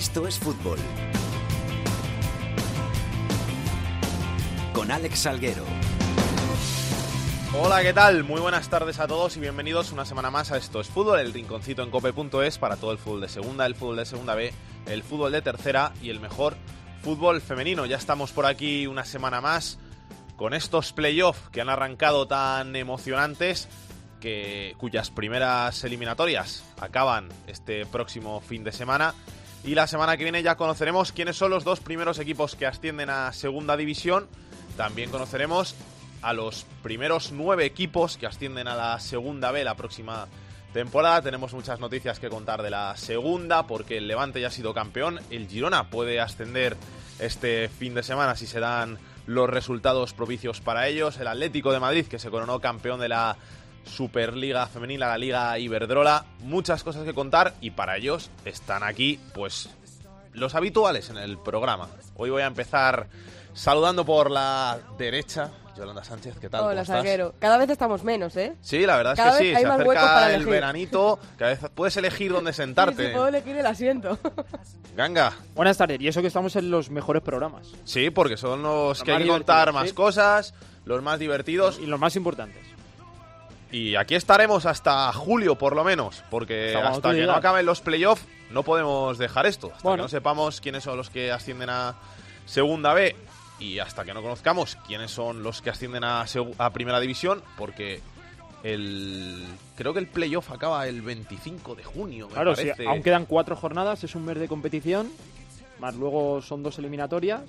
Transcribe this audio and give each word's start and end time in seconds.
Esto 0.00 0.26
es 0.26 0.38
fútbol. 0.38 0.78
Con 4.72 4.90
Alex 4.90 5.18
Salguero. 5.18 5.62
Hola, 7.60 7.82
¿qué 7.82 7.92
tal? 7.92 8.24
Muy 8.24 8.40
buenas 8.40 8.70
tardes 8.70 8.98
a 8.98 9.06
todos 9.06 9.36
y 9.36 9.40
bienvenidos 9.40 9.92
una 9.92 10.06
semana 10.06 10.30
más 10.30 10.52
a 10.52 10.56
Esto 10.56 10.80
es 10.80 10.88
Fútbol, 10.88 11.20
el 11.20 11.34
rinconcito 11.34 11.82
en 11.82 11.90
cope.es 11.90 12.56
para 12.56 12.76
todo 12.76 12.92
el 12.92 12.98
fútbol 12.98 13.20
de 13.20 13.28
segunda, 13.28 13.66
el 13.66 13.74
fútbol 13.74 13.96
de 13.96 14.06
segunda 14.06 14.34
B, 14.34 14.54
el 14.86 15.02
fútbol 15.02 15.32
de 15.32 15.42
tercera 15.42 15.92
y 16.00 16.08
el 16.08 16.18
mejor 16.18 16.56
fútbol 17.02 17.42
femenino. 17.42 17.84
Ya 17.84 17.98
estamos 17.98 18.32
por 18.32 18.46
aquí 18.46 18.86
una 18.86 19.04
semana 19.04 19.42
más 19.42 19.78
con 20.36 20.54
estos 20.54 20.94
playoffs 20.94 21.50
que 21.50 21.60
han 21.60 21.68
arrancado 21.68 22.26
tan 22.26 22.74
emocionantes 22.74 23.68
que, 24.18 24.74
cuyas 24.78 25.10
primeras 25.10 25.84
eliminatorias 25.84 26.64
acaban 26.80 27.28
este 27.46 27.84
próximo 27.84 28.40
fin 28.40 28.64
de 28.64 28.72
semana. 28.72 29.14
Y 29.62 29.74
la 29.74 29.86
semana 29.86 30.16
que 30.16 30.24
viene 30.24 30.42
ya 30.42 30.56
conoceremos 30.56 31.12
quiénes 31.12 31.36
son 31.36 31.50
los 31.50 31.64
dos 31.64 31.80
primeros 31.80 32.18
equipos 32.18 32.56
que 32.56 32.66
ascienden 32.66 33.10
a 33.10 33.32
segunda 33.32 33.76
división. 33.76 34.26
También 34.76 35.10
conoceremos 35.10 35.74
a 36.22 36.32
los 36.32 36.64
primeros 36.82 37.32
nueve 37.32 37.66
equipos 37.66 38.16
que 38.16 38.26
ascienden 38.26 38.68
a 38.68 38.74
la 38.74 38.98
segunda 39.00 39.50
B 39.52 39.62
la 39.62 39.74
próxima 39.74 40.28
temporada. 40.72 41.20
Tenemos 41.20 41.52
muchas 41.52 41.78
noticias 41.78 42.18
que 42.18 42.30
contar 42.30 42.62
de 42.62 42.70
la 42.70 42.96
segunda 42.96 43.66
porque 43.66 43.98
el 43.98 44.08
Levante 44.08 44.40
ya 44.40 44.48
ha 44.48 44.52
sido 44.52 44.72
campeón. 44.72 45.20
El 45.30 45.46
Girona 45.46 45.90
puede 45.90 46.20
ascender 46.20 46.76
este 47.18 47.68
fin 47.68 47.94
de 47.94 48.02
semana 48.02 48.36
si 48.36 48.46
se 48.46 48.60
dan 48.60 48.98
los 49.26 49.50
resultados 49.50 50.14
propicios 50.14 50.60
para 50.62 50.88
ellos. 50.88 51.18
El 51.18 51.28
Atlético 51.28 51.70
de 51.70 51.80
Madrid 51.80 52.06
que 52.06 52.18
se 52.18 52.30
coronó 52.30 52.60
campeón 52.60 52.98
de 52.98 53.08
la 53.08 53.36
Superliga 53.84 54.66
Femenina, 54.66 55.08
la 55.08 55.18
Liga 55.18 55.58
Iberdrola. 55.58 56.24
Muchas 56.40 56.84
cosas 56.84 57.04
que 57.04 57.14
contar 57.14 57.54
y 57.60 57.70
para 57.70 57.96
ellos 57.96 58.30
están 58.44 58.82
aquí 58.82 59.20
pues 59.34 59.70
los 60.32 60.54
habituales 60.54 61.10
en 61.10 61.18
el 61.18 61.38
programa. 61.38 61.88
Hoy 62.16 62.30
voy 62.30 62.42
a 62.42 62.46
empezar 62.46 63.08
saludando 63.52 64.04
por 64.04 64.30
la 64.30 64.78
derecha 64.98 65.50
Yolanda 65.76 66.04
Sánchez, 66.04 66.36
¿qué 66.38 66.50
tal? 66.50 66.64
Hola, 66.64 66.84
Salguero. 66.84 67.34
Cada 67.38 67.56
vez 67.56 67.70
estamos 67.70 68.04
menos, 68.04 68.36
¿eh? 68.36 68.54
Sí, 68.60 68.84
la 68.84 68.96
verdad 68.96 69.14
es 69.14 69.38
que 69.38 69.44
sí. 69.44 69.50
Se 69.56 69.66
acerca 69.66 70.34
el 70.34 70.44
veranito, 70.44 71.18
cada 71.38 71.52
vez 71.52 71.60
puedes 71.74 71.96
elegir 71.96 72.32
dónde 72.32 72.52
sentarte. 72.52 73.06
Sí, 73.06 73.12
puedo 73.12 73.28
elegir 73.28 73.56
el 73.56 73.66
asiento. 73.66 74.18
Ganga. 74.96 75.32
Buenas 75.54 75.78
tardes, 75.78 76.00
y 76.00 76.08
eso 76.08 76.20
que 76.20 76.26
estamos 76.26 76.54
en 76.56 76.70
los 76.70 76.90
mejores 76.90 77.22
programas. 77.22 77.68
Sí, 77.84 78.10
porque 78.10 78.36
son 78.36 78.62
los, 78.62 79.02
que 79.02 79.12
hay 79.12 79.22
que 79.22 79.28
contar 79.28 79.72
más 79.72 79.92
cosas, 79.92 80.54
los 80.84 81.02
más 81.02 81.18
divertidos. 81.18 81.78
Y 81.78 81.86
los 81.86 81.98
más 81.98 82.14
importantes. 82.16 82.62
Y 83.72 83.94
aquí 83.94 84.14
estaremos 84.14 84.66
hasta 84.66 85.12
julio, 85.12 85.56
por 85.56 85.76
lo 85.76 85.84
menos, 85.84 86.24
porque 86.30 86.76
hasta 86.76 87.12
que 87.12 87.26
no 87.26 87.32
acaben 87.32 87.66
los 87.66 87.80
playoffs 87.80 88.26
no 88.50 88.62
podemos 88.62 89.16
dejar 89.18 89.46
esto. 89.46 89.72
Hasta 89.74 89.92
que 89.92 89.96
no 89.96 90.08
sepamos 90.08 90.60
quiénes 90.60 90.84
son 90.84 90.96
los 90.96 91.10
que 91.10 91.30
ascienden 91.30 91.70
a 91.70 91.94
Segunda 92.46 92.94
B 92.94 93.14
y 93.60 93.78
hasta 93.78 94.04
que 94.04 94.12
no 94.12 94.22
conozcamos 94.22 94.76
quiénes 94.86 95.10
son 95.10 95.42
los 95.42 95.62
que 95.62 95.70
ascienden 95.70 96.02
a, 96.02 96.24
Primera 96.72 96.98
División, 96.98 97.42
porque 97.56 98.00
el 98.64 99.46
creo 99.76 99.92
que 99.92 100.00
el 100.00 100.08
playoff 100.08 100.50
acaba 100.50 100.86
el 100.88 101.02
25 101.02 101.74
de 101.76 101.84
junio. 101.84 102.28
claro, 102.28 102.54
aún 102.88 103.02
quedan 103.02 103.26
cuatro 103.26 103.54
jornadas, 103.54 104.02
es 104.02 104.14
un 104.14 104.24
mes 104.24 104.38
de 104.38 104.48
competición, 104.48 105.10
más 105.78 105.94
luego 105.94 106.42
son 106.42 106.62
dos 106.62 106.78
eliminatorias. 106.78 107.42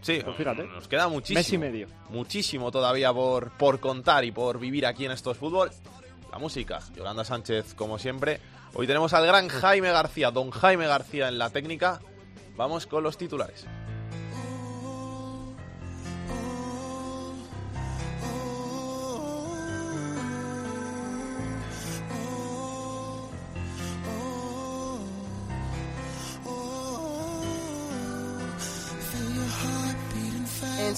Sí, 0.00 0.20
pues 0.24 0.36
fíjate. 0.36 0.64
nos 0.64 0.88
queda 0.88 1.08
muchísimo. 1.08 1.38
Mes 1.40 1.52
y 1.52 1.58
medio. 1.58 1.88
Muchísimo 2.10 2.70
todavía 2.70 3.12
por, 3.12 3.50
por 3.52 3.80
contar 3.80 4.24
y 4.24 4.32
por 4.32 4.58
vivir 4.58 4.86
aquí 4.86 5.04
en 5.04 5.12
estos 5.12 5.36
fútbol. 5.36 5.70
La 6.30 6.38
música, 6.38 6.80
Yolanda 6.94 7.24
Sánchez, 7.24 7.74
como 7.74 7.98
siempre. 7.98 8.40
Hoy 8.74 8.86
tenemos 8.86 9.12
al 9.14 9.26
gran 9.26 9.48
Jaime 9.48 9.90
García, 9.90 10.30
don 10.30 10.50
Jaime 10.50 10.86
García 10.86 11.28
en 11.28 11.38
la 11.38 11.50
técnica. 11.50 12.00
Vamos 12.56 12.86
con 12.86 13.02
los 13.02 13.16
titulares. 13.16 13.66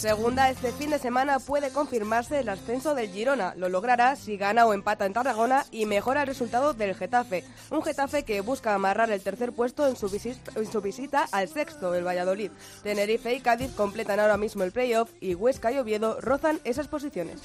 Segunda, 0.01 0.49
este 0.49 0.73
fin 0.73 0.89
de 0.89 0.99
semana 0.99 1.39
puede 1.41 1.71
confirmarse 1.71 2.41
el 2.41 2.49
ascenso 2.49 2.95
del 2.95 3.11
Girona. 3.11 3.55
Lo 3.57 3.69
logrará 3.69 4.17
si 4.17 4.39
gana 4.39 4.65
o 4.65 4.73
empata 4.73 5.05
en 5.05 5.13
Tarragona 5.13 5.67
y 5.71 5.85
mejora 5.85 6.23
el 6.23 6.27
resultado 6.27 6.73
del 6.73 6.95
Getafe. 6.95 7.45
Un 7.71 7.83
Getafe 7.83 8.23
que 8.23 8.41
busca 8.41 8.75
amarrar 8.75 9.11
el 9.11 9.21
tercer 9.21 9.53
puesto 9.53 9.87
en 9.87 9.97
su, 9.97 10.09
visita, 10.09 11.27
al 11.33 11.49
sexto, 11.49 11.93
del 11.93 12.07
Valladolid. 12.07 12.51
Tenerife 12.83 13.35
y 13.35 13.41
Cádiz 13.41 13.75
completan 13.75 14.21
ahora 14.21 14.39
mismo 14.39 14.65
el 14.65 14.73
playoff 14.73 15.11
y 15.21 15.35
Huesca 15.35 15.71
y 15.71 15.77
Oviedo 15.77 16.19
rozan 16.21 16.61
esas 16.65 16.89
posiciones. 16.89 17.41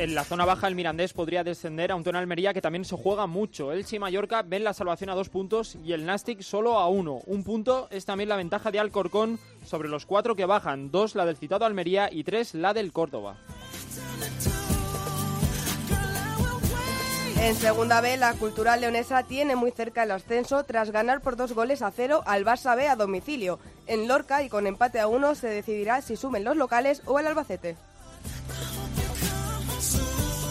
En 0.00 0.14
la 0.14 0.24
zona 0.24 0.46
baja 0.46 0.66
el 0.66 0.74
Mirandés 0.74 1.12
podría 1.12 1.44
descender, 1.44 1.92
a 1.92 1.94
un 1.94 2.08
en 2.08 2.16
Almería 2.16 2.54
que 2.54 2.62
también 2.62 2.86
se 2.86 2.96
juega 2.96 3.26
mucho. 3.26 3.70
Elche 3.70 3.96
y 3.96 3.98
Mallorca 3.98 4.40
ven 4.40 4.64
la 4.64 4.72
salvación 4.72 5.10
a 5.10 5.14
dos 5.14 5.28
puntos 5.28 5.76
y 5.84 5.92
el 5.92 6.06
Nastic 6.06 6.40
solo 6.40 6.78
a 6.78 6.88
uno. 6.88 7.20
Un 7.26 7.44
punto 7.44 7.86
es 7.90 8.06
también 8.06 8.30
la 8.30 8.36
ventaja 8.36 8.70
de 8.70 8.78
Alcorcón 8.78 9.38
sobre 9.64 9.88
los 9.88 10.06
cuatro 10.06 10.36
que 10.36 10.46
bajan, 10.46 10.90
dos 10.90 11.14
la 11.14 11.26
del 11.26 11.36
citado 11.36 11.64
Almería 11.64 12.08
y 12.12 12.24
tres 12.24 12.54
la 12.54 12.74
del 12.74 12.92
Córdoba. 12.92 13.36
En 17.40 17.54
segunda 17.54 18.02
B, 18.02 18.18
la 18.18 18.34
Cultural 18.34 18.82
Leonesa 18.82 19.22
tiene 19.22 19.56
muy 19.56 19.70
cerca 19.70 20.02
el 20.02 20.10
ascenso 20.10 20.64
tras 20.64 20.90
ganar 20.90 21.22
por 21.22 21.36
dos 21.36 21.54
goles 21.54 21.80
a 21.80 21.90
cero 21.90 22.22
al 22.26 22.44
Barça 22.44 22.76
B 22.76 22.86
a 22.86 22.96
domicilio. 22.96 23.58
En 23.86 24.06
Lorca 24.08 24.42
y 24.42 24.50
con 24.50 24.66
empate 24.66 25.00
a 25.00 25.06
uno 25.06 25.34
se 25.34 25.48
decidirá 25.48 26.02
si 26.02 26.16
sumen 26.16 26.44
los 26.44 26.56
locales 26.56 27.00
o 27.06 27.18
el 27.18 27.26
Albacete. 27.26 27.76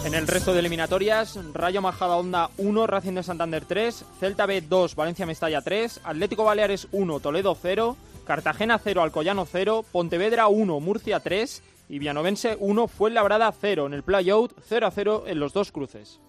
En 0.06 0.16
el 0.16 0.26
resto 0.26 0.54
de 0.54 0.60
eliminatorias, 0.60 1.38
Rayo 1.54 1.82
Majadahonda 1.84 2.50
1, 2.58 2.88
Racing 2.88 3.14
de 3.14 3.24
Santander 3.24 3.66
3, 3.66 4.06
Celta 4.20 4.48
B 4.48 4.62
2, 4.62 4.96
Valencia 4.96 5.28
Mestalla 5.28 5.62
3, 5.62 6.02
Atlético 6.04 6.46
Baleares 6.46 6.88
1, 6.92 7.20
Toledo 7.20 7.56
0, 7.62 7.98
Cartagena 8.30 8.78
0, 8.78 9.02
Alcoyano 9.02 9.48
0, 9.52 9.86
Pontevedra 9.92 10.50
1, 10.50 10.80
Murcia 10.80 11.20
3 11.20 11.64
y 11.90 11.98
Vianovense 11.98 12.58
1, 12.60 12.88
Fuenlabrada 12.88 13.52
0. 13.52 13.88
En 13.88 13.94
el 13.96 14.04
playout 14.04 14.54
0 14.68 14.86
a 14.86 14.92
0 14.92 15.24
en 15.26 15.40
los 15.40 15.52
dos 15.52 15.72
cruces. 15.72 16.20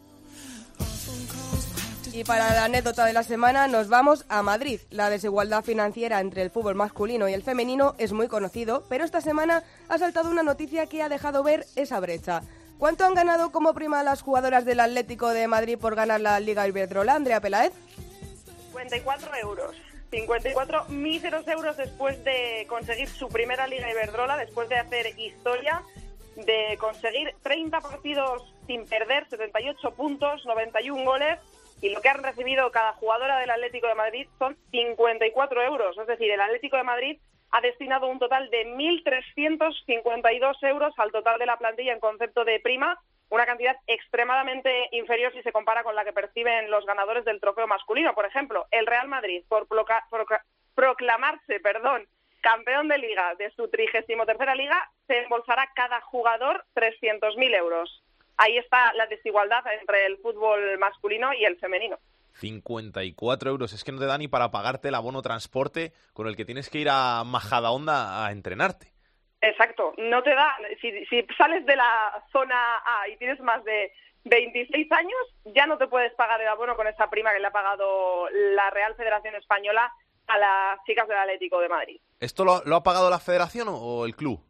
Y 2.15 2.25
para 2.25 2.55
la 2.55 2.65
anécdota 2.65 3.05
de 3.05 3.12
la 3.12 3.22
semana 3.22 3.69
nos 3.69 3.89
vamos 3.89 4.25
a 4.31 4.43
Madrid. 4.43 4.81
La 4.89 5.10
desigualdad 5.10 5.62
financiera 5.62 6.21
entre 6.21 6.41
el 6.41 6.50
fútbol 6.50 6.75
masculino 6.75 7.28
y 7.28 7.34
el 7.34 7.43
femenino 7.43 7.94
es 7.99 8.15
muy 8.15 8.28
conocido, 8.28 8.83
pero 8.89 9.05
esta 9.05 9.21
semana 9.21 9.62
ha 9.91 9.99
saltado 9.99 10.31
una 10.31 10.43
noticia 10.43 10.87
que 10.87 11.03
ha 11.03 11.10
dejado 11.10 11.43
ver 11.43 11.66
esa 11.77 12.00
brecha. 12.00 12.41
¿Cuánto 12.78 13.05
han 13.05 13.12
ganado 13.12 13.53
como 13.53 13.75
prima 13.75 14.03
las 14.03 14.22
jugadoras 14.22 14.65
del 14.65 14.81
Atlético 14.81 15.28
de 15.28 15.47
Madrid 15.49 15.77
por 15.77 15.97
ganar 15.97 16.22
la 16.22 16.41
Liga 16.41 16.66
Iberdrola, 16.66 17.15
Andrea 17.15 17.43
Peláez? 17.43 17.75
54 18.72 19.31
euros. 19.43 19.90
54 20.10 20.87
míseros 20.88 21.47
euros 21.47 21.76
después 21.76 22.22
de 22.25 22.66
conseguir 22.69 23.09
su 23.09 23.28
primera 23.28 23.66
Liga 23.66 23.91
Iberdrola, 23.91 24.37
después 24.37 24.69
de 24.69 24.76
hacer 24.76 25.19
historia, 25.19 25.82
de 26.37 26.76
conseguir 26.78 27.34
30 27.43 27.81
partidos 27.81 28.54
sin 28.66 28.87
perder, 28.87 29.28
78 29.28 29.91
puntos, 29.92 30.45
91 30.47 31.04
goles, 31.04 31.39
y 31.80 31.91
lo 31.91 32.01
que 32.01 32.09
han 32.09 32.22
recibido 32.22 32.71
cada 32.71 32.92
jugadora 32.95 33.39
del 33.39 33.51
Atlético 33.51 33.86
de 33.86 33.95
Madrid 33.95 34.28
son 34.39 34.57
54 34.71 35.62
euros. 35.62 35.97
Es 35.97 36.07
decir, 36.07 36.30
el 36.30 36.41
Atlético 36.41 36.77
de 36.77 36.84
Madrid 36.84 37.18
ha 37.53 37.60
destinado 37.60 38.09
un 38.09 38.18
total 38.18 38.51
de 38.51 38.66
1.352 38.66 40.68
euros 40.68 40.95
al 40.98 41.10
total 41.10 41.39
de 41.39 41.47
la 41.47 41.56
plantilla 41.56 41.92
en 41.92 42.01
concepto 42.01 42.45
de 42.45 42.60
prima, 42.60 42.98
una 43.30 43.47
cantidad 43.47 43.77
extremadamente 43.86 44.88
inferior 44.92 45.32
si 45.32 45.42
se 45.42 45.53
compara 45.53 45.82
con 45.82 45.94
la 45.94 46.04
que 46.04 46.12
perciben 46.12 46.71
los 46.71 46.84
ganadores 46.84 47.24
del 47.24 47.41
trofeo 47.41 47.66
masculino. 47.66 48.15
Por 48.15 48.27
ejemplo, 48.27 48.66
el 48.71 48.86
Real 48.86 49.09
Madrid, 49.09 49.42
por, 49.48 49.66
proclamarse 50.74 51.60
perdón, 51.60 52.06
campeón 52.41 52.88
de 52.88 52.98
liga 52.98 53.34
de 53.36 53.50
su 53.53 53.68
trigésimo 53.68 54.27
tercera 54.27 54.54
liga, 54.54 54.91
se 55.06 55.22
embolsará 55.22 55.71
cada 55.74 56.00
jugador 56.00 56.65
300.000 56.74 57.56
euros. 57.56 58.03
Ahí 58.36 58.56
está 58.56 58.92
la 58.94 59.06
desigualdad 59.06 59.62
entre 59.80 60.06
el 60.06 60.18
fútbol 60.18 60.78
masculino 60.78 61.32
y 61.32 61.44
el 61.44 61.59
femenino. 61.59 61.98
54 62.34 63.50
euros. 63.50 63.72
Es 63.72 63.84
que 63.84 63.92
no 63.92 63.98
te 63.98 64.06
da 64.06 64.18
ni 64.18 64.28
para 64.28 64.50
pagarte 64.50 64.88
el 64.88 64.94
abono 64.94 65.22
transporte 65.22 65.92
con 66.15 66.27
el 66.27 66.36
que 66.36 66.44
tienes 66.44 66.71
que 66.71 66.78
ir 66.78 66.88
a 66.91 67.22
Majadahonda 67.24 68.24
a 68.24 68.32
entrenarte. 68.32 68.92
Exacto, 69.41 69.95
no 69.98 70.22
te 70.22 70.34
da. 70.34 70.57
Si, 70.81 71.04
si 71.07 71.27
sales 71.37 71.65
de 71.66 71.77
la 71.77 72.25
zona 72.33 72.77
A 72.84 73.09
y 73.09 73.16
tienes 73.16 73.41
más 73.41 73.65
de 73.65 73.92
26 74.25 74.92
años, 74.92 75.21
ya 75.47 75.66
no 75.66 75.78
te 75.78 75.87
puedes 75.87 76.13
pagar 76.15 76.41
el 76.41 76.48
abono 76.48 76.77
con 76.77 76.87
esa 76.87 77.09
prima 77.09 77.33
que 77.33 77.41
le 77.41 77.47
ha 77.47 77.53
pagado 77.53 78.28
la 78.31 78.71
Real 78.71 78.95
Federación 78.97 79.34
Española 79.37 79.92
a 80.27 80.39
las 80.39 80.84
chicas 80.84 81.09
del 81.09 81.19
Atlético 81.19 81.60
de 81.60 81.69
Madrid. 81.69 82.01
¿Esto 82.21 82.45
lo, 82.45 82.63
lo 82.65 82.77
ha 82.77 82.83
pagado 82.83 83.09
la 83.09 83.19
federación 83.19 83.69
o 83.71 84.04
el 84.04 84.15
club? 84.15 84.45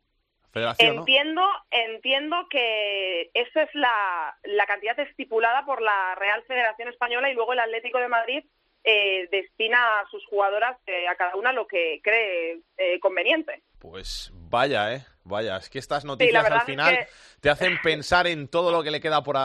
entiendo, 0.78 1.42
entiendo 1.70 2.48
que 2.50 3.31
esa 3.34 3.62
es 3.62 3.70
la, 3.75 4.37
la, 4.42 4.66
cantidad 4.66 4.98
estipulada 4.98 5.64
por 5.64 5.81
la 5.81 6.14
Real 6.16 6.42
Federación 6.44 6.88
Española 6.88 7.31
y 7.31 7.34
luego 7.34 7.52
el 7.52 7.60
Atlético 7.60 7.98
de 7.98 8.08
Madrid 8.08 8.44
eh, 8.82 9.28
destina 9.31 10.00
a 10.00 10.08
sus 10.10 10.25
jugadoras 10.26 10.76
eh, 10.87 11.06
a 11.06 11.14
cada 11.14 11.37
una 11.37 11.52
lo 11.52 11.66
que 11.66 12.00
cree 12.02 12.60
eh, 12.76 12.98
conveniente. 12.98 13.62
Pues 13.78 14.32
vaya, 14.50 14.94
¿eh? 14.94 15.05
Vaya, 15.25 15.56
es 15.56 15.70
que 15.70 15.79
estas 15.79 16.05
noticias 16.05 16.44
al 16.44 16.62
final 16.62 16.99
te 17.41 17.50
hacen 17.50 17.79
pensar 17.82 18.26
en 18.26 18.49
todo 18.49 18.73
lo 18.73 18.82
que 18.82 18.91
le 18.91 19.00
queda 19.00 19.23
por, 19.23 19.37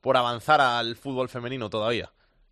por 0.00 0.16
avanzar 0.16 0.60
al 0.60 0.96
fútbol 0.96 1.28
femenino 1.28 1.68
todavía. 1.68 2.10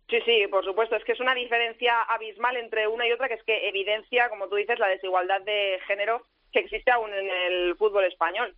Sí, 0.09 0.19
sí, 0.25 0.45
por 0.49 0.65
supuesto. 0.65 0.95
Es 0.97 1.05
que 1.05 1.13
es 1.13 1.19
una 1.21 1.33
diferencia 1.33 2.01
abismal 2.01 2.57
entre 2.57 2.87
una 2.87 3.07
y 3.07 3.13
otra 3.13 3.29
que 3.29 3.35
es 3.35 3.43
que 3.43 3.69
evidencia, 3.69 4.29
como 4.29 4.49
tú 4.49 4.55
dices, 4.55 4.77
la 4.77 4.87
desigualdad 4.87 5.41
de 5.41 5.79
género 5.87 6.25
que 6.51 6.59
existe 6.59 6.91
aún 6.91 7.13
en 7.13 7.29
el 7.29 7.75
fútbol 7.77 8.03
español. 8.03 8.53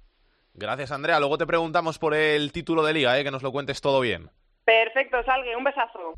Gracias, 0.56 0.92
Andrea. 0.92 1.20
Luego 1.20 1.38
te 1.38 1.46
preguntamos 1.46 2.00
por 2.00 2.16
el 2.16 2.52
título 2.52 2.84
de 2.84 2.94
liga, 2.94 3.20
¿eh? 3.20 3.24
que 3.24 3.32
nos 3.32 3.44
lo 3.44 3.52
cuentes 3.52 3.82
todo 3.82 4.00
bien. 4.00 4.30
Perfecto, 4.66 5.24
Salgue. 5.24 5.56
Un 5.56 5.64
besazo. 5.64 6.16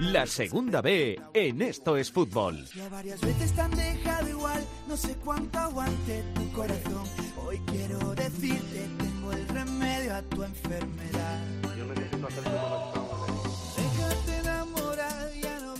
La 0.00 0.26
segunda 0.26 0.82
B 0.82 1.20
en 1.32 1.62
Esto 1.62 1.96
es 1.96 2.10
Fútbol. 2.10 2.64
Ya 2.74 2.88
varias 2.88 3.20
veces 3.20 3.52
te 3.52 3.60
han 3.60 3.70
dejado 3.70 4.28
igual, 4.28 4.64
no 4.88 4.96
sé 4.96 5.14
cuánto 5.24 5.56
aguante 5.56 6.24
tu 6.34 6.50
corazón. 6.50 7.04
Hoy 7.46 7.60
quiero 7.66 8.12
decirte, 8.16 8.88
tengo 8.98 9.32
el 9.32 9.46
remedio 9.48 10.16
a 10.16 10.22
tu 10.22 10.42
enfermedad. 10.42 11.40
Yo 11.78 11.86
necesito 11.86 12.26
hacer 12.26 13.03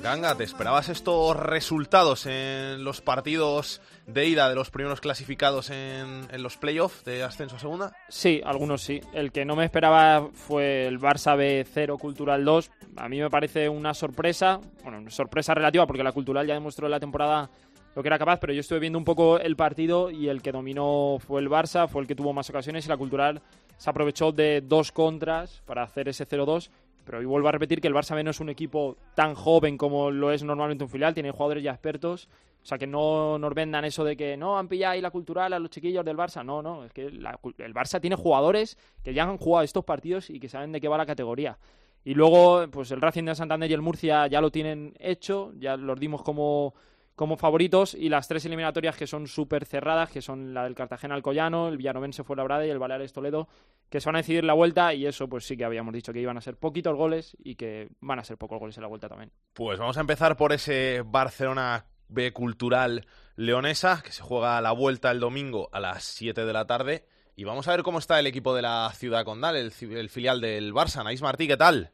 Ganga, 0.05 0.35
¿te 0.35 0.45
esperabas 0.45 0.91
estos 0.91 1.35
resultados 1.35 2.27
en 2.27 2.85
los 2.85 3.01
partidos 3.01 3.81
de 4.07 4.29
ida 4.29 4.51
de 4.51 4.55
los 4.55 4.69
primeros 4.69 5.01
clasificados 5.01 5.71
en, 5.71 6.27
los 6.43 6.59
playoffs 6.59 7.07
de 7.07 7.23
ascenso 7.23 7.57
a 7.57 7.59
segunda? 7.59 7.97
Sí, 8.11 8.43
algunos 8.45 8.83
sí. 8.83 9.01
El 9.15 9.33
que 9.33 9.47
no 9.47 9.57
me 9.57 9.65
esperaba 9.65 10.29
fue 10.35 10.87
el 10.87 11.01
Barça 11.01 11.39
B0 11.39 11.99
Cultural 11.99 12.45
2. 12.45 12.71
A 12.97 13.09
mí 13.09 13.19
me 13.19 13.31
parece 13.31 13.67
una 13.71 13.95
sorpresa, 13.95 14.61
bueno, 14.83 14.99
una 14.99 15.11
sorpresa 15.11 15.55
relativa 15.55 15.87
porque 15.87 16.05
la 16.05 16.13
Cultural 16.13 16.47
ya 16.47 16.53
demostró 16.53 16.87
en 16.87 16.91
la 16.91 17.01
temporada 17.01 17.49
lo 17.95 18.03
que 18.03 18.09
era 18.09 18.19
capaz, 18.19 18.41
pero 18.41 18.53
yo 18.53 18.61
estuve 18.61 18.81
viendo 18.81 18.99
un 18.99 19.07
poco 19.07 19.39
el 19.39 19.57
partido 19.57 20.11
y 20.11 20.29
el 20.29 20.43
que 20.43 20.53
dominó 20.53 21.17
fue 21.19 21.41
el 21.41 21.49
Barça, 21.49 21.89
fue 21.89 22.03
el 22.03 22.09
que 22.09 22.15
tuvo 22.15 22.35
más 22.35 22.51
ocasiones 22.51 22.85
y 22.85 22.91
la 22.91 22.99
Cultural 22.99 23.41
se 23.79 23.89
aprovechó 23.89 24.33
de 24.33 24.61
dos 24.61 24.93
contras 24.93 25.63
para 25.65 25.83
hacer 25.83 26.09
ese 26.11 26.29
0-2 26.29 26.69
pero 27.05 27.19
hoy 27.19 27.25
vuelvo 27.25 27.49
a 27.49 27.53
repetir 27.53 27.81
que 27.81 27.89
el 27.89 27.95
Barça 27.95 28.15
B 28.15 28.25
no 28.25 28.31
es 28.31 28.41
un 28.41 28.49
equipo 28.49 28.97
tan 29.15 29.35
joven 29.35 29.77
como 29.77 30.11
lo 30.11 30.33
es 30.33 30.43
normalmente 30.43 30.85
un 30.85 30.91
filial, 30.91 31.15
tiene 31.15 31.31
jugadores 31.31 31.63
ya 31.63 31.73
expertos 31.73 32.29
o 32.65 32.67
sea, 32.67 32.79
que 32.79 32.87
no 32.87 33.39
nos 33.39 33.53
vendan 33.53 33.85
eso 33.85 34.05
de 34.05 34.17
que 34.17 34.39
no 34.39 34.59
han 34.59 34.69
pillado 34.69 34.95
ahí 34.95 35.03
la 35.03 35.11
cultural 35.11 35.53
a 35.53 35.59
los 35.59 35.69
chiquillos 35.69 36.03
del 36.03 36.17
Barça. 36.17 36.43
No, 36.43 36.63
no, 36.63 36.87
es 36.87 36.93
que 36.95 37.03
el 37.03 37.75
Barça 37.75 38.01
tiene 38.01 38.17
jugadores 38.17 38.79
que 39.03 39.13
ya 39.13 39.25
han 39.25 39.37
jugado 39.37 39.65
estos 39.65 39.85
partidos 39.85 40.31
y 40.31 40.41
que 40.41 40.49
saben 40.49 40.73
de 40.73 40.81
qué 40.81 40.89
va 40.89 40.97
la 40.97 41.05
categoría. 41.05 41.59
Y 42.05 42.15
luego, 42.15 42.67
pues 42.71 42.91
el 42.91 43.03
Racing 43.03 43.25
de 43.25 43.35
Santander 43.35 43.71
y 43.71 43.75
el 43.75 43.83
Murcia 43.83 44.27
ya 44.29 44.41
lo 44.41 44.51
tienen 44.51 44.95
hecho, 44.99 45.53
ya 45.59 45.77
los 45.77 46.01
dimos 46.01 46.23
como, 46.23 46.73
como 47.15 47.37
favoritos. 47.37 47.95
Y 47.95 48.09
las 48.09 48.29
tres 48.29 48.45
eliminatorias 48.45 48.97
que 48.97 49.07
son 49.07 49.27
súper 49.27 49.65
cerradas, 49.65 50.11
que 50.11 50.23
son 50.23 50.55
la 50.55 50.65
del 50.65 50.75
Cartagena 50.75 51.15
Alcoyano, 51.15 51.69
el 51.69 51.77
Villanovense 51.77 52.25
Fuenlabrada 52.25 52.67
y 52.67 52.71
el 52.71 52.79
Baleares 52.79 53.13
Toledo, 53.13 53.49
que 53.89 54.01
se 54.01 54.09
van 54.09 54.17
a 54.17 54.19
decidir 54.19 54.45
la 54.45 54.55
vuelta. 54.55 54.95
Y 54.95 55.07
eso, 55.07 55.29
pues 55.29 55.47
sí 55.47 55.57
que 55.57 55.65
habíamos 55.65 55.95
dicho 55.95 56.13
que 56.13 56.21
iban 56.21 56.37
a 56.37 56.41
ser 56.41 56.57
poquitos 56.57 56.97
goles 56.97 57.37
y 57.43 57.57
que 57.57 57.89
van 58.01 58.19
a 58.19 58.25
ser 58.25 58.37
pocos 58.37 58.59
goles 58.59 58.77
en 58.77 58.83
la 58.83 58.89
vuelta 58.89 59.09
también. 59.09 59.31
Pues 59.53 59.79
vamos 59.79 59.97
a 59.97 60.01
empezar 60.01 60.37
por 60.37 60.53
ese 60.53 61.03
Barcelona 61.05 61.87
B 62.09 62.33
Cultural 62.33 63.07
Leonesa, 63.37 64.03
que 64.05 64.13
se 64.13 64.23
juega 64.23 64.61
la 64.61 64.73
vuelta 64.73 65.11
el 65.11 65.21
domingo 65.21 65.69
a 65.73 65.81
las 65.81 66.05
7 66.05 66.45
de 66.45 66.53
la 66.53 66.67
tarde. 66.67 67.07
Y 67.37 67.45
vamos 67.45 67.67
a 67.67 67.73
ver 67.73 67.83
cómo 67.83 67.99
está 67.99 68.21
el 68.21 68.29
equipo 68.29 68.55
de 68.55 68.63
la 68.63 68.91
Ciudad 68.95 69.25
Condal, 69.25 69.57
el, 69.57 69.73
filial 69.73 70.41
del 70.41 70.73
Barça. 70.73 71.03
Naís 71.03 71.21
Martí, 71.21 71.49
¿qué 71.49 71.57
tal? 71.57 71.91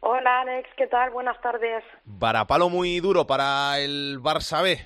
Hola 0.00 0.42
Alex, 0.42 0.68
¿qué 0.76 0.86
tal? 0.86 1.10
Buenas 1.10 1.40
tardes. 1.40 1.82
Varapalo 2.04 2.68
muy 2.68 3.00
duro 3.00 3.26
para 3.26 3.78
el 3.80 4.18
Barça 4.20 4.62
B. 4.62 4.78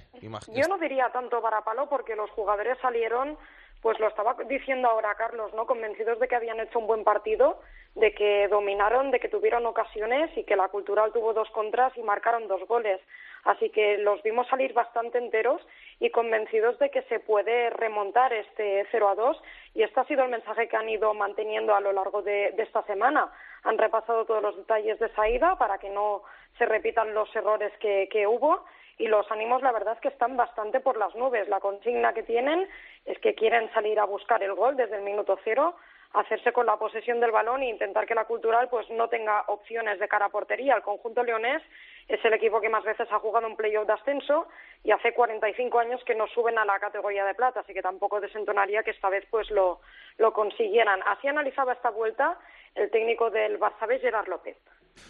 Yo 0.55 0.69
no 0.69 0.79
diría 0.79 1.11
tanto 1.11 1.41
varapalo 1.41 1.89
porque 1.89 2.17
los 2.17 2.31
jugadores 2.31 2.79
salieron, 2.81 3.37
pues 3.83 3.99
lo 4.01 4.09
estaba 4.09 4.35
diciendo 4.49 4.89
ahora 4.89 5.15
Carlos, 5.17 5.53
¿no? 5.55 5.67
Convencidos 5.67 6.19
de 6.19 6.29
que 6.29 6.37
habían 6.37 6.61
hecho 6.61 6.79
un 6.79 6.87
buen 6.87 7.05
partido, 7.05 7.61
de 7.95 8.15
que 8.15 8.49
dominaron, 8.49 9.11
de 9.11 9.21
que 9.21 9.29
tuvieron 9.29 9.67
ocasiones 9.67 10.31
y 10.37 10.45
que 10.45 10.57
la 10.57 10.69
Cultural 10.69 11.13
tuvo 11.13 11.35
dos 11.35 11.51
contras 11.51 11.93
y 11.99 12.03
marcaron 12.03 12.49
dos 12.49 12.67
goles. 12.67 13.01
Así 13.45 13.71
que 13.71 13.99
los 13.99 14.23
vimos 14.23 14.47
salir 14.47 14.73
bastante 14.73 15.19
enteros 15.19 15.61
y 15.99 16.11
convencidos 16.11 16.79
de 16.79 16.91
que 16.91 17.03
se 17.03 17.19
puede 17.19 17.71
remontar 17.71 18.33
este 18.33 18.87
0 18.91 19.09
a 19.09 19.15
2 19.17 19.43
y 19.75 19.83
este 19.83 20.01
ha 20.01 20.05
sido 20.05 20.23
el 20.25 20.31
mensaje 20.31 20.69
que 20.69 20.77
han 20.77 20.89
ido 20.89 21.13
manteniendo 21.13 21.75
a 21.75 21.81
lo 21.81 21.93
largo 21.93 22.23
de, 22.23 22.55
esta 22.59 22.83
semana. 22.85 23.33
Han 23.65 23.79
repasado 23.79 24.25
todos 24.25 24.43
los 24.43 24.57
detalles 24.57 24.99
de 24.99 25.07
esa 25.07 25.57
para 25.57 25.79
que 25.79 25.91
no 25.91 26.23
se 26.59 26.67
repitan 26.67 27.15
los 27.15 27.35
errores 27.35 27.73
que, 27.79 28.09
que 28.11 28.27
hubo 28.27 28.65
y 28.99 29.09
los 29.09 29.31
ánimos 29.31 29.63
la 29.63 29.73
verdad 29.73 29.95
es 29.95 30.01
que 30.01 30.09
están 30.09 30.37
bastante 30.37 30.81
por 30.81 30.97
las 30.97 31.15
nubes. 31.15 31.49
La 31.49 31.61
consigna 31.61 32.13
que 32.13 32.23
tienen 32.23 32.69
es 33.05 33.19
que 33.19 33.35
quieren 33.35 33.73
salir 33.73 33.99
a 33.99 34.05
buscar 34.05 34.43
el 34.43 34.55
gol 34.55 34.77
desde 34.77 34.97
el 34.97 35.03
minuto 35.03 35.39
cero 35.45 35.75
hacerse 36.13 36.53
con 36.53 36.67
la 36.67 36.77
posesión 36.77 37.21
del 37.21 37.31
balón 37.31 37.63
e 37.63 37.71
intentar 37.71 38.07
que 38.07 38.15
la 38.15 38.27
Cultural 38.27 38.69
pues 38.69 38.89
no 38.91 39.09
tenga 39.09 39.45
opciones 39.49 39.99
de 39.99 40.09
cara 40.09 40.27
a 40.27 40.29
portería. 40.29 40.77
El 40.77 40.83
conjunto 40.83 41.23
leonés 41.23 41.63
es 42.09 42.23
el 42.25 42.35
equipo 42.35 42.61
que 42.61 42.69
más 42.69 42.85
veces 42.85 43.11
ha 43.11 43.19
jugado 43.19 43.47
un 43.47 43.57
playoff 43.57 43.87
de 43.87 43.95
ascenso 43.95 44.47
y 44.85 44.91
hace 44.91 45.15
45 45.15 45.79
años 45.79 46.03
que 46.05 46.15
no 46.15 46.27
suben 46.29 46.59
a 46.59 46.65
la 46.65 46.81
categoría 46.81 47.25
de 47.25 47.35
plata, 47.35 47.61
así 47.61 47.73
que 47.73 47.83
tampoco 47.83 48.21
desentonaría 48.21 48.83
que 48.83 48.91
esta 48.91 49.09
vez 49.09 49.25
pues 49.31 49.51
lo, 49.51 49.81
lo 50.19 50.33
consiguieran. 50.33 51.01
Así 51.07 51.29
analizaba 51.29 51.73
esta 51.73 51.91
vuelta 51.91 52.39
el 52.75 52.91
técnico 52.91 53.31
del 53.31 53.61
Barça 53.61 53.87
B, 53.87 53.99
Gerard 54.01 54.29
López. 54.29 54.57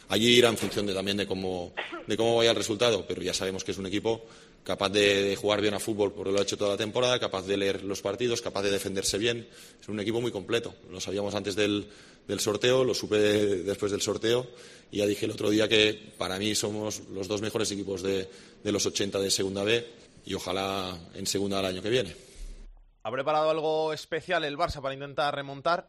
Allí 0.08 0.37
irá 0.37 0.49
en 0.49 0.58
función 0.58 0.87
de, 0.87 0.93
también 0.93 1.17
de 1.17 1.26
cómo, 1.26 1.73
de 2.06 2.17
cómo 2.17 2.37
vaya 2.37 2.50
el 2.50 2.56
resultado, 2.56 3.06
pero 3.06 3.22
ya 3.22 3.32
sabemos 3.32 3.65
que 3.65 3.70
es 3.70 3.79
un 3.79 3.86
equipo 3.86 4.27
capaz 4.62 4.91
de, 4.91 5.36
jugar 5.41 5.60
bien 5.60 5.74
a 5.74 5.81
fútbol 5.81 6.12
porque 6.12 6.32
lo 6.32 6.39
ha 6.39 6.43
hecho 6.43 6.56
toda 6.56 6.72
la 6.72 6.77
temporada, 6.77 7.19
capaz 7.19 7.46
de 7.46 7.56
leer 7.56 7.82
los 7.82 8.03
partidos, 8.03 8.43
capaz 8.43 8.62
de 8.62 8.70
defenderse 8.70 9.19
bien. 9.19 9.48
Es 9.81 9.89
un 9.89 9.98
equipo 10.01 10.20
muy 10.20 10.31
completo. 10.31 10.74
Lo 10.91 11.01
sabíamos 11.01 11.34
antes 11.34 11.56
del, 11.56 11.89
sorteo, 12.39 12.84
lo 12.84 12.94
supe 12.94 13.17
después 13.17 13.91
del 13.91 14.03
sorteo 14.03 14.46
y 14.91 14.98
ya 14.98 15.06
dije 15.06 15.24
el 15.24 15.32
otro 15.32 15.51
día 15.51 15.69
que 15.69 16.12
para 16.19 16.39
mí 16.39 16.55
somos 16.55 17.01
los 17.10 17.27
dos 17.27 17.41
mejores 17.41 17.70
equipos 17.70 18.03
de, 18.03 18.29
de 18.62 18.72
los 18.72 18.84
80 18.84 19.19
de 19.19 19.31
Segunda 19.31 19.65
B 19.65 19.86
y 20.27 20.34
ojalá 20.34 20.96
en 21.15 21.27
Segunda 21.27 21.60
el 21.60 21.67
año 21.67 21.82
que 21.82 21.91
viene. 21.91 22.15
¿Ha 23.03 23.10
preparado 23.10 23.51
algo 23.51 23.93
especial 23.93 24.44
el 24.44 24.56
Barça 24.56 24.81
para 24.81 24.94
intentar 24.94 25.34
remontar? 25.34 25.89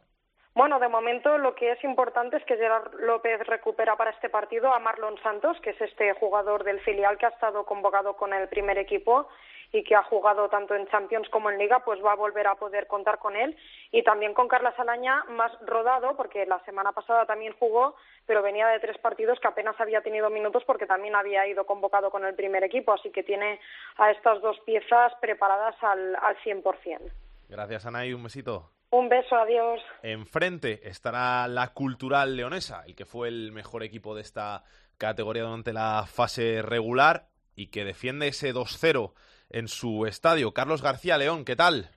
Bueno, 0.55 0.79
de 0.79 0.87
momento 0.87 1.39
lo 1.39 1.55
que 1.55 1.71
es 1.71 1.83
importante 1.83 2.37
es 2.37 2.45
que 2.45 2.57
Gerard 2.57 2.93
López 2.99 3.39
recupera 3.47 3.97
para 3.97 4.11
este 4.11 4.29
partido 4.29 4.71
a 4.71 4.77
Marlon 4.77 5.17
Santos, 5.23 5.57
que 5.61 5.71
es 5.71 5.81
este 5.81 6.13
jugador 6.13 6.63
del 6.63 6.79
filial 6.81 7.17
que 7.17 7.25
ha 7.25 7.29
estado 7.29 7.65
convocado 7.65 8.15
con 8.15 8.33
el 8.33 8.47
primer 8.47 8.77
equipo 8.77 9.27
y 9.71 9.83
que 9.83 9.95
ha 9.95 10.03
jugado 10.03 10.49
tanto 10.49 10.75
en 10.75 10.87
Champions 10.89 11.27
como 11.29 11.49
en 11.49 11.57
Liga, 11.57 11.79
pues 11.83 11.99
va 12.05 12.11
a 12.11 12.15
volver 12.15 12.45
a 12.45 12.53
poder 12.53 12.85
contar 12.85 13.17
con 13.17 13.35
él. 13.35 13.57
Y 13.91 14.03
también 14.03 14.35
con 14.35 14.47
Carla 14.47 14.75
Salaña, 14.75 15.23
más 15.29 15.51
rodado, 15.65 16.15
porque 16.15 16.45
la 16.45 16.63
semana 16.65 16.91
pasada 16.91 17.25
también 17.25 17.55
jugó, 17.57 17.95
pero 18.27 18.43
venía 18.43 18.67
de 18.67 18.79
tres 18.79 18.99
partidos 18.99 19.39
que 19.39 19.47
apenas 19.47 19.79
había 19.81 20.01
tenido 20.01 20.29
minutos 20.29 20.63
porque 20.67 20.85
también 20.85 21.15
había 21.15 21.47
ido 21.47 21.65
convocado 21.65 22.11
con 22.11 22.23
el 22.23 22.35
primer 22.35 22.63
equipo. 22.63 22.93
Así 22.93 23.09
que 23.09 23.23
tiene 23.23 23.59
a 23.97 24.11
estas 24.11 24.39
dos 24.41 24.59
piezas 24.59 25.13
preparadas 25.19 25.75
al, 25.81 26.15
al 26.17 26.37
100%. 26.37 27.11
Gracias, 27.49 27.87
Ana, 27.87 28.05
y 28.05 28.13
un 28.13 28.21
besito. 28.21 28.69
Un 28.93 29.09
beso, 29.09 29.35
adiós. 29.35 29.81
Enfrente 30.03 30.87
estará 30.87 31.47
la 31.47 31.73
Cultural 31.73 32.35
Leonesa, 32.35 32.83
el 32.85 32.95
que 32.95 33.05
fue 33.05 33.27
el 33.27 33.51
mejor 33.51 33.81
equipo 33.81 34.13
de 34.13 34.21
esta 34.21 34.63
categoría 34.99 35.41
durante 35.41 35.73
la 35.73 36.05
fase 36.05 36.61
regular 36.61 37.25
y 37.55 37.71
que 37.71 37.85
defiende 37.85 38.27
ese 38.27 38.53
2-0 38.53 39.13
en 39.49 39.67
su 39.67 40.05
estadio. 40.05 40.53
Carlos 40.53 40.83
García 40.83 41.17
León, 41.17 41.43
¿qué 41.43 41.55
tal? 41.55 41.89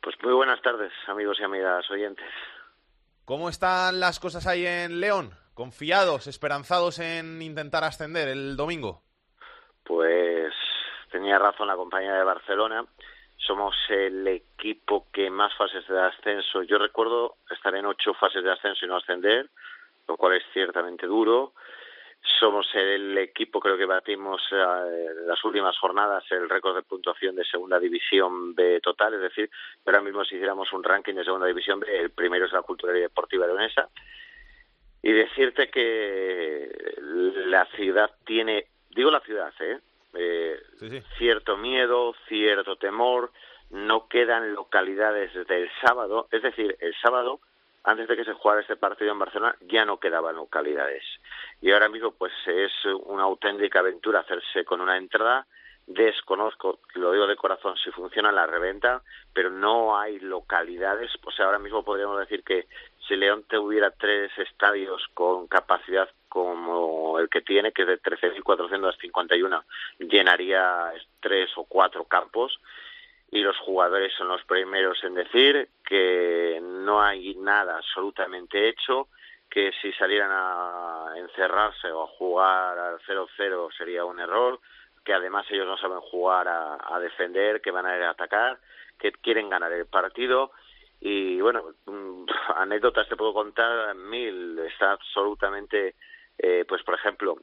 Pues 0.00 0.16
muy 0.22 0.32
buenas 0.32 0.62
tardes, 0.62 0.90
amigos 1.06 1.36
y 1.38 1.44
amigas 1.44 1.84
oyentes. 1.90 2.32
¿Cómo 3.26 3.50
están 3.50 4.00
las 4.00 4.18
cosas 4.20 4.46
ahí 4.46 4.64
en 4.64 5.00
León? 5.00 5.32
¿Confiados, 5.52 6.28
esperanzados 6.28 6.98
en 6.98 7.42
intentar 7.42 7.84
ascender 7.84 8.28
el 8.28 8.56
domingo? 8.56 9.02
Pues 9.84 10.54
tenía 11.12 11.38
razón 11.38 11.68
la 11.68 11.76
compañía 11.76 12.14
de 12.14 12.24
Barcelona 12.24 12.86
somos 13.46 13.74
el 13.88 14.26
equipo 14.28 15.06
que 15.12 15.30
más 15.30 15.54
fases 15.56 15.86
de 15.88 16.00
ascenso. 16.00 16.62
Yo 16.62 16.78
recuerdo 16.78 17.36
estar 17.50 17.74
en 17.74 17.86
ocho 17.86 18.14
fases 18.14 18.44
de 18.44 18.52
ascenso 18.52 18.84
y 18.84 18.88
no 18.88 18.96
ascender, 18.96 19.48
lo 20.06 20.16
cual 20.16 20.34
es 20.36 20.44
ciertamente 20.52 21.06
duro. 21.06 21.54
Somos 22.38 22.66
el 22.74 23.16
equipo, 23.16 23.60
creo 23.60 23.78
que 23.78 23.86
batimos 23.86 24.42
eh, 24.52 25.06
las 25.26 25.42
últimas 25.42 25.76
jornadas 25.78 26.22
el 26.30 26.50
récord 26.50 26.76
de 26.76 26.82
puntuación 26.82 27.34
de 27.34 27.44
Segunda 27.46 27.78
División 27.78 28.54
B 28.54 28.78
total, 28.80 29.14
es 29.14 29.20
decir, 29.20 29.50
ahora 29.86 30.02
mismo 30.02 30.22
si 30.24 30.34
hiciéramos 30.34 30.70
un 30.74 30.84
ranking 30.84 31.14
de 31.14 31.24
Segunda 31.24 31.46
División 31.46 31.80
B, 31.80 31.86
el 31.98 32.10
primero 32.10 32.44
es 32.44 32.52
la 32.52 32.60
Cultura 32.60 32.96
y 32.96 33.00
Deportiva 33.00 33.46
Leonesa. 33.46 33.88
Y 35.02 35.12
decirte 35.12 35.70
que 35.70 36.94
la 37.46 37.64
ciudad 37.74 38.10
tiene, 38.26 38.66
digo 38.90 39.10
la 39.10 39.20
ciudad, 39.20 39.54
¿eh? 39.60 39.78
Eh, 40.14 40.60
cierto 41.18 41.56
miedo, 41.56 42.14
cierto 42.28 42.76
temor, 42.76 43.30
no 43.70 44.08
quedan 44.08 44.54
localidades 44.54 45.32
desde 45.32 45.62
el 45.62 45.70
sábado, 45.80 46.28
es 46.32 46.42
decir, 46.42 46.76
el 46.80 46.94
sábado 47.00 47.40
antes 47.84 48.08
de 48.08 48.16
que 48.16 48.24
se 48.24 48.34
jugara 48.34 48.60
este 48.60 48.76
partido 48.76 49.12
en 49.12 49.18
Barcelona 49.18 49.56
ya 49.62 49.84
no 49.84 49.98
quedaban 49.98 50.36
localidades. 50.36 51.02
Y 51.62 51.70
ahora 51.70 51.88
mismo 51.88 52.12
pues 52.12 52.32
es 52.46 52.72
una 53.04 53.22
auténtica 53.22 53.78
aventura 53.78 54.20
hacerse 54.20 54.64
con 54.64 54.80
una 54.80 54.96
entrada. 54.98 55.46
Desconozco, 55.86 56.80
lo 56.94 57.12
digo 57.12 57.26
de 57.26 57.36
corazón, 57.36 57.76
si 57.82 57.90
funciona 57.90 58.30
la 58.30 58.46
reventa, 58.46 59.02
pero 59.32 59.50
no 59.50 59.98
hay 59.98 60.20
localidades, 60.20 61.10
o 61.24 61.32
sea, 61.32 61.46
ahora 61.46 61.58
mismo 61.58 61.82
podríamos 61.82 62.18
decir 62.20 62.44
que 62.44 62.66
si 63.08 63.16
León 63.16 63.44
tuviera 63.48 63.90
tres 63.90 64.30
estadios 64.38 65.02
con 65.14 65.48
capacidad 65.48 66.08
como 66.30 67.18
el 67.18 67.28
que 67.28 67.42
tiene, 67.42 67.72
que 67.72 67.82
es 67.82 67.88
de 67.88 68.00
13.451, 68.00 69.64
llenaría 69.98 70.92
tres 71.20 71.50
o 71.56 71.64
cuatro 71.64 72.04
campos 72.04 72.58
y 73.30 73.40
los 73.40 73.56
jugadores 73.58 74.12
son 74.14 74.28
los 74.28 74.42
primeros 74.44 75.02
en 75.04 75.14
decir 75.14 75.68
que 75.84 76.58
no 76.62 77.00
hay 77.00 77.34
nada 77.36 77.76
absolutamente 77.76 78.68
hecho, 78.68 79.08
que 79.48 79.72
si 79.80 79.92
salieran 79.92 80.30
a 80.32 81.12
encerrarse 81.16 81.90
o 81.92 82.04
a 82.04 82.06
jugar 82.06 82.78
al 82.78 82.98
0-0 83.00 83.76
sería 83.76 84.04
un 84.04 84.18
error, 84.18 84.60
que 85.04 85.14
además 85.14 85.46
ellos 85.50 85.66
no 85.66 85.76
saben 85.76 86.00
jugar 86.00 86.46
a, 86.48 86.98
defender, 87.00 87.60
que 87.60 87.70
van 87.70 87.86
a 87.86 87.96
ir 87.96 88.02
a 88.02 88.10
atacar, 88.10 88.58
que 88.98 89.12
quieren 89.12 89.48
ganar 89.48 89.72
el 89.72 89.86
partido. 89.86 90.52
Y 91.00 91.40
bueno, 91.40 91.74
mm, 91.86 92.24
anécdotas 92.56 93.08
te 93.08 93.16
puedo 93.16 93.32
contar 93.32 93.94
mil. 93.94 94.58
Está 94.58 94.92
absolutamente, 94.92 95.94
eh, 96.42 96.64
pues 96.66 96.82
por 96.82 96.94
ejemplo, 96.94 97.36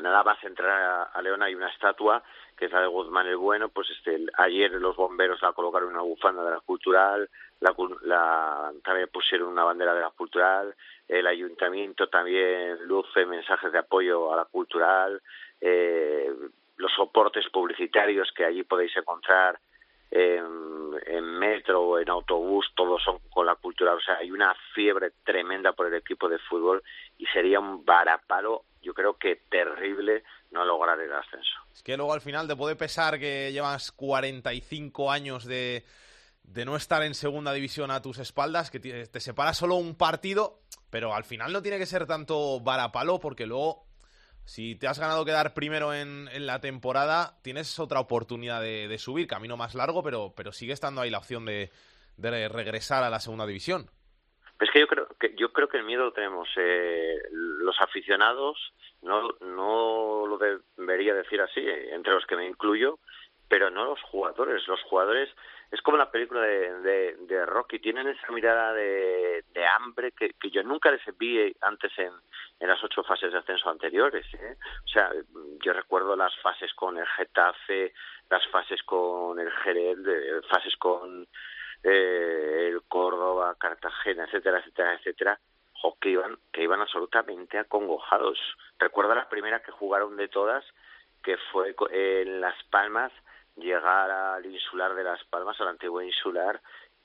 nada 0.00 0.22
más 0.22 0.42
entrar 0.44 1.10
a, 1.12 1.22
León 1.22 1.42
hay 1.42 1.54
una 1.54 1.68
estatua 1.68 2.22
que 2.56 2.66
es 2.66 2.72
la 2.72 2.80
de 2.80 2.86
Guzmán 2.86 3.26
el 3.26 3.36
Bueno, 3.36 3.68
pues 3.68 3.88
este, 3.90 4.18
ayer 4.38 4.72
los 4.72 4.96
bomberos 4.96 5.42
la 5.42 5.52
colocaron 5.52 5.90
una 5.90 6.00
bufanda 6.00 6.42
de 6.42 6.50
la 6.50 6.60
cultural, 6.60 7.28
la, 7.60 7.74
la, 8.02 8.72
también 8.82 9.08
pusieron 9.12 9.48
una 9.48 9.64
bandera 9.64 9.94
de 9.94 10.00
la 10.00 10.10
cultural, 10.10 10.74
el 11.06 11.26
ayuntamiento 11.26 12.08
también 12.08 12.78
luce 12.86 13.26
mensajes 13.26 13.70
de 13.72 13.78
apoyo 13.78 14.32
a 14.32 14.36
la 14.36 14.44
cultural, 14.46 15.20
eh, 15.60 16.32
los 16.76 16.92
soportes 16.92 17.48
publicitarios 17.50 18.32
que 18.32 18.44
allí 18.44 18.62
podéis 18.62 18.96
encontrar 18.96 19.58
en, 20.10 21.38
metro 21.38 21.82
o 21.82 21.98
en 21.98 22.08
autobús, 22.08 22.70
todos 22.74 23.02
son 23.02 23.18
con 23.30 23.46
la 23.46 23.54
cultura. 23.56 23.94
O 23.94 24.00
sea, 24.00 24.16
hay 24.18 24.30
una 24.30 24.54
fiebre 24.74 25.12
tremenda 25.24 25.72
por 25.72 25.86
el 25.86 25.94
equipo 25.94 26.28
de 26.28 26.38
fútbol 26.38 26.82
y 27.18 27.26
sería 27.26 27.60
un 27.60 27.84
varapalo, 27.84 28.64
yo 28.82 28.94
creo 28.94 29.18
que 29.18 29.42
terrible, 29.50 30.22
no 30.50 30.64
lograr 30.64 31.00
el 31.00 31.12
ascenso. 31.12 31.56
Es 31.72 31.82
que 31.82 31.96
luego 31.96 32.12
al 32.12 32.20
final 32.20 32.46
te 32.46 32.56
puede 32.56 32.76
pesar 32.76 33.18
que 33.18 33.52
llevas 33.52 33.92
45 33.92 35.10
años 35.10 35.44
de, 35.44 35.84
de 36.46 36.64
no 36.64 36.76
estar 36.76 37.02
en 37.02 37.14
segunda 37.14 37.52
división 37.52 37.90
a 37.90 38.02
tus 38.02 38.18
espaldas, 38.18 38.70
que 38.70 38.80
te, 38.80 39.20
separa 39.20 39.52
solo 39.52 39.76
un 39.76 39.96
partido, 39.96 40.60
pero 40.90 41.14
al 41.14 41.24
final 41.24 41.52
no 41.52 41.62
tiene 41.62 41.78
que 41.78 41.86
ser 41.86 42.06
tanto 42.06 42.60
varapalo 42.60 43.18
porque 43.18 43.46
luego 43.46 43.86
si 44.44 44.76
te 44.76 44.86
has 44.86 44.98
ganado 44.98 45.24
quedar 45.24 45.54
primero 45.54 45.92
en, 45.92 46.28
la 46.46 46.60
temporada, 46.60 47.36
tienes 47.42 47.78
otra 47.80 47.98
oportunidad 47.98 48.60
de, 48.60 48.96
subir, 48.98 49.26
camino 49.26 49.56
más 49.56 49.74
largo, 49.74 50.04
pero, 50.04 50.34
pero 50.36 50.52
sigue 50.52 50.72
estando 50.72 51.00
ahí 51.00 51.10
la 51.10 51.18
opción 51.18 51.44
de, 51.44 51.70
regresar 52.16 53.02
a 53.02 53.10
la 53.10 53.18
segunda 53.18 53.44
división. 53.44 53.90
Es 54.58 54.70
que 54.70 54.80
yo 54.80 54.86
creo 54.86 55.08
que 55.20 55.34
yo 55.36 55.52
creo 55.52 55.68
que 55.68 55.76
el 55.76 55.84
miedo 55.84 56.04
lo 56.04 56.12
tenemos 56.12 56.48
eh, 56.56 57.20
los 57.30 57.78
aficionados, 57.80 58.72
no, 59.02 59.28
no 59.40 60.26
lo 60.26 60.38
debería 60.76 61.14
decir 61.14 61.40
así, 61.42 61.60
entre 61.90 62.14
los 62.14 62.24
que 62.26 62.36
me 62.36 62.46
incluyo, 62.46 62.98
pero 63.48 63.70
no 63.70 63.84
los 63.84 64.00
jugadores. 64.02 64.66
Los 64.66 64.82
jugadores 64.84 65.28
es 65.70 65.80
como 65.82 65.96
la 65.96 66.10
película 66.10 66.40
de, 66.40 67.16
de, 67.16 67.46
Rocky, 67.46 67.78
tienen 67.80 68.08
esa 68.08 68.32
mirada 68.32 68.72
de, 68.72 69.44
de 69.52 69.66
hambre 69.66 70.12
que, 70.12 70.30
que, 70.40 70.50
yo 70.50 70.62
nunca 70.62 70.90
les 70.90 71.02
vi 71.18 71.54
antes 71.60 71.92
en, 71.98 72.12
en 72.60 72.68
las 72.68 72.82
ocho 72.82 73.02
fases 73.02 73.32
de 73.32 73.38
ascenso 73.38 73.68
anteriores. 73.68 74.26
¿eh? 74.34 74.56
O 74.84 74.88
sea, 74.88 75.10
yo 75.62 75.72
recuerdo 75.72 76.16
las 76.16 76.34
fases 76.40 76.72
con 76.74 76.96
el 76.96 77.06
Getafe, 77.06 77.92
las 78.30 78.46
fases 78.48 78.82
con 78.84 79.38
el 79.38 79.50
Jerez, 79.50 79.98
fases 80.48 80.76
con 80.76 81.26
eh, 81.82 82.68
el 82.70 82.82
Córdoba, 82.88 83.56
Cartagena, 83.58 84.24
etcétera, 84.24 84.58
etcétera, 84.58 84.94
etcétera, 84.94 85.40
que 86.00 86.10
iban, 86.10 86.38
que 86.52 86.62
iban 86.62 86.80
absolutamente 86.80 87.58
acongojados. 87.58 88.38
Recuerdo 88.78 89.14
la 89.14 89.28
primera 89.28 89.62
que 89.62 89.72
jugaron 89.72 90.16
de 90.16 90.28
todas, 90.28 90.64
que 91.22 91.36
fue 91.52 91.74
en 91.90 92.40
Las 92.40 92.56
Palmas, 92.64 93.12
llegar 93.56 94.10
al 94.10 94.44
insular 94.46 94.94
de 94.94 95.04
Las 95.04 95.22
Palmas, 95.24 95.60
al 95.60 95.68
antiguo 95.68 96.02
insular, 96.02 96.60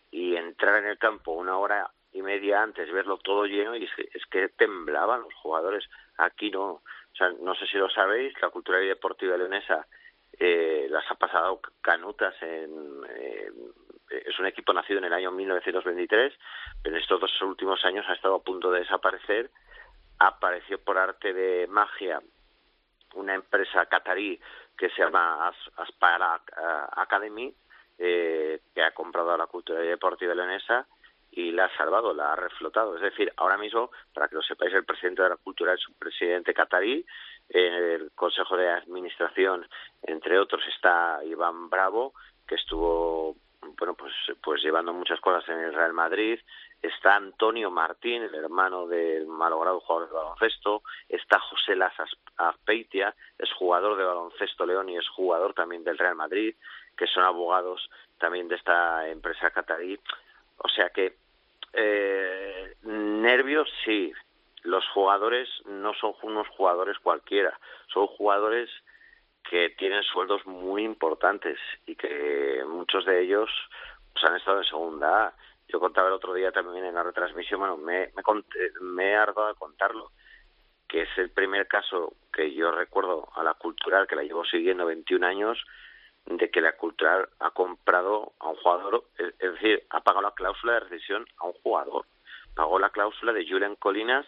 y 0.09 0.35
entrar 0.35 0.79
en 0.79 0.89
el 0.89 0.97
campo 0.97 1.31
una 1.31 1.57
hora 1.57 1.89
y 2.13 2.21
media 2.21 2.61
antes, 2.61 2.91
verlo 2.91 3.17
todo 3.17 3.45
lleno, 3.45 3.75
y 3.75 3.85
es 3.85 4.25
que, 4.29 4.49
temblaban 4.49 5.21
los 5.21 5.33
jugadores. 5.35 5.87
Aquí 6.17 6.51
no. 6.51 6.65
O 6.65 7.15
sea, 7.15 7.29
no 7.39 7.55
sé 7.55 7.65
si 7.67 7.77
lo 7.77 7.89
sabéis, 7.89 8.33
la 8.41 8.49
cultura 8.49 8.81
y 8.81 8.87
deportiva 8.87 9.37
leonesa 9.37 9.87
eh, 10.37 10.87
las 10.89 11.09
ha 11.09 11.15
pasado 11.15 11.61
canutas 11.81 12.35
en... 12.41 13.03
Eh, 13.09 13.51
es 14.11 14.39
un 14.39 14.45
equipo 14.45 14.73
nacido 14.73 14.99
en 14.99 15.05
el 15.05 15.13
año 15.13 15.31
1923, 15.31 16.33
pero 16.81 16.95
en 16.95 17.01
estos 17.01 17.19
dos 17.19 17.41
últimos 17.41 17.83
años 17.85 18.05
ha 18.09 18.13
estado 18.13 18.35
a 18.35 18.43
punto 18.43 18.71
de 18.71 18.79
desaparecer. 18.79 19.49
Apareció 20.19 20.79
por 20.79 20.97
arte 20.97 21.33
de 21.33 21.67
magia 21.67 22.21
una 23.15 23.33
empresa 23.33 23.85
catarí 23.87 24.39
que 24.77 24.89
se 24.89 25.01
llama 25.01 25.51
Aspara 25.77 26.41
eh, 26.47 26.61
Academy, 26.97 27.53
eh, 27.97 28.61
que 28.73 28.83
ha 28.83 28.91
comprado 28.91 29.31
a 29.31 29.37
la 29.37 29.47
cultura 29.47 29.79
deportiva 29.79 30.33
leonesa 30.33 30.87
y 31.31 31.51
la 31.51 31.65
ha 31.65 31.77
salvado, 31.77 32.13
la 32.13 32.33
ha 32.33 32.35
reflotado. 32.35 32.95
Es 32.95 33.01
decir, 33.01 33.31
ahora 33.37 33.57
mismo, 33.57 33.91
para 34.13 34.27
que 34.27 34.35
lo 34.35 34.41
sepáis, 34.41 34.73
el 34.73 34.85
presidente 34.85 35.21
de 35.23 35.29
la 35.29 35.37
cultura 35.37 35.73
es 35.73 35.87
un 35.87 35.95
presidente 35.95 36.53
catarí, 36.53 37.05
en 37.49 37.73
el 37.73 38.11
Consejo 38.13 38.55
de 38.57 38.69
Administración, 38.69 39.67
entre 40.03 40.39
otros, 40.39 40.63
está 40.67 41.19
Iván 41.23 41.69
Bravo, 41.69 42.13
que 42.47 42.55
estuvo 42.55 43.35
bueno 43.77 43.93
pues 43.93 44.13
pues 44.43 44.61
llevando 44.61 44.93
muchas 44.93 45.19
cosas 45.19 45.47
en 45.49 45.59
el 45.59 45.73
Real 45.73 45.93
Madrid. 45.93 46.39
Está 46.81 47.15
Antonio 47.15 47.69
Martín 47.69 48.23
el 48.23 48.33
hermano 48.33 48.87
del 48.87 49.27
malogrado 49.27 49.79
jugador 49.81 50.09
de 50.09 50.15
baloncesto. 50.15 50.83
Está 51.07 51.39
José 51.39 51.75
Lasas 51.75 52.09
Azpeitia 52.37 53.15
es 53.37 53.51
jugador 53.53 53.97
de 53.97 54.03
baloncesto 54.03 54.65
León 54.65 54.89
y 54.89 54.97
es 54.97 55.07
jugador 55.09 55.53
también 55.53 55.83
del 55.83 55.97
Real 55.97 56.15
Madrid 56.15 56.55
que 56.97 57.07
son 57.07 57.23
abogados 57.23 57.89
también 58.17 58.47
de 58.47 58.55
esta 58.55 59.07
empresa 59.09 59.51
catarí. 59.51 59.99
O 60.57 60.69
sea 60.69 60.89
que 60.89 61.15
eh, 61.73 62.75
nervios 62.83 63.69
sí. 63.85 64.11
Los 64.63 64.87
jugadores 64.89 65.49
no 65.65 65.93
son 65.95 66.13
unos 66.21 66.47
jugadores 66.49 66.99
cualquiera 66.99 67.57
son 67.93 68.07
jugadores 68.07 68.69
que 69.49 69.69
tienen 69.71 70.03
sueldos 70.03 70.45
muy 70.45 70.83
importantes 70.83 71.57
y 71.85 71.95
que 71.95 72.63
muchos 72.67 73.05
de 73.05 73.21
ellos 73.21 73.49
pues, 74.13 74.25
han 74.25 74.37
estado 74.37 74.59
en 74.59 74.65
segunda 74.65 75.33
Yo 75.67 75.79
contaba 75.79 76.07
el 76.07 76.13
otro 76.13 76.33
día 76.33 76.51
también 76.51 76.85
en 76.85 76.95
la 76.95 77.03
retransmisión, 77.03 77.59
bueno, 77.59 77.77
me, 77.77 78.11
he 79.09 79.15
ardado 79.15 79.47
a 79.47 79.55
contarlo, 79.55 80.11
que 80.87 81.03
es 81.03 81.09
el 81.17 81.31
primer 81.31 81.67
caso 81.67 82.13
que 82.31 82.53
yo 82.53 82.71
recuerdo 82.71 83.29
a 83.35 83.43
la 83.43 83.53
cultural, 83.53 84.07
que 84.07 84.15
la 84.15 84.23
llevo 84.23 84.45
siguiendo 84.45 84.85
21 84.85 85.25
años, 85.25 85.63
de 86.25 86.49
que 86.49 86.61
la 86.61 86.73
cultural 86.73 87.29
ha 87.39 87.51
comprado 87.51 88.33
a 88.39 88.49
un 88.49 88.55
jugador, 88.57 89.05
es, 89.17 89.37
decir, 89.37 89.83
ha 89.89 90.01
pagado 90.01 90.23
la 90.23 90.35
cláusula 90.35 90.73
de 90.73 90.79
rescisión 90.81 91.25
a 91.37 91.47
un 91.47 91.53
jugador. 91.63 92.05
Pagó 92.53 92.77
la 92.79 92.89
cláusula 92.89 93.33
de 93.33 93.47
Julian 93.47 93.75
Colinas, 93.75 94.25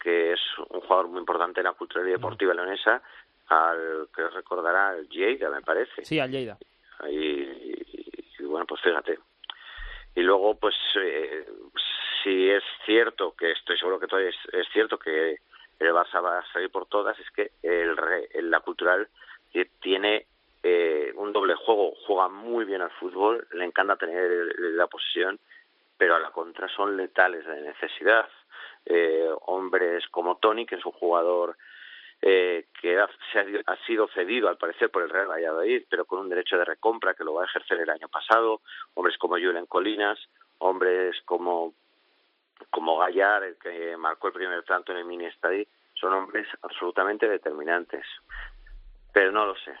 que 0.00 0.32
es 0.32 0.40
un 0.70 0.80
jugador 0.80 1.08
muy 1.08 1.18
importante 1.18 1.60
en 1.60 1.64
la 1.64 1.72
cultura 1.72 2.04
deportiva 2.04 2.54
leonesa, 2.54 3.02
al 3.48 4.08
que 4.14 4.28
recordará 4.28 4.90
al 4.90 5.08
Lleida, 5.08 5.50
me 5.50 5.62
parece. 5.62 6.04
Sí, 6.04 6.18
al 6.18 6.30
Lleida. 6.30 6.58
Y, 7.10 8.44
bueno, 8.44 8.66
pues 8.66 8.80
fíjate. 8.82 9.18
Y 10.14 10.22
luego, 10.22 10.58
pues, 10.58 10.74
eh, 10.96 11.46
si 12.22 12.50
es 12.50 12.62
cierto, 12.84 13.34
que 13.36 13.52
estoy 13.52 13.78
seguro 13.78 14.00
que 14.00 14.06
todavía 14.06 14.30
es, 14.30 14.68
cierto 14.72 14.98
que 14.98 15.38
el 15.78 15.92
Barça 15.92 16.22
va 16.22 16.38
a 16.38 16.52
salir 16.52 16.70
por 16.70 16.86
todas, 16.86 17.18
es 17.20 17.30
que 17.30 17.52
el, 17.62 18.50
la 18.50 18.60
cultural 18.60 19.08
tiene 19.80 20.26
eh, 20.62 21.12
un 21.14 21.32
doble 21.32 21.54
juego, 21.54 21.94
juega 22.06 22.28
muy 22.28 22.64
bien 22.64 22.82
al 22.82 22.90
fútbol, 22.90 23.46
le 23.52 23.64
encanta 23.64 23.96
tener 23.96 24.54
la 24.58 24.88
posesión, 24.88 25.38
pero 25.96 26.16
a 26.16 26.20
la 26.20 26.30
contra 26.30 26.68
son 26.68 26.96
letales 26.96 27.46
de 27.46 27.62
necesidad. 27.62 28.28
Eh, 28.84 29.28
hombres 29.46 30.06
como 30.08 30.36
Tony, 30.38 30.66
que 30.66 30.76
es 30.76 30.84
un 30.84 30.92
jugador 30.92 31.56
eh, 32.20 32.66
que 32.80 32.98
ha, 32.98 33.08
ha, 33.66 33.76
sido 33.86 34.08
cedido 34.08 34.48
al 34.48 34.58
parecer 34.58 34.90
por 34.90 35.02
el 35.02 35.10
Real 35.10 35.28
Valladolid, 35.28 35.84
pero 35.88 36.04
con 36.04 36.18
un 36.18 36.28
derecho 36.28 36.58
de 36.58 36.64
recompra 36.64 37.14
que 37.14 37.24
lo 37.24 37.34
va 37.34 37.42
a 37.42 37.46
ejercer 37.46 37.80
el 37.80 37.90
año 37.90 38.08
pasado, 38.08 38.60
hombres 38.94 39.16
como 39.18 39.36
Julen 39.36 39.66
Colinas, 39.66 40.18
hombres 40.58 41.16
como 41.24 41.74
como 42.70 42.98
Gallar, 42.98 43.44
el 43.44 43.56
que 43.56 43.96
marcó 43.96 44.26
el 44.26 44.32
primer 44.32 44.64
tanto 44.64 44.92
en 44.92 44.98
el 44.98 45.04
mini 45.04 45.26
estadio, 45.26 45.64
son 45.94 46.12
hombres 46.12 46.46
absolutamente 46.62 47.28
determinantes. 47.28 48.04
Pero 49.12 49.32
no 49.32 49.46
lo 49.46 49.54
sé, 49.56 49.72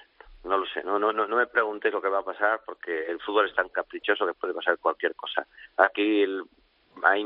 no 0.44 0.58
lo 0.58 0.66
sé, 0.66 0.82
no, 0.84 0.98
no, 0.98 1.12
no, 1.12 1.26
no 1.26 1.36
me 1.36 1.46
preguntéis 1.46 1.92
lo 1.92 2.00
que 2.00 2.08
va 2.08 2.20
a 2.20 2.24
pasar 2.24 2.62
porque 2.64 3.06
el 3.06 3.20
fútbol 3.20 3.48
es 3.48 3.54
tan 3.54 3.68
caprichoso 3.68 4.26
que 4.26 4.34
puede 4.34 4.54
pasar 4.54 4.78
cualquier 4.78 5.14
cosa. 5.14 5.46
Aquí 5.76 6.22
el, 6.22 6.44
hay 7.02 7.24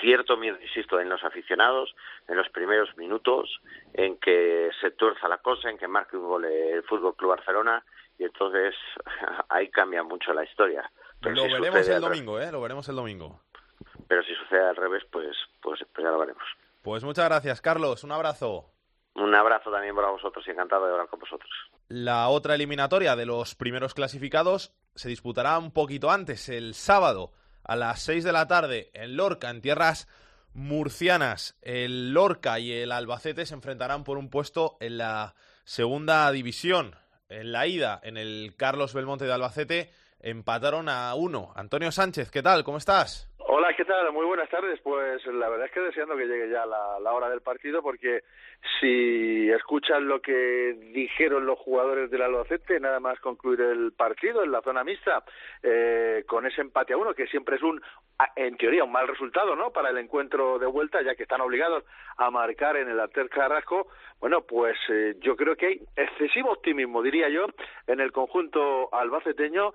cierto 0.00 0.36
miedo, 0.36 0.58
insisto, 0.60 1.00
en 1.00 1.08
los 1.08 1.22
aficionados, 1.24 1.94
en 2.28 2.36
los 2.36 2.48
primeros 2.50 2.96
minutos, 2.96 3.60
en 3.92 4.16
que 4.18 4.70
se 4.80 4.90
tuerza 4.92 5.28
la 5.28 5.38
cosa, 5.38 5.70
en 5.70 5.78
que 5.78 5.88
marque 5.88 6.16
un 6.16 6.28
gol 6.28 6.44
el 6.44 6.82
Fútbol 6.84 7.16
Club 7.16 7.30
Barcelona 7.30 7.84
y 8.18 8.24
entonces 8.24 8.74
ahí 9.48 9.68
cambia 9.70 10.02
mucho 10.02 10.32
la 10.32 10.44
historia. 10.44 10.90
lo 11.20 11.42
veremos 11.42 11.88
el 11.88 12.00
domingo, 12.00 12.40
¿eh? 12.40 12.52
Lo 12.52 12.60
veremos 12.60 12.88
el 12.88 12.96
domingo. 12.96 13.40
Pero 14.08 14.22
si 14.22 14.34
sucede 14.34 14.68
al 14.68 14.76
revés, 14.76 15.02
pues, 15.10 15.36
pues, 15.60 15.80
pues 15.92 16.04
ya 16.04 16.10
lo 16.10 16.18
veremos. 16.18 16.44
Pues 16.82 17.02
muchas 17.02 17.24
gracias, 17.24 17.60
Carlos. 17.60 18.04
Un 18.04 18.12
abrazo. 18.12 18.70
Un 19.14 19.34
abrazo 19.34 19.70
también 19.70 19.94
para 19.94 20.10
vosotros 20.10 20.44
y 20.46 20.50
encantado 20.50 20.86
de 20.86 20.92
hablar 20.92 21.08
con 21.08 21.20
vosotros. 21.20 21.50
La 21.88 22.28
otra 22.28 22.54
eliminatoria 22.54 23.16
de 23.16 23.26
los 23.26 23.54
primeros 23.54 23.94
clasificados 23.94 24.72
se 24.94 25.08
disputará 25.08 25.58
un 25.58 25.72
poquito 25.72 26.10
antes, 26.10 26.48
el 26.48 26.74
sábado 26.74 27.32
a 27.64 27.76
las 27.76 28.02
6 28.02 28.24
de 28.24 28.32
la 28.32 28.46
tarde 28.46 28.90
en 28.94 29.16
Lorca, 29.16 29.50
en 29.50 29.60
tierras 29.60 30.08
murcianas. 30.54 31.58
El 31.62 32.12
Lorca 32.12 32.58
y 32.58 32.72
el 32.72 32.92
Albacete 32.92 33.46
se 33.46 33.54
enfrentarán 33.54 34.04
por 34.04 34.18
un 34.18 34.30
puesto 34.30 34.76
en 34.80 34.98
la 34.98 35.34
segunda 35.64 36.30
división. 36.30 36.94
En 37.28 37.52
la 37.52 37.66
ida, 37.66 38.00
en 38.02 38.16
el 38.16 38.54
Carlos 38.56 38.94
Belmonte 38.94 39.24
de 39.24 39.32
Albacete, 39.32 39.90
empataron 40.20 40.88
a 40.88 41.14
uno. 41.14 41.52
Antonio 41.56 41.90
Sánchez, 41.90 42.30
¿qué 42.30 42.42
tal? 42.42 42.64
¿Cómo 42.64 42.78
estás? 42.78 43.30
Hola, 43.38 43.74
¿qué 43.76 43.84
tal? 43.84 44.12
Muy 44.12 44.26
buenas 44.26 44.48
tardes. 44.48 44.80
Pues 44.82 45.24
la 45.26 45.48
verdad 45.48 45.66
es 45.66 45.72
que 45.72 45.80
deseando 45.80 46.16
que 46.16 46.26
llegue 46.26 46.50
ya 46.50 46.64
la, 46.66 46.98
la, 47.00 47.12
hora 47.12 47.28
del 47.28 47.40
partido, 47.40 47.82
porque 47.82 48.22
si 48.80 49.50
escuchan 49.50 50.08
lo 50.08 50.20
que 50.20 50.76
dijeron 50.92 51.46
los 51.46 51.58
jugadores 51.58 52.10
del 52.10 52.22
Albacete, 52.22 52.80
nada 52.80 53.00
más 53.00 53.20
concluir 53.20 53.60
el 53.60 53.92
partido 53.92 54.42
en 54.42 54.52
la 54.52 54.62
zona 54.62 54.84
mixta, 54.84 55.24
eh, 55.62 56.24
con 56.26 56.46
ese 56.46 56.60
empate 56.60 56.92
a 56.92 56.96
uno, 56.96 57.14
que 57.14 57.26
siempre 57.26 57.56
es 57.56 57.62
un, 57.62 57.80
en 58.36 58.56
teoría, 58.56 58.84
un 58.84 58.92
mal 58.92 59.08
resultado, 59.08 59.54
¿no? 59.54 59.70
Para 59.70 59.90
el 59.90 59.98
encuentro 59.98 60.58
de 60.58 60.66
vuelta, 60.66 61.02
ya 61.02 61.14
que 61.14 61.24
están 61.24 61.40
obligados 61.40 61.84
a 62.16 62.30
marcar 62.30 62.76
en 62.76 62.88
el 62.88 63.00
Arter 63.00 63.28
Carrasco. 63.28 63.88
Bueno, 64.20 64.42
pues 64.42 64.76
eh, 64.88 65.16
yo 65.20 65.36
creo 65.36 65.56
que 65.56 65.66
hay 65.66 65.80
excesivo 65.96 66.52
optimismo, 66.52 67.02
diría 67.02 67.28
yo, 67.28 67.46
en 67.86 68.00
el 68.00 68.12
conjunto 68.12 68.88
albaceteño. 68.94 69.74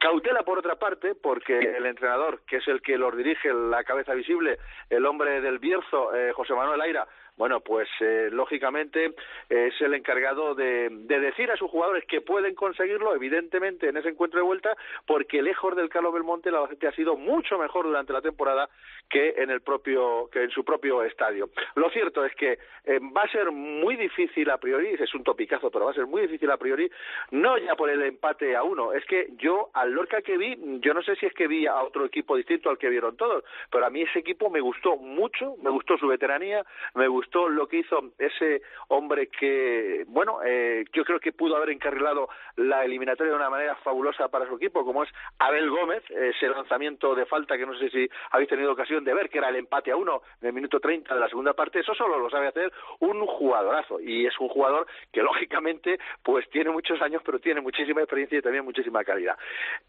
Cautela, 0.00 0.42
por 0.42 0.58
otra 0.58 0.76
parte, 0.76 1.14
porque 1.14 1.58
el 1.58 1.86
entrenador, 1.86 2.42
que 2.46 2.56
es 2.56 2.68
el 2.68 2.80
que 2.80 2.96
los 2.96 3.16
dirige, 3.16 3.52
la 3.52 3.84
cabeza 3.84 4.14
visible, 4.14 4.58
el 4.88 5.04
hombre 5.06 5.40
del 5.40 5.58
Bierzo, 5.58 6.14
eh, 6.14 6.32
José 6.32 6.54
Manuel 6.54 6.80
Aira, 6.80 7.06
bueno, 7.36 7.60
pues 7.60 7.88
eh, 8.00 8.28
lógicamente 8.30 9.14
es 9.48 9.80
el 9.80 9.94
encargado 9.94 10.54
de, 10.54 10.90
decir 10.90 11.50
a 11.50 11.56
sus 11.56 11.70
jugadores 11.70 12.04
que 12.06 12.20
pueden 12.20 12.54
conseguirlo, 12.54 13.14
evidentemente, 13.14 13.88
en 13.88 13.96
ese 13.96 14.10
encuentro 14.10 14.38
de 14.38 14.46
vuelta, 14.46 14.76
porque 15.06 15.40
lejos 15.42 15.74
del 15.74 15.88
Carlos 15.88 16.12
Belmonte 16.12 16.50
la 16.50 16.66
gente 16.68 16.86
ha 16.86 16.92
sido 16.92 17.16
mucho 17.16 17.58
mejor 17.58 17.86
durante 17.86 18.12
la 18.12 18.20
temporada 18.20 18.68
que 19.08 19.34
en 19.38 19.50
el 19.50 19.60
propio 19.60 20.28
que 20.30 20.44
en 20.44 20.50
su 20.50 20.64
propio 20.64 21.02
estadio. 21.02 21.50
Lo 21.74 21.90
cierto 21.90 22.24
es 22.24 22.34
que 22.34 22.58
eh, 22.84 23.00
va 23.16 23.22
a 23.22 23.30
ser 23.30 23.50
muy 23.50 23.96
difícil 23.96 24.50
a 24.50 24.58
priori, 24.58 24.88
es 24.98 25.14
un 25.14 25.24
topicazo, 25.24 25.70
pero 25.70 25.86
va 25.86 25.90
a 25.92 25.94
ser 25.94 26.06
muy 26.06 26.22
difícil 26.22 26.50
a 26.50 26.56
priori, 26.56 26.90
no 27.30 27.56
ya 27.58 27.74
por 27.76 27.90
el 27.90 28.02
empate 28.02 28.54
a 28.56 28.62
uno, 28.62 28.92
es 28.92 29.04
que 29.06 29.28
yo 29.38 29.70
al 29.74 29.90
Lorca 29.92 30.22
que 30.22 30.36
vi, 30.36 30.56
yo 30.80 30.94
no 30.94 31.02
sé 31.02 31.16
si 31.16 31.26
es 31.26 31.34
que 31.34 31.46
vi 31.46 31.66
a 31.66 31.82
otro 31.82 32.04
equipo 32.04 32.36
distinto 32.36 32.70
al 32.70 32.78
que 32.78 32.88
vieron 32.88 33.16
todos, 33.16 33.44
pero 33.70 33.86
a 33.86 33.90
mí 33.90 34.02
ese 34.02 34.18
equipo 34.18 34.50
me 34.50 34.60
gustó 34.60 34.96
mucho, 34.96 35.56
me 35.62 35.70
gustó 35.70 35.96
su 35.98 36.06
veteranía, 36.06 36.64
me 36.94 37.08
gustó 37.08 37.21
lo 37.32 37.66
que 37.66 37.78
hizo 37.78 38.12
ese 38.18 38.62
hombre 38.88 39.28
que, 39.28 40.04
bueno, 40.08 40.40
eh, 40.44 40.84
yo 40.92 41.04
creo 41.04 41.20
que 41.20 41.32
pudo 41.32 41.56
haber 41.56 41.70
encarrilado 41.70 42.28
la 42.56 42.84
eliminatoria 42.84 43.32
de 43.32 43.38
una 43.38 43.50
manera 43.50 43.76
fabulosa 43.76 44.28
para 44.28 44.46
su 44.46 44.56
equipo, 44.56 44.84
como 44.84 45.02
es 45.02 45.10
Abel 45.38 45.70
Gómez, 45.70 46.02
ese 46.10 46.48
lanzamiento 46.48 47.14
de 47.14 47.26
falta 47.26 47.56
que 47.56 47.66
no 47.66 47.76
sé 47.78 47.90
si 47.90 48.08
habéis 48.30 48.48
tenido 48.48 48.72
ocasión 48.72 49.04
de 49.04 49.14
ver, 49.14 49.28
que 49.28 49.38
era 49.38 49.48
el 49.48 49.56
empate 49.56 49.90
a 49.90 49.96
uno 49.96 50.22
en 50.40 50.48
el 50.48 50.52
minuto 50.52 50.80
30 50.80 51.14
de 51.14 51.20
la 51.20 51.28
segunda 51.28 51.54
parte, 51.54 51.80
eso 51.80 51.94
solo 51.94 52.18
lo 52.18 52.30
sabe 52.30 52.48
hacer 52.48 52.72
un 53.00 53.26
jugadorazo. 53.26 54.00
Y 54.00 54.26
es 54.26 54.38
un 54.38 54.48
jugador 54.48 54.86
que, 55.12 55.22
lógicamente, 55.22 55.98
pues 56.22 56.48
tiene 56.50 56.70
muchos 56.70 57.00
años, 57.02 57.22
pero 57.24 57.38
tiene 57.38 57.60
muchísima 57.60 58.00
experiencia 58.00 58.38
y 58.38 58.42
también 58.42 58.64
muchísima 58.64 59.04
calidad. 59.04 59.36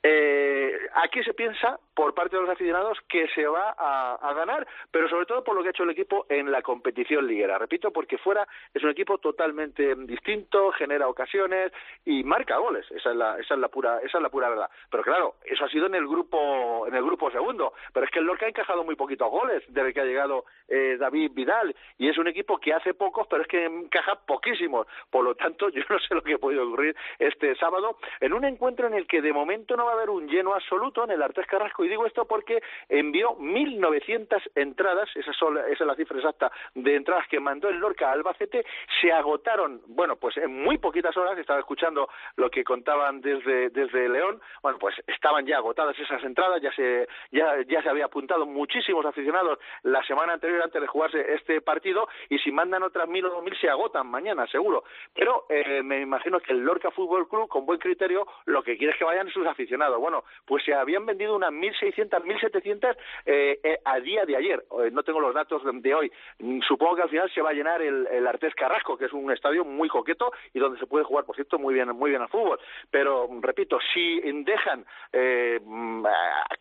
Eh, 0.02 0.78
aquí 0.96 1.24
se 1.24 1.34
piensa, 1.34 1.80
por 1.94 2.14
parte 2.14 2.36
de 2.36 2.42
los 2.42 2.52
aficionados, 2.52 2.98
que 3.08 3.28
se 3.30 3.46
va 3.46 3.76
a, 3.78 4.34
ganar, 4.34 4.66
pero 4.90 5.08
sobre 5.10 5.28
todo 5.28 5.44
por 5.44 5.56
lo 5.56 5.62
que 5.62 5.68
ha 5.68 5.72
hecho 5.72 5.84
el 5.84 5.92
equipo 5.92 6.26
en 6.28 6.52
la 6.52 6.64
competición 6.64 7.23
liguera. 7.24 7.58
Repito, 7.58 7.92
porque 7.92 8.18
fuera 8.18 8.48
es 8.74 8.84
un 8.84 8.90
equipo 8.90 9.18
totalmente 9.18 9.96
distinto, 9.96 10.72
genera 10.74 11.08
ocasiones 11.08 11.72
y 12.06 12.24
marca 12.24 12.58
goles. 12.58 12.86
Esa 12.92 13.12
es 13.12 13.16
la, 13.16 13.40
esa 13.40 13.54
es 13.54 13.60
la 13.60 13.68
pura, 13.68 14.00
esa 14.00 14.18
es 14.18 14.22
la 14.22 14.30
pura 14.30 14.50
verdad. 14.50 14.70
Pero 14.90 15.04
claro, 15.04 15.36
eso 15.44 15.66
ha 15.66 15.70
sido 15.70 15.88
en 15.88 15.96
el 15.96 16.08
grupo, 16.08 16.88
en 16.88 16.96
el 16.96 17.04
grupo 17.04 17.32
segundo. 17.32 17.74
Pero 17.94 18.06
es 18.06 18.12
que 18.12 18.20
el 18.20 18.26
Lorca 18.26 18.46
ha 18.46 18.50
encajado 18.50 18.84
muy 18.84 18.96
poquitos 18.96 19.30
goles 19.30 19.64
desde 19.68 19.94
que 19.94 20.02
ha 20.02 20.06
llegado 20.06 20.46
eh, 20.68 20.98
David 21.00 21.32
Vidal 21.34 21.76
y 21.98 22.10
es 22.10 22.18
un 22.18 22.28
equipo 22.28 22.58
que 22.58 22.74
hace 22.74 22.94
pocos 22.94 23.28
pero 23.30 23.44
es 23.44 23.48
que 23.48 23.66
encaja 23.66 24.16
poquísimos 24.26 24.88
por 25.10 25.24
lo 25.24 25.36
tanto 25.36 25.70
yo 25.70 25.82
no 25.90 26.00
sé 26.00 26.16
lo 26.16 26.22
que 26.22 26.38
puede 26.38 26.60
ocurrir 26.60 26.96
este 27.20 27.56
sábado 27.56 27.98
en 28.20 28.34
un 28.34 28.46
encuentro 28.46 28.88
en 28.88 28.94
el 28.94 29.08
que 29.08 29.22
de 29.22 29.34
momento 29.34 29.76
no 29.76 29.86
va 29.86 29.92
a 29.92 29.96
haber 29.96 30.10
un 30.10 30.28
lleno 30.28 30.54
absoluto 30.54 31.04
en 31.04 31.12
el 31.12 31.22
Artes 31.22 31.46
Carrasco 31.48 31.84
y 31.84 31.90
digo 31.90 32.06
esto 32.06 32.26
porque 32.26 32.62
envió 32.90 33.38
1.900 33.38 34.52
entradas 34.56 35.10
esa, 35.16 35.32
esa 35.32 35.68
es 35.68 35.80
la 35.80 35.96
cifra 35.96 36.18
exacta 36.18 36.52
de 36.74 36.96
entradas 36.96 37.13
que 37.30 37.40
mandó 37.40 37.70
el 37.70 37.78
Lorca 37.78 38.10
a 38.10 38.14
Albacete 38.14 38.66
se 39.02 39.12
agotaron 39.12 39.82
bueno 39.88 40.16
pues 40.16 40.38
en 40.38 40.64
muy 40.64 40.78
poquitas 40.78 41.16
horas 41.16 41.38
estaba 41.38 41.60
escuchando 41.60 42.10
lo 42.36 42.50
que 42.50 42.64
contaban 42.64 43.22
desde 43.22 43.70
desde 43.70 44.10
León 44.10 44.42
bueno 44.62 44.78
pues 44.80 44.96
estaban 45.08 45.46
ya 45.46 45.58
agotadas 45.58 45.98
esas 45.98 46.24
entradas 46.24 46.62
ya 46.62 46.72
se 46.74 47.08
ya 47.32 47.62
ya 47.68 47.82
se 47.82 47.90
había 47.90 48.06
apuntado 48.06 48.46
muchísimo 48.46 49.04
aficionados 49.08 49.60
la 49.84 50.04
semana 50.04 50.34
anterior 50.34 50.62
antes 50.62 50.82
de 50.82 50.88
jugarse 50.88 51.34
este 51.34 51.62
partido 51.62 52.08
y 52.30 52.40
si 52.40 52.52
mandan 52.52 52.84
otras 52.84 53.08
mil 53.08 53.26
o 53.26 53.30
dos 53.30 53.44
mil 53.44 53.56
se 53.60 53.70
agotan 53.70 54.08
mañana, 54.08 54.48
seguro. 54.48 54.84
Pero 55.14 55.46
eh, 55.50 55.82
me 55.84 56.02
imagino 56.02 56.40
que 56.40 56.54
el 56.54 56.60
Lorca 56.60 56.92
Fútbol 56.92 57.28
Club, 57.28 57.48
con 57.48 57.66
buen 57.66 57.80
criterio, 57.80 58.28
lo 58.46 58.64
que 58.64 58.78
quiere 58.78 58.94
es 58.94 59.00
que 59.00 59.06
vayan 59.06 59.30
sus 59.30 59.46
aficionados. 59.46 60.00
Bueno, 60.00 60.24
pues 60.46 60.64
se 60.64 60.74
habían 60.74 61.06
vendido 61.06 61.36
unas 61.36 61.52
1.600, 61.52 62.24
1.700 62.24 62.98
eh, 63.26 63.60
eh, 63.64 63.80
a 63.84 64.00
día 64.00 64.26
de 64.26 64.36
ayer. 64.36 64.64
Eh, 64.84 64.92
no 64.92 65.04
tengo 65.04 65.20
los 65.20 65.34
datos 65.34 65.62
de, 65.64 65.96
hoy. 65.96 66.12
Mm, 66.40 66.62
supongo 66.62 66.96
que 66.96 67.03
al 67.04 67.10
final 67.10 67.32
se 67.34 67.42
va 67.42 67.52
a 67.52 67.54
llenar 67.54 67.82
el, 67.82 68.08
el 68.08 68.28
Artés 68.28 68.56
Carrasco, 68.56 68.98
que 68.98 69.06
es 69.06 69.14
un 69.14 69.32
estadio 69.32 69.64
muy 69.64 69.90
coqueto 69.90 70.32
y 70.54 70.60
donde 70.60 70.80
se 70.80 70.88
puede 70.88 71.06
jugar, 71.06 71.26
por 71.26 71.36
cierto, 71.36 71.60
muy 71.60 71.74
bien, 71.74 71.90
muy 71.90 72.10
bien 72.10 72.22
al 72.22 72.30
fútbol. 72.30 72.60
Pero, 72.90 73.30
repito, 73.42 73.78
si 73.94 74.20
dejan 74.44 74.86
mm, 75.12 76.06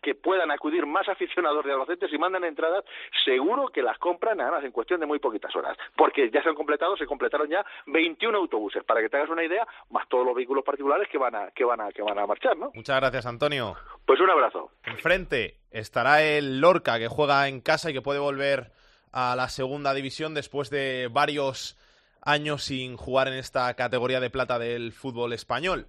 que 0.01 0.15
puedan 0.15 0.51
acudir 0.51 0.85
más 0.85 1.07
aficionados 1.09 1.65
de 1.65 1.71
Albacete, 1.71 2.07
si 2.07 2.17
mandan 2.17 2.43
entradas, 2.43 2.83
seguro 3.25 3.69
que 3.69 3.81
las 3.81 3.97
compran 3.97 4.39
además 4.41 4.63
en 4.63 4.71
cuestión 4.71 4.99
de 4.99 5.05
muy 5.05 5.19
poquitas 5.19 5.55
horas, 5.55 5.77
porque 5.95 6.29
ya 6.29 6.41
se 6.43 6.49
han 6.49 6.55
completado, 6.55 6.95
se 6.97 7.05
completaron 7.05 7.49
ya 7.49 7.65
21 7.87 8.37
autobuses, 8.37 8.83
para 8.83 9.01
que 9.01 9.09
te 9.09 9.17
hagas 9.17 9.29
una 9.29 9.43
idea, 9.43 9.65
más 9.89 10.07
todos 10.09 10.25
los 10.25 10.35
vehículos 10.35 10.63
particulares 10.63 11.07
que 11.09 11.17
van 11.17 11.35
a 11.35 11.51
que 11.51 11.63
van 11.63 11.81
a 11.81 11.91
que 11.91 12.01
van 12.01 12.17
a 12.17 12.27
marchar, 12.27 12.57
¿no? 12.57 12.71
Muchas 12.73 12.99
gracias, 12.99 13.25
Antonio. 13.25 13.75
Pues 14.05 14.19
un 14.19 14.29
abrazo. 14.29 14.71
Enfrente 14.83 15.57
estará 15.71 16.21
el 16.21 16.61
Lorca 16.61 16.99
que 16.99 17.07
juega 17.07 17.47
en 17.47 17.61
casa 17.61 17.89
y 17.89 17.93
que 17.93 18.01
puede 18.01 18.19
volver 18.19 18.71
a 19.13 19.35
la 19.35 19.47
segunda 19.47 19.93
división 19.93 20.33
después 20.33 20.69
de 20.69 21.07
varios 21.11 21.77
años 22.21 22.63
sin 22.63 22.97
jugar 22.97 23.27
en 23.27 23.35
esta 23.35 23.73
categoría 23.75 24.19
de 24.19 24.29
plata 24.29 24.59
del 24.59 24.91
fútbol 24.91 25.33
español. 25.33 25.87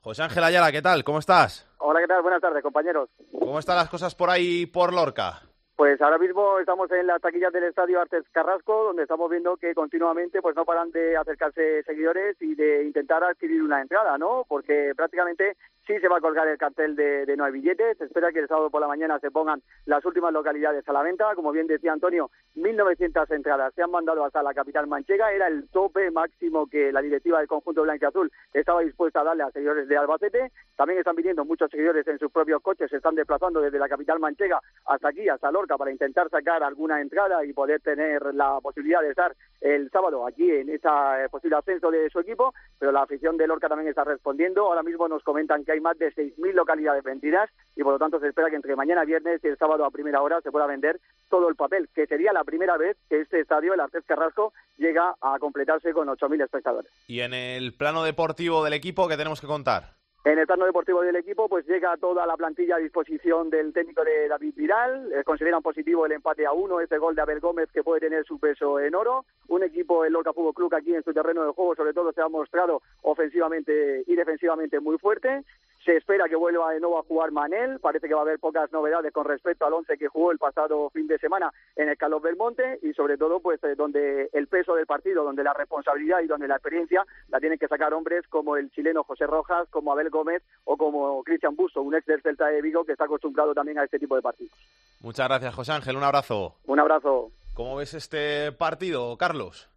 José 0.00 0.22
Ángel 0.22 0.44
Ayala, 0.44 0.72
¿qué 0.72 0.82
tal? 0.82 1.04
¿Cómo 1.04 1.18
estás? 1.18 1.70
Hola, 1.78 2.00
¿qué 2.00 2.06
tal? 2.06 2.22
Buenas 2.22 2.40
tardes, 2.40 2.62
compañeros. 2.62 3.10
¿Cómo 3.38 3.58
están 3.58 3.76
las 3.76 3.88
cosas 3.88 4.14
por 4.14 4.30
ahí 4.30 4.66
por 4.66 4.92
Lorca? 4.92 5.42
Pues 5.76 6.00
ahora 6.00 6.18
mismo 6.18 6.60
estamos 6.60 6.90
en 6.92 7.06
la 7.08 7.18
taquilla 7.18 7.50
del 7.50 7.64
Estadio 7.64 8.00
Artes 8.00 8.24
Carrasco, 8.30 8.84
donde 8.84 9.02
estamos 9.02 9.28
viendo 9.28 9.56
que 9.56 9.74
continuamente 9.74 10.40
pues 10.40 10.54
no 10.54 10.64
paran 10.64 10.92
de 10.92 11.16
acercarse 11.16 11.82
seguidores 11.82 12.40
y 12.40 12.54
de 12.54 12.84
intentar 12.84 13.24
adquirir 13.24 13.60
una 13.60 13.82
entrada, 13.82 14.16
¿no? 14.16 14.44
Porque 14.48 14.92
prácticamente 14.96 15.56
sí 15.86 15.98
se 16.00 16.08
va 16.08 16.18
a 16.18 16.20
colgar 16.20 16.48
el 16.48 16.58
cartel 16.58 16.96
de, 16.96 17.34
no 17.36 17.44
hay 17.44 17.52
billetes. 17.52 17.98
Se 17.98 18.04
espera 18.04 18.32
que 18.32 18.40
el 18.40 18.48
sábado 18.48 18.70
por 18.70 18.80
la 18.80 18.88
mañana 18.88 19.18
se 19.18 19.30
pongan 19.30 19.62
las 19.86 20.04
últimas 20.04 20.32
localidades 20.32 20.88
a 20.88 20.92
la 20.92 21.02
venta. 21.02 21.34
Como 21.34 21.52
bien 21.52 21.66
decía 21.66 21.92
Antonio, 21.92 22.30
1.900 22.56 23.30
entradas 23.34 23.74
se 23.74 23.82
han 23.82 23.90
mandado 23.90 24.24
hasta 24.24 24.42
la 24.42 24.54
capital 24.54 24.86
manchega. 24.86 25.32
Era 25.32 25.48
el 25.48 25.68
tope 25.68 26.10
máximo 26.10 26.66
que 26.66 26.92
la 26.92 27.02
directiva 27.02 27.38
del 27.38 27.48
conjunto 27.48 27.82
blanco 27.82 28.06
azul 28.06 28.30
estaba 28.52 28.80
dispuesta 28.80 29.20
a 29.20 29.24
darle 29.24 29.42
a 29.42 29.50
seguidores 29.50 29.88
de 29.88 29.96
Albacete. 29.96 30.52
También 30.76 30.98
están 30.98 31.16
viniendo 31.16 31.44
muchos 31.44 31.70
seguidores 31.70 32.06
en 32.06 32.18
sus 32.18 32.30
propios 32.30 32.62
coches, 32.62 32.90
se 32.90 32.96
están 32.96 33.14
desplazando 33.14 33.60
desde 33.60 33.78
la 33.78 33.88
capital 33.88 34.18
manchega 34.18 34.60
hasta 34.86 35.08
aquí, 35.08 35.28
hasta 35.28 35.50
Lorca 35.50 35.76
para 35.76 35.90
intentar 35.90 36.28
sacar 36.30 36.62
alguna 36.62 37.00
entrada 37.00 37.44
y 37.44 37.52
poder 37.52 37.80
tener 37.80 38.34
la 38.34 38.60
posibilidad 38.60 39.00
de 39.00 39.10
estar 39.10 39.34
el 39.64 39.90
sábado 39.90 40.26
aquí 40.26 40.48
en 40.50 40.68
ese 40.68 40.88
posible 41.30 41.56
ascenso 41.56 41.90
de 41.90 42.10
su 42.10 42.20
equipo, 42.20 42.52
pero 42.78 42.92
la 42.92 43.02
afición 43.02 43.38
de 43.38 43.46
Lorca 43.46 43.66
también 43.66 43.88
está 43.88 44.04
respondiendo. 44.04 44.66
Ahora 44.66 44.82
mismo 44.82 45.08
nos 45.08 45.22
comentan 45.22 45.64
que 45.64 45.72
hay 45.72 45.80
más 45.80 45.98
de 45.98 46.12
6.000 46.12 46.52
localidades 46.52 47.02
vendidas 47.02 47.50
y 47.74 47.82
por 47.82 47.94
lo 47.94 47.98
tanto 47.98 48.20
se 48.20 48.28
espera 48.28 48.50
que 48.50 48.56
entre 48.56 48.76
mañana 48.76 49.04
viernes 49.04 49.40
y 49.42 49.48
el 49.48 49.56
sábado 49.56 49.86
a 49.86 49.90
primera 49.90 50.20
hora 50.20 50.42
se 50.42 50.52
pueda 50.52 50.66
vender 50.66 51.00
todo 51.30 51.48
el 51.48 51.56
papel, 51.56 51.88
que 51.94 52.06
sería 52.06 52.34
la 52.34 52.44
primera 52.44 52.76
vez 52.76 52.98
que 53.08 53.22
este 53.22 53.40
estadio, 53.40 53.72
el 53.72 53.80
Artes 53.80 54.04
Carrasco, 54.06 54.52
llega 54.76 55.14
a 55.20 55.38
completarse 55.38 55.94
con 55.94 56.08
8.000 56.08 56.44
espectadores. 56.44 56.92
Y 57.08 57.20
en 57.20 57.32
el 57.32 57.74
plano 57.74 58.04
deportivo 58.04 58.62
del 58.64 58.74
equipo, 58.74 59.08
¿qué 59.08 59.16
tenemos 59.16 59.40
que 59.40 59.46
contar? 59.46 60.03
En 60.24 60.38
el 60.38 60.46
plano 60.46 60.64
deportivo 60.64 61.02
del 61.02 61.16
equipo, 61.16 61.50
pues 61.50 61.66
llega 61.66 61.98
toda 61.98 62.26
la 62.26 62.34
plantilla 62.34 62.76
a 62.76 62.78
disposición 62.78 63.50
del 63.50 63.74
técnico 63.74 64.02
de 64.02 64.26
David 64.26 64.54
Viral. 64.56 65.12
Eh, 65.12 65.22
consideran 65.22 65.60
positivo 65.60 66.06
el 66.06 66.12
empate 66.12 66.46
a 66.46 66.52
uno, 66.52 66.80
este 66.80 66.96
gol 66.96 67.14
de 67.14 67.20
Abel 67.20 67.40
Gómez 67.40 67.68
que 67.70 67.82
puede 67.82 68.00
tener 68.00 68.24
su 68.24 68.38
peso 68.38 68.80
en 68.80 68.94
oro. 68.94 69.26
Un 69.48 69.64
equipo, 69.64 70.02
el 70.02 70.14
Lorca 70.14 70.32
Fútbol 70.32 70.54
Club, 70.54 70.74
aquí 70.74 70.94
en 70.94 71.02
su 71.02 71.12
terreno 71.12 71.44
de 71.44 71.52
juego, 71.52 71.74
sobre 71.74 71.92
todo 71.92 72.10
se 72.10 72.22
ha 72.22 72.28
mostrado 72.28 72.80
ofensivamente 73.02 74.02
y 74.06 74.16
defensivamente 74.16 74.80
muy 74.80 74.96
fuerte. 74.96 75.44
Se 75.84 75.96
espera 75.96 76.28
que 76.28 76.36
vuelva 76.36 76.72
de 76.72 76.80
nuevo 76.80 76.98
a 76.98 77.02
jugar 77.02 77.30
Manel. 77.30 77.78
Parece 77.78 78.08
que 78.08 78.14
va 78.14 78.20
a 78.20 78.22
haber 78.22 78.38
pocas 78.38 78.72
novedades 78.72 79.12
con 79.12 79.26
respecto 79.26 79.66
al 79.66 79.74
once 79.74 79.98
que 79.98 80.08
jugó 80.08 80.32
el 80.32 80.38
pasado 80.38 80.88
fin 80.90 81.06
de 81.06 81.18
semana 81.18 81.52
en 81.76 81.90
el 81.90 81.98
Carlos 81.98 82.22
Belmonte 82.22 82.78
y 82.82 82.94
sobre 82.94 83.18
todo 83.18 83.40
pues 83.40 83.62
eh, 83.64 83.74
donde 83.76 84.30
el 84.32 84.46
peso 84.46 84.74
del 84.74 84.86
partido, 84.86 85.24
donde 85.24 85.44
la 85.44 85.52
responsabilidad 85.52 86.20
y 86.22 86.26
donde 86.26 86.48
la 86.48 86.54
experiencia 86.54 87.04
la 87.28 87.38
tienen 87.38 87.58
que 87.58 87.68
sacar 87.68 87.92
hombres 87.92 88.26
como 88.28 88.56
el 88.56 88.70
chileno 88.70 89.04
José 89.04 89.26
Rojas, 89.26 89.68
como 89.68 89.92
Abel 89.92 90.08
Gómez 90.08 90.42
o 90.64 90.78
como 90.78 91.22
Cristian 91.22 91.54
Busto, 91.54 91.82
un 91.82 91.94
ex 91.94 92.06
del 92.06 92.22
Celta 92.22 92.46
de 92.46 92.62
Vigo 92.62 92.84
que 92.84 92.92
está 92.92 93.04
acostumbrado 93.04 93.52
también 93.52 93.78
a 93.78 93.84
este 93.84 93.98
tipo 93.98 94.16
de 94.16 94.22
partidos. 94.22 94.56
Muchas 95.00 95.28
gracias, 95.28 95.54
José 95.54 95.72
Ángel. 95.72 95.96
Un 95.96 96.04
abrazo. 96.04 96.54
Un 96.66 96.80
abrazo. 96.80 97.30
¿Cómo 97.52 97.76
ves 97.76 97.92
este 97.92 98.52
partido, 98.52 99.16
Carlos? 99.18 99.68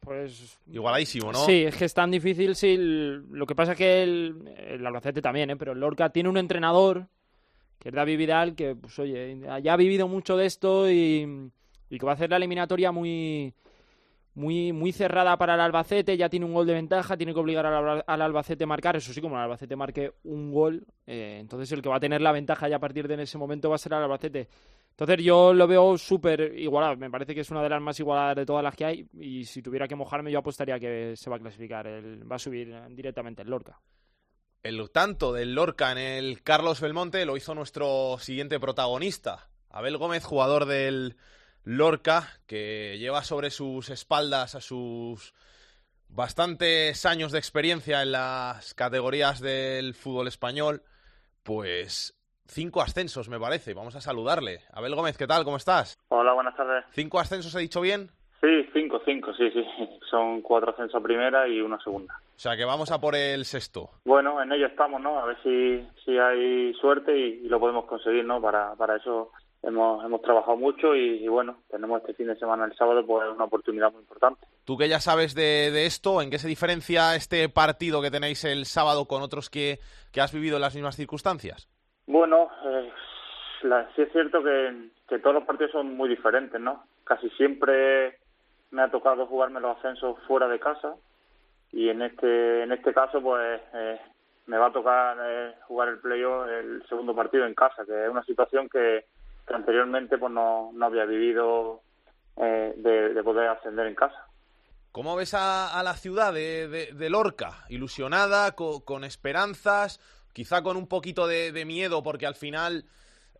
Pues 0.00 0.58
igualadísimo, 0.70 1.32
¿no? 1.32 1.44
Sí, 1.44 1.64
es 1.64 1.76
que 1.76 1.84
es 1.84 1.94
tan 1.94 2.10
difícil. 2.10 2.54
Sí, 2.54 2.76
lo 2.78 3.46
que 3.46 3.54
pasa 3.54 3.72
es 3.72 3.78
que 3.78 4.02
el, 4.02 4.54
el 4.56 4.86
Albacete 4.86 5.20
también, 5.20 5.50
¿eh? 5.50 5.56
pero 5.56 5.72
el 5.72 5.80
Lorca 5.80 6.10
tiene 6.10 6.28
un 6.28 6.38
entrenador 6.38 7.06
que 7.78 7.90
es 7.90 7.94
David 7.94 8.18
Vidal, 8.18 8.54
que, 8.54 8.74
pues 8.74 8.98
oye, 8.98 9.38
ya 9.62 9.72
ha 9.72 9.76
vivido 9.76 10.08
mucho 10.08 10.36
de 10.36 10.46
esto 10.46 10.90
y, 10.90 11.50
y 11.90 11.98
que 11.98 12.06
va 12.06 12.12
a 12.12 12.14
hacer 12.14 12.30
la 12.30 12.36
eliminatoria 12.36 12.90
muy, 12.90 13.54
muy, 14.34 14.72
muy 14.72 14.92
cerrada 14.92 15.36
para 15.36 15.54
el 15.54 15.60
Albacete, 15.60 16.16
ya 16.16 16.28
tiene 16.28 16.46
un 16.46 16.54
gol 16.54 16.66
de 16.66 16.74
ventaja, 16.74 17.16
tiene 17.16 17.32
que 17.32 17.40
obligar 17.40 17.66
al, 17.66 18.22
Albacete 18.22 18.64
a 18.64 18.66
marcar, 18.66 18.96
eso 18.96 19.12
sí, 19.12 19.20
como 19.20 19.36
el 19.36 19.42
Albacete 19.42 19.76
marque 19.76 20.12
un 20.24 20.52
gol, 20.52 20.86
eh, 21.06 21.38
entonces 21.40 21.70
el 21.72 21.82
que 21.82 21.88
va 21.88 21.96
a 21.96 22.00
tener 22.00 22.20
la 22.20 22.32
ventaja 22.32 22.68
ya 22.68 22.76
a 22.76 22.80
partir 22.80 23.06
de 23.06 23.22
ese 23.22 23.38
momento 23.38 23.68
va 23.68 23.76
a 23.76 23.78
ser 23.78 23.92
el 23.92 24.02
Albacete. 24.02 24.48
Entonces 24.98 25.24
yo 25.24 25.54
lo 25.54 25.68
veo 25.68 25.96
súper 25.96 26.58
igualado, 26.58 26.96
me 26.96 27.08
parece 27.08 27.32
que 27.32 27.42
es 27.42 27.50
una 27.52 27.62
de 27.62 27.68
las 27.68 27.80
más 27.80 28.00
igualadas 28.00 28.34
de 28.34 28.44
todas 28.44 28.64
las 28.64 28.74
que 28.74 28.84
hay. 28.84 29.06
Y 29.12 29.44
si 29.44 29.62
tuviera 29.62 29.86
que 29.86 29.94
mojarme 29.94 30.32
yo 30.32 30.40
apostaría 30.40 30.80
que 30.80 31.14
se 31.16 31.30
va 31.30 31.36
a 31.36 31.38
clasificar, 31.38 31.86
va 31.86 32.34
a 32.34 32.38
subir 32.40 32.76
directamente 32.90 33.42
el 33.42 33.48
Lorca. 33.48 33.80
El 34.60 34.90
tanto 34.90 35.32
del 35.32 35.54
Lorca 35.54 35.92
en 35.92 35.98
el 35.98 36.42
Carlos 36.42 36.80
Belmonte 36.80 37.24
lo 37.24 37.36
hizo 37.36 37.54
nuestro 37.54 38.18
siguiente 38.18 38.58
protagonista, 38.58 39.48
Abel 39.70 39.98
Gómez, 39.98 40.24
jugador 40.24 40.66
del 40.66 41.16
Lorca, 41.62 42.40
que 42.46 42.98
lleva 42.98 43.22
sobre 43.22 43.52
sus 43.52 43.90
espaldas 43.90 44.56
a 44.56 44.60
sus 44.60 45.32
bastantes 46.08 47.06
años 47.06 47.30
de 47.30 47.38
experiencia 47.38 48.02
en 48.02 48.10
las 48.10 48.74
categorías 48.74 49.38
del 49.38 49.94
fútbol 49.94 50.26
español, 50.26 50.82
pues 51.44 52.17
cinco 52.48 52.80
ascensos, 52.80 53.28
me 53.28 53.38
parece. 53.38 53.74
Vamos 53.74 53.94
a 53.94 54.00
saludarle. 54.00 54.62
Abel 54.72 54.94
Gómez, 54.94 55.16
¿qué 55.16 55.26
tal? 55.26 55.44
¿Cómo 55.44 55.56
estás? 55.56 55.96
Hola, 56.08 56.32
buenas 56.32 56.56
tardes. 56.56 56.84
¿Cinco 56.90 57.20
ascensos 57.20 57.54
he 57.54 57.60
dicho 57.60 57.80
bien? 57.80 58.10
Sí, 58.40 58.68
cinco, 58.72 59.00
cinco, 59.04 59.32
sí, 59.34 59.50
sí. 59.50 59.64
Son 60.10 60.42
cuatro 60.42 60.70
ascensos 60.70 61.00
a 61.00 61.02
primera 61.02 61.48
y 61.48 61.60
una 61.60 61.78
segunda. 61.82 62.14
O 62.36 62.38
sea 62.38 62.56
que 62.56 62.64
vamos 62.64 62.90
a 62.92 63.00
por 63.00 63.16
el 63.16 63.44
sexto. 63.44 63.90
Bueno, 64.04 64.40
en 64.40 64.52
ello 64.52 64.66
estamos, 64.66 65.00
¿no? 65.00 65.18
A 65.18 65.26
ver 65.26 65.36
si, 65.42 65.84
si 66.04 66.16
hay 66.16 66.72
suerte 66.74 67.16
y, 67.16 67.46
y 67.46 67.48
lo 67.48 67.58
podemos 67.58 67.84
conseguir, 67.86 68.24
¿no? 68.24 68.40
Para, 68.40 68.76
para 68.76 68.96
eso 68.96 69.32
hemos, 69.62 70.04
hemos 70.04 70.22
trabajado 70.22 70.56
mucho 70.56 70.94
y, 70.94 71.26
bueno, 71.26 71.62
tenemos 71.68 72.00
este 72.00 72.14
fin 72.14 72.28
de 72.28 72.36
semana 72.38 72.64
el 72.64 72.76
sábado 72.76 73.04
pues 73.04 73.28
una 73.28 73.44
oportunidad 73.44 73.90
muy 73.90 74.02
importante. 74.02 74.46
Tú 74.64 74.78
que 74.78 74.88
ya 74.88 75.00
sabes 75.00 75.34
de, 75.34 75.72
de 75.72 75.86
esto, 75.86 76.22
¿en 76.22 76.30
qué 76.30 76.38
se 76.38 76.46
diferencia 76.46 77.16
este 77.16 77.48
partido 77.48 78.00
que 78.00 78.12
tenéis 78.12 78.44
el 78.44 78.66
sábado 78.66 79.06
con 79.06 79.22
otros 79.22 79.50
que, 79.50 79.80
que 80.12 80.20
has 80.20 80.32
vivido 80.32 80.56
en 80.56 80.62
las 80.62 80.76
mismas 80.76 80.94
circunstancias? 80.94 81.68
Bueno, 82.08 82.48
eh, 82.64 82.90
la, 83.64 83.86
sí 83.94 84.00
es 84.00 84.10
cierto 84.12 84.42
que, 84.42 84.90
todos 85.20 85.34
los 85.34 85.44
partidos 85.44 85.72
son 85.72 85.94
muy 85.94 86.08
diferentes, 86.08 86.58
¿no? 86.58 86.84
Casi 87.04 87.28
siempre 87.30 88.18
me 88.70 88.80
ha 88.80 88.90
tocado 88.90 89.26
jugarme 89.26 89.60
los 89.60 89.76
ascensos 89.76 90.16
fuera 90.26 90.48
de 90.48 90.58
casa 90.58 90.94
y 91.70 91.90
en 91.90 92.00
este 92.00 92.62
en 92.62 92.72
este 92.72 92.94
caso 92.94 93.20
pues 93.22 93.60
eh, 93.74 94.00
me 94.46 94.56
va 94.56 94.66
a 94.66 94.72
tocar 94.72 95.18
eh, 95.20 95.54
jugar 95.66 95.88
el 95.88 95.98
playoff 95.98 96.48
el 96.48 96.82
segundo 96.88 97.14
partido 97.14 97.46
en 97.46 97.54
casa 97.54 97.84
que 97.86 98.04
es 98.04 98.10
una 98.10 98.22
situación 98.24 98.68
que, 98.68 99.04
anteriormente 99.48 100.16
pues 100.18 100.32
no, 100.32 100.70
no 100.74 100.86
había 100.86 101.04
vivido 101.04 101.80
eh, 102.36 102.74
de, 102.76 103.14
de, 103.14 103.22
poder 103.22 103.48
ascender 103.48 103.86
en 103.86 103.94
casa. 103.94 104.26
¿Cómo 104.92 105.16
ves 105.16 105.34
a, 105.34 105.78
a 105.78 105.82
la 105.82 105.94
ciudad 105.94 106.32
de, 106.32 106.68
de, 106.68 106.92
de 106.92 107.10
Lorca? 107.10 107.64
¿Ilusionada, 107.68 108.52
con, 108.52 108.80
con, 108.80 109.04
esperanzas, 109.04 110.00
quizá 110.38 110.62
con 110.62 110.76
un 110.76 110.86
poquito 110.86 111.26
de, 111.26 111.50
de 111.50 111.64
miedo 111.64 112.00
porque 112.00 112.24
al 112.24 112.36
final 112.36 112.84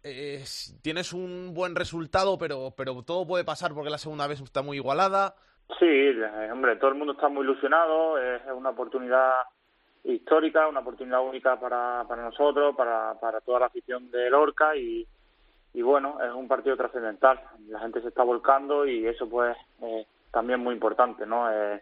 eh, 0.03 0.43
tienes 0.83 1.13
un 1.13 1.55
buen 1.55 1.77
resultado, 1.77 2.37
pero, 2.39 2.75
pero 2.77 3.05
todo 3.05 3.25
puede 3.25 3.45
pasar 3.45 3.73
porque 3.73 3.89
la 3.89 3.99
segunda 3.99 4.27
vez 4.27 4.41
está 4.41 4.63
muy 4.63 4.79
igualada? 4.79 5.37
Sí, 5.79 5.87
eh, 5.87 6.51
hombre, 6.51 6.75
todo 6.75 6.91
el 6.91 6.97
mundo 6.97 7.13
está 7.13 7.29
muy 7.29 7.45
ilusionado, 7.45 8.19
es 8.19 8.43
una 8.53 8.71
oportunidad 8.71 9.31
histórica, 10.03 10.67
una 10.67 10.81
oportunidad 10.81 11.25
única 11.25 11.61
para, 11.61 12.05
para 12.09 12.25
nosotros, 12.25 12.75
para, 12.75 13.15
para 13.21 13.41
toda 13.43 13.61
la 13.61 13.67
afición 13.67 14.11
de 14.11 14.29
Lorca 14.29 14.75
y, 14.75 15.07
y 15.75 15.83
bueno, 15.83 16.19
es 16.21 16.33
un 16.33 16.49
partido 16.49 16.77
trascendental. 16.77 17.41
La 17.69 17.79
gente 17.79 18.03
se 18.03 18.09
está 18.09 18.25
volcando 18.25 18.89
y 18.89 19.07
eso 19.07 19.29
pues 19.29 19.57
eh, 19.83 20.05
también 20.33 20.59
muy 20.59 20.75
importante, 20.75 21.25
¿no? 21.27 21.49
Eh, 21.49 21.81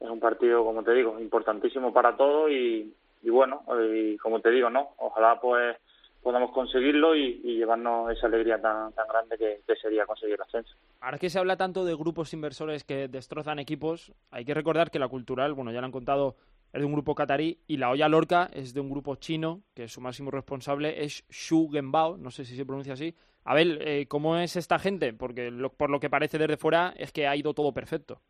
es 0.00 0.10
un 0.10 0.20
partido, 0.20 0.62
como 0.66 0.82
te 0.82 0.92
digo, 0.92 1.18
importantísimo 1.18 1.94
para 1.94 2.14
todos 2.14 2.50
y, 2.50 2.94
y 3.22 3.30
bueno, 3.30 3.62
y 3.92 4.16
como 4.18 4.40
te 4.40 4.50
digo, 4.50 4.70
¿no? 4.70 4.90
Ojalá 4.98 5.40
pues 5.40 5.76
podamos 6.22 6.52
conseguirlo 6.52 7.16
y, 7.16 7.40
llevarnos 7.42 8.10
esa 8.10 8.26
alegría 8.26 8.60
tan, 8.60 8.92
tan 8.92 9.08
grande 9.08 9.36
que, 9.38 9.60
sería 9.76 10.06
conseguir 10.06 10.34
el 10.34 10.42
ascenso. 10.42 10.74
Ahora 11.00 11.18
que 11.18 11.30
se 11.30 11.38
habla 11.38 11.56
tanto 11.56 11.84
de 11.84 11.94
grupos 11.94 12.32
inversores 12.32 12.84
que 12.84 13.08
destrozan 13.08 13.58
equipos, 13.58 14.12
hay 14.30 14.44
que 14.44 14.54
recordar 14.54 14.90
que 14.90 14.98
la 14.98 15.08
cultural, 15.08 15.54
bueno, 15.54 15.72
ya 15.72 15.80
lo 15.80 15.86
han 15.86 15.92
contado, 15.92 16.36
es 16.72 16.80
de 16.80 16.86
un 16.86 16.92
grupo 16.92 17.14
catarí 17.14 17.58
y 17.66 17.78
la 17.78 17.90
olla 17.90 18.08
Lorca 18.08 18.50
es 18.52 18.74
de 18.74 18.80
un 18.80 18.90
grupo 18.90 19.16
chino, 19.16 19.62
que 19.74 19.88
su 19.88 20.00
máximo 20.00 20.30
responsable 20.30 21.04
es 21.04 21.24
Xu 21.30 21.70
Genbao, 21.70 22.16
no 22.16 22.30
sé 22.30 22.44
si 22.44 22.54
se 22.54 22.66
pronuncia 22.66 22.92
así. 22.92 23.14
Abel, 23.44 23.78
eh, 23.80 24.06
¿cómo 24.06 24.36
es 24.36 24.56
esta 24.56 24.78
gente? 24.78 25.14
Porque 25.14 25.50
lo, 25.50 25.72
por 25.72 25.88
lo 25.90 25.98
que 25.98 26.10
parece 26.10 26.38
desde 26.38 26.58
fuera 26.58 26.92
es 26.96 27.10
que 27.12 27.26
ha 27.26 27.34
ido 27.34 27.54
todo 27.54 27.72
perfecto. 27.72 28.20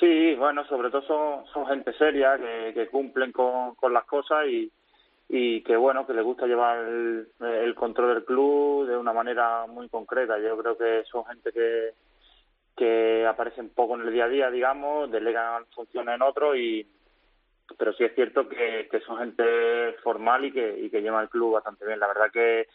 Sí, 0.00 0.34
bueno, 0.34 0.64
sobre 0.64 0.90
todo 0.90 1.44
son, 1.52 1.66
gente 1.66 1.92
seria, 1.92 2.38
que, 2.38 2.72
que 2.72 2.88
cumplen 2.88 3.32
con, 3.32 3.74
las 3.92 4.04
cosas 4.06 4.46
y, 4.46 4.72
y 5.28 5.62
que 5.62 5.76
bueno 5.76 6.06
que 6.06 6.14
les 6.14 6.24
gusta 6.24 6.46
llevar 6.46 6.78
el, 6.78 7.28
el, 7.38 7.74
control 7.74 8.14
del 8.14 8.24
club 8.24 8.86
de 8.88 8.96
una 8.96 9.12
manera 9.12 9.66
muy 9.66 9.90
concreta. 9.90 10.38
Yo 10.38 10.56
creo 10.56 10.78
que 10.78 11.04
son 11.04 11.26
gente 11.26 11.52
que 11.52 11.90
que 12.76 13.26
aparecen 13.26 13.68
poco 13.68 13.94
en 13.94 14.06
el 14.06 14.12
día 14.12 14.24
a 14.24 14.28
día 14.28 14.50
digamos 14.50 15.10
delegan 15.10 15.66
funciones 15.74 16.14
en 16.14 16.22
otros 16.22 16.56
y 16.56 16.86
pero 17.76 17.92
sí 17.92 18.04
es 18.04 18.14
cierto 18.14 18.48
que, 18.48 18.88
que 18.90 19.00
son 19.00 19.18
gente 19.18 19.92
formal 20.02 20.46
y 20.46 20.52
que 20.52 20.80
y 20.80 20.88
que 20.88 21.02
lleva 21.02 21.20
el 21.20 21.28
club 21.28 21.52
bastante 21.52 21.84
bien. 21.84 22.00
La 22.00 22.06
verdad 22.06 22.30
que 22.32 22.68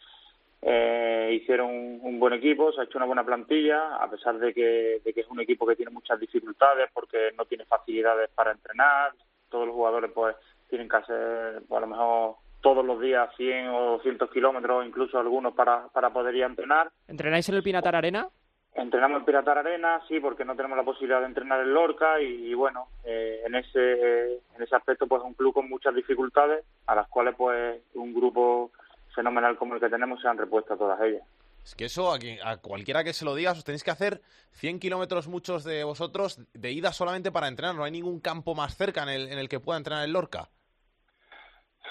eh, 0.62 1.38
hicieron 1.40 1.70
un, 1.70 2.00
un, 2.02 2.18
buen 2.18 2.34
equipo, 2.34 2.72
se 2.72 2.80
ha 2.80 2.84
hecho 2.84 2.98
una 2.98 3.06
buena 3.06 3.24
plantilla, 3.24 3.96
a 3.96 4.10
pesar 4.10 4.38
de 4.38 4.52
que, 4.54 5.00
de 5.04 5.12
que 5.12 5.20
es 5.20 5.28
un 5.28 5.40
equipo 5.40 5.66
que 5.66 5.76
tiene 5.76 5.90
muchas 5.90 6.18
dificultades 6.18 6.88
porque 6.92 7.32
no 7.36 7.44
tiene 7.44 7.64
facilidades 7.66 8.30
para 8.34 8.52
entrenar, 8.52 9.12
todos 9.48 9.66
los 9.66 9.74
jugadores 9.74 10.10
pues 10.12 10.34
tienen 10.68 10.88
que 10.88 10.96
hacer 10.96 11.62
pues, 11.68 11.78
a 11.78 11.80
lo 11.80 11.86
mejor 11.86 12.34
todos 12.60 12.84
los 12.84 13.00
días 13.00 13.30
100 13.36 13.68
o 13.68 13.80
200 13.92 14.30
kilómetros, 14.30 14.86
incluso 14.86 15.18
algunos 15.18 15.54
para, 15.54 15.88
para 15.88 16.10
poder 16.10 16.34
ir 16.34 16.44
a 16.44 16.48
entrenar. 16.48 16.90
¿Entrenáis 17.06 17.48
en 17.48 17.54
el 17.54 17.62
Pinatar 17.62 17.94
Arena? 17.94 18.28
Entrenamos 18.74 19.20
en 19.20 19.24
Pinatar 19.24 19.58
Arena, 19.58 20.02
sí, 20.08 20.20
porque 20.20 20.44
no 20.44 20.56
tenemos 20.56 20.76
la 20.76 20.84
posibilidad 20.84 21.20
de 21.20 21.26
entrenar 21.26 21.60
en 21.60 21.72
Lorca 21.72 22.20
y, 22.20 22.50
y 22.50 22.54
bueno, 22.54 22.88
eh, 23.04 23.42
en 23.46 23.54
ese 23.54 24.34
en 24.34 24.62
ese 24.62 24.76
aspecto 24.76 25.06
pues 25.06 25.22
un 25.22 25.34
club 25.34 25.54
con 25.54 25.68
muchas 25.68 25.94
dificultades 25.94 26.64
a 26.86 26.94
las 26.94 27.08
cuales 27.08 27.34
pues 27.36 27.80
un 27.94 28.12
grupo 28.12 28.70
fenomenal 29.16 29.56
como 29.56 29.74
el 29.74 29.80
que 29.80 29.88
tenemos 29.88 30.20
se 30.20 30.28
han 30.28 30.38
repuesto 30.38 30.74
a 30.74 30.76
todas 30.76 31.00
ellas. 31.00 31.22
Es 31.64 31.74
que 31.74 31.86
eso, 31.86 32.12
a, 32.12 32.18
quien, 32.20 32.38
a 32.44 32.58
cualquiera 32.58 33.02
que 33.02 33.12
se 33.12 33.24
lo 33.24 33.34
digas, 33.34 33.58
os 33.58 33.64
tenéis 33.64 33.82
que 33.82 33.90
hacer 33.90 34.20
100 34.52 34.78
kilómetros 34.78 35.26
muchos 35.26 35.64
de 35.64 35.82
vosotros 35.82 36.38
de 36.54 36.70
ida 36.70 36.92
solamente 36.92 37.32
para 37.32 37.48
entrenar. 37.48 37.74
No 37.74 37.82
hay 37.82 37.90
ningún 37.90 38.20
campo 38.20 38.54
más 38.54 38.76
cerca 38.76 39.02
en 39.02 39.08
el, 39.08 39.28
en 39.32 39.38
el 39.40 39.48
que 39.48 39.58
pueda 39.58 39.78
entrenar 39.78 40.04
el 40.04 40.12
Lorca. 40.12 40.48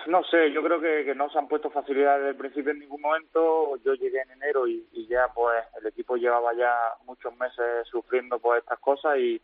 No 0.08 0.24
sé, 0.24 0.52
yo 0.54 0.64
creo 0.64 0.80
que, 0.80 1.04
que 1.04 1.14
no 1.14 1.30
se 1.30 1.40
han 1.40 1.50
puesto 1.50 1.72
facilidades 1.72 2.20
desde 2.20 2.32
el 2.32 2.38
principio 2.38 2.72
en 2.72 2.80
ningún 2.80 3.02
momento. 3.02 3.76
Yo 3.84 3.96
llegué 3.96 4.22
en 4.22 4.32
enero 4.32 4.66
y, 4.66 4.88
y 4.94 5.08
ya 5.08 5.28
pues 5.34 5.66
el 5.82 5.88
equipo 5.88 6.16
llevaba 6.16 6.54
ya 6.54 6.74
muchos 7.06 7.36
meses 7.36 7.86
sufriendo 7.92 8.40
por 8.40 8.58
estas 8.58 8.80
cosas 8.80 9.18
y, 9.18 9.42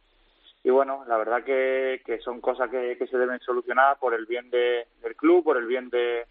y 0.64 0.70
bueno, 0.70 1.04
la 1.10 1.18
verdad 1.18 1.44
que, 1.44 2.02
que 2.06 2.20
son 2.20 2.40
cosas 2.40 2.70
que, 2.70 2.96
que 2.98 3.08
se 3.08 3.18
deben 3.18 3.40
solucionar 3.40 3.98
por 3.98 4.14
el 4.14 4.28
bien 4.28 4.50
de, 4.50 4.88
del 5.02 5.16
club, 5.16 5.44
por 5.44 5.58
el 5.58 5.66
bien 5.66 5.90
de, 5.90 6.26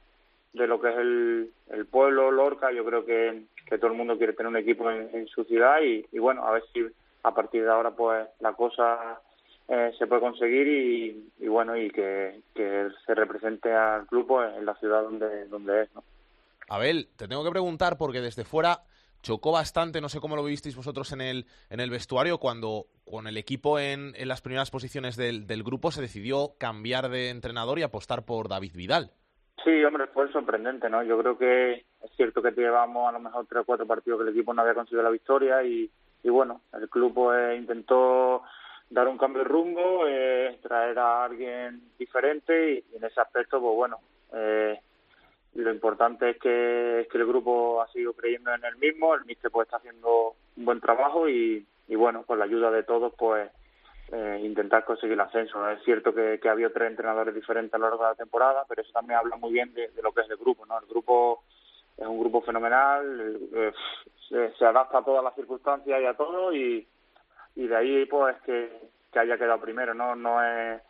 de 0.52 0.66
lo 0.66 0.80
que 0.80 0.88
es 0.90 0.96
el, 0.96 1.50
el 1.70 1.86
pueblo, 1.86 2.30
Lorca. 2.30 2.72
Yo 2.72 2.84
creo 2.84 3.04
que, 3.04 3.44
que 3.66 3.78
todo 3.78 3.90
el 3.90 3.96
mundo 3.96 4.18
quiere 4.18 4.32
tener 4.32 4.48
un 4.48 4.56
equipo 4.56 4.90
en, 4.90 5.26
su 5.28 5.44
ciudad 5.44 5.80
y, 5.82 6.18
bueno, 6.18 6.44
a 6.46 6.52
ver 6.52 6.64
si 6.72 6.86
a 7.22 7.34
partir 7.34 7.64
de 7.64 7.70
ahora 7.70 7.90
pues 7.90 8.26
la 8.40 8.54
cosa 8.54 9.20
eh, 9.68 9.92
se 9.98 10.06
puede 10.06 10.22
conseguir 10.22 10.66
y, 10.66 11.30
y 11.38 11.48
bueno 11.48 11.76
y 11.76 11.90
que, 11.90 12.40
que 12.54 12.88
se 13.04 13.14
represente 13.14 13.70
al 13.72 14.06
pues, 14.06 14.56
en 14.56 14.64
la 14.64 14.74
ciudad 14.76 15.02
donde 15.02 15.46
donde 15.46 15.82
es. 15.82 15.90
Abel, 16.68 17.08
te 17.16 17.28
tengo 17.28 17.44
que 17.44 17.50
preguntar 17.50 17.98
porque 17.98 18.20
desde 18.20 18.44
fuera 18.44 18.84
chocó 19.22 19.52
bastante, 19.52 20.00
no 20.00 20.08
sé 20.08 20.20
cómo 20.20 20.36
lo 20.36 20.44
vivisteis 20.44 20.76
vosotros 20.76 21.12
en 21.12 21.20
el, 21.20 21.46
en 21.68 21.80
el 21.80 21.90
vestuario, 21.90 22.38
cuando 22.38 22.86
con 23.04 23.26
el 23.26 23.36
equipo 23.36 23.78
en, 23.78 24.14
en 24.16 24.28
las 24.28 24.40
primeras 24.40 24.70
posiciones 24.70 25.16
del, 25.16 25.46
del 25.46 25.62
grupo 25.62 25.90
se 25.90 26.00
decidió 26.00 26.54
cambiar 26.58 27.10
de 27.10 27.28
entrenador 27.28 27.78
y 27.78 27.82
apostar 27.82 28.24
por 28.24 28.48
David 28.48 28.72
Vidal. 28.74 29.12
Sí, 29.64 29.84
hombre, 29.84 30.06
fue 30.06 30.30
sorprendente, 30.32 30.88
¿no? 30.88 31.02
Yo 31.02 31.18
creo 31.18 31.36
que 31.36 31.72
es 31.72 32.10
cierto 32.16 32.40
que 32.40 32.52
llevamos 32.52 33.08
a 33.08 33.12
lo 33.12 33.20
mejor 33.20 33.46
tres 33.46 33.62
o 33.62 33.64
cuatro 33.64 33.86
partidos 33.86 34.18
que 34.18 34.28
el 34.28 34.34
equipo 34.34 34.54
no 34.54 34.62
había 34.62 34.74
conseguido 34.74 35.02
la 35.02 35.10
victoria 35.10 35.62
y, 35.62 35.90
y 36.22 36.28
bueno, 36.30 36.62
el 36.72 36.88
club 36.88 37.12
pues, 37.12 37.58
intentó 37.58 38.42
dar 38.88 39.06
un 39.06 39.18
cambio 39.18 39.42
de 39.42 39.48
rumbo, 39.48 40.06
eh, 40.06 40.58
traer 40.62 40.98
a 40.98 41.24
alguien 41.24 41.90
diferente 41.98 42.72
y, 42.72 42.96
en 42.96 43.04
ese 43.04 43.20
aspecto, 43.20 43.60
pues 43.60 43.76
bueno, 43.76 43.98
eh, 44.32 44.80
lo 45.54 45.70
importante 45.70 46.30
es 46.30 46.38
que, 46.38 47.00
es 47.00 47.08
que 47.08 47.18
el 47.18 47.26
grupo 47.26 47.82
ha 47.82 47.88
seguido 47.88 48.14
creyendo 48.14 48.54
en 48.54 48.64
el 48.64 48.76
mismo, 48.76 49.14
el 49.14 49.26
míster 49.26 49.50
pues 49.50 49.66
está 49.66 49.76
haciendo 49.76 50.36
un 50.56 50.64
buen 50.64 50.80
trabajo 50.80 51.28
y, 51.28 51.66
y 51.86 51.94
bueno, 51.96 52.24
con 52.24 52.38
la 52.38 52.46
ayuda 52.46 52.70
de 52.70 52.82
todos, 52.82 53.12
pues 53.18 53.50
eh, 54.12 54.40
intentar 54.42 54.84
conseguir 54.84 55.14
el 55.14 55.20
ascenso. 55.20 55.68
Es 55.70 55.82
cierto 55.84 56.12
que, 56.12 56.40
que 56.40 56.48
ha 56.48 56.52
habido 56.52 56.72
tres 56.72 56.90
entrenadores 56.90 57.34
diferentes 57.34 57.74
a 57.74 57.78
lo 57.78 57.88
largo 57.88 58.02
de 58.02 58.10
la 58.10 58.16
temporada, 58.16 58.64
pero 58.68 58.82
eso 58.82 58.92
también 58.92 59.18
habla 59.18 59.36
muy 59.36 59.52
bien 59.52 59.72
de, 59.72 59.90
lo 60.02 60.12
que 60.12 60.22
es 60.22 60.30
el 60.30 60.36
grupo, 60.36 60.66
¿no? 60.66 60.78
El 60.78 60.86
grupo 60.86 61.44
es 61.96 62.06
un 62.06 62.18
grupo 62.18 62.40
fenomenal, 62.42 63.38
eh, 63.54 63.72
se, 64.28 64.52
se, 64.54 64.64
adapta 64.64 64.98
a 64.98 65.04
todas 65.04 65.22
las 65.22 65.34
circunstancias 65.34 66.00
y 66.00 66.06
a 66.06 66.14
todo 66.14 66.52
y, 66.52 66.86
de 67.54 67.76
ahí 67.76 68.06
pues 68.06 68.36
que, 68.42 68.90
que 69.12 69.18
haya 69.18 69.36
quedado 69.36 69.60
primero, 69.60 69.94
¿no? 69.94 70.16
No 70.16 70.42
es 70.42 70.80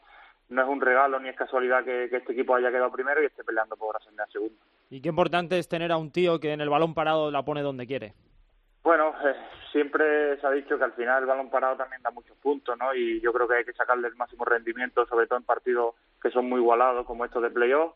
no 0.49 0.63
es 0.63 0.69
un 0.69 0.81
regalo 0.81 1.21
ni 1.21 1.29
es 1.29 1.37
casualidad 1.37 1.85
que, 1.85 2.09
que, 2.11 2.17
este 2.17 2.33
equipo 2.33 2.55
haya 2.57 2.71
quedado 2.71 2.91
primero 2.91 3.23
y 3.23 3.27
esté 3.27 3.45
peleando 3.45 3.77
por 3.77 3.97
ascender 3.97 4.27
a 4.27 4.33
segundo. 4.33 4.57
Y 4.89 5.01
qué 5.01 5.11
importante 5.11 5.59
es 5.59 5.69
tener 5.69 5.93
a 5.93 5.97
un 5.97 6.11
tío 6.11 6.41
que 6.41 6.53
en 6.53 6.61
el 6.61 6.69
balón 6.69 6.95
parado 6.95 7.31
la 7.31 7.45
pone 7.45 7.63
donde 7.63 7.87
quiere. 7.87 8.15
Bueno, 8.83 9.15
eh, 9.25 9.35
siempre 9.73 10.41
se 10.41 10.47
ha 10.47 10.51
dicho 10.51 10.79
que 10.79 10.85
al 10.85 10.93
final 10.93 11.23
el 11.23 11.29
balón 11.29 11.51
parado 11.51 11.77
también 11.77 12.03
da 12.03 12.11
muchos 12.11 12.37
puntos, 12.39 12.77
¿no? 12.79 12.95
Y 12.95 13.21
yo 13.21 13.33
creo 13.33 13.47
que 13.47 13.57
hay 13.57 13.65
que 13.65 13.73
sacarle 13.73 14.09
el 14.09 14.17
máximo 14.17 14.45
rendimiento, 14.45 15.07
sobre 15.07 15.27
todo 15.27 15.39
en 15.39 15.45
partidos 15.45 15.95
que 16.23 16.31
son 16.31 16.49
muy 16.49 16.61
igualados 16.61 17.07
como 17.07 17.25
estos 17.25 17.43
de 17.43 17.51
playoff. 17.51 17.95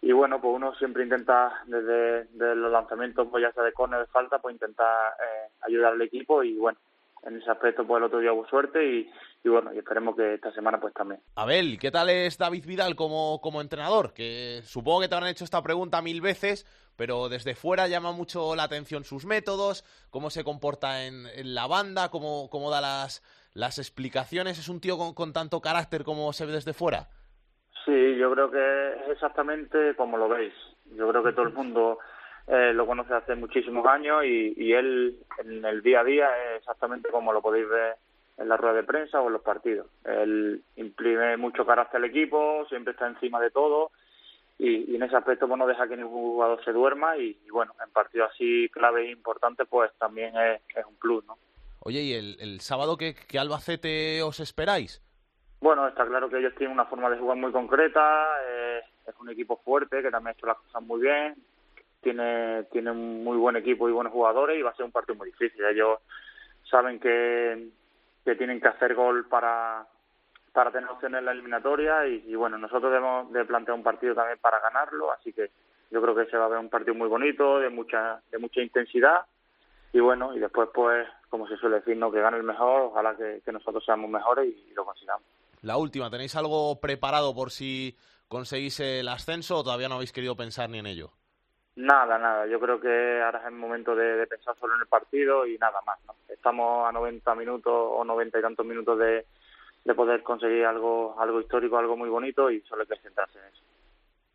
Y 0.00 0.12
bueno, 0.12 0.40
pues 0.40 0.54
uno 0.54 0.74
siempre 0.76 1.02
intenta 1.02 1.62
desde, 1.66 2.54
los 2.54 2.70
lanzamientos, 2.70 3.28
pues 3.30 3.42
ya 3.42 3.52
sea 3.52 3.62
de 3.62 3.72
córner 3.72 4.00
de 4.00 4.06
falta, 4.06 4.38
pues 4.38 4.54
intentar 4.54 5.12
eh, 5.20 5.50
ayudar 5.62 5.92
al 5.94 6.02
equipo 6.02 6.42
y 6.42 6.54
bueno, 6.56 6.78
en 7.24 7.36
ese 7.40 7.50
aspecto 7.50 7.86
pues 7.86 7.98
el 7.98 8.04
otro 8.04 8.20
día 8.20 8.32
hubo 8.32 8.46
suerte 8.46 8.84
y, 8.84 9.10
y, 9.42 9.48
bueno 9.48 9.72
y 9.72 9.78
esperemos 9.78 10.14
que 10.14 10.34
esta 10.34 10.52
semana 10.52 10.78
pues 10.78 10.94
también. 10.94 11.20
Abel, 11.34 11.78
¿qué 11.78 11.90
tal 11.90 12.10
es 12.10 12.38
David 12.38 12.64
Vidal 12.66 12.94
como, 12.94 13.40
como 13.40 13.60
entrenador? 13.60 14.12
Que 14.12 14.60
supongo 14.64 15.00
que 15.00 15.08
te 15.08 15.14
habrán 15.14 15.30
hecho 15.30 15.44
esta 15.44 15.62
pregunta 15.62 16.00
mil 16.02 16.20
veces, 16.20 16.66
pero 16.96 17.28
desde 17.28 17.54
fuera 17.54 17.88
llama 17.88 18.12
mucho 18.12 18.54
la 18.56 18.64
atención 18.64 19.04
sus 19.04 19.26
métodos, 19.26 19.84
cómo 20.10 20.30
se 20.30 20.44
comporta 20.44 21.04
en, 21.04 21.26
en 21.26 21.54
la 21.54 21.66
banda, 21.66 22.08
cómo, 22.10 22.48
cómo 22.50 22.70
da 22.70 22.80
las, 22.80 23.22
las 23.54 23.78
explicaciones. 23.78 24.58
¿Es 24.58 24.68
un 24.68 24.80
tío 24.80 24.98
con, 24.98 25.14
con 25.14 25.32
tanto 25.32 25.60
carácter 25.60 26.04
como 26.04 26.32
se 26.32 26.46
ve 26.46 26.52
desde 26.52 26.72
fuera? 26.72 27.08
Sí, 27.84 28.16
yo 28.16 28.32
creo 28.32 28.50
que 28.50 28.94
es 29.04 29.10
exactamente 29.10 29.94
como 29.94 30.16
lo 30.16 30.28
veis. 30.28 30.54
Yo 30.96 31.08
creo 31.10 31.22
que 31.22 31.32
todo 31.32 31.46
el 31.46 31.52
mundo 31.52 31.98
eh, 32.48 32.72
lo 32.72 32.86
conoce 32.86 33.14
hace 33.14 33.34
muchísimos 33.34 33.86
años 33.86 34.24
y, 34.24 34.54
y 34.56 34.72
él 34.72 35.18
en 35.38 35.64
el 35.64 35.82
día 35.82 36.00
a 36.00 36.04
día 36.04 36.28
es 36.46 36.58
exactamente 36.58 37.10
como 37.10 37.32
lo 37.32 37.42
podéis 37.42 37.68
ver 37.68 37.96
en 38.38 38.48
la 38.48 38.56
rueda 38.56 38.74
de 38.74 38.82
prensa 38.82 39.20
o 39.20 39.28
en 39.28 39.34
los 39.34 39.42
partidos. 39.42 39.86
Él 40.04 40.62
imprime 40.76 41.36
mucho 41.36 41.64
carácter 41.64 41.98
al 41.98 42.04
equipo, 42.04 42.66
siempre 42.68 42.92
está 42.92 43.06
encima 43.06 43.40
de 43.40 43.50
todo 43.50 43.92
y, 44.58 44.92
y 44.92 44.96
en 44.96 45.02
ese 45.02 45.16
aspecto 45.16 45.46
pues, 45.46 45.58
no 45.58 45.66
deja 45.66 45.88
que 45.88 45.96
ningún 45.96 46.32
jugador 46.32 46.64
se 46.64 46.72
duerma 46.72 47.16
y, 47.16 47.38
y 47.44 47.50
bueno, 47.50 47.74
en 47.84 47.90
partidos 47.90 48.30
así 48.32 48.68
clave 48.70 49.06
e 49.06 49.10
importantes 49.10 49.66
pues 49.68 49.90
también 49.98 50.36
es, 50.36 50.62
es, 50.74 50.84
un 50.86 50.96
plus, 50.96 51.24
¿no? 51.26 51.36
Oye, 51.80 52.02
¿y 52.02 52.14
el, 52.14 52.36
el 52.40 52.60
sábado 52.60 52.96
qué, 52.96 53.14
qué 53.14 53.38
Albacete 53.38 54.22
os 54.22 54.40
esperáis? 54.40 55.02
Bueno, 55.60 55.86
está 55.86 56.06
claro 56.06 56.28
que 56.28 56.38
ellos 56.38 56.54
tienen 56.56 56.74
una 56.74 56.86
forma 56.86 57.10
de 57.10 57.18
jugar 57.18 57.36
muy 57.36 57.52
concreta, 57.52 58.26
eh, 58.48 58.80
es 59.06 59.14
un 59.20 59.30
equipo 59.30 59.56
fuerte 59.64 60.02
que 60.02 60.10
también 60.10 60.28
ha 60.28 60.38
hecho 60.38 60.46
las 60.46 60.58
cosas 60.58 60.82
muy 60.82 61.00
bien, 61.00 61.34
tiene, 62.00 62.64
tiene 62.64 62.90
un 62.90 63.24
muy 63.24 63.36
buen 63.36 63.56
equipo 63.56 63.88
y 63.88 63.92
buenos 63.92 64.12
jugadores 64.12 64.58
y 64.58 64.62
va 64.62 64.70
a 64.70 64.76
ser 64.76 64.84
un 64.84 64.92
partido 64.92 65.16
muy 65.16 65.30
difícil. 65.30 65.64
Ellos 65.64 65.98
saben 66.70 66.98
que, 67.00 67.68
que 68.24 68.34
tienen 68.34 68.60
que 68.60 68.68
hacer 68.68 68.94
gol 68.94 69.26
para, 69.28 69.86
para 70.56 70.70
tener 70.70 70.88
opciones 70.88 71.18
en 71.18 71.26
la 71.26 71.32
eliminatoria 71.32 72.08
y, 72.08 72.24
y, 72.28 72.34
bueno, 72.34 72.56
nosotros 72.56 72.90
debemos 72.90 73.30
de 73.30 73.44
plantear 73.44 73.76
un 73.76 73.82
partido 73.82 74.14
también 74.14 74.38
para 74.38 74.58
ganarlo, 74.58 75.12
así 75.12 75.30
que 75.30 75.50
yo 75.90 76.00
creo 76.00 76.14
que 76.14 76.24
se 76.30 76.38
va 76.38 76.46
a 76.46 76.48
ver 76.48 76.58
un 76.58 76.70
partido 76.70 76.94
muy 76.94 77.08
bonito, 77.08 77.58
de 77.58 77.68
mucha, 77.68 78.22
de 78.30 78.38
mucha 78.38 78.62
intensidad 78.62 79.26
y 79.92 80.00
bueno, 80.00 80.34
y 80.34 80.38
después 80.38 80.70
pues, 80.72 81.06
como 81.28 81.46
se 81.46 81.58
suele 81.58 81.76
decir, 81.76 81.98
¿no? 81.98 82.10
que 82.10 82.22
gane 82.22 82.38
el 82.38 82.42
mejor, 82.42 82.84
ojalá 82.84 83.14
que, 83.14 83.42
que 83.44 83.52
nosotros 83.52 83.84
seamos 83.84 84.08
mejores 84.08 84.46
y, 84.46 84.70
y 84.70 84.72
lo 84.72 84.86
consigamos. 84.86 85.26
La 85.60 85.76
última, 85.76 86.08
¿tenéis 86.08 86.34
algo 86.36 86.80
preparado 86.80 87.34
por 87.34 87.50
si 87.50 87.94
conseguís 88.26 88.80
el 88.80 89.08
ascenso 89.08 89.58
o 89.58 89.62
todavía 89.62 89.90
no 89.90 89.96
habéis 89.96 90.12
querido 90.12 90.36
pensar 90.36 90.70
ni 90.70 90.78
en 90.78 90.86
ello? 90.86 91.10
Nada, 91.76 92.16
nada. 92.16 92.46
Yo 92.46 92.58
creo 92.58 92.80
que 92.80 93.20
ahora 93.22 93.40
es 93.40 93.46
el 93.48 93.52
momento 93.52 93.94
de, 93.94 94.16
de, 94.16 94.26
pensar 94.26 94.56
solo 94.58 94.74
en 94.74 94.80
el 94.80 94.86
partido 94.86 95.46
y 95.46 95.58
nada 95.58 95.82
más. 95.84 95.98
¿no? 96.06 96.14
Estamos 96.30 96.88
a 96.88 96.92
90 96.92 97.34
minutos 97.34 97.74
o 97.74 98.02
90 98.02 98.38
y 98.38 98.42
tantos 98.42 98.64
minutos 98.64 98.98
de, 98.98 99.26
de 99.86 99.94
poder 99.94 100.22
conseguir 100.24 100.66
algo, 100.66 101.14
algo 101.18 101.40
histórico, 101.40 101.78
algo 101.78 101.96
muy 101.96 102.08
bonito 102.08 102.50
y 102.50 102.60
solo 102.62 102.82
hay 102.82 102.88
que 102.88 103.02
centrarse 103.02 103.38
en 103.38 103.44
eso. 103.44 103.62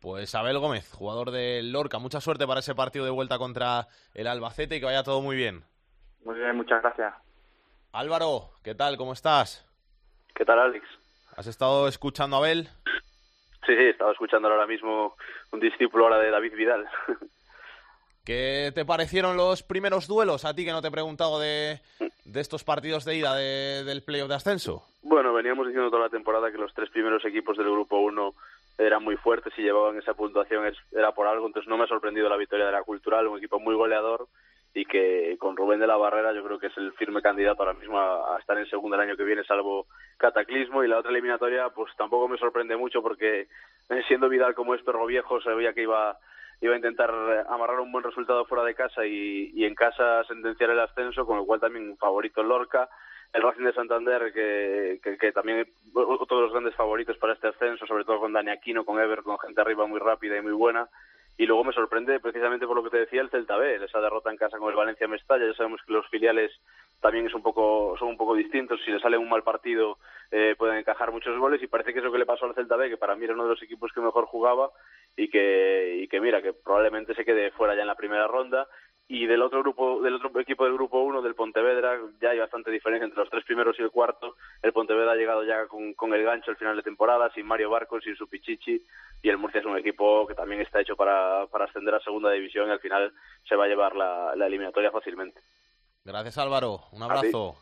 Pues 0.00 0.34
Abel 0.34 0.58
Gómez, 0.58 0.90
jugador 0.92 1.30
del 1.30 1.72
Lorca, 1.72 1.98
mucha 1.98 2.20
suerte 2.20 2.46
para 2.46 2.60
ese 2.60 2.74
partido 2.74 3.04
de 3.04 3.10
vuelta 3.10 3.38
contra 3.38 3.86
el 4.14 4.26
Albacete 4.26 4.76
y 4.76 4.80
que 4.80 4.86
vaya 4.86 5.02
todo 5.02 5.20
muy 5.20 5.36
bien. 5.36 5.62
Muy 6.24 6.36
bien, 6.36 6.56
muchas 6.56 6.80
gracias. 6.82 7.14
Álvaro, 7.92 8.48
¿qué 8.64 8.74
tal? 8.74 8.96
¿Cómo 8.96 9.12
estás? 9.12 9.68
¿Qué 10.34 10.46
tal, 10.46 10.58
Alex? 10.58 10.86
¿Has 11.36 11.46
estado 11.46 11.86
escuchando 11.86 12.36
a 12.36 12.38
Abel? 12.38 12.68
Sí, 13.66 13.76
sí, 13.76 13.84
estaba 13.84 14.12
escuchando 14.12 14.48
ahora 14.48 14.66
mismo 14.66 15.16
un 15.52 15.60
discípulo 15.60 16.04
ahora 16.04 16.18
de 16.18 16.30
David 16.30 16.54
Vidal. 16.54 16.88
¿Qué 18.24 18.70
te 18.74 18.84
parecieron 18.84 19.36
los 19.36 19.62
primeros 19.62 20.06
duelos? 20.06 20.44
A 20.44 20.54
ti 20.54 20.64
que 20.64 20.72
no 20.72 20.80
te 20.80 20.88
he 20.88 20.92
preguntado 20.92 21.40
de, 21.40 21.80
de 22.24 22.40
estos 22.40 22.64
partidos 22.64 23.04
de 23.04 23.16
ida 23.16 23.34
de, 23.34 23.84
del 23.84 24.02
playoff 24.02 24.28
de 24.28 24.36
ascenso. 24.36 24.84
Bueno, 25.02 25.32
veníamos 25.32 25.66
diciendo 25.66 25.90
toda 25.90 26.04
la 26.04 26.08
temporada 26.08 26.50
que 26.52 26.58
los 26.58 26.72
tres 26.72 26.90
primeros 26.90 27.24
equipos 27.24 27.56
del 27.56 27.70
grupo 27.70 27.98
1 27.98 28.34
eran 28.78 29.02
muy 29.02 29.16
fuertes 29.16 29.52
y 29.58 29.62
llevaban 29.62 29.98
esa 29.98 30.14
puntuación, 30.14 30.72
era 30.92 31.12
por 31.12 31.26
algo, 31.26 31.46
entonces 31.46 31.68
no 31.68 31.76
me 31.76 31.84
ha 31.84 31.88
sorprendido 31.88 32.28
la 32.28 32.36
victoria 32.36 32.66
de 32.66 32.72
la 32.72 32.82
Cultural, 32.82 33.26
un 33.28 33.38
equipo 33.38 33.60
muy 33.60 33.74
goleador 33.74 34.28
y 34.74 34.86
que 34.86 35.36
con 35.38 35.56
Rubén 35.56 35.80
de 35.80 35.86
la 35.86 35.96
Barrera 35.96 36.32
yo 36.32 36.42
creo 36.42 36.58
que 36.58 36.68
es 36.68 36.76
el 36.78 36.92
firme 36.92 37.20
candidato 37.20 37.62
ahora 37.62 37.78
mismo 37.78 37.98
a, 37.98 38.36
a, 38.36 38.38
estar 38.38 38.56
en 38.56 38.66
segundo 38.66 38.96
el 38.96 39.02
año 39.02 39.16
que 39.16 39.24
viene, 39.24 39.44
salvo 39.44 39.86
Cataclismo. 40.16 40.82
Y 40.82 40.88
la 40.88 40.98
otra 40.98 41.10
eliminatoria, 41.10 41.68
pues 41.70 41.94
tampoco 41.96 42.26
me 42.28 42.38
sorprende 42.38 42.76
mucho 42.76 43.02
porque 43.02 43.48
eh, 43.90 44.02
siendo 44.08 44.30
Vidal 44.30 44.54
como 44.54 44.74
es 44.74 44.82
perro 44.82 45.04
viejo, 45.04 45.42
se 45.42 45.50
veía 45.50 45.74
que 45.74 45.82
iba, 45.82 46.16
iba 46.62 46.74
a 46.74 46.76
intentar 46.76 47.10
amarrar 47.48 47.80
un 47.80 47.92
buen 47.92 48.04
resultado 48.04 48.46
fuera 48.46 48.64
de 48.64 48.74
casa 48.74 49.04
y, 49.04 49.50
y 49.54 49.64
en 49.64 49.74
casa 49.74 50.24
sentenciar 50.24 50.70
el 50.70 50.80
ascenso, 50.80 51.26
con 51.26 51.36
lo 51.36 51.44
cual 51.44 51.60
también 51.60 51.96
favorito 51.98 52.40
el 52.40 52.48
Lorca. 52.48 52.88
El 53.32 53.42
Racing 53.42 53.64
de 53.64 53.72
Santander, 53.72 54.30
que, 54.32 55.00
que, 55.02 55.16
que 55.16 55.32
también 55.32 55.66
otro 55.94 56.36
de 56.36 56.42
los 56.42 56.52
grandes 56.52 56.74
favoritos 56.74 57.16
para 57.16 57.32
este 57.32 57.48
ascenso, 57.48 57.86
sobre 57.86 58.04
todo 58.04 58.20
con 58.20 58.34
Dani 58.34 58.50
Aquino, 58.50 58.84
con 58.84 59.00
Ever, 59.00 59.22
con 59.22 59.38
gente 59.38 59.60
arriba 59.60 59.86
muy 59.86 59.98
rápida 59.98 60.36
y 60.36 60.42
muy 60.42 60.52
buena 60.52 60.88
y 61.36 61.46
luego 61.46 61.64
me 61.64 61.72
sorprende 61.72 62.20
precisamente 62.20 62.66
por 62.66 62.76
lo 62.76 62.84
que 62.84 62.90
te 62.90 62.98
decía 62.98 63.22
el 63.22 63.30
Celta 63.30 63.56
B, 63.56 63.82
esa 63.82 64.00
derrota 64.00 64.30
en 64.30 64.36
casa 64.36 64.58
con 64.58 64.70
el 64.70 64.76
Valencia 64.76 65.08
Mestalla, 65.08 65.46
ya 65.46 65.54
sabemos 65.54 65.80
que 65.86 65.92
los 65.92 66.06
filiales 66.08 66.52
también 67.02 67.26
es 67.26 67.34
un 67.34 67.42
poco 67.42 67.94
son 67.98 68.08
un 68.08 68.16
poco 68.16 68.34
distintos, 68.34 68.80
si 68.84 68.90
le 68.90 69.00
sale 69.00 69.18
un 69.18 69.28
mal 69.28 69.42
partido 69.42 69.98
eh, 70.30 70.54
pueden 70.56 70.78
encajar 70.78 71.12
muchos 71.12 71.36
goles 71.38 71.62
y 71.62 71.66
parece 71.66 71.92
que 71.92 71.98
es 71.98 72.04
lo 72.04 72.12
que 72.12 72.18
le 72.18 72.24
pasó 72.24 72.46
al 72.46 72.54
Celta 72.54 72.76
B, 72.76 72.88
que 72.88 72.96
para 72.96 73.14
mí 73.16 73.24
era 73.24 73.34
uno 73.34 73.42
de 73.42 73.50
los 73.50 73.62
equipos 73.62 73.92
que 73.92 74.00
mejor 74.00 74.24
jugaba 74.24 74.70
y 75.16 75.28
que 75.28 75.98
y 76.00 76.08
que 76.08 76.20
mira, 76.20 76.40
que 76.40 76.54
probablemente 76.54 77.14
se 77.14 77.24
quede 77.24 77.50
fuera 77.50 77.74
ya 77.74 77.82
en 77.82 77.88
la 77.88 77.96
primera 77.96 78.26
ronda 78.26 78.66
y 79.08 79.26
del 79.26 79.42
otro 79.42 79.60
grupo, 79.60 80.00
del 80.00 80.14
otro 80.14 80.40
equipo 80.40 80.64
del 80.64 80.72
grupo 80.72 81.02
1, 81.02 81.20
del 81.20 81.34
Pontevedra, 81.34 81.98
ya 82.18 82.30
hay 82.30 82.38
bastante 82.38 82.70
diferencia 82.70 83.04
entre 83.04 83.18
los 83.18 83.28
tres 83.28 83.44
primeros 83.44 83.78
y 83.78 83.82
el 83.82 83.90
cuarto. 83.90 84.36
El 84.62 84.72
Pontevedra 84.72 85.12
ha 85.12 85.16
llegado 85.16 85.44
ya 85.44 85.66
con, 85.66 85.92
con 85.92 86.14
el 86.14 86.22
gancho 86.22 86.50
al 86.50 86.56
final 86.56 86.76
de 86.76 86.82
temporada, 86.82 87.30
sin 87.34 87.44
Mario 87.44 87.68
Barcos, 87.68 88.04
sin 88.04 88.16
su 88.16 88.26
Pichichi, 88.26 88.80
y 89.20 89.28
el 89.28 89.36
Murcia 89.36 89.60
es 89.60 89.66
un 89.66 89.76
equipo 89.76 90.26
que 90.26 90.34
también 90.34 90.62
está 90.62 90.80
hecho 90.80 90.96
para, 90.96 91.46
para 91.48 91.66
ascender 91.66 91.94
a 91.94 92.00
segunda 92.00 92.30
división 92.30 92.68
y 92.68 92.72
al 92.72 92.80
final 92.80 93.12
se 93.46 93.54
va 93.54 93.64
a 93.64 93.68
llevar 93.68 93.94
la, 93.94 94.34
la 94.34 94.46
eliminatoria 94.46 94.90
fácilmente. 94.90 95.40
Gracias 96.04 96.38
Álvaro, 96.38 96.82
un 96.92 97.02
abrazo. 97.02 97.56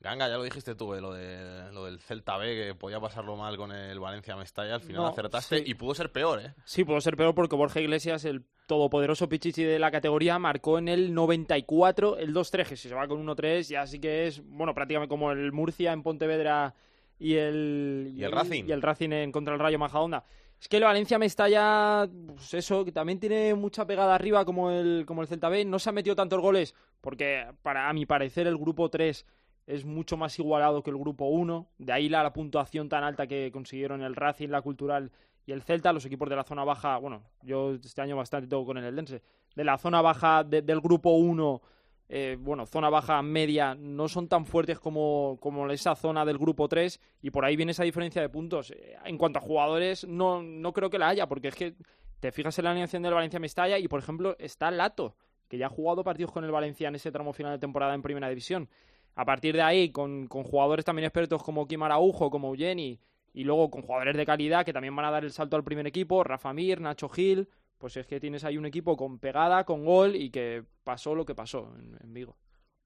Ganga, 0.00 0.28
ya 0.28 0.36
lo 0.36 0.42
dijiste 0.42 0.74
tú, 0.74 0.92
eh, 0.92 1.00
lo, 1.00 1.14
de, 1.14 1.72
lo 1.72 1.86
del 1.86 1.98
Celta 1.98 2.36
B, 2.36 2.54
que 2.54 2.74
podía 2.74 3.00
pasarlo 3.00 3.36
mal 3.36 3.56
con 3.56 3.72
el 3.72 3.98
Valencia 3.98 4.36
Mestalla, 4.36 4.74
al 4.74 4.82
final 4.82 5.00
No, 5.02 5.06
acertaste 5.08 5.58
sí. 5.58 5.64
y 5.66 5.74
pudo 5.74 5.94
ser 5.94 6.12
peor, 6.12 6.40
¿eh? 6.40 6.54
Sí, 6.66 6.84
pudo 6.84 7.00
ser 7.00 7.16
peor 7.16 7.34
porque 7.34 7.56
Borja 7.56 7.80
Iglesias, 7.80 8.26
el 8.26 8.44
todopoderoso 8.66 9.30
Pichichi 9.30 9.64
de 9.64 9.78
la 9.78 9.90
categoría, 9.90 10.38
marcó 10.38 10.78
en 10.78 10.88
el 10.88 11.14
94 11.14 12.18
el 12.18 12.34
2-3, 12.34 12.66
que 12.66 12.76
si 12.76 12.90
se 12.90 12.94
va 12.94 13.08
con 13.08 13.26
1-3 13.26 13.62
ya 13.62 13.86
sí 13.86 13.98
que 13.98 14.26
es, 14.26 14.42
bueno, 14.44 14.74
prácticamente 14.74 15.08
como 15.08 15.32
el 15.32 15.52
Murcia 15.52 15.92
en 15.92 16.02
Pontevedra 16.02 16.74
y 17.18 17.36
el, 17.36 18.12
Y 18.14 18.24
el 18.24 18.32
Racing. 18.32 18.64
Y 18.66 18.72
el 18.72 18.82
Racing 18.82 19.10
en 19.10 19.32
contra 19.32 19.54
el 19.54 19.60
Rayo 19.60 19.78
Majadahonda. 19.78 20.24
Es 20.60 20.68
que 20.68 20.76
el 20.76 20.84
Valencia 20.84 21.18
Mestalla, 21.18 22.06
pues 22.26 22.52
eso, 22.54 22.84
que 22.84 22.92
también 22.92 23.18
tiene 23.18 23.54
mucha 23.54 23.86
pegada 23.86 24.14
arriba 24.14 24.44
como 24.44 24.70
el, 24.70 25.04
como 25.06 25.22
el 25.22 25.28
Celta 25.28 25.48
B. 25.48 25.64
No 25.64 25.78
se 25.78 25.88
han 25.88 25.94
metido 25.94 26.14
tantos 26.14 26.40
goles 26.40 26.74
porque, 27.04 27.46
para, 27.62 27.88
a 27.88 27.92
mi 27.92 28.06
parecer, 28.06 28.46
el 28.46 28.56
grupo 28.56 28.88
3 28.88 29.26
es 29.66 29.84
mucho 29.84 30.16
más 30.16 30.38
igualado 30.38 30.82
que 30.82 30.90
el 30.90 30.96
grupo 30.96 31.26
1. 31.26 31.68
De 31.78 31.92
ahí 31.92 32.08
la, 32.08 32.22
la 32.22 32.32
puntuación 32.32 32.88
tan 32.88 33.04
alta 33.04 33.26
que 33.26 33.50
consiguieron 33.52 34.02
el 34.02 34.16
Racing, 34.16 34.48
la 34.48 34.62
Cultural 34.62 35.12
y 35.46 35.52
el 35.52 35.62
Celta. 35.62 35.92
Los 35.92 36.04
equipos 36.06 36.28
de 36.30 36.36
la 36.36 36.44
zona 36.44 36.64
baja, 36.64 36.96
bueno, 36.98 37.22
yo 37.42 37.74
este 37.74 38.00
año 38.00 38.16
bastante 38.16 38.48
tengo 38.48 38.64
con 38.64 38.78
el 38.78 38.84
Eldense. 38.84 39.22
De 39.54 39.64
la 39.64 39.76
zona 39.78 40.00
baja 40.02 40.42
de- 40.44 40.62
del 40.62 40.80
grupo 40.80 41.10
1, 41.10 41.60
eh, 42.08 42.36
bueno, 42.40 42.66
zona 42.66 42.90
baja 42.90 43.22
media, 43.22 43.74
no 43.74 44.08
son 44.08 44.28
tan 44.28 44.44
fuertes 44.46 44.78
como, 44.78 45.38
como 45.40 45.70
esa 45.70 45.94
zona 45.94 46.24
del 46.24 46.38
grupo 46.38 46.68
3 46.68 47.00
y 47.22 47.30
por 47.30 47.44
ahí 47.44 47.56
viene 47.56 47.72
esa 47.72 47.84
diferencia 47.84 48.20
de 48.22 48.28
puntos. 48.28 48.70
Eh, 48.70 48.96
En 49.04 49.16
cuanto 49.18 49.38
a 49.38 49.42
jugadores, 49.42 50.06
no, 50.06 50.42
no 50.42 50.72
creo 50.72 50.90
que 50.90 50.98
la 50.98 51.08
haya, 51.08 51.26
porque 51.26 51.48
es 51.48 51.54
que 51.54 51.74
te 52.20 52.32
fijas 52.32 52.58
en 52.58 52.64
la 52.64 52.70
alineación 52.70 53.02
del 53.02 53.14
Valencia 53.14 53.38
Mestalla 53.40 53.78
y, 53.78 53.88
por 53.88 54.00
ejemplo, 54.00 54.36
está 54.38 54.70
Lato, 54.70 55.16
que 55.54 55.58
ya 55.58 55.66
ha 55.66 55.70
jugado 55.70 56.02
partidos 56.02 56.32
con 56.32 56.42
el 56.42 56.50
Valencia 56.50 56.88
en 56.88 56.96
ese 56.96 57.12
tramo 57.12 57.32
final 57.32 57.52
de 57.52 57.60
temporada 57.60 57.94
en 57.94 58.02
Primera 58.02 58.28
División. 58.28 58.68
A 59.14 59.24
partir 59.24 59.54
de 59.54 59.62
ahí, 59.62 59.90
con, 59.90 60.26
jugadores 60.26 60.84
también 60.84 61.06
expertos 61.06 61.44
como 61.44 61.68
Kim 61.68 61.80
Araujo, 61.84 62.28
como 62.28 62.48
Eugeni, 62.48 62.98
y 63.32 63.44
luego 63.44 63.70
con 63.70 63.82
jugadores 63.82 64.16
de 64.16 64.26
calidad 64.26 64.64
que 64.64 64.72
también 64.72 64.96
van 64.96 65.06
a 65.06 65.12
dar 65.12 65.24
el 65.24 65.30
salto 65.30 65.54
al 65.54 65.62
primer 65.62 65.86
equipo, 65.86 66.24
Rafa 66.24 66.52
Mir, 66.52 66.80
Nacho 66.80 67.08
Gil, 67.08 67.48
pues 67.78 67.96
es 67.96 68.04
que 68.08 68.18
tienes 68.18 68.42
ahí 68.42 68.58
un 68.58 68.66
equipo 68.66 68.96
con 68.96 69.20
pegada, 69.20 69.62
con 69.62 69.84
gol 69.84 70.16
y 70.16 70.30
que 70.30 70.64
pasó 70.82 71.14
lo 71.14 71.24
que 71.24 71.36
pasó 71.36 71.72
en, 71.78 71.96
en 72.02 72.12
Vigo. 72.12 72.36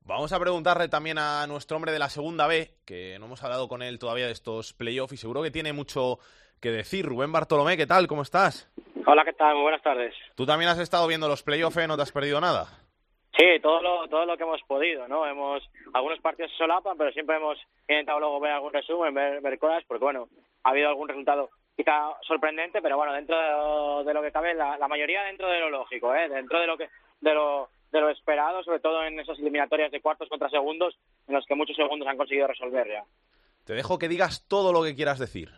Vamos 0.02 0.30
a 0.32 0.38
preguntarle 0.38 0.88
también 0.88 1.16
a 1.16 1.46
nuestro 1.46 1.78
hombre 1.78 1.92
de 1.92 1.98
la 1.98 2.10
segunda 2.10 2.46
B, 2.46 2.74
que 2.84 3.18
no 3.18 3.24
hemos 3.24 3.42
hablado 3.42 3.66
con 3.66 3.80
él 3.80 3.98
todavía 3.98 4.26
de 4.26 4.32
estos 4.32 4.74
playoffs 4.74 5.14
y 5.14 5.16
seguro 5.16 5.42
que 5.42 5.50
tiene 5.50 5.72
mucho 5.72 6.18
que 6.60 6.70
decir. 6.70 7.06
Rubén 7.06 7.32
Bartolomé, 7.32 7.78
¿qué 7.78 7.86
tal? 7.86 8.06
¿Cómo 8.06 8.20
estás? 8.20 8.68
Hola, 9.10 9.24
¿qué 9.24 9.32
tal? 9.32 9.54
Muy 9.54 9.62
buenas 9.62 9.80
tardes. 9.80 10.14
Tú 10.34 10.44
también 10.44 10.70
has 10.70 10.78
estado 10.78 11.06
viendo 11.06 11.28
los 11.28 11.42
playoffs, 11.42 11.78
¿eh? 11.78 11.86
¿No 11.88 11.96
te 11.96 12.02
has 12.02 12.12
perdido 12.12 12.42
nada? 12.42 12.66
Sí, 13.38 13.58
todo 13.62 13.80
lo, 13.80 14.06
todo 14.06 14.26
lo 14.26 14.36
que 14.36 14.42
hemos 14.42 14.60
podido, 14.68 15.08
¿no? 15.08 15.26
Hemos, 15.26 15.66
algunos 15.94 16.20
partidos 16.20 16.50
se 16.52 16.58
solapan, 16.58 16.98
pero 16.98 17.10
siempre 17.12 17.36
hemos 17.36 17.56
intentado 17.88 18.20
luego 18.20 18.38
ver 18.38 18.52
algún 18.52 18.70
resumen, 18.70 19.14
ver, 19.14 19.40
ver 19.40 19.58
cosas, 19.58 19.82
porque 19.88 20.04
bueno, 20.04 20.28
ha 20.62 20.68
habido 20.68 20.90
algún 20.90 21.08
resultado 21.08 21.48
quizá 21.74 22.18
sorprendente, 22.20 22.82
pero 22.82 22.98
bueno, 22.98 23.14
dentro 23.14 23.38
de 23.38 23.48
lo, 23.48 24.04
de 24.04 24.12
lo 24.12 24.20
que 24.20 24.30
cabe, 24.30 24.52
la, 24.52 24.76
la 24.76 24.88
mayoría 24.88 25.22
dentro 25.22 25.48
de 25.48 25.60
lo 25.60 25.70
lógico, 25.70 26.14
¿eh? 26.14 26.28
Dentro 26.28 26.60
de 26.60 26.66
lo 26.66 26.76
que, 26.76 26.90
de 27.22 27.32
lo, 27.32 27.70
de 27.90 28.00
lo 28.02 28.10
esperado, 28.10 28.62
sobre 28.62 28.80
todo 28.80 29.02
en 29.04 29.18
esas 29.20 29.38
eliminatorias 29.38 29.90
de 29.90 30.02
cuartos 30.02 30.28
contra 30.28 30.50
segundos, 30.50 30.98
en 31.26 31.34
los 31.34 31.46
que 31.46 31.54
muchos 31.54 31.76
segundos 31.76 32.06
han 32.06 32.18
conseguido 32.18 32.46
resolver 32.46 32.86
ya. 32.86 33.04
Te 33.64 33.72
dejo 33.72 33.98
que 33.98 34.08
digas 34.08 34.46
todo 34.48 34.70
lo 34.70 34.82
que 34.82 34.94
quieras 34.94 35.18
decir. 35.18 35.48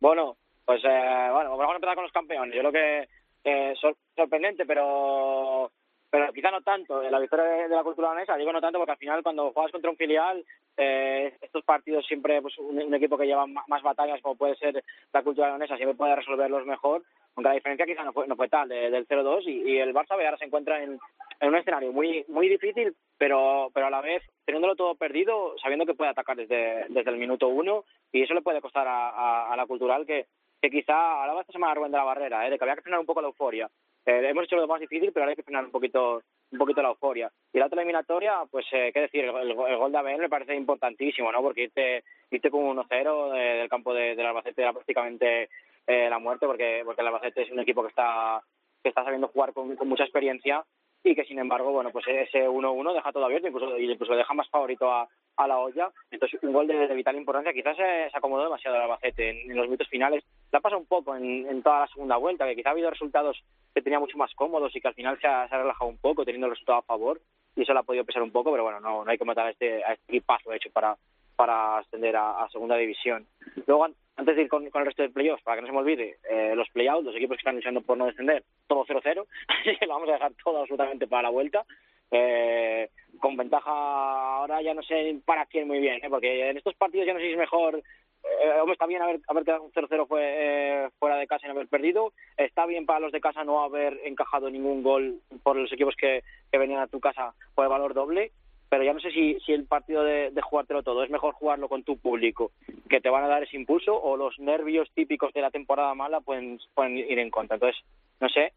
Bueno, 0.00 0.38
pues 0.68 0.82
eh, 0.84 1.28
bueno, 1.32 1.56
vamos 1.56 1.72
a 1.72 1.76
empezar 1.76 1.94
con 1.94 2.04
los 2.04 2.12
campeones. 2.12 2.54
Yo 2.54 2.60
creo 2.60 2.72
que 2.72 3.08
eh, 3.42 3.74
sor- 3.80 3.96
sorprendente, 4.14 4.66
pero 4.66 5.70
pero 6.10 6.30
quizá 6.34 6.50
no 6.50 6.60
tanto. 6.60 7.00
La 7.02 7.18
victoria 7.18 7.46
de, 7.46 7.68
de 7.68 7.74
la 7.74 7.82
cultura 7.82 8.08
danesa, 8.10 8.36
digo 8.36 8.52
no 8.52 8.60
tanto 8.60 8.78
porque 8.78 8.92
al 8.92 8.98
final 8.98 9.22
cuando 9.22 9.50
juegas 9.52 9.72
contra 9.72 9.90
un 9.90 9.96
filial, 9.96 10.44
eh, 10.76 11.32
estos 11.40 11.64
partidos 11.64 12.04
siempre, 12.06 12.42
pues 12.42 12.58
un, 12.58 12.92
equipo 12.94 13.16
que 13.16 13.24
lleva 13.24 13.46
más 13.46 13.82
batallas 13.82 14.20
como 14.20 14.36
puede 14.36 14.56
ser 14.56 14.84
la 15.10 15.22
cultura 15.22 15.48
danesa, 15.48 15.76
siempre 15.78 15.96
puede 15.96 16.14
resolverlos 16.16 16.66
mejor, 16.66 17.02
aunque 17.34 17.48
la 17.48 17.54
diferencia 17.54 17.86
quizá 17.86 18.04
no 18.04 18.12
fue, 18.12 18.26
no 18.28 18.36
fue 18.36 18.50
tal 18.50 18.68
de- 18.68 18.90
del 18.90 19.06
0-2 19.08 19.44
y, 19.46 19.78
el 19.78 19.94
Barça 19.94 20.10
ahora 20.10 20.36
se 20.36 20.44
encuentra 20.44 20.82
en, 20.82 20.98
un 21.40 21.56
escenario 21.56 21.92
muy 21.92 22.26
muy 22.28 22.46
difícil, 22.46 22.94
pero 23.16 23.70
pero 23.72 23.86
a 23.86 23.90
la 23.90 24.02
vez 24.02 24.22
teniéndolo 24.44 24.76
todo 24.76 24.96
perdido, 24.96 25.54
sabiendo 25.62 25.86
que 25.86 25.94
puede 25.94 26.10
atacar 26.10 26.36
desde, 26.36 26.84
desde 26.90 27.10
el 27.10 27.16
minuto 27.16 27.48
uno 27.48 27.84
y 28.12 28.22
eso 28.22 28.34
le 28.34 28.42
puede 28.42 28.60
costar 28.60 28.86
a 28.86 29.54
la 29.56 29.66
cultural 29.66 30.04
que, 30.04 30.26
que 30.60 30.70
quizá 30.70 31.22
hablaba 31.22 31.40
esta 31.42 31.52
semana 31.52 31.74
Rubén 31.74 31.92
de 31.92 31.98
la 31.98 32.04
Barrera, 32.04 32.46
¿eh? 32.46 32.50
de 32.50 32.58
que 32.58 32.64
había 32.64 32.74
que 32.76 32.82
frenar 32.82 33.00
un 33.00 33.06
poco 33.06 33.20
la 33.20 33.28
euforia. 33.28 33.68
Eh, 34.06 34.22
hemos 34.28 34.44
hecho 34.44 34.56
lo 34.56 34.66
más 34.66 34.80
difícil, 34.80 35.12
pero 35.12 35.24
ahora 35.24 35.30
hay 35.30 35.36
que 35.36 35.42
frenar 35.42 35.64
un 35.64 35.70
poquito 35.70 36.22
un 36.50 36.58
poquito 36.58 36.80
la 36.80 36.88
euforia. 36.88 37.30
Y 37.52 37.58
la 37.58 37.66
otra 37.66 37.80
eliminatoria, 37.82 38.38
pues, 38.50 38.64
eh, 38.72 38.90
qué 38.94 39.00
decir, 39.00 39.24
el, 39.24 39.36
el- 39.36 39.50
el 39.50 39.76
gol 39.76 39.92
de 39.92 39.98
Abel 39.98 40.18
me 40.18 40.30
parece 40.30 40.54
importantísimo, 40.54 41.30
¿no? 41.30 41.42
Porque 41.42 41.64
irte, 41.64 42.02
irte 42.30 42.50
con 42.50 42.64
un 42.64 42.78
1-0 42.78 43.30
de- 43.32 43.38
del 43.58 43.68
campo 43.68 43.92
de, 43.92 44.16
del 44.16 44.24
Albacete 44.26 44.62
era 44.62 44.72
prácticamente 44.72 45.50
eh, 45.86 46.08
la 46.08 46.18
muerte, 46.18 46.46
porque, 46.46 46.82
porque 46.86 47.02
el 47.02 47.06
Albacete 47.08 47.42
es 47.42 47.50
un 47.50 47.60
equipo 47.60 47.82
que 47.82 47.88
está, 47.90 48.42
que 48.82 48.88
está 48.88 49.04
sabiendo 49.04 49.28
jugar 49.28 49.52
con 49.52 49.76
mucha 49.86 50.04
experiencia 50.04 50.64
y 51.04 51.14
que, 51.14 51.24
sin 51.24 51.38
embargo, 51.38 51.70
bueno, 51.70 51.90
pues 51.90 52.06
ese 52.08 52.48
1-1 52.48 52.92
deja 52.92 53.12
todo 53.12 53.24
abierto, 53.24 53.48
incluso, 53.48 53.78
incluso 53.78 54.12
le 54.12 54.18
deja 54.18 54.34
más 54.34 54.48
favorito 54.50 54.90
a, 54.90 55.08
a 55.36 55.46
la 55.46 55.58
olla. 55.58 55.90
Entonces, 56.10 56.40
un 56.42 56.52
gol 56.52 56.66
de, 56.66 56.94
vital 56.94 57.16
importancia. 57.16 57.52
Quizás 57.52 57.76
se, 57.76 58.10
se 58.10 58.16
acomodó 58.16 58.44
demasiado 58.44 58.76
el 58.76 58.82
Albacete 58.82 59.30
en, 59.30 59.50
en 59.50 59.56
los 59.56 59.66
minutos 59.66 59.88
finales. 59.88 60.24
La 60.50 60.60
pasa 60.60 60.76
un 60.76 60.86
poco 60.86 61.14
en, 61.14 61.46
en 61.48 61.62
toda 61.62 61.80
la 61.80 61.86
segunda 61.88 62.16
vuelta, 62.16 62.46
que 62.46 62.56
quizá 62.56 62.70
ha 62.70 62.72
habido 62.72 62.90
resultados 62.90 63.42
que 63.74 63.82
tenía 63.82 64.00
mucho 64.00 64.18
más 64.18 64.34
cómodos 64.34 64.74
y 64.74 64.80
que 64.80 64.88
al 64.88 64.94
final 64.94 65.18
se 65.20 65.26
ha, 65.26 65.46
relajado 65.46 65.88
un 65.88 65.98
poco 65.98 66.24
teniendo 66.24 66.46
el 66.46 66.52
resultado 66.52 66.78
a 66.78 66.82
favor 66.82 67.20
y 67.54 67.62
eso 67.62 67.72
le 67.72 67.80
ha 67.80 67.84
podido 67.84 68.04
pesar 68.04 68.22
un 68.22 68.32
poco, 68.32 68.50
pero 68.50 68.64
bueno, 68.64 68.80
no, 68.80 69.04
no 69.04 69.10
hay 69.10 69.18
que 69.18 69.24
matar 69.24 69.46
a 69.46 69.50
este, 69.50 69.84
a 69.84 69.92
este 69.92 70.04
equipazo 70.08 70.52
hecho 70.52 70.70
para, 70.70 70.96
para 71.36 71.78
ascender 71.78 72.16
a, 72.16 72.42
a 72.42 72.48
segunda 72.50 72.76
división. 72.76 73.26
Luego, 73.66 73.86
antes 74.18 74.36
de 74.36 74.42
ir 74.42 74.48
con, 74.48 74.64
el 74.64 74.84
resto 74.84 75.02
de 75.02 75.10
playoffs, 75.10 75.42
para 75.42 75.56
que 75.56 75.62
no 75.62 75.68
se 75.68 75.72
me 75.72 75.78
olvide, 75.78 76.18
eh, 76.28 76.52
los 76.54 76.68
playouts, 76.70 77.06
los 77.06 77.16
equipos 77.16 77.36
que 77.36 77.40
están 77.40 77.56
luchando 77.56 77.80
por 77.80 77.96
no 77.96 78.06
descender, 78.06 78.44
todo 78.66 78.84
0-0, 78.84 79.26
así 79.48 79.76
que 79.76 79.86
lo 79.86 79.94
vamos 79.94 80.08
a 80.10 80.12
dejar 80.12 80.32
todo 80.42 80.60
absolutamente 80.60 81.06
para 81.06 81.22
la 81.22 81.30
vuelta. 81.30 81.64
Eh, 82.10 82.88
con 83.20 83.36
ventaja 83.36 83.70
ahora 83.70 84.62
ya 84.62 84.72
no 84.72 84.82
sé 84.82 85.20
para 85.26 85.44
quién 85.44 85.68
muy 85.68 85.78
bien, 85.78 85.96
¿eh? 86.02 86.08
porque 86.08 86.48
en 86.48 86.56
estos 86.56 86.74
partidos 86.74 87.06
ya 87.06 87.12
no 87.12 87.18
sé 87.18 87.26
si 87.26 87.32
es 87.32 87.38
mejor 87.38 87.82
eh, 88.24 88.72
está 88.72 88.86
bien 88.86 89.02
haber, 89.02 89.20
haber 89.26 89.44
quedado 89.44 89.64
un 89.64 89.72
0-0 89.72 90.06
fue, 90.06 90.22
eh, 90.22 90.88
fuera 90.98 91.16
de 91.16 91.26
casa 91.26 91.46
y 91.46 91.48
no 91.48 91.54
haber 91.54 91.68
perdido. 91.68 92.12
Está 92.36 92.66
bien 92.66 92.86
para 92.86 93.00
los 93.00 93.12
de 93.12 93.20
casa 93.20 93.44
no 93.44 93.62
haber 93.62 94.00
encajado 94.04 94.50
ningún 94.50 94.82
gol 94.82 95.20
por 95.42 95.56
los 95.56 95.72
equipos 95.72 95.94
que, 95.96 96.22
que 96.50 96.58
venían 96.58 96.80
a 96.80 96.86
tu 96.86 97.00
casa 97.00 97.34
por 97.54 97.64
el 97.64 97.70
valor 97.70 97.94
doble. 97.94 98.32
Pero 98.70 98.84
ya 98.84 98.92
no 98.92 99.00
sé 99.00 99.10
si, 99.10 99.38
si 99.40 99.52
el 99.52 99.64
partido 99.64 100.04
de, 100.04 100.30
jugártelo 100.42 100.82
todo 100.82 101.02
es 101.02 101.10
mejor 101.10 101.32
jugarlo 101.34 101.68
con 101.68 101.84
tu 101.84 101.96
público, 101.98 102.50
que 102.90 103.00
te 103.00 103.08
van 103.08 103.24
a 103.24 103.28
dar 103.28 103.42
ese 103.42 103.56
impulso, 103.56 103.98
o 104.00 104.16
los 104.16 104.38
nervios 104.38 104.90
típicos 104.92 105.32
de 105.32 105.40
la 105.40 105.50
temporada 105.50 105.94
mala 105.94 106.20
pueden, 106.20 106.60
pueden 106.74 106.98
ir 106.98 107.18
en 107.18 107.30
contra. 107.30 107.54
Entonces, 107.56 107.82
no 108.20 108.28
sé. 108.28 108.52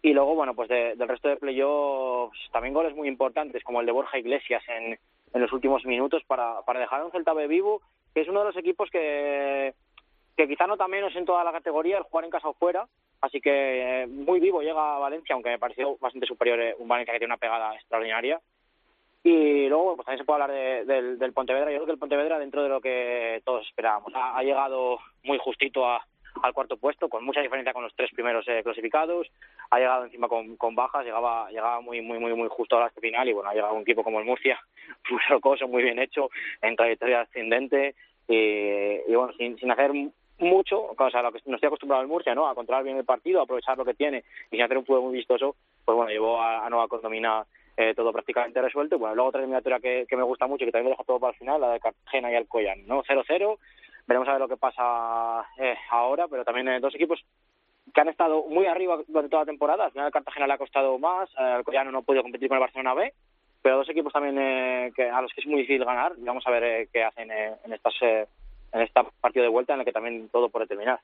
Y 0.00 0.12
luego, 0.12 0.36
bueno, 0.36 0.54
pues 0.54 0.68
de- 0.68 0.94
del 0.94 1.08
resto 1.08 1.28
de 1.28 1.36
playoffs, 1.38 2.38
también 2.52 2.72
goles 2.74 2.94
muy 2.94 3.08
importantes, 3.08 3.64
como 3.64 3.80
el 3.80 3.86
de 3.86 3.92
Borja 3.92 4.16
Iglesias 4.18 4.62
en, 4.68 4.96
en 5.34 5.40
los 5.40 5.52
últimos 5.52 5.84
minutos, 5.84 6.22
para, 6.26 6.62
para 6.62 6.78
dejar 6.78 7.00
a 7.00 7.04
un 7.06 7.10
Celta 7.10 7.32
B 7.32 7.48
vivo, 7.48 7.82
que 8.14 8.20
es 8.20 8.28
uno 8.28 8.40
de 8.40 8.46
los 8.46 8.56
equipos 8.56 8.88
que, 8.90 9.74
que 10.36 10.46
quizá 10.46 10.68
nota 10.68 10.86
menos 10.86 11.16
en 11.16 11.24
toda 11.24 11.42
la 11.42 11.50
categoría 11.52 11.98
el 11.98 12.04
jugar 12.04 12.24
en 12.24 12.30
casa 12.30 12.48
o 12.48 12.54
fuera. 12.54 12.86
Así 13.20 13.40
que 13.40 14.02
eh, 14.02 14.06
muy 14.06 14.38
vivo 14.38 14.62
llega 14.62 14.94
a 14.94 15.00
Valencia, 15.00 15.34
aunque 15.34 15.50
me 15.50 15.58
pareció 15.58 15.96
bastante 15.98 16.26
superior 16.28 16.60
eh, 16.60 16.76
un 16.78 16.86
Valencia 16.86 17.12
que 17.12 17.18
tiene 17.18 17.32
una 17.34 17.40
pegada 17.40 17.74
extraordinaria. 17.74 18.40
Y 19.24 19.68
luego 19.68 19.96
pues 19.96 20.06
también 20.06 20.18
se 20.20 20.24
puede 20.24 20.42
hablar 20.42 20.56
de- 20.56 20.84
del, 20.84 21.18
del 21.18 21.32
Pontevedra. 21.32 21.70
Yo 21.70 21.78
creo 21.78 21.86
que 21.86 21.92
el 21.92 21.98
Pontevedra, 21.98 22.38
dentro 22.38 22.62
de 22.62 22.68
lo 22.68 22.80
que 22.80 23.42
todos 23.44 23.66
esperábamos, 23.66 24.12
ha, 24.14 24.36
ha 24.38 24.42
llegado 24.42 24.98
muy 25.24 25.38
justito 25.38 25.86
a- 25.86 26.04
al 26.42 26.52
cuarto 26.52 26.76
puesto, 26.76 27.08
con 27.08 27.24
mucha 27.24 27.40
diferencia 27.40 27.72
con 27.72 27.82
los 27.82 27.94
tres 27.96 28.10
primeros 28.12 28.46
eh, 28.46 28.62
clasificados. 28.62 29.26
Ha 29.70 29.78
llegado 29.78 30.04
encima 30.04 30.28
con, 30.28 30.56
con 30.56 30.74
bajas, 30.76 31.04
llegaba 31.04 31.50
llegaba 31.50 31.80
muy 31.80 32.00
muy 32.00 32.18
muy 32.20 32.32
muy 32.34 32.48
justo 32.48 32.76
a 32.76 32.80
la 32.82 32.90
final 32.90 33.28
y 33.28 33.32
bueno, 33.32 33.50
ha 33.50 33.54
llegado 33.54 33.74
un 33.74 33.82
equipo 33.82 34.04
como 34.04 34.20
el 34.20 34.24
Murcia, 34.24 34.58
muy 35.10 35.20
rocoso, 35.28 35.66
muy 35.66 35.82
bien 35.82 35.98
hecho, 35.98 36.30
en 36.62 36.76
trayectoria 36.76 37.22
ascendente 37.22 37.96
y, 38.28 39.12
bueno, 39.14 39.32
sin, 39.38 39.58
sin 39.58 39.70
hacer 39.70 39.90
mucho, 40.38 40.92
o 40.96 41.10
sea, 41.10 41.22
lo 41.22 41.32
que 41.32 41.40
no 41.46 41.56
estoy 41.56 41.66
acostumbrado 41.68 42.02
al 42.02 42.08
Murcia, 42.08 42.34
¿no? 42.34 42.46
A 42.46 42.54
controlar 42.54 42.84
bien 42.84 42.98
el 42.98 43.04
partido, 43.04 43.40
a 43.40 43.44
aprovechar 43.44 43.76
lo 43.76 43.84
que 43.84 43.94
tiene 43.94 44.22
y 44.50 44.56
sin 44.56 44.62
hacer 44.62 44.78
un 44.78 44.84
fútbol 44.84 45.02
muy 45.04 45.14
vistoso, 45.14 45.56
pues 45.84 45.96
bueno, 45.96 46.10
llevó 46.12 46.40
a, 46.40 46.64
a 46.64 46.70
Nueva 46.70 46.86
Condomina 46.88 47.44
eh, 47.78 47.94
todo 47.94 48.12
prácticamente 48.12 48.60
resuelto. 48.60 48.96
Y 48.96 48.98
bueno, 48.98 49.14
luego 49.14 49.28
otra 49.28 49.40
eliminatoria 49.40 49.78
que, 49.78 50.04
que 50.08 50.16
me 50.16 50.24
gusta 50.24 50.46
mucho 50.46 50.64
y 50.64 50.66
que 50.66 50.72
también 50.72 50.90
lo 50.90 50.96
deja 50.96 51.04
todo 51.04 51.20
para 51.20 51.32
el 51.32 51.38
final, 51.38 51.60
la 51.60 51.70
de 51.70 51.80
Cartagena 51.80 52.30
y 52.30 52.34
Alcoyán, 52.34 52.86
¿no? 52.86 53.02
0-0. 53.04 53.58
Veremos 54.06 54.28
a 54.28 54.32
ver 54.32 54.40
lo 54.40 54.48
que 54.48 54.56
pasa 54.56 55.46
eh, 55.58 55.76
ahora, 55.90 56.26
pero 56.28 56.44
también 56.44 56.68
eh, 56.68 56.80
dos 56.80 56.94
equipos 56.94 57.24
que 57.94 58.00
han 58.00 58.08
estado 58.08 58.44
muy 58.48 58.66
arriba 58.66 58.98
durante 59.06 59.30
toda 59.30 59.42
la 59.42 59.46
temporada. 59.46 59.84
Al 59.86 59.92
final 59.92 60.10
Cartagena 60.10 60.46
le 60.46 60.52
ha 60.54 60.58
costado 60.58 60.98
más, 60.98 61.30
el 61.38 61.44
Alcoyano 61.44 61.92
no 61.92 61.98
ha 61.98 62.02
podido 62.02 62.22
competir 62.22 62.48
con 62.48 62.56
el 62.56 62.60
Barcelona 62.60 62.94
B, 62.94 63.12
pero 63.62 63.76
dos 63.76 63.88
equipos 63.88 64.12
también 64.12 64.38
eh, 64.38 64.92
que 64.94 65.08
a 65.08 65.20
los 65.20 65.32
que 65.32 65.40
es 65.40 65.46
muy 65.46 65.60
difícil 65.60 65.84
ganar. 65.84 66.14
Vamos 66.18 66.46
a 66.46 66.50
ver 66.50 66.64
eh, 66.64 66.88
qué 66.92 67.04
hacen 67.04 67.30
eh, 67.30 67.54
en 67.64 67.72
estas 67.72 67.94
en 68.02 68.82
este 68.82 69.00
partido 69.20 69.44
de 69.44 69.50
vuelta 69.50 69.74
en 69.74 69.80
el 69.80 69.86
que 69.86 69.92
también 69.92 70.28
todo 70.30 70.48
puede 70.48 70.66
terminar. 70.66 71.00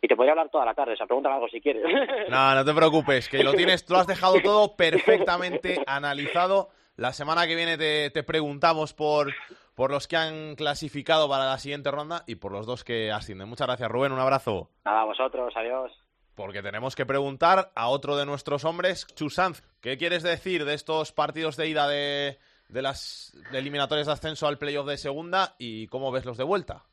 Y 0.00 0.08
te 0.08 0.14
podría 0.14 0.32
hablar 0.32 0.48
toda 0.48 0.64
la 0.64 0.74
tarde, 0.74 0.92
o 0.92 0.96
sea, 0.96 1.06
pregúntame 1.06 1.34
algo 1.34 1.48
si 1.48 1.60
quieres. 1.60 1.82
No, 2.28 2.54
no 2.54 2.64
te 2.64 2.74
preocupes, 2.74 3.28
que 3.28 3.42
lo 3.42 3.52
tienes, 3.54 3.88
lo 3.88 3.98
has 3.98 4.06
dejado 4.06 4.40
todo 4.40 4.76
perfectamente 4.76 5.82
analizado. 5.86 6.68
La 6.96 7.12
semana 7.12 7.46
que 7.46 7.54
viene 7.54 7.78
te, 7.78 8.10
te 8.10 8.22
preguntamos 8.22 8.92
por, 8.92 9.32
por 9.74 9.90
los 9.90 10.08
que 10.08 10.16
han 10.16 10.56
clasificado 10.56 11.28
para 11.28 11.46
la 11.46 11.58
siguiente 11.58 11.90
ronda 11.90 12.24
y 12.26 12.34
por 12.36 12.52
los 12.52 12.66
dos 12.66 12.82
que 12.82 13.12
ascienden. 13.12 13.48
Muchas 13.48 13.68
gracias, 13.68 13.88
Rubén. 13.88 14.12
Un 14.12 14.18
abrazo. 14.18 14.70
Nada, 14.84 15.02
a 15.02 15.04
vosotros. 15.04 15.52
Adiós. 15.56 15.92
Porque 16.34 16.62
tenemos 16.62 16.94
que 16.94 17.06
preguntar 17.06 17.70
a 17.74 17.88
otro 17.88 18.16
de 18.16 18.26
nuestros 18.26 18.64
hombres, 18.64 19.06
Chusanz. 19.14 19.62
¿Qué 19.80 19.96
quieres 19.96 20.22
decir 20.22 20.64
de 20.64 20.74
estos 20.74 21.12
partidos 21.12 21.56
de 21.56 21.68
ida 21.68 21.88
de, 21.88 22.38
de 22.68 22.82
las 22.82 23.36
eliminatorias 23.52 24.06
de 24.06 24.12
ascenso 24.12 24.46
al 24.46 24.58
playoff 24.58 24.86
de 24.86 24.98
segunda 24.98 25.54
y 25.58 25.86
cómo 25.88 26.12
ves 26.12 26.24
los 26.24 26.36
de 26.36 26.44
vuelta? 26.44 26.84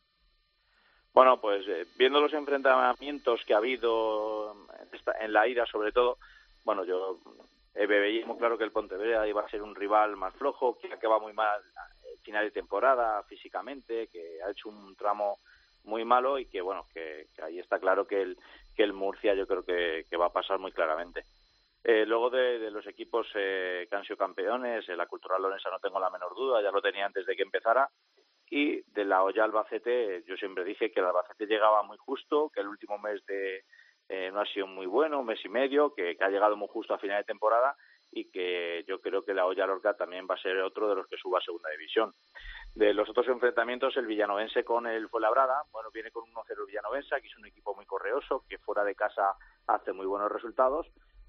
Bueno, 1.15 1.39
pues 1.39 1.65
eh, 1.69 1.85
viendo 1.95 2.19
los 2.19 2.33
enfrentamientos 2.33 3.39
que 3.45 3.53
ha 3.53 3.57
habido 3.57 4.53
en 5.21 5.31
la 5.31 5.47
ida, 5.47 5.65
sobre 5.65 5.93
todo, 5.93 6.17
bueno, 6.65 6.83
yo 6.83 7.19
eh, 7.73 7.85
veía 7.87 8.25
muy 8.25 8.37
claro 8.37 8.57
que 8.57 8.65
el 8.65 8.71
Pontevedra 8.73 9.25
iba 9.25 9.41
a 9.41 9.49
ser 9.49 9.61
un 9.61 9.75
rival 9.75 10.17
más 10.17 10.33
flojo, 10.35 10.77
que 10.77 11.07
va 11.07 11.17
muy 11.17 11.31
mal 11.31 11.61
el 12.11 12.19
final 12.19 12.43
de 12.43 12.51
temporada 12.51 13.23
físicamente, 13.23 14.07
que 14.07 14.43
ha 14.45 14.51
hecho 14.51 14.67
un 14.67 14.93
tramo 14.97 15.37
muy 15.85 16.03
malo 16.03 16.37
y 16.37 16.47
que, 16.47 16.59
bueno, 16.59 16.85
que, 16.93 17.27
ahí 17.41 17.59
está 17.59 17.79
claro 17.79 18.05
que 18.05 18.21
el, 18.21 18.37
que 18.75 18.83
el 18.83 18.91
Murcia 18.91 19.35
yo 19.35 19.47
creo 19.47 19.63
que, 19.63 20.17
va 20.17 20.25
a 20.25 20.33
pasar 20.33 20.59
muy 20.59 20.73
claramente. 20.73 21.23
Eh, 21.81 22.05
luego 22.05 22.29
de, 22.29 22.69
los 22.71 22.85
equipos 22.87 23.25
eh, 23.35 23.87
que 23.89 23.95
han 23.95 24.03
sido 24.03 24.17
campeones, 24.17 24.85
la 24.89 25.05
Cultural 25.05 25.41
Lorenza 25.41 25.69
no 25.69 25.79
tengo 25.79 25.97
la 25.97 26.09
menor 26.09 26.35
duda, 26.35 26.61
ya 26.61 26.71
lo 26.71 26.81
tenía 26.81 27.05
antes 27.05 27.25
de 27.25 27.37
que 27.37 27.43
empezara, 27.43 27.89
y 28.49 28.81
de 28.91 29.05
la 29.05 29.23
olla 29.23 29.43
Albacete 29.43 30.23
yo 30.27 30.35
siempre 30.37 30.63
dije 30.63 30.91
que 30.91 30.99
el 30.99 31.07
Albacete 31.07 31.47
llegaba 31.47 31.83
muy 31.83 31.97
justo, 31.97 32.49
que 32.53 32.61
el 32.61 32.67
último 32.67 32.97
mes 32.99 33.25
de 33.25 33.63
eh, 34.07 34.29
no 34.31 34.41
ha 34.41 34.45
sido 34.45 34.67
muy 34.67 34.85
bueno, 34.85 35.19
un 35.19 35.25
mes 35.25 35.43
y 35.43 35.49
medio, 35.49 35.93
que, 35.93 36.15
ha 36.19 36.29
llegado 36.29 36.55
muy 36.55 36.67
justo 36.67 36.93
a 36.93 36.99
final 36.99 37.17
de 37.17 37.25
temporada 37.25 37.75
y 38.11 38.29
que 38.29 38.85
yo 38.87 39.01
creo 39.01 39.23
que 39.23 39.33
la 39.33 39.45
olla 39.45 39.65
Lorca 39.65 39.95
también 39.95 40.27
va 40.29 40.35
a 40.35 40.41
ser 40.41 40.57
otro 40.61 40.87
de 40.87 40.95
los 40.95 41.07
que 41.07 41.17
suba 41.17 41.39
a 41.39 41.41
segunda 41.41 41.69
división. 41.71 42.13
De 42.75 42.93
los 42.93 43.09
otros 43.09 43.27
enfrentamientos, 43.27 43.97
el 43.97 44.05
Villanovense 44.05 44.63
con 44.63 44.85
el 44.85 45.09
Fuenlabrada, 45.09 45.63
bueno, 45.71 45.89
viene 45.91 46.11
con 46.11 46.23
un 46.23 46.33
1-0 46.33 46.59
el 46.59 46.65
Villanovense, 46.67 47.19
que 47.21 47.27
es 47.27 47.37
un 47.37 47.47
equipo 47.47 47.73
muy 47.75 47.85
correoso, 47.85 48.43
que 48.47 48.59
fuera 48.59 48.83
de 48.83 48.95
casa 48.95 49.35
hace 49.67 49.91
muy 49.91 50.05
buenos 50.05 50.31
resultados, 50.31 50.87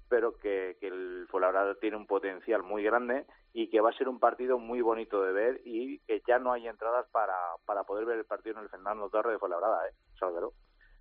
pero 0.09 0.37
que, 0.37 0.77
que 0.79 0.87
el 0.87 1.27
Fuenlabrada 1.29 1.75
tiene 1.75 1.97
un 1.97 2.07
potencial 2.07 2.63
muy 2.63 2.83
grande 2.83 3.25
y 3.53 3.69
que 3.69 3.81
va 3.81 3.89
a 3.89 3.97
ser 3.97 4.07
un 4.07 4.19
partido 4.19 4.59
muy 4.59 4.81
bonito 4.81 5.21
de 5.23 5.31
ver 5.31 5.61
y 5.65 5.99
que 5.99 6.21
ya 6.27 6.39
no 6.39 6.51
hay 6.51 6.67
entradas 6.67 7.07
para, 7.11 7.35
para 7.65 7.83
poder 7.83 8.05
ver 8.05 8.19
el 8.19 8.25
partido 8.25 8.57
en 8.57 8.63
el 8.63 8.69
Fernando 8.69 9.09
Torre 9.09 9.33
de 9.33 9.39
Fuenlabrada, 9.39 9.87
¿eh? 9.87 9.93
Salguero. 10.19 10.53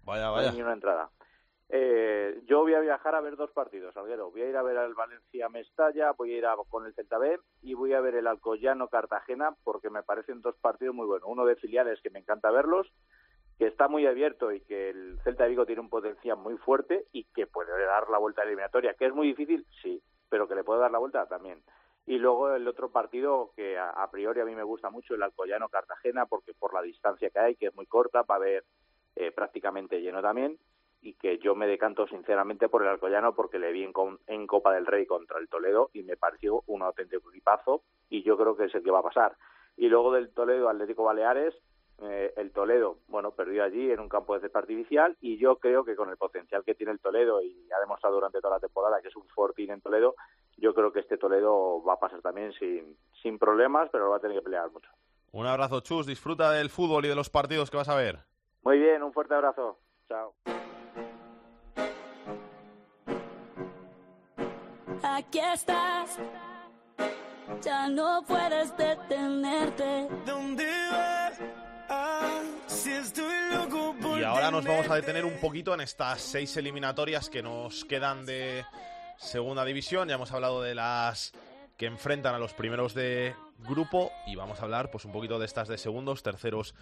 Vaya, 0.04 0.30
vaya. 0.30 0.46
No 0.46 0.50
hay 0.50 0.56
ni 0.56 0.62
una 0.62 0.72
entrada. 0.72 1.10
Eh, 1.68 2.42
yo 2.46 2.60
voy 2.60 2.74
a 2.74 2.80
viajar 2.80 3.16
a 3.16 3.20
ver 3.20 3.36
dos 3.36 3.50
partidos, 3.50 3.92
Salguero. 3.92 4.30
Voy 4.30 4.42
a 4.42 4.48
ir 4.48 4.56
a 4.56 4.62
ver 4.62 4.78
al 4.78 4.94
Valencia 4.94 5.48
Mestalla, 5.48 6.12
voy 6.12 6.32
a 6.32 6.38
ir 6.38 6.46
a, 6.46 6.56
con 6.68 6.86
el 6.86 6.94
Celta 6.94 7.18
B 7.18 7.38
y 7.62 7.74
voy 7.74 7.92
a 7.92 8.00
ver 8.00 8.14
el 8.14 8.26
Alcoyano 8.26 8.88
Cartagena 8.88 9.56
porque 9.64 9.90
me 9.90 10.02
parecen 10.02 10.42
dos 10.42 10.56
partidos 10.56 10.94
muy 10.94 11.06
buenos. 11.06 11.28
Uno 11.28 11.44
de 11.44 11.56
filiales 11.56 12.00
que 12.02 12.10
me 12.10 12.20
encanta 12.20 12.50
verlos 12.50 12.86
que 13.58 13.66
está 13.66 13.88
muy 13.88 14.06
abierto 14.06 14.52
y 14.52 14.60
que 14.60 14.90
el 14.90 15.18
Celta 15.24 15.44
de 15.44 15.50
Vigo 15.50 15.66
tiene 15.66 15.80
un 15.80 15.88
potencial 15.88 16.36
muy 16.36 16.56
fuerte 16.58 17.06
y 17.12 17.24
que 17.24 17.46
puede 17.46 17.72
dar 17.86 18.08
la 18.10 18.18
vuelta 18.18 18.42
eliminatoria, 18.42 18.94
que 18.94 19.06
es 19.06 19.14
muy 19.14 19.28
difícil, 19.28 19.66
sí, 19.82 20.02
pero 20.28 20.46
que 20.46 20.54
le 20.54 20.64
puede 20.64 20.80
dar 20.80 20.90
la 20.90 20.98
vuelta 20.98 21.26
también. 21.26 21.62
Y 22.06 22.18
luego 22.18 22.54
el 22.54 22.68
otro 22.68 22.90
partido 22.90 23.50
que 23.56 23.78
a, 23.78 24.08
priori 24.10 24.40
a 24.40 24.44
mí 24.44 24.54
me 24.54 24.62
gusta 24.62 24.90
mucho, 24.90 25.14
el 25.14 25.22
Alcoyano 25.22 25.68
Cartagena, 25.68 26.26
porque 26.26 26.52
por 26.54 26.72
la 26.72 26.82
distancia 26.82 27.30
que 27.30 27.38
hay, 27.38 27.56
que 27.56 27.66
es 27.66 27.74
muy 27.74 27.86
corta, 27.86 28.22
va 28.22 28.36
a 28.36 28.38
haber 28.38 28.64
eh, 29.16 29.32
prácticamente 29.32 30.00
lleno 30.00 30.22
también, 30.22 30.58
y 31.00 31.14
que 31.14 31.38
yo 31.38 31.54
me 31.54 31.66
decanto 31.66 32.06
sinceramente 32.06 32.68
por 32.68 32.82
el 32.82 32.88
Alcoyano 32.88 33.34
porque 33.34 33.58
le 33.58 33.72
vi 33.72 33.84
en, 33.84 33.92
en 34.26 34.46
Copa 34.46 34.72
del 34.74 34.86
Rey 34.86 35.06
contra 35.06 35.38
el 35.38 35.48
Toledo 35.48 35.90
y 35.92 36.02
me 36.02 36.16
pareció 36.16 36.62
un 36.66 36.82
auténtico 36.82 37.30
equipazo 37.30 37.82
y 38.08 38.22
yo 38.22 38.36
creo 38.36 38.56
que 38.56 38.64
es 38.64 38.74
el 38.74 38.82
que 38.82 38.90
va 38.90 39.00
a 39.00 39.04
pasar. 39.04 39.36
Y 39.76 39.88
luego 39.88 40.12
del 40.12 40.32
Toledo 40.32 40.68
Atlético 40.68 41.04
Baleares, 41.04 41.54
eh, 42.02 42.32
el 42.36 42.52
Toledo, 42.52 42.98
bueno, 43.08 43.30
perdió 43.30 43.64
allí 43.64 43.90
en 43.90 44.00
un 44.00 44.08
campo 44.08 44.34
de 44.34 44.40
césped 44.40 44.60
artificial 44.60 45.16
y 45.20 45.38
yo 45.38 45.56
creo 45.56 45.84
que 45.84 45.96
con 45.96 46.10
el 46.10 46.16
potencial 46.16 46.62
que 46.62 46.74
tiene 46.74 46.92
el 46.92 47.00
Toledo 47.00 47.42
y 47.42 47.68
ha 47.72 47.80
demostrado 47.80 48.16
durante 48.16 48.40
toda 48.40 48.56
la 48.56 48.60
temporada 48.60 49.00
que 49.00 49.08
es 49.08 49.16
un 49.16 49.26
fortín 49.28 49.70
en 49.70 49.80
Toledo, 49.80 50.14
yo 50.58 50.74
creo 50.74 50.92
que 50.92 51.00
este 51.00 51.16
Toledo 51.16 51.82
va 51.82 51.94
a 51.94 52.00
pasar 52.00 52.20
también 52.20 52.52
sin, 52.52 52.96
sin 53.22 53.38
problemas, 53.38 53.88
pero 53.90 54.10
va 54.10 54.16
a 54.16 54.20
tener 54.20 54.36
que 54.36 54.42
pelear 54.42 54.70
mucho. 54.70 54.90
Un 55.32 55.46
abrazo, 55.46 55.80
Chus. 55.80 56.06
Disfruta 56.06 56.52
del 56.52 56.70
fútbol 56.70 57.04
y 57.04 57.08
de 57.08 57.14
los 57.14 57.30
partidos 57.30 57.70
que 57.70 57.76
vas 57.76 57.88
a 57.88 57.96
ver. 57.96 58.18
Muy 58.62 58.78
bien, 58.78 59.02
un 59.02 59.12
fuerte 59.12 59.34
abrazo. 59.34 59.78
Chao. 60.08 60.34
Aquí 65.02 65.38
estás, 65.38 66.18
ya 67.60 67.88
no 67.88 68.22
puedes 68.26 68.76
detenerte. 68.76 70.08
¿Dónde 70.24 70.66
vas? 70.90 71.40
Y 74.18 74.22
ahora 74.22 74.50
nos 74.50 74.64
vamos 74.64 74.88
a 74.88 74.94
detener 74.94 75.24
un 75.24 75.38
poquito 75.40 75.74
en 75.74 75.80
estas 75.80 76.20
seis 76.20 76.56
eliminatorias 76.56 77.28
que 77.28 77.42
nos 77.42 77.84
quedan 77.84 78.24
de 78.26 78.64
segunda 79.18 79.64
división. 79.64 80.08
Ya 80.08 80.14
hemos 80.14 80.32
hablado 80.32 80.62
de 80.62 80.74
las 80.74 81.32
que 81.76 81.86
enfrentan 81.86 82.34
a 82.34 82.38
los 82.38 82.54
primeros 82.54 82.94
de 82.94 83.34
grupo 83.58 84.12
y 84.26 84.36
vamos 84.36 84.60
a 84.60 84.62
hablar 84.62 84.90
pues 84.90 85.04
un 85.04 85.12
poquito 85.12 85.38
de 85.38 85.46
estas 85.46 85.68
de 85.68 85.78
segundos, 85.78 86.22
terceros 86.22 86.74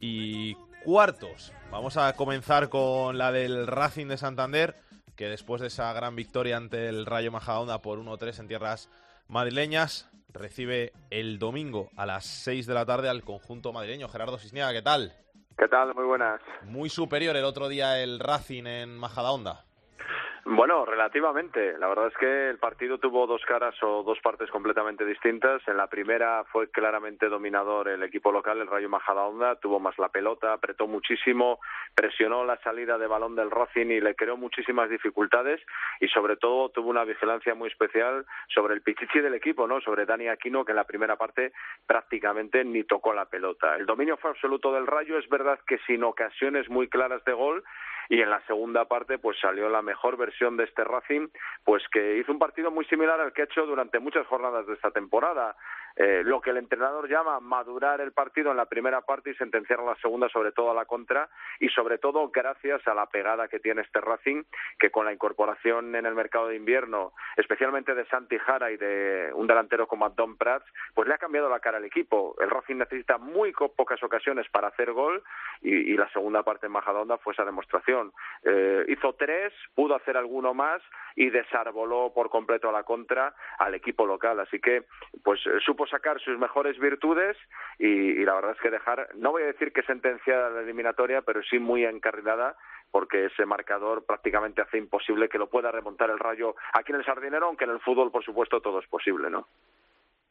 y 0.00 0.54
cuartos. 0.84 1.52
Vamos 1.70 1.96
a 1.96 2.14
comenzar 2.14 2.68
con 2.68 3.18
la 3.18 3.30
del 3.30 3.66
Racing 3.66 4.06
de 4.06 4.16
Santander, 4.16 4.74
que 5.16 5.28
después 5.28 5.60
de 5.60 5.68
esa 5.68 5.92
gran 5.92 6.16
victoria 6.16 6.56
ante 6.56 6.88
el 6.88 7.06
Rayo 7.06 7.30
Majadahonda 7.30 7.82
por 7.82 7.98
1-3 7.98 8.40
en 8.40 8.48
tierras 8.48 8.88
madrileñas, 9.28 10.08
recibe 10.28 10.92
el 11.10 11.38
domingo 11.38 11.90
a 11.96 12.06
las 12.06 12.24
6 12.24 12.66
de 12.66 12.74
la 12.74 12.86
tarde 12.86 13.08
al 13.08 13.22
conjunto 13.22 13.72
madrileño. 13.72 14.08
Gerardo 14.08 14.38
Cisniaga, 14.38 14.72
¿qué 14.72 14.82
tal? 14.82 15.14
¿Qué 15.58 15.68
tal? 15.68 15.94
Muy 15.94 16.04
buenas. 16.04 16.40
Muy 16.64 16.88
superior 16.88 17.36
el 17.36 17.44
otro 17.44 17.68
día 17.68 18.02
el 18.02 18.18
Racing 18.18 18.64
en 18.66 18.96
Majadahonda. 18.96 19.64
Bueno, 20.44 20.84
relativamente. 20.84 21.78
La 21.78 21.86
verdad 21.86 22.08
es 22.08 22.16
que 22.16 22.50
el 22.50 22.58
partido 22.58 22.98
tuvo 22.98 23.28
dos 23.28 23.42
caras 23.46 23.80
o 23.80 24.02
dos 24.02 24.18
partes 24.18 24.50
completamente 24.50 25.04
distintas. 25.04 25.62
En 25.68 25.76
la 25.76 25.86
primera 25.86 26.42
fue 26.50 26.68
claramente 26.68 27.28
dominador 27.28 27.86
el 27.88 28.02
equipo 28.02 28.32
local, 28.32 28.60
el 28.60 28.66
Rayo 28.66 28.88
Majadahonda, 28.88 29.60
tuvo 29.60 29.78
más 29.78 29.96
la 29.98 30.08
pelota, 30.08 30.52
apretó 30.52 30.88
muchísimo, 30.88 31.60
presionó 31.94 32.44
la 32.44 32.56
salida 32.58 32.98
de 32.98 33.06
balón 33.06 33.36
del 33.36 33.52
Racing 33.52 33.86
y 33.86 34.00
le 34.00 34.16
creó 34.16 34.36
muchísimas 34.36 34.90
dificultades 34.90 35.60
y 36.00 36.08
sobre 36.08 36.36
todo 36.36 36.70
tuvo 36.70 36.90
una 36.90 37.04
vigilancia 37.04 37.54
muy 37.54 37.68
especial 37.68 38.26
sobre 38.52 38.74
el 38.74 38.82
pichichi 38.82 39.20
del 39.20 39.34
equipo, 39.34 39.68
¿no? 39.68 39.80
Sobre 39.80 40.06
Dani 40.06 40.26
Aquino 40.26 40.64
que 40.64 40.72
en 40.72 40.76
la 40.76 40.84
primera 40.84 41.14
parte 41.14 41.52
prácticamente 41.86 42.64
ni 42.64 42.82
tocó 42.82 43.14
la 43.14 43.26
pelota. 43.26 43.76
El 43.76 43.86
dominio 43.86 44.16
fue 44.16 44.30
absoluto 44.30 44.72
del 44.72 44.88
Rayo, 44.88 45.18
es 45.18 45.28
verdad 45.28 45.60
que 45.68 45.78
sin 45.86 46.02
ocasiones 46.02 46.68
muy 46.68 46.88
claras 46.88 47.24
de 47.24 47.32
gol 47.32 47.62
y 48.08 48.20
en 48.20 48.30
la 48.30 48.40
segunda 48.46 48.86
parte 48.86 49.18
pues 49.18 49.38
salió 49.40 49.68
la 49.68 49.82
mejor 49.82 50.16
versión 50.16 50.56
de 50.56 50.64
este 50.64 50.84
Racing 50.84 51.28
pues 51.64 51.82
que 51.92 52.18
hizo 52.18 52.32
un 52.32 52.38
partido 52.38 52.70
muy 52.70 52.84
similar 52.86 53.20
al 53.20 53.32
que 53.32 53.42
ha 53.42 53.44
hecho 53.46 53.66
durante 53.66 53.98
muchas 53.98 54.26
jornadas 54.26 54.66
de 54.66 54.74
esta 54.74 54.90
temporada 54.90 55.56
eh, 55.96 56.22
lo 56.24 56.40
que 56.40 56.50
el 56.50 56.56
entrenador 56.56 57.08
llama 57.08 57.40
madurar 57.40 58.00
el 58.00 58.12
partido 58.12 58.50
en 58.50 58.56
la 58.56 58.66
primera 58.66 59.00
parte 59.02 59.30
y 59.30 59.34
sentenciar 59.34 59.80
en 59.80 59.86
la 59.86 59.96
segunda, 59.96 60.28
sobre 60.28 60.52
todo 60.52 60.70
a 60.70 60.74
la 60.74 60.84
contra, 60.84 61.28
y 61.60 61.68
sobre 61.68 61.98
todo 61.98 62.30
gracias 62.30 62.86
a 62.86 62.94
la 62.94 63.06
pegada 63.06 63.48
que 63.48 63.60
tiene 63.60 63.82
este 63.82 64.00
Racing, 64.00 64.44
que 64.78 64.90
con 64.90 65.04
la 65.04 65.12
incorporación 65.12 65.94
en 65.94 66.06
el 66.06 66.14
mercado 66.14 66.48
de 66.48 66.56
invierno, 66.56 67.12
especialmente 67.36 67.94
de 67.94 68.06
Santi 68.06 68.38
Jara 68.38 68.70
y 68.70 68.76
de 68.76 69.30
un 69.34 69.46
delantero 69.46 69.86
como 69.86 70.08
Don 70.10 70.36
Prats, 70.36 70.66
pues 70.94 71.08
le 71.08 71.14
ha 71.14 71.18
cambiado 71.18 71.48
la 71.48 71.60
cara 71.60 71.78
al 71.78 71.84
equipo. 71.84 72.34
El 72.40 72.50
Racing 72.50 72.76
necesita 72.76 73.18
muy 73.18 73.52
pocas 73.52 74.02
ocasiones 74.02 74.48
para 74.50 74.68
hacer 74.68 74.92
gol 74.92 75.22
y, 75.60 75.92
la 75.92 76.08
segunda 76.10 76.42
parte 76.42 76.66
en 76.66 76.72
Majadonda 76.72 77.18
fue 77.18 77.32
esa 77.32 77.44
demostración. 77.44 78.12
Eh, 78.44 78.84
hizo 78.88 79.12
tres, 79.14 79.52
pudo 79.74 79.94
hacer 79.94 80.16
alguno 80.16 80.54
más 80.54 80.82
y 81.14 81.30
desarboló 81.30 82.12
por 82.14 82.30
completo 82.30 82.68
a 82.68 82.72
la 82.72 82.82
contra 82.82 83.34
al 83.58 83.74
equipo 83.74 84.06
local. 84.06 84.40
Así 84.40 84.58
que, 84.58 84.84
pues 85.22 85.40
supo 85.64 85.81
sacar 85.86 86.20
sus 86.20 86.38
mejores 86.38 86.78
virtudes 86.78 87.36
y, 87.78 88.24
la 88.24 88.34
verdad 88.34 88.52
es 88.52 88.60
que 88.60 88.70
dejar, 88.70 89.08
no 89.16 89.32
voy 89.32 89.42
a 89.42 89.46
decir 89.46 89.72
que 89.72 89.82
sentenciada 89.82 90.50
la 90.50 90.60
eliminatoria, 90.60 91.22
pero 91.22 91.42
sí 91.42 91.58
muy 91.58 91.84
encarrilada 91.84 92.56
porque 92.90 93.26
ese 93.26 93.46
marcador 93.46 94.04
prácticamente 94.04 94.60
hace 94.60 94.78
imposible 94.78 95.28
que 95.28 95.38
lo 95.38 95.48
pueda 95.48 95.70
remontar 95.70 96.10
el 96.10 96.18
Rayo 96.18 96.54
aquí 96.72 96.92
en 96.92 96.98
el 96.98 97.04
Sardinero, 97.04 97.46
aunque 97.46 97.64
en 97.64 97.70
el 97.70 97.80
fútbol, 97.80 98.10
por 98.10 98.24
supuesto, 98.24 98.60
todo 98.60 98.80
es 98.80 98.86
posible, 98.86 99.30
¿no? 99.30 99.46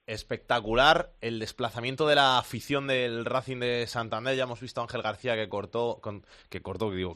espectacular 0.07 1.11
el 1.21 1.39
desplazamiento 1.39 2.05
de 2.05 2.15
la 2.15 2.37
afición 2.37 2.87
del 2.87 3.23
Racing 3.23 3.59
de 3.59 3.87
Santander. 3.87 4.35
Ya 4.35 4.43
hemos 4.43 4.59
visto 4.59 4.81
a 4.81 4.83
Ángel 4.83 5.03
García 5.03 5.35
que 5.35 5.47
cortó, 5.47 6.01
que 6.49 6.61
cortó, 6.61 6.91
digo, 6.91 7.15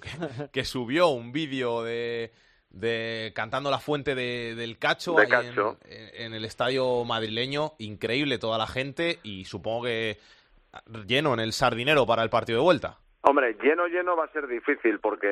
que 0.53 0.63
subió 0.63 1.09
un 1.09 1.33
vídeo 1.33 1.83
de, 1.83 2.31
de 2.75 3.31
cantando 3.33 3.71
la 3.71 3.79
fuente 3.79 4.15
de, 4.15 4.53
del 4.53 4.77
Cacho, 4.77 5.15
En, 5.19 6.33
el 6.33 6.45
estadio 6.45 7.03
madrileño. 7.05 7.71
Increíble 7.79 8.37
toda 8.37 8.57
la 8.57 8.67
gente 8.67 9.19
y 9.23 9.45
supongo 9.45 9.85
que 9.85 10.17
lleno 11.07 11.33
en 11.33 11.39
el 11.39 11.53
Sardinero 11.53 12.05
para 12.05 12.21
el 12.21 12.29
partido 12.29 12.59
de 12.59 12.63
vuelta. 12.63 12.97
Hombre, 13.21 13.55
lleno, 13.63 13.87
lleno 13.87 14.15
va 14.15 14.25
a 14.25 14.31
ser 14.33 14.45
difícil 14.45 14.99
porque 14.99 15.27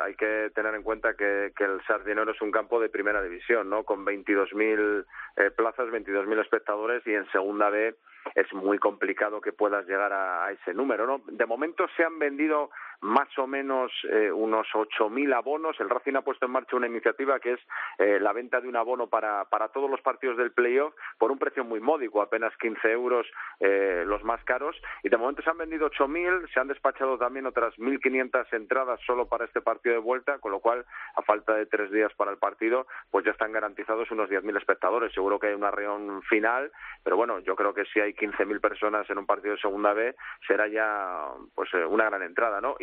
hay 0.00 0.14
que 0.14 0.50
tener 0.54 0.74
en 0.74 0.82
cuenta 0.82 1.14
que, 1.14 1.52
el 1.58 1.84
Sardinero 1.86 2.30
es 2.30 2.40
un 2.40 2.50
campo 2.50 2.80
de 2.80 2.88
primera 2.88 3.22
división, 3.22 3.68
¿no? 3.68 3.82
Con 3.82 4.06
22.000 4.06 5.04
eh, 5.36 5.50
plazas, 5.50 5.88
22.000 5.88 6.40
espectadores 6.40 7.06
y 7.06 7.12
en 7.12 7.30
segunda 7.32 7.68
B 7.68 7.96
es 8.34 8.50
muy 8.54 8.78
complicado 8.78 9.42
que 9.42 9.52
puedas 9.52 9.86
llegar 9.86 10.10
a, 10.12 10.46
a, 10.46 10.52
ese 10.52 10.72
número, 10.72 11.06
¿no? 11.06 11.20
De 11.26 11.44
momento 11.44 11.86
se 11.96 12.04
han 12.04 12.18
vendido 12.18 12.70
más 13.04 13.28
o 13.38 13.46
menos 13.46 13.92
eh, 14.10 14.32
unos 14.32 14.66
8.000 14.72 15.34
abonos. 15.34 15.78
El 15.78 15.90
Racing 15.90 16.14
ha 16.14 16.22
puesto 16.22 16.46
en 16.46 16.52
marcha 16.52 16.76
una 16.76 16.86
iniciativa 16.86 17.38
que 17.38 17.52
es 17.52 17.60
eh, 17.98 18.18
la 18.18 18.32
venta 18.32 18.62
de 18.62 18.68
un 18.68 18.76
abono 18.76 19.08
para, 19.08 19.44
para 19.44 19.68
todos 19.68 19.90
los 19.90 20.00
partidos 20.00 20.38
del 20.38 20.52
playoff 20.52 20.94
por 21.18 21.30
un 21.30 21.38
precio 21.38 21.64
muy 21.64 21.80
módico, 21.80 22.22
apenas 22.22 22.56
15 22.56 22.90
euros 22.90 23.26
eh, 23.60 24.04
los 24.06 24.24
más 24.24 24.42
caros. 24.44 24.74
Y 25.02 25.10
de 25.10 25.18
momento 25.18 25.42
se 25.42 25.50
han 25.50 25.58
vendido 25.58 25.90
8.000, 25.90 26.50
se 26.52 26.60
han 26.60 26.68
despachado 26.68 27.18
también 27.18 27.44
otras 27.44 27.74
1.500 27.76 28.46
entradas 28.52 28.98
solo 29.06 29.26
para 29.26 29.44
este 29.44 29.60
partido 29.60 29.94
de 29.94 30.00
vuelta, 30.00 30.38
con 30.38 30.52
lo 30.52 30.60
cual, 30.60 30.86
a 31.14 31.22
falta 31.22 31.54
de 31.54 31.66
tres 31.66 31.90
días 31.90 32.12
para 32.14 32.30
el 32.30 32.38
partido, 32.38 32.86
pues 33.10 33.26
ya 33.26 33.32
están 33.32 33.52
garantizados 33.52 34.10
unos 34.12 34.30
10.000 34.30 34.56
espectadores. 34.56 35.12
Seguro 35.12 35.38
que 35.38 35.48
hay 35.48 35.54
una 35.54 35.70
reunión 35.70 36.22
final, 36.22 36.72
pero 37.02 37.18
bueno, 37.18 37.38
yo 37.40 37.54
creo 37.54 37.74
que 37.74 37.84
si 37.84 38.00
hay 38.00 38.14
15.000 38.14 38.62
personas 38.62 39.08
en 39.10 39.18
un 39.18 39.26
partido 39.26 39.54
de 39.54 39.60
segunda 39.60 39.92
B, 39.92 40.16
será 40.46 40.68
ya 40.68 41.28
pues 41.54 41.68
una 41.74 42.06
gran 42.06 42.22
entrada, 42.22 42.62
¿no? 42.62 42.76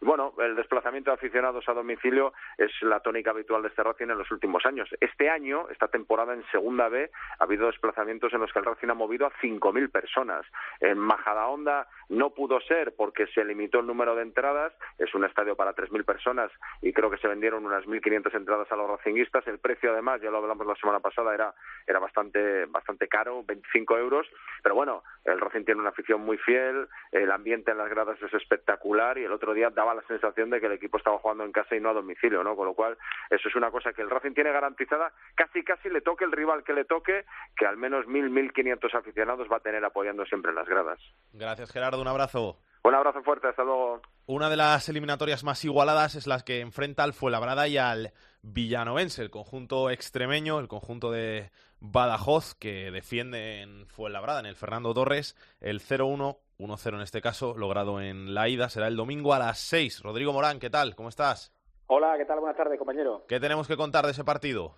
Bueno, 0.00 0.34
el 0.38 0.56
desplazamiento 0.56 1.10
de 1.10 1.16
aficionados 1.16 1.68
a 1.68 1.72
domicilio 1.72 2.32
es 2.56 2.70
la 2.82 3.00
tónica 3.00 3.30
habitual 3.30 3.62
de 3.62 3.68
este 3.68 3.82
Racing 3.82 4.10
en 4.10 4.18
los 4.18 4.30
últimos 4.30 4.64
años. 4.66 4.88
Este 5.00 5.30
año, 5.30 5.68
esta 5.70 5.88
temporada 5.88 6.34
en 6.34 6.44
Segunda 6.50 6.88
B, 6.88 7.10
ha 7.38 7.44
habido 7.44 7.66
desplazamientos 7.66 8.32
en 8.32 8.40
los 8.40 8.52
que 8.52 8.58
el 8.58 8.64
Racing 8.64 8.88
ha 8.88 8.94
movido 8.94 9.26
a 9.26 9.32
5.000 9.42 9.90
personas. 9.90 10.46
En 10.80 10.98
Majadahonda 10.98 11.88
no 12.08 12.30
pudo 12.30 12.60
ser 12.60 12.94
porque 12.96 13.26
se 13.28 13.44
limitó 13.44 13.80
el 13.80 13.86
número 13.86 14.14
de 14.14 14.22
entradas, 14.22 14.72
es 14.98 15.14
un 15.14 15.24
estadio 15.24 15.56
para 15.56 15.74
3.000 15.74 16.04
personas 16.04 16.50
y 16.80 16.92
creo 16.92 17.10
que 17.10 17.18
se 17.18 17.28
vendieron 17.28 17.66
unas 17.66 17.84
1.500 17.84 18.34
entradas 18.34 18.70
a 18.70 18.76
los 18.76 18.88
racinguistas. 18.88 19.46
El 19.46 19.58
precio, 19.58 19.92
además, 19.92 20.20
ya 20.22 20.30
lo 20.30 20.38
hablamos 20.38 20.66
la 20.66 20.76
semana 20.76 21.00
pasada, 21.00 21.34
era, 21.34 21.54
era 21.86 21.98
bastante, 21.98 22.66
bastante 22.66 23.08
caro, 23.08 23.42
25 23.44 23.98
euros. 23.98 24.26
Pero 24.62 24.74
bueno, 24.74 25.02
el 25.24 25.40
Racing 25.40 25.64
tiene 25.64 25.80
una 25.80 25.90
afición 25.90 26.20
muy 26.20 26.38
fiel, 26.38 26.88
el 27.12 27.30
ambiente 27.30 27.70
en 27.70 27.78
las 27.78 27.88
gradas 27.88 28.20
es 28.22 28.32
espectacular 28.34 29.18
y 29.18 29.24
el 29.24 29.32
otro 29.32 29.54
día 29.54 29.70
daba 29.70 29.94
la 29.94 30.02
sensación 30.02 30.50
de 30.50 30.60
que 30.60 30.66
el 30.66 30.72
equipo 30.72 30.98
estaba 30.98 31.18
jugando 31.18 31.44
en 31.44 31.52
casa 31.52 31.76
y 31.76 31.80
no 31.80 31.90
a 31.90 31.94
domicilio, 31.94 32.42
¿no? 32.42 32.56
Con 32.56 32.66
lo 32.66 32.74
cual, 32.74 32.96
eso 33.30 33.48
es 33.48 33.54
una 33.54 33.70
cosa 33.70 33.92
que 33.92 34.02
el 34.02 34.10
Racing 34.10 34.32
tiene 34.32 34.52
garantizada, 34.52 35.12
casi 35.34 35.62
casi 35.62 35.88
le 35.88 36.00
toque 36.00 36.24
el 36.24 36.32
rival 36.32 36.64
que 36.64 36.72
le 36.72 36.84
toque, 36.84 37.24
que 37.56 37.66
al 37.66 37.76
menos 37.76 38.06
mil, 38.06 38.30
mil 38.30 38.52
quinientos 38.52 38.94
aficionados 38.94 39.48
va 39.50 39.56
a 39.56 39.60
tener 39.60 39.84
apoyando 39.84 40.24
siempre 40.26 40.50
en 40.50 40.56
las 40.56 40.68
gradas. 40.68 40.98
Gracias, 41.32 41.72
Gerardo, 41.72 41.97
un 42.00 42.08
abrazo. 42.08 42.58
Un 42.84 42.94
abrazo 42.94 43.22
fuerte, 43.22 43.48
hasta 43.48 43.64
luego. 43.64 44.00
Una 44.26 44.48
de 44.48 44.56
las 44.56 44.88
eliminatorias 44.88 45.44
más 45.44 45.64
igualadas 45.64 46.14
es 46.14 46.26
la 46.26 46.40
que 46.40 46.60
enfrenta 46.60 47.02
al 47.02 47.12
Fuenlabrada 47.12 47.68
y 47.68 47.78
al 47.78 48.12
Villanovense, 48.42 49.22
el 49.22 49.30
conjunto 49.30 49.90
extremeño, 49.90 50.58
el 50.58 50.68
conjunto 50.68 51.10
de 51.10 51.50
Badajoz, 51.80 52.54
que 52.54 52.90
defiende 52.90 53.62
en 53.62 53.86
Fuenlabrada, 53.86 54.40
en 54.40 54.46
el 54.46 54.56
Fernando 54.56 54.94
Torres, 54.94 55.36
el 55.60 55.80
0-1 55.80 56.38
1-0 56.58 56.94
en 56.94 57.00
este 57.02 57.20
caso, 57.20 57.54
logrado 57.56 58.00
en 58.00 58.34
la 58.34 58.48
ida. 58.48 58.68
Será 58.68 58.88
el 58.88 58.96
domingo 58.96 59.32
a 59.32 59.38
las 59.38 59.58
6. 59.60 60.02
Rodrigo 60.02 60.32
Morán, 60.32 60.58
¿qué 60.58 60.70
tal? 60.70 60.96
¿Cómo 60.96 61.08
estás? 61.08 61.52
Hola, 61.86 62.16
¿qué 62.18 62.24
tal? 62.24 62.40
Buenas 62.40 62.56
tardes, 62.56 62.78
compañero. 62.78 63.24
¿Qué 63.28 63.38
tenemos 63.38 63.68
que 63.68 63.76
contar 63.76 64.04
de 64.04 64.10
ese 64.10 64.24
partido? 64.24 64.74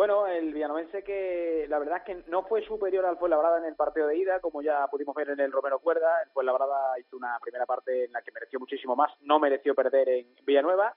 Bueno, 0.00 0.26
el 0.26 0.54
villanovense 0.54 1.04
que 1.04 1.66
la 1.68 1.78
verdad 1.78 1.98
es 1.98 2.04
que 2.04 2.30
no 2.30 2.44
fue 2.44 2.62
superior 2.62 3.04
al 3.04 3.18
Fuenlabrada 3.18 3.58
en 3.58 3.66
el 3.66 3.76
partido 3.76 4.06
de 4.06 4.16
ida, 4.16 4.40
como 4.40 4.62
ya 4.62 4.86
pudimos 4.86 5.14
ver 5.14 5.28
en 5.28 5.40
el 5.40 5.52
Romero 5.52 5.78
Cuerda. 5.78 6.22
El 6.22 6.30
Fuenlabrada 6.30 6.98
hizo 6.98 7.18
una 7.18 7.38
primera 7.38 7.66
parte 7.66 8.06
en 8.06 8.12
la 8.12 8.22
que 8.22 8.32
mereció 8.32 8.58
muchísimo 8.58 8.96
más, 8.96 9.12
no 9.20 9.38
mereció 9.38 9.74
perder 9.74 10.08
en 10.08 10.34
Villanueva. 10.46 10.96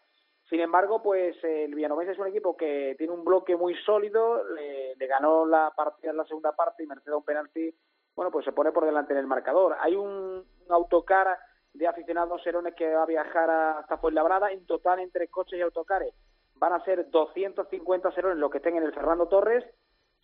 Sin 0.49 0.61
embargo, 0.61 1.03
pues 1.03 1.35
el 1.43 1.75
Villanovense 1.75 2.13
es 2.13 2.17
un 2.17 2.27
equipo 2.27 2.55
que 2.55 2.95
tiene 2.97 3.11
un 3.11 3.25
bloque 3.25 3.57
muy 3.57 3.75
sólido, 3.83 4.41
le, 4.55 4.95
ganó 5.05 5.45
la 5.45 5.73
partida 5.75 6.11
en 6.11 6.17
la 6.17 6.25
segunda 6.25 6.55
parte 6.55 6.83
y 6.83 6.87
merced 6.87 7.11
un 7.11 7.25
penalti 7.25 7.75
bueno, 8.15 8.31
pues 8.31 8.45
se 8.45 8.53
pone 8.53 8.71
por 8.71 8.85
delante 8.85 9.11
en 9.11 9.19
el 9.19 9.27
marcador. 9.27 9.75
Hay 9.81 9.97
un, 9.97 10.45
autocar 10.69 11.37
de 11.73 11.87
aficionados 11.87 12.41
serones 12.41 12.73
que 12.73 12.95
va 12.95 13.03
a 13.03 13.07
viajar 13.07 13.49
hasta 13.49 13.97
Fuenlabrada. 13.97 14.53
En 14.53 14.65
total, 14.65 15.01
entre 15.01 15.27
coches 15.27 15.59
y 15.59 15.61
autocares, 15.61 16.13
van 16.63 16.71
a 16.71 16.85
ser 16.85 17.11
250 17.11 18.11
serones 18.13 18.37
los 18.37 18.49
que 18.49 18.59
estén 18.59 18.77
en 18.77 18.83
el 18.83 18.93
Fernando 18.93 19.27
Torres. 19.27 19.65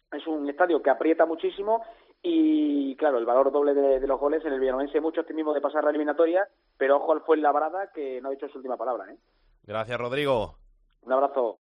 Es 0.09 0.25
un 0.25 0.49
estadio 0.49 0.81
que 0.81 0.89
aprieta 0.89 1.25
muchísimo 1.25 1.83
y, 2.23 2.95
claro, 2.95 3.17
el 3.17 3.25
valor 3.25 3.51
doble 3.51 3.73
de, 3.73 4.07
los 4.07 4.17
goles 4.17 4.45
en 4.45 4.53
el 4.53 4.59
Villanovense, 4.61 5.01
mucho 5.01 5.19
optimismo 5.19 5.53
de 5.53 5.59
pasar 5.59 5.83
la 5.83 5.89
eliminatoria, 5.89 6.47
pero 6.77 6.95
ojo 6.95 7.11
al 7.11 7.23
Fuenlabrada 7.23 7.91
que 7.91 8.21
no 8.21 8.29
ha 8.29 8.31
dicho 8.31 8.47
su 8.47 8.59
última 8.59 8.77
palabra. 8.77 9.11
¿eh? 9.11 9.17
Gracias, 9.63 9.99
Rodrigo. 9.99 10.55
Un 11.01 11.11
abrazo. 11.11 11.59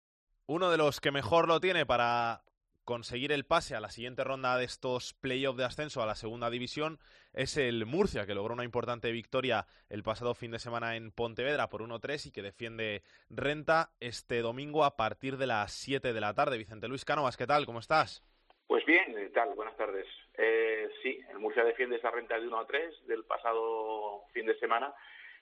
Uno 0.47 0.71
de 0.71 0.77
los 0.77 1.01
que 1.01 1.11
mejor 1.11 1.49
lo 1.49 1.59
tiene 1.59 1.85
para 1.85 2.39
conseguir 2.85 3.31
el 3.31 3.45
pase 3.45 3.75
a 3.75 3.79
la 3.79 3.89
siguiente 3.89 4.23
ronda 4.23 4.57
de 4.57 4.65
estos 4.65 5.13
playoffs 5.13 5.57
de 5.57 5.65
ascenso 5.65 6.01
a 6.01 6.05
la 6.05 6.15
segunda 6.15 6.49
división 6.49 6.99
es 7.33 7.57
el 7.57 7.85
Murcia, 7.85 8.25
que 8.25 8.35
logró 8.35 8.53
una 8.53 8.63
importante 8.63 9.11
victoria 9.11 9.65
el 9.89 10.03
pasado 10.03 10.33
fin 10.35 10.51
de 10.51 10.59
semana 10.59 10.95
en 10.95 11.11
Pontevedra 11.11 11.69
por 11.69 11.81
1-3 11.81 12.27
y 12.27 12.31
que 12.31 12.41
defiende 12.41 13.03
renta 13.29 13.91
este 13.99 14.41
domingo 14.41 14.83
a 14.83 14.97
partir 14.97 15.37
de 15.37 15.47
las 15.47 15.71
7 15.73 16.13
de 16.13 16.21
la 16.21 16.33
tarde. 16.33 16.57
Vicente 16.57 16.87
Luis 16.87 17.05
Cánovas, 17.05 17.37
¿qué 17.37 17.47
tal? 17.47 17.65
¿Cómo 17.65 17.79
estás? 17.79 18.23
Pues 18.67 18.85
bien, 18.85 19.13
¿qué 19.15 19.29
tal? 19.29 19.53
Buenas 19.55 19.77
tardes. 19.77 20.07
Eh, 20.37 20.89
sí, 21.01 21.19
el 21.29 21.39
Murcia 21.39 21.63
defiende 21.63 21.97
esa 21.97 22.11
renta 22.11 22.39
de 22.39 22.47
1-3 22.47 23.05
del 23.07 23.23
pasado 23.23 24.23
fin 24.33 24.45
de 24.45 24.57
semana 24.59 24.93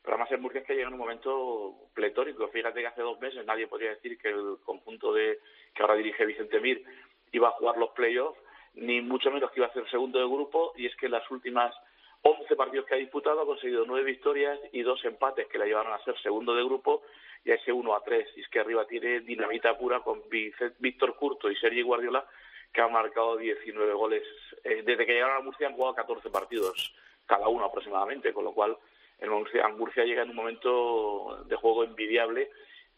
pero 0.02 0.16
además 0.16 0.32
el 0.32 0.40
Murcia 0.40 0.62
es 0.62 0.68
que 0.68 0.76
llega 0.76 0.88
en 0.88 0.94
un 0.94 1.00
momento 1.00 1.90
pletórico. 1.94 2.48
Fíjate 2.48 2.80
que 2.80 2.88
hace 2.88 3.02
dos 3.02 3.20
meses 3.20 3.46
nadie 3.46 3.68
podría 3.68 3.92
decir 3.92 4.18
que 4.18 4.30
el 4.30 4.58
conjunto 4.64 5.14
de 5.14 5.40
que 5.76 5.82
ahora 5.82 5.96
dirige 5.96 6.26
Vicente 6.26 6.60
Mir 6.60 6.84
iba 7.32 7.50
a 7.50 7.52
jugar 7.52 7.78
los 7.78 7.90
playoffs, 7.92 8.40
ni 8.76 9.02
mucho 9.02 9.32
menos 9.32 9.52
que 9.52 9.60
iba 9.60 9.68
a 9.68 9.74
ser 9.74 9.90
segundo 9.90 10.20
de 10.20 10.26
grupo, 10.26 10.74
y 10.76 10.86
es 10.86 10.96
que 10.96 11.08
en 11.08 11.14
las 11.14 11.30
últimas 11.32 11.74
11 12.22 12.56
partidos 12.56 12.86
que 12.86 12.96
ha 12.96 12.98
disputado 12.98 13.42
ha 13.42 13.46
conseguido 13.46 13.86
nueve 13.88 14.06
victorias 14.06 14.60
y 14.72 14.82
dos 14.82 15.04
empates 15.06 15.48
que 15.48 15.58
la 15.58 15.66
llevaron 15.66 15.94
a 15.94 16.04
ser 16.04 16.20
segundo 16.22 16.54
de 16.54 16.64
grupo 16.64 17.04
y 17.46 17.52
a 17.52 17.56
ese 17.56 17.72
1 17.72 17.96
a 17.96 18.04
3. 18.04 18.28
Y 18.36 18.42
es 18.42 18.50
que 18.50 18.60
arriba 18.60 18.86
tiene 18.86 19.22
dinamita 19.22 19.78
pura 19.78 20.02
con 20.02 20.22
Víctor 20.30 21.16
Curto 21.16 21.50
y 21.50 21.56
Sergi 21.56 21.82
Guardiola, 21.82 22.26
que 22.74 22.82
han 22.82 22.92
marcado 22.92 23.38
19 23.38 23.94
goles. 23.94 24.24
Eh, 24.64 24.84
desde 24.86 25.06
que 25.06 25.14
llegaron 25.14 25.38
a 25.38 25.42
Murcia 25.42 25.68
han 25.68 25.74
jugado 25.74 25.96
14 25.96 26.30
partidos, 26.30 26.94
cada 27.26 27.48
uno 27.48 27.66
aproximadamente, 27.66 28.34
con 28.34 28.44
lo 28.44 28.54
cual 28.54 28.78
el 29.20 29.30
Murcia, 29.30 29.68
Murcia 29.70 30.04
llega 30.04 30.24
en 30.24 30.30
un 30.32 30.36
momento 30.36 31.44
de 31.46 31.56
juego 31.56 31.84
envidiable 31.84 32.50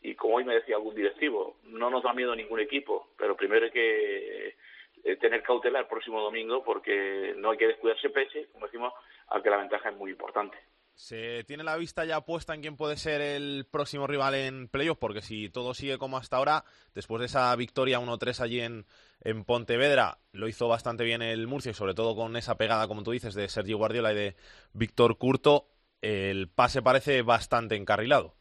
y 0.01 0.15
como 0.15 0.35
hoy 0.35 0.43
me 0.43 0.55
decía 0.55 0.75
algún 0.75 0.95
directivo, 0.95 1.57
no 1.63 1.89
nos 1.89 2.03
da 2.03 2.13
miedo 2.13 2.35
ningún 2.35 2.59
equipo, 2.59 3.09
pero 3.17 3.35
primero 3.35 3.65
hay 3.65 3.71
que 3.71 4.55
eh, 5.03 5.15
tener 5.17 5.43
cautela 5.43 5.79
el 5.79 5.87
próximo 5.87 6.21
domingo 6.21 6.63
porque 6.63 7.33
no 7.37 7.51
hay 7.51 7.57
que 7.57 7.67
descuidarse 7.67 8.09
pese, 8.09 8.47
como 8.51 8.65
decimos, 8.65 8.93
a 9.27 9.41
que 9.41 9.49
la 9.49 9.57
ventaja 9.57 9.89
es 9.89 9.95
muy 9.95 10.11
importante. 10.11 10.57
¿Se 10.93 11.43
tiene 11.45 11.63
la 11.63 11.77
vista 11.77 12.05
ya 12.05 12.21
puesta 12.21 12.53
en 12.53 12.61
quién 12.61 12.77
puede 12.77 12.97
ser 12.97 13.21
el 13.21 13.65
próximo 13.71 14.05
rival 14.07 14.35
en 14.35 14.67
playoff? 14.67 14.97
Porque 14.99 15.21
si 15.21 15.49
todo 15.49 15.73
sigue 15.73 15.97
como 15.97 16.17
hasta 16.17 16.37
ahora, 16.37 16.65
después 16.93 17.21
de 17.21 17.25
esa 17.27 17.55
victoria 17.55 17.99
1-3 17.99 18.39
allí 18.41 18.59
en, 18.59 18.85
en 19.21 19.43
Pontevedra, 19.43 20.19
lo 20.31 20.47
hizo 20.47 20.67
bastante 20.67 21.03
bien 21.03 21.21
el 21.21 21.47
Murcia 21.47 21.71
y 21.71 21.73
sobre 21.73 21.93
todo 21.93 22.15
con 22.15 22.35
esa 22.35 22.57
pegada, 22.57 22.87
como 22.87 23.03
tú 23.03 23.11
dices, 23.11 23.33
de 23.33 23.47
Sergio 23.49 23.77
Guardiola 23.77 24.11
y 24.11 24.15
de 24.15 24.35
Víctor 24.73 25.17
Curto, 25.17 25.67
el 26.01 26.49
pase 26.49 26.81
parece 26.81 27.21
bastante 27.21 27.75
encarrilado. 27.75 28.35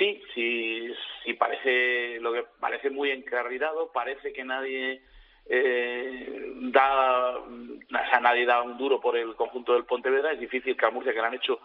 Sí, 0.00 0.22
sí, 0.32 0.90
sí 1.22 1.34
parece 1.34 2.18
lo 2.20 2.32
que 2.32 2.46
parece 2.58 2.88
muy 2.88 3.10
encarrilado, 3.10 3.92
parece 3.92 4.32
que 4.32 4.42
nadie 4.42 5.02
eh, 5.44 6.52
da, 6.72 7.36
o 7.36 8.20
nadie 8.22 8.46
da 8.46 8.62
un 8.62 8.78
duro 8.78 8.98
por 8.98 9.18
el 9.18 9.36
conjunto 9.36 9.74
del 9.74 9.84
Pontevedra, 9.84 10.32
es 10.32 10.40
difícil 10.40 10.74
que 10.74 10.86
a 10.86 10.90
Murcia 10.90 11.12
que 11.12 11.20
le 11.20 11.26
han 11.26 11.34
hecho, 11.34 11.60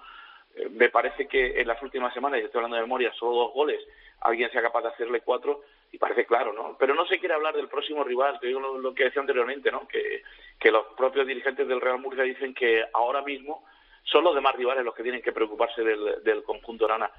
eh, 0.54 0.68
me 0.70 0.90
parece 0.90 1.30
que 1.30 1.62
en 1.62 1.66
las 1.66 1.82
últimas 1.82 2.14
semanas, 2.14 2.42
y 2.42 2.44
estoy 2.44 2.60
hablando 2.60 2.76
de 2.76 2.82
memoria, 2.82 3.14
solo 3.14 3.38
dos 3.38 3.54
goles, 3.54 3.80
alguien 4.20 4.52
sea 4.52 4.62
capaz 4.62 4.82
de 4.82 4.90
hacerle 4.90 5.22
cuatro, 5.22 5.62
y 5.94 5.98
parece 5.98 6.26
claro, 6.26 6.52
¿no? 6.52 6.76
Pero 6.78 6.94
no 6.94 7.06
se 7.06 7.20
quiere 7.20 7.36
hablar 7.36 7.56
del 7.56 7.70
próximo 7.70 8.04
rival, 8.04 8.38
te 8.42 8.48
digo 8.48 8.60
lo, 8.60 8.94
que 8.94 9.06
decía 9.06 9.22
anteriormente, 9.22 9.72
¿no? 9.72 9.88
Que, 9.88 10.24
que 10.60 10.72
los 10.72 10.88
propios 10.98 11.26
dirigentes 11.26 11.70
del 11.70 11.80
Real 11.80 12.00
Murcia 12.00 12.24
dicen 12.24 12.54
que 12.54 12.84
ahora 12.92 13.22
mismo 13.22 13.64
son 14.04 14.26
los 14.26 14.36
demás 14.36 14.58
rivales 14.58 14.84
los 14.84 14.94
que 14.94 15.04
tienen 15.04 15.22
que 15.22 15.32
preocuparse 15.32 15.86
del, 15.86 16.22
del 16.22 16.44
conjunto 16.44 16.86
Rana. 16.86 17.10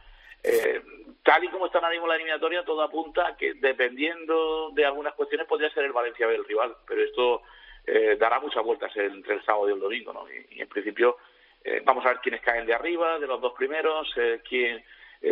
Eh, 0.43 0.83
tal 1.23 1.43
y 1.43 1.49
como 1.49 1.67
está 1.67 1.79
ahora 1.79 1.91
mismo 1.91 2.07
la 2.07 2.15
eliminatoria, 2.15 2.65
todo 2.65 2.83
apunta 2.83 3.27
a 3.27 3.37
que 3.37 3.55
dependiendo 3.55 4.71
de 4.73 4.85
algunas 4.85 5.15
cuestiones 5.15 5.49
podría 5.49 5.71
ser 5.71 5.85
el 5.85 5.93
Valencia 5.93 6.27
el 6.27 6.45
rival, 6.45 6.77
pero 6.87 7.03
esto 7.03 7.43
eh, 7.85 8.17
dará 8.19 8.41
muchas 8.41 8.65
vueltas 8.65 8.97
entre 8.97 9.35
el 9.35 9.45
sábado 9.45 9.69
y 9.69 9.73
el 9.73 9.81
domingo, 9.81 10.13
¿no? 10.13 10.27
Y, 10.29 10.61
en 10.61 10.69
principio 10.69 11.17
eh, 11.65 11.83
vamos 11.85 12.05
a 12.05 12.09
ver 12.09 12.19
quiénes 12.19 12.41
caen 12.43 12.67
de 12.67 12.75
arriba, 12.75 13.19
de 13.19 13.27
los 13.27 13.41
dos 13.41 13.53
primeros, 13.55 14.09
eh, 14.17 14.41
quién... 14.49 14.85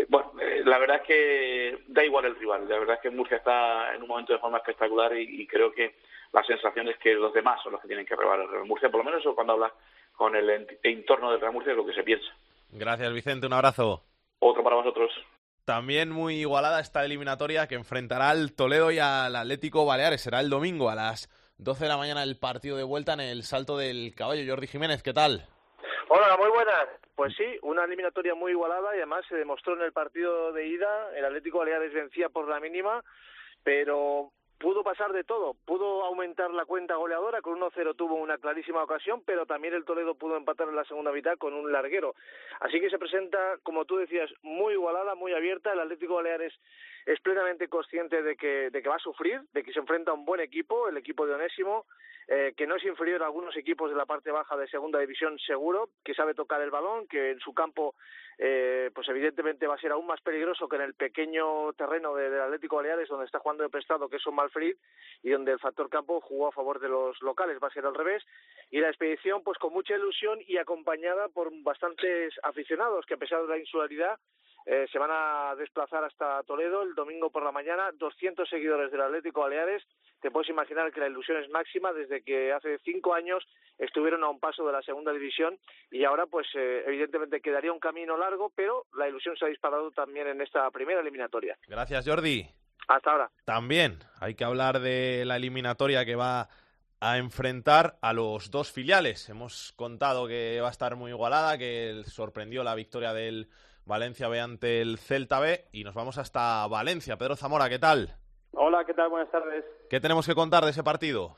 bueno, 0.09 0.33
la 0.65 0.79
verdad 0.79 0.97
es 0.97 1.03
que 1.03 1.79
da 1.89 2.05
igual 2.05 2.25
el 2.25 2.37
rival. 2.37 2.69
La 2.69 2.79
verdad 2.79 2.97
es 2.97 3.03
que 3.03 3.11
Murcia 3.11 3.37
está 3.37 3.95
en 3.95 4.03
un 4.03 4.09
momento 4.09 4.33
de 4.33 4.39
forma 4.39 4.59
espectacular 4.59 5.17
y, 5.17 5.47
creo 5.47 5.73
que 5.73 5.95
la 6.33 6.43
sensación 6.43 6.89
es 6.89 6.99
que 6.99 7.15
los 7.15 7.33
demás 7.33 7.63
son 7.63 7.73
los 7.73 7.81
que 7.81 7.89
tienen 7.89 8.07
que 8.07 8.17
rebar 8.17 8.41
el 8.41 8.49
Real 8.49 8.65
Murcia. 8.65 8.89
Por 8.89 8.99
lo 8.99 9.05
menos 9.05 9.21
eso 9.21 9.35
cuando 9.35 9.53
hablas 9.53 9.73
con 10.17 10.35
el 10.35 10.67
entorno 10.83 11.31
del 11.31 11.41
Real 11.41 11.53
Murcia 11.53 11.73
es 11.73 11.77
lo 11.77 11.87
que 11.87 11.95
se 11.95 12.03
piensa. 12.03 12.33
Gracias, 12.73 13.13
Vicente. 13.13 13.47
Un 13.47 13.53
abrazo. 13.53 14.03
Otro 14.47 14.63
para 14.63 14.77
vosotros. 14.77 15.11
También 15.65 16.11
muy 16.11 16.35
igualada 16.35 16.79
esta 16.79 17.03
eliminatoria 17.03 17.67
que 17.67 17.77
enfrentará 17.77 18.29
al 18.29 18.53
Toledo 18.53 18.91
y 18.91 18.99
al 18.99 19.35
Atlético 19.35 19.87
Baleares. 19.87 20.21
Será 20.21 20.41
el 20.41 20.51
domingo 20.51 20.91
a 20.91 20.95
las 20.95 21.31
12 21.57 21.85
de 21.85 21.89
la 21.89 21.97
mañana 21.97 22.23
el 22.23 22.39
partido 22.39 22.77
de 22.77 22.83
vuelta 22.83 23.15
en 23.15 23.21
el 23.21 23.43
Salto 23.43 23.79
del 23.79 24.15
Caballo. 24.15 24.45
Jordi 24.47 24.67
Jiménez, 24.67 25.03
¿qué 25.03 25.15
tal? 25.15 25.49
Hola, 26.11 26.37
muy 26.37 26.51
buenas. 26.51 26.89
Pues 27.15 27.35
sí, 27.39 27.59
una 27.63 27.85
eliminatoria 27.85 28.35
muy 28.35 28.53
igualada 28.53 28.95
y 28.95 28.99
además 28.99 29.25
se 29.31 29.37
demostró 29.37 29.73
en 29.77 29.81
el 29.81 29.95
partido 29.95 30.53
de 30.53 30.67
ida. 30.67 31.17
El 31.17 31.25
Atlético 31.25 31.61
Baleares 31.61 31.95
vencía 31.95 32.29
por 32.29 32.47
la 32.47 32.61
mínima, 32.61 33.03
pero 33.63 34.31
pudo 34.59 34.83
pasar 34.83 35.13
de 35.13 35.25
todo. 35.25 35.55
Pudo 35.65 36.05
aumentar 36.05 36.51
la 36.51 36.65
cuenta 36.65 36.97
goleadora, 36.97 37.43
con 37.43 37.61
1-0 37.61 37.97
tuvo 37.97 38.15
una 38.15 38.39
clarísima 38.39 38.83
ocasión, 38.83 39.23
pero 39.25 39.47
también 39.47 39.75
el 39.75 39.85
Toledo 39.85 40.15
pudo 40.15 40.37
empatar 40.37 40.69
en 40.69 40.77
la 40.77 40.85
segunda 40.85 41.13
mitad 41.13 41.37
con 41.39 41.55
un 41.55 41.71
larguero. 41.73 42.15
Así 42.61 42.81
que 42.81 42.91
se 42.91 42.99
presenta, 42.99 43.39
como 43.63 43.85
tú 43.85 43.97
decías, 43.97 44.31
muy 44.43 44.75
igualada, 44.75 45.15
muy 45.15 45.33
abierta. 45.33 45.73
El 45.73 45.81
Atlético 45.81 46.15
Baleares 46.15 46.53
es 47.07 47.21
plenamente 47.21 47.69
consciente 47.69 48.23
de 48.23 48.37
que, 48.37 48.71
de 48.71 48.83
que 48.83 48.89
va 48.89 48.97
a 48.97 49.01
sufrir, 49.01 49.43
de 49.53 49.63
que 49.63 49.73
se 49.73 49.81
enfrenta 49.81 50.11
a 50.11 50.15
un 50.15 50.25
buen 50.25 50.41
equipo, 50.41 50.89
el 50.89 50.97
equipo 50.97 51.27
de 51.27 51.35
Onésimo, 51.35 51.87
eh, 52.29 52.55
que 52.57 52.66
no 52.66 52.77
es 52.77 52.85
inferior 52.85 53.22
a 53.22 53.27
algunos 53.27 53.57
equipos 53.57 53.91
de 53.91 53.97
la 53.97 54.07
parte 54.07 54.31
baja 54.31 54.57
de 54.57 54.68
segunda 54.68 54.99
división 54.99 55.39
seguro, 55.39 55.91
que 56.05 56.14
sabe 56.14 56.35
tocar 56.35 56.61
el 56.62 56.70
balón, 56.70 57.07
que 57.07 57.33
en 57.33 57.41
su 57.41 57.53
campo 57.53 57.95
eh, 58.39 58.91
pues 58.95 59.09
evidentemente 59.09 59.66
va 59.66 59.75
a 59.75 59.79
ser 59.79 59.93
aún 59.93 60.07
más 60.07 60.20
peligroso 60.20 60.68
que 60.68 60.77
en 60.77 60.83
el 60.83 60.95
pequeño 60.95 61.72
terreno 61.75 62.14
del 62.14 62.41
Atlético 62.41 62.77
Baleares 62.77 63.09
donde 63.09 63.27
está 63.27 63.39
jugando 63.39 63.62
de 63.62 63.68
prestado 63.68 64.09
que 64.09 64.16
es 64.16 64.27
un 64.27 64.35
Malfrid 64.35 64.75
y 65.22 65.31
donde 65.31 65.53
el 65.53 65.61
factor 65.61 65.89
campo 65.89 66.20
jugó 66.20 66.49
a 66.49 66.53
favor 66.53 66.81
de 66.81 66.89
los 66.89 67.20
locales, 67.22 67.59
va 67.62 67.68
a 67.68 67.72
ser 67.72 67.87
al 67.87 67.95
revés. 67.95 68.25
Y 68.70 68.81
la 68.81 68.89
expedición 68.89 69.43
pues 69.43 69.59
con 69.59 69.72
mucha 69.72 69.95
ilusión 69.95 70.41
y 70.47 70.57
acompañada 70.57 71.29
por 71.29 71.51
bastantes 71.62 72.35
aficionados 72.43 73.07
que 73.07 73.14
a 73.14 73.18
pesar 73.18 73.43
de 73.43 73.49
la 73.49 73.59
insularidad 73.59 74.18
eh, 74.67 74.87
se 74.91 74.99
van 74.99 75.11
a 75.12 75.55
desplazar 75.57 76.05
hasta 76.05 76.43
Toledo 76.45 76.83
el 76.83 76.95
domingo 76.95 77.31
por 77.31 77.45
la 77.45 77.53
mañana, 77.53 77.91
200 77.93 78.49
seguidores 78.49 78.91
del 78.91 79.03
Atlético 79.03 79.43
Baleares. 79.43 79.83
Te 80.21 80.31
puedes 80.31 80.49
imaginar 80.49 80.91
que 80.91 81.01
la 81.01 81.09
ilusión 81.09 81.43
es 81.43 81.51
máxima 81.51 81.93
desde 81.93 82.23
que 82.23 82.53
hace 82.53 82.79
cinco 82.79 83.12
años 83.15 83.45
estuvieron 83.79 84.25
a 84.25 84.31
un 84.31 84.41
paso 84.41 84.67
de 84.67 84.73
la 84.73 84.81
segunda 84.83 85.12
división 85.12 85.59
y 85.91 86.05
ahora 86.05 86.25
pues 86.27 86.47
eh, 86.55 86.85
evidentemente 86.87 87.43
quedaría 87.43 87.73
un 87.73 87.79
camino 87.79 88.17
largo, 88.17 88.51
pero 88.55 88.87
la 88.97 89.07
ilusión 89.07 89.37
se 89.37 89.45
ha 89.45 89.49
disparado 89.49 89.91
también 89.91 90.29
en 90.29 90.41
esta 90.41 90.71
primera 90.71 91.01
eliminatoria. 91.01 91.59
Gracias 91.69 92.09
Jordi. 92.09 92.49
Hasta 92.89 93.11
ahora. 93.11 93.31
También 93.45 93.99
hay 94.21 94.35
que 94.35 94.45
hablar 94.45 94.81
de 94.81 95.25
la 95.27 95.37
eliminatoria 95.37 96.05
que 96.05 96.17
va 96.17 96.49
a 97.01 97.19
enfrentar 97.19 97.99
a 98.01 98.15
los 98.15 98.51
dos 98.51 98.73
filiales. 98.73 99.29
Hemos 99.29 99.73
contado 99.73 100.27
que 100.27 100.59
va 100.62 100.69
a 100.69 100.71
estar 100.71 100.97
muy 100.97 101.11
igualada, 101.11 101.59
que 101.59 102.03
sorprendió 102.07 102.65
la 102.65 102.75
victoria 102.75 103.12
del 103.12 103.49
Valencia 103.87 104.28
B 104.28 104.41
ante 104.41 104.80
el 104.80 104.99
Celta 104.99 105.41
B 105.41 105.66
y 105.72 105.85
nos 105.85 105.95
vamos 105.95 106.16
hasta 106.18 106.66
Valencia. 106.68 107.16
Pedro 107.16 107.37
Zamora, 107.37 107.68
¿qué 107.68 107.78
tal? 107.78 108.16
Hola, 108.53 108.85
¿qué 108.85 108.95
tal? 108.95 109.11
Buenas 109.11 109.30
tardes. 109.30 109.64
¿Qué 109.91 110.01
tenemos 110.01 110.26
que 110.26 110.35
contar 110.35 110.64
de 110.64 110.70
ese 110.70 110.82
partido? 110.82 111.37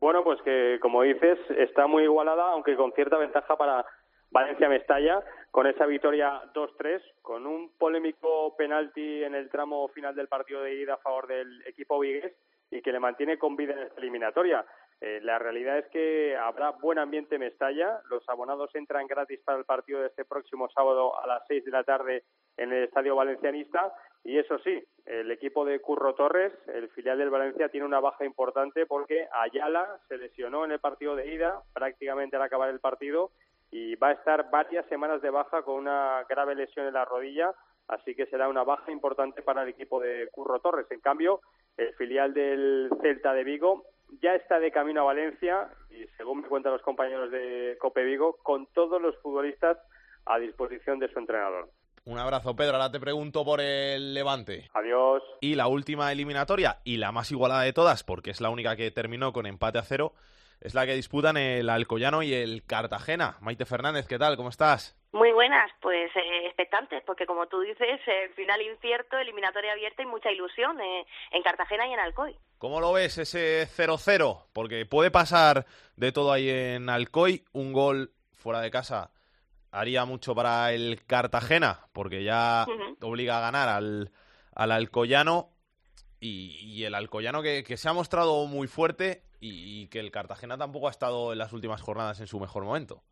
Bueno, 0.00 0.22
pues 0.22 0.40
que 0.42 0.78
como 0.80 1.02
dices, 1.02 1.38
está 1.58 1.86
muy 1.86 2.04
igualada, 2.04 2.52
aunque 2.52 2.76
con 2.76 2.92
cierta 2.92 3.16
ventaja 3.16 3.56
para 3.56 3.84
Valencia-Mestalla, 4.30 5.22
con 5.50 5.66
esa 5.66 5.86
victoria 5.86 6.42
2-3, 6.54 7.02
con 7.20 7.46
un 7.46 7.70
polémico 7.76 8.56
penalti 8.56 9.24
en 9.24 9.34
el 9.34 9.50
tramo 9.50 9.88
final 9.88 10.14
del 10.14 10.28
partido 10.28 10.62
de 10.62 10.74
ida 10.74 10.94
a 10.94 10.98
favor 10.98 11.26
del 11.26 11.62
equipo 11.66 11.98
Vigues 11.98 12.32
y 12.70 12.80
que 12.80 12.92
le 12.92 13.00
mantiene 13.00 13.38
con 13.38 13.56
vida 13.56 13.74
en 13.74 13.80
esta 13.80 14.00
eliminatoria. 14.00 14.64
Eh, 15.04 15.18
la 15.20 15.36
realidad 15.36 15.78
es 15.78 15.86
que 15.88 16.36
habrá 16.36 16.70
buen 16.70 16.96
ambiente 16.96 17.34
en 17.34 17.40
Mestalla. 17.40 18.00
Los 18.08 18.22
abonados 18.28 18.72
entran 18.72 19.08
gratis 19.08 19.40
para 19.40 19.58
el 19.58 19.64
partido 19.64 20.00
de 20.00 20.06
este 20.06 20.24
próximo 20.24 20.68
sábado 20.70 21.20
a 21.20 21.26
las 21.26 21.42
seis 21.48 21.64
de 21.64 21.72
la 21.72 21.82
tarde 21.82 22.22
en 22.56 22.72
el 22.72 22.84
Estadio 22.84 23.16
Valencianista. 23.16 23.92
Y 24.22 24.38
eso 24.38 24.60
sí, 24.60 24.80
el 25.04 25.28
equipo 25.32 25.64
de 25.64 25.80
Curro 25.80 26.14
Torres, 26.14 26.52
el 26.68 26.88
filial 26.90 27.18
del 27.18 27.30
Valencia, 27.30 27.68
tiene 27.68 27.84
una 27.84 27.98
baja 27.98 28.24
importante 28.24 28.86
porque 28.86 29.26
Ayala 29.32 29.98
se 30.06 30.18
lesionó 30.18 30.64
en 30.64 30.70
el 30.70 30.78
partido 30.78 31.16
de 31.16 31.34
ida, 31.34 31.60
prácticamente 31.74 32.36
al 32.36 32.42
acabar 32.42 32.68
el 32.68 32.78
partido, 32.78 33.32
y 33.72 33.96
va 33.96 34.10
a 34.10 34.12
estar 34.12 34.50
varias 34.50 34.86
semanas 34.86 35.20
de 35.20 35.30
baja 35.30 35.62
con 35.62 35.80
una 35.80 36.24
grave 36.28 36.54
lesión 36.54 36.86
en 36.86 36.94
la 36.94 37.04
rodilla. 37.04 37.52
Así 37.88 38.14
que 38.14 38.26
será 38.26 38.48
una 38.48 38.62
baja 38.62 38.92
importante 38.92 39.42
para 39.42 39.64
el 39.64 39.70
equipo 39.70 39.98
de 39.98 40.28
Curro 40.30 40.60
Torres. 40.60 40.86
En 40.90 41.00
cambio, 41.00 41.40
el 41.76 41.92
filial 41.94 42.32
del 42.32 42.88
Celta 43.02 43.34
de 43.34 43.42
Vigo 43.42 43.84
ya 44.20 44.34
está 44.34 44.58
de 44.58 44.70
camino 44.70 45.02
a 45.02 45.04
Valencia 45.04 45.68
y, 45.90 46.06
según 46.16 46.42
me 46.42 46.48
cuentan 46.48 46.72
los 46.72 46.82
compañeros 46.82 47.30
de 47.30 47.76
Cope 47.80 48.04
Vigo, 48.04 48.38
con 48.42 48.66
todos 48.74 49.00
los 49.00 49.16
futbolistas 49.18 49.78
a 50.26 50.38
disposición 50.38 50.98
de 50.98 51.12
su 51.12 51.18
entrenador. 51.18 51.70
Un 52.04 52.18
abrazo, 52.18 52.56
Pedro. 52.56 52.74
Ahora 52.74 52.90
te 52.90 52.98
pregunto 52.98 53.44
por 53.44 53.60
el 53.60 54.12
Levante. 54.12 54.68
Adiós. 54.74 55.22
Y 55.40 55.54
la 55.54 55.68
última 55.68 56.10
eliminatoria, 56.10 56.78
y 56.82 56.96
la 56.96 57.12
más 57.12 57.30
igualada 57.30 57.62
de 57.62 57.72
todas, 57.72 58.02
porque 58.02 58.30
es 58.30 58.40
la 58.40 58.50
única 58.50 58.74
que 58.74 58.90
terminó 58.90 59.32
con 59.32 59.46
empate 59.46 59.78
a 59.78 59.82
cero, 59.82 60.12
es 60.62 60.74
la 60.74 60.86
que 60.86 60.94
disputan 60.94 61.36
el 61.36 61.68
Alcoyano 61.68 62.22
y 62.22 62.32
el 62.32 62.64
Cartagena. 62.64 63.36
Maite 63.40 63.66
Fernández, 63.66 64.06
¿qué 64.06 64.18
tal? 64.18 64.36
¿Cómo 64.36 64.48
estás? 64.48 64.96
Muy 65.12 65.32
buenas, 65.32 65.70
pues 65.80 66.10
eh, 66.16 66.46
expectantes, 66.46 67.02
porque 67.04 67.26
como 67.26 67.46
tú 67.48 67.60
dices, 67.60 68.00
el 68.06 68.30
final 68.34 68.62
incierto, 68.62 69.18
eliminatoria 69.18 69.72
abierta 69.72 70.02
y 70.02 70.06
mucha 70.06 70.30
ilusión 70.30 70.80
eh, 70.80 71.04
en 71.32 71.42
Cartagena 71.42 71.86
y 71.86 71.92
en 71.92 72.00
Alcoy. 72.00 72.36
¿Cómo 72.58 72.80
lo 72.80 72.92
ves 72.92 73.18
ese 73.18 73.66
0-0? 73.66 74.46
Porque 74.52 74.86
puede 74.86 75.10
pasar 75.10 75.66
de 75.96 76.12
todo 76.12 76.32
ahí 76.32 76.48
en 76.48 76.88
Alcoy, 76.88 77.44
un 77.52 77.72
gol 77.72 78.12
fuera 78.32 78.60
de 78.60 78.70
casa 78.70 79.10
haría 79.72 80.04
mucho 80.04 80.34
para 80.34 80.72
el 80.72 81.04
Cartagena, 81.06 81.86
porque 81.92 82.22
ya 82.22 82.66
obliga 83.00 83.38
a 83.38 83.40
ganar 83.40 83.68
al, 83.68 84.12
al 84.54 84.70
Alcoyano 84.70 85.48
y, 86.22 86.84
el 86.84 86.94
Alcoyano 86.94 87.42
que, 87.42 87.64
que, 87.64 87.76
se 87.76 87.88
ha 87.88 87.92
mostrado 87.92 88.46
muy 88.46 88.68
fuerte 88.68 89.24
y 89.40 89.88
que 89.88 89.98
el 89.98 90.12
Cartagena 90.12 90.56
tampoco 90.56 90.88
ha 90.88 90.90
estado 90.90 91.32
en 91.32 91.38
las 91.38 91.52
últimas 91.52 91.82
jornadas 91.82 92.20
en 92.20 92.28
su 92.28 92.38
mejor 92.38 92.64
momento. 92.64 93.02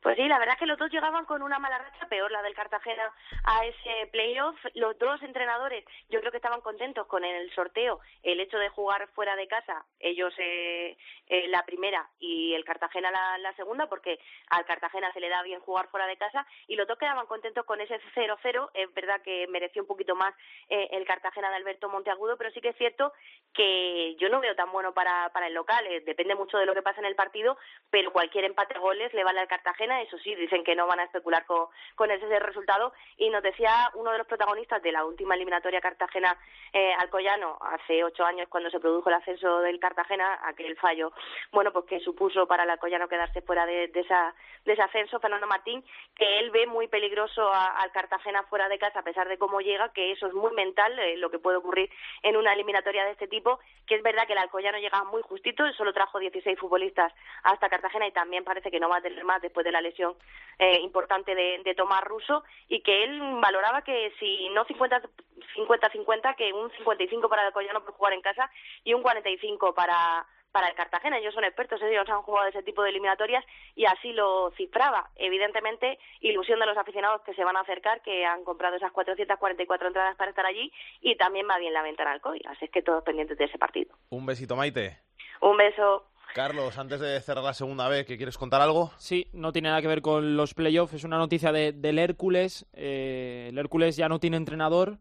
Pues 0.00 0.16
sí, 0.16 0.28
la 0.28 0.38
verdad 0.38 0.54
es 0.54 0.60
que 0.60 0.66
los 0.66 0.78
dos 0.78 0.92
llegaban 0.92 1.24
con 1.24 1.42
una 1.42 1.58
mala 1.58 1.78
racha, 1.78 2.06
peor 2.08 2.30
la 2.30 2.42
del 2.42 2.54
Cartagena, 2.54 3.12
a 3.44 3.66
ese 3.66 4.06
playoff. 4.12 4.56
Los 4.74 4.96
dos 4.98 5.20
entrenadores, 5.22 5.84
yo 6.08 6.20
creo 6.20 6.30
que 6.30 6.38
estaban 6.38 6.60
contentos 6.60 7.06
con 7.08 7.24
el 7.24 7.52
sorteo, 7.52 7.98
el 8.22 8.38
hecho 8.38 8.58
de 8.58 8.68
jugar 8.68 9.08
fuera 9.08 9.34
de 9.34 9.48
casa, 9.48 9.84
ellos 9.98 10.32
eh, 10.38 10.96
eh, 11.26 11.48
la 11.48 11.64
primera 11.64 12.08
y 12.20 12.54
el 12.54 12.64
Cartagena 12.64 13.10
la, 13.10 13.52
segunda, 13.54 13.88
porque 13.88 14.20
al 14.50 14.64
Cartagena 14.66 15.12
se 15.12 15.20
le 15.20 15.28
da 15.28 15.42
bien 15.42 15.60
jugar 15.60 15.88
fuera 15.88 16.06
de 16.06 16.16
casa, 16.16 16.46
y 16.68 16.76
los 16.76 16.86
dos 16.86 16.96
quedaban 16.96 17.26
contentos 17.26 17.64
con 17.64 17.80
ese 17.80 18.00
0-0. 18.14 18.70
Es 18.74 18.94
verdad 18.94 19.20
que 19.22 19.48
mereció 19.48 19.82
un 19.82 19.88
poquito 19.88 20.14
más 20.14 20.32
eh, 20.68 20.88
el 20.92 21.04
Cartagena 21.06 21.50
de 21.50 21.56
Alberto 21.56 21.88
Monteagudo, 21.88 22.36
pero 22.36 22.52
sí 22.52 22.60
que 22.60 22.68
es 22.68 22.76
cierto 22.76 23.12
que 23.52 24.14
yo 24.20 24.28
no 24.28 24.40
veo 24.40 24.54
tan 24.54 24.70
bueno 24.70 24.94
para, 24.94 25.30
para 25.30 25.48
el 25.48 25.54
local. 25.54 25.84
depende 26.04 26.36
mucho 26.36 26.56
de 26.56 26.66
lo 26.66 26.74
que 26.74 26.82
pasa 26.82 27.00
en 27.00 27.06
el 27.06 27.16
partido, 27.16 27.58
pero 27.90 28.12
cualquier 28.12 28.44
empate 28.44 28.76
a 28.76 28.80
goles 28.80 29.12
le 29.12 29.24
vale 29.24 29.40
al 29.40 29.48
Cartagena 29.48 29.87
eso 29.90 30.18
sí, 30.18 30.34
dicen 30.34 30.64
que 30.64 30.74
no 30.74 30.86
van 30.86 31.00
a 31.00 31.04
especular 31.04 31.44
con, 31.46 32.10
ese 32.10 32.38
resultado. 32.38 32.92
Y 33.16 33.30
nos 33.30 33.42
decía 33.42 33.90
uno 33.94 34.12
de 34.12 34.18
los 34.18 34.26
protagonistas 34.26 34.82
de 34.82 34.92
la 34.92 35.04
última 35.04 35.34
eliminatoria 35.34 35.80
Cartagena 35.80 36.36
eh, 36.72 36.92
hace 36.98 38.04
ocho 38.04 38.24
años 38.24 38.48
cuando 38.48 38.70
se 38.70 38.80
produjo 38.80 39.08
el 39.08 39.16
ascenso 39.16 39.60
del 39.60 39.80
Cartagena, 39.80 40.40
aquel 40.44 40.76
fallo, 40.76 41.12
bueno, 41.52 41.72
pues 41.72 41.86
que 41.86 42.00
supuso 42.00 42.46
para 42.46 42.64
el 42.64 42.70
Alcoyano 42.70 43.08
quedarse 43.08 43.42
fuera 43.42 43.66
de, 43.66 43.90
esa, 43.94 44.34
de 44.64 44.72
ese 44.72 44.82
ascenso, 44.82 45.20
Fernando 45.20 45.46
Martín, 45.46 45.84
que 46.14 46.38
él 46.38 46.50
ve 46.50 46.66
muy 46.66 46.88
peligroso 46.88 47.50
al 47.52 47.90
Cartagena 47.92 48.42
fuera 48.44 48.68
de 48.68 48.78
casa, 48.78 49.00
a 49.00 49.04
pesar 49.04 49.28
de 49.28 49.38
cómo 49.38 49.60
llega, 49.60 49.92
que 49.92 50.12
eso 50.12 50.26
es 50.26 50.34
muy 50.34 50.52
mental, 50.52 50.98
eh, 50.98 51.16
lo 51.16 51.30
que 51.30 51.38
puede 51.38 51.58
ocurrir 51.58 51.90
en 52.22 52.36
una 52.36 52.52
eliminatoria 52.52 53.04
de 53.04 53.12
este 53.12 53.28
tipo, 53.28 53.58
que 53.86 53.96
es 53.96 54.02
verdad 54.02 54.26
que 54.26 54.32
el 54.32 54.38
Alcoyano 54.38 54.78
llega 54.78 55.04
muy 55.04 55.22
justito, 55.22 55.70
solo 55.72 55.92
trajo 55.92 56.18
16 56.18 56.58
futbolistas 56.58 57.12
hasta 57.42 57.68
Cartagena 57.68 58.06
y 58.06 58.12
también 58.12 58.44
parece 58.44 58.70
que 58.70 58.80
no 58.80 58.88
va 58.88 58.98
a 58.98 59.02
tener 59.02 59.24
más 59.24 59.40
después 59.42 59.64
de 59.64 59.72
la 59.72 59.77
lesión 59.80 60.14
eh, 60.58 60.80
importante 60.80 61.34
de, 61.34 61.60
de, 61.64 61.74
Tomás 61.74 62.02
Russo 62.04 62.42
y 62.68 62.80
que 62.80 63.04
él 63.04 63.20
valoraba 63.40 63.82
que 63.82 64.12
si 64.18 64.48
no 64.50 64.66
50-50, 64.66 66.36
que 66.36 66.52
un 66.52 66.70
55 66.72 67.28
para 67.28 67.46
el 67.46 67.52
Collano 67.52 67.84
por 67.84 67.94
jugar 67.94 68.12
en 68.12 68.22
casa 68.22 68.50
y 68.82 68.92
un 68.92 69.02
45 69.02 69.74
para 69.74 70.26
para 70.52 70.68
el 70.68 70.74
Cartagena. 70.74 71.18
Ellos 71.18 71.34
son 71.34 71.44
expertos, 71.44 71.80
ellos 71.82 72.08
han 72.08 72.22
jugado 72.22 72.48
ese 72.48 72.62
tipo 72.62 72.82
de 72.82 72.90
eliminatorias 72.90 73.44
y 73.74 73.84
así 73.86 74.12
lo 74.12 74.50
cifraba. 74.56 75.10
Evidentemente, 75.16 75.98
ilusión 76.20 76.58
de 76.58 76.66
los 76.66 76.76
aficionados 76.76 77.22
que 77.22 77.34
se 77.34 77.44
van 77.44 77.56
a 77.56 77.60
acercar, 77.60 78.02
que 78.02 78.24
han 78.24 78.44
comprado 78.44 78.76
esas 78.76 78.92
444 78.92 79.88
entradas 79.88 80.16
para 80.16 80.30
estar 80.30 80.46
allí 80.46 80.72
y 81.00 81.16
también 81.16 81.46
va 81.48 81.58
bien 81.58 81.72
la 81.72 81.82
venta 81.82 82.02
en 82.02 82.08
Alcoy. 82.08 82.40
Así 82.48 82.64
es 82.64 82.70
que 82.70 82.82
todos 82.82 83.04
pendientes 83.04 83.38
de 83.38 83.44
ese 83.44 83.58
partido. 83.58 83.94
Un 84.10 84.26
besito, 84.26 84.56
Maite. 84.56 84.98
Un 85.40 85.56
beso. 85.56 86.06
Carlos, 86.34 86.78
antes 86.78 87.00
de 87.00 87.20
cerrar 87.20 87.44
la 87.44 87.54
segunda 87.54 87.88
vez, 87.88 88.06
¿que 88.06 88.16
quieres 88.16 88.38
contar 88.38 88.60
algo? 88.60 88.92
Sí, 88.98 89.28
no 89.32 89.52
tiene 89.52 89.68
nada 89.68 89.80
que 89.80 89.88
ver 89.88 90.02
con 90.02 90.36
los 90.36 90.54
playoffs, 90.54 90.94
es 90.94 91.04
una 91.04 91.18
noticia 91.18 91.52
de, 91.52 91.72
del 91.72 91.98
Hércules. 91.98 92.66
Eh, 92.74 93.48
el 93.50 93.58
Hércules 93.58 93.96
ya 93.96 94.08
no 94.08 94.20
tiene 94.20 94.36
entrenador 94.36 94.98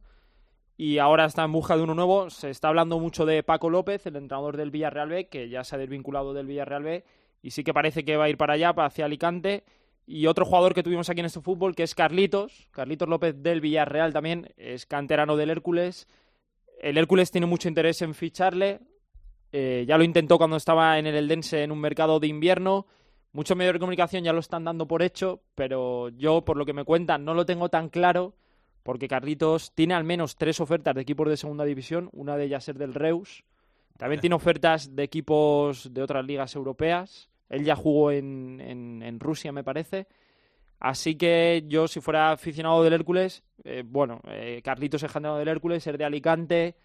y 0.77 0.99
ahora 0.99 1.25
está 1.25 1.43
en 1.43 1.51
busca 1.51 1.75
de 1.75 1.83
uno 1.83 1.93
nuevo. 1.93 2.29
Se 2.29 2.49
está 2.49 2.69
hablando 2.69 2.99
mucho 2.99 3.25
de 3.25 3.43
Paco 3.43 3.69
López, 3.69 4.05
el 4.05 4.15
entrenador 4.15 4.57
del 4.57 4.71
Villarreal 4.71 5.09
B, 5.09 5.27
que 5.27 5.49
ya 5.49 5.63
se 5.63 5.75
ha 5.75 5.79
desvinculado 5.79 6.33
del 6.33 6.47
Villarreal 6.47 6.83
B 6.83 7.03
y 7.41 7.51
sí 7.51 7.63
que 7.63 7.73
parece 7.73 8.03
que 8.03 8.17
va 8.17 8.25
a 8.25 8.29
ir 8.29 8.37
para 8.37 8.53
allá, 8.53 8.69
hacia 8.77 9.05
Alicante. 9.05 9.63
Y 10.05 10.27
otro 10.27 10.45
jugador 10.45 10.73
que 10.73 10.83
tuvimos 10.83 11.09
aquí 11.09 11.19
en 11.19 11.25
este 11.25 11.41
fútbol, 11.41 11.75
que 11.75 11.83
es 11.83 11.93
Carlitos, 11.93 12.69
Carlitos 12.71 13.09
López 13.09 13.41
del 13.43 13.59
Villarreal 13.61 14.13
también, 14.13 14.53
es 14.55 14.85
canterano 14.85 15.35
del 15.35 15.49
Hércules. 15.49 16.07
El 16.79 16.97
Hércules 16.97 17.31
tiene 17.31 17.47
mucho 17.47 17.67
interés 17.67 18.01
en 18.01 18.13
ficharle. 18.13 18.79
Eh, 19.59 19.85
ya 19.87 19.97
lo 19.97 20.03
intentó 20.03 20.37
cuando 20.37 20.55
estaba 20.55 20.99
en 20.99 21.07
el 21.07 21.15
Eldense 21.15 21.63
en 21.63 21.71
un 21.71 21.79
mercado 21.79 22.19
de 22.19 22.27
invierno. 22.27 22.85
Muchos 23.31 23.57
medios 23.57 23.73
de 23.73 23.79
comunicación 23.79 24.23
ya 24.23 24.31
lo 24.31 24.39
están 24.39 24.63
dando 24.63 24.87
por 24.87 25.01
hecho, 25.01 25.41
pero 25.55 26.09
yo, 26.09 26.45
por 26.45 26.57
lo 26.57 26.65
que 26.65 26.73
me 26.73 26.83
cuentan, 26.83 27.25
no 27.25 27.33
lo 27.33 27.43
tengo 27.43 27.67
tan 27.67 27.89
claro, 27.89 28.35
porque 28.83 29.07
Carlitos 29.07 29.73
tiene 29.73 29.95
al 29.95 30.03
menos 30.03 30.35
tres 30.35 30.59
ofertas 30.59 30.93
de 30.93 31.01
equipos 31.01 31.27
de 31.27 31.37
segunda 31.37 31.65
división, 31.65 32.11
una 32.13 32.37
de 32.37 32.45
ellas 32.45 32.69
es 32.69 32.77
del 32.77 32.93
Reus. 32.93 33.45
También 33.97 34.21
tiene 34.21 34.35
ofertas 34.35 34.95
de 34.95 35.01
equipos 35.01 35.91
de 35.91 36.03
otras 36.03 36.23
ligas 36.23 36.53
europeas. 36.53 37.27
Él 37.49 37.63
ya 37.63 37.75
jugó 37.75 38.11
en, 38.11 39.17
Rusia, 39.19 39.51
me 39.51 39.63
parece. 39.63 40.05
Así 40.79 41.15
que 41.15 41.63
yo, 41.67 41.87
si 41.87 41.99
fuera 41.99 42.29
aficionado 42.29 42.83
del 42.83 42.93
Hércules, 42.93 43.43
eh, 43.63 43.83
bueno, 43.83 44.21
eh, 44.27 44.61
Carlitos 44.63 45.01
es 45.01 45.11
candidato 45.11 45.39
del 45.39 45.47
Hércules, 45.47 45.87
es 45.87 45.97
de 45.97 46.05
Alicante, 46.05 46.75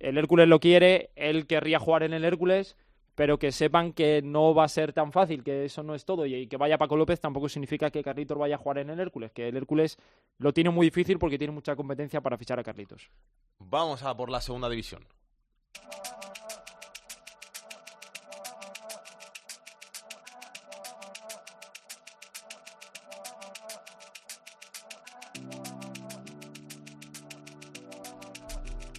el 0.00 0.18
Hércules 0.18 0.48
lo 0.48 0.58
quiere, 0.60 1.10
él 1.14 1.46
querría 1.46 1.78
jugar 1.78 2.02
en 2.02 2.12
el 2.12 2.24
Hércules, 2.24 2.76
pero 3.14 3.38
que 3.38 3.52
sepan 3.52 3.92
que 3.92 4.22
no 4.22 4.54
va 4.54 4.64
a 4.64 4.68
ser 4.68 4.92
tan 4.92 5.12
fácil, 5.12 5.44
que 5.44 5.66
eso 5.66 5.82
no 5.82 5.94
es 5.94 6.04
todo, 6.04 6.24
y 6.24 6.46
que 6.46 6.56
vaya 6.56 6.78
Paco 6.78 6.96
López 6.96 7.20
tampoco 7.20 7.48
significa 7.48 7.90
que 7.90 8.02
Carlitos 8.02 8.38
vaya 8.38 8.54
a 8.54 8.58
jugar 8.58 8.78
en 8.78 8.90
el 8.90 8.98
Hércules, 8.98 9.30
que 9.30 9.48
el 9.48 9.56
Hércules 9.56 9.98
lo 10.38 10.52
tiene 10.52 10.70
muy 10.70 10.86
difícil 10.86 11.18
porque 11.18 11.38
tiene 11.38 11.52
mucha 11.52 11.76
competencia 11.76 12.20
para 12.22 12.38
fichar 12.38 12.58
a 12.58 12.64
Carlitos. 12.64 13.10
Vamos 13.58 14.02
a 14.02 14.16
por 14.16 14.30
la 14.30 14.40
segunda 14.40 14.70
división. 14.70 15.04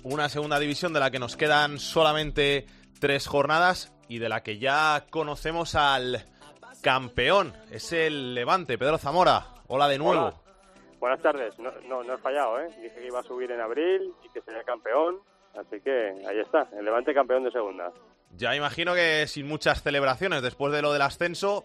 Una 0.04 0.30
segunda 0.30 0.58
división 0.58 0.94
de 0.94 1.00
la 1.00 1.12
que 1.12 1.20
nos 1.20 1.38
quedan 1.38 1.78
solamente 1.78 2.66
tres 3.00 3.28
jornadas 3.28 3.94
y 4.08 4.18
de 4.18 4.30
la 4.30 4.42
que 4.42 4.58
ya 4.58 5.06
conocemos 5.12 5.76
al 5.76 6.26
campeón. 6.82 7.54
Es 7.70 7.94
el 7.94 8.34
Levante, 8.34 8.80
Pedro 8.80 8.98
Zamora. 8.98 9.46
Hola 9.68 9.88
de 9.88 10.00
nuevo. 10.00 10.34
Buenas 11.00 11.22
tardes. 11.22 11.58
No, 11.60 11.72
no, 11.88 12.04
no 12.04 12.16
he 12.16 12.18
fallado, 12.18 12.60
¿eh? 12.60 12.68
Dije 12.82 12.96
que 12.96 13.08
iba 13.08 13.20
a 13.20 13.24
subir 13.24 13.52
en 13.52 13.62
abril 13.62 14.12
y 14.24 14.30
que 14.30 14.42
sería 14.42 14.64
campeón. 14.64 15.20
Así 15.56 15.80
que 15.82 16.14
ahí 16.28 16.40
está, 16.40 16.68
el 16.78 16.84
Levante 16.84 17.14
campeón 17.14 17.44
de 17.44 17.52
segunda. 17.52 17.92
Ya 18.38 18.56
imagino 18.56 18.96
que 18.96 19.28
sin 19.28 19.48
muchas 19.48 19.84
celebraciones, 19.84 20.42
después 20.42 20.74
de 20.74 20.82
lo 20.82 20.94
del 20.94 21.04
ascenso, 21.04 21.64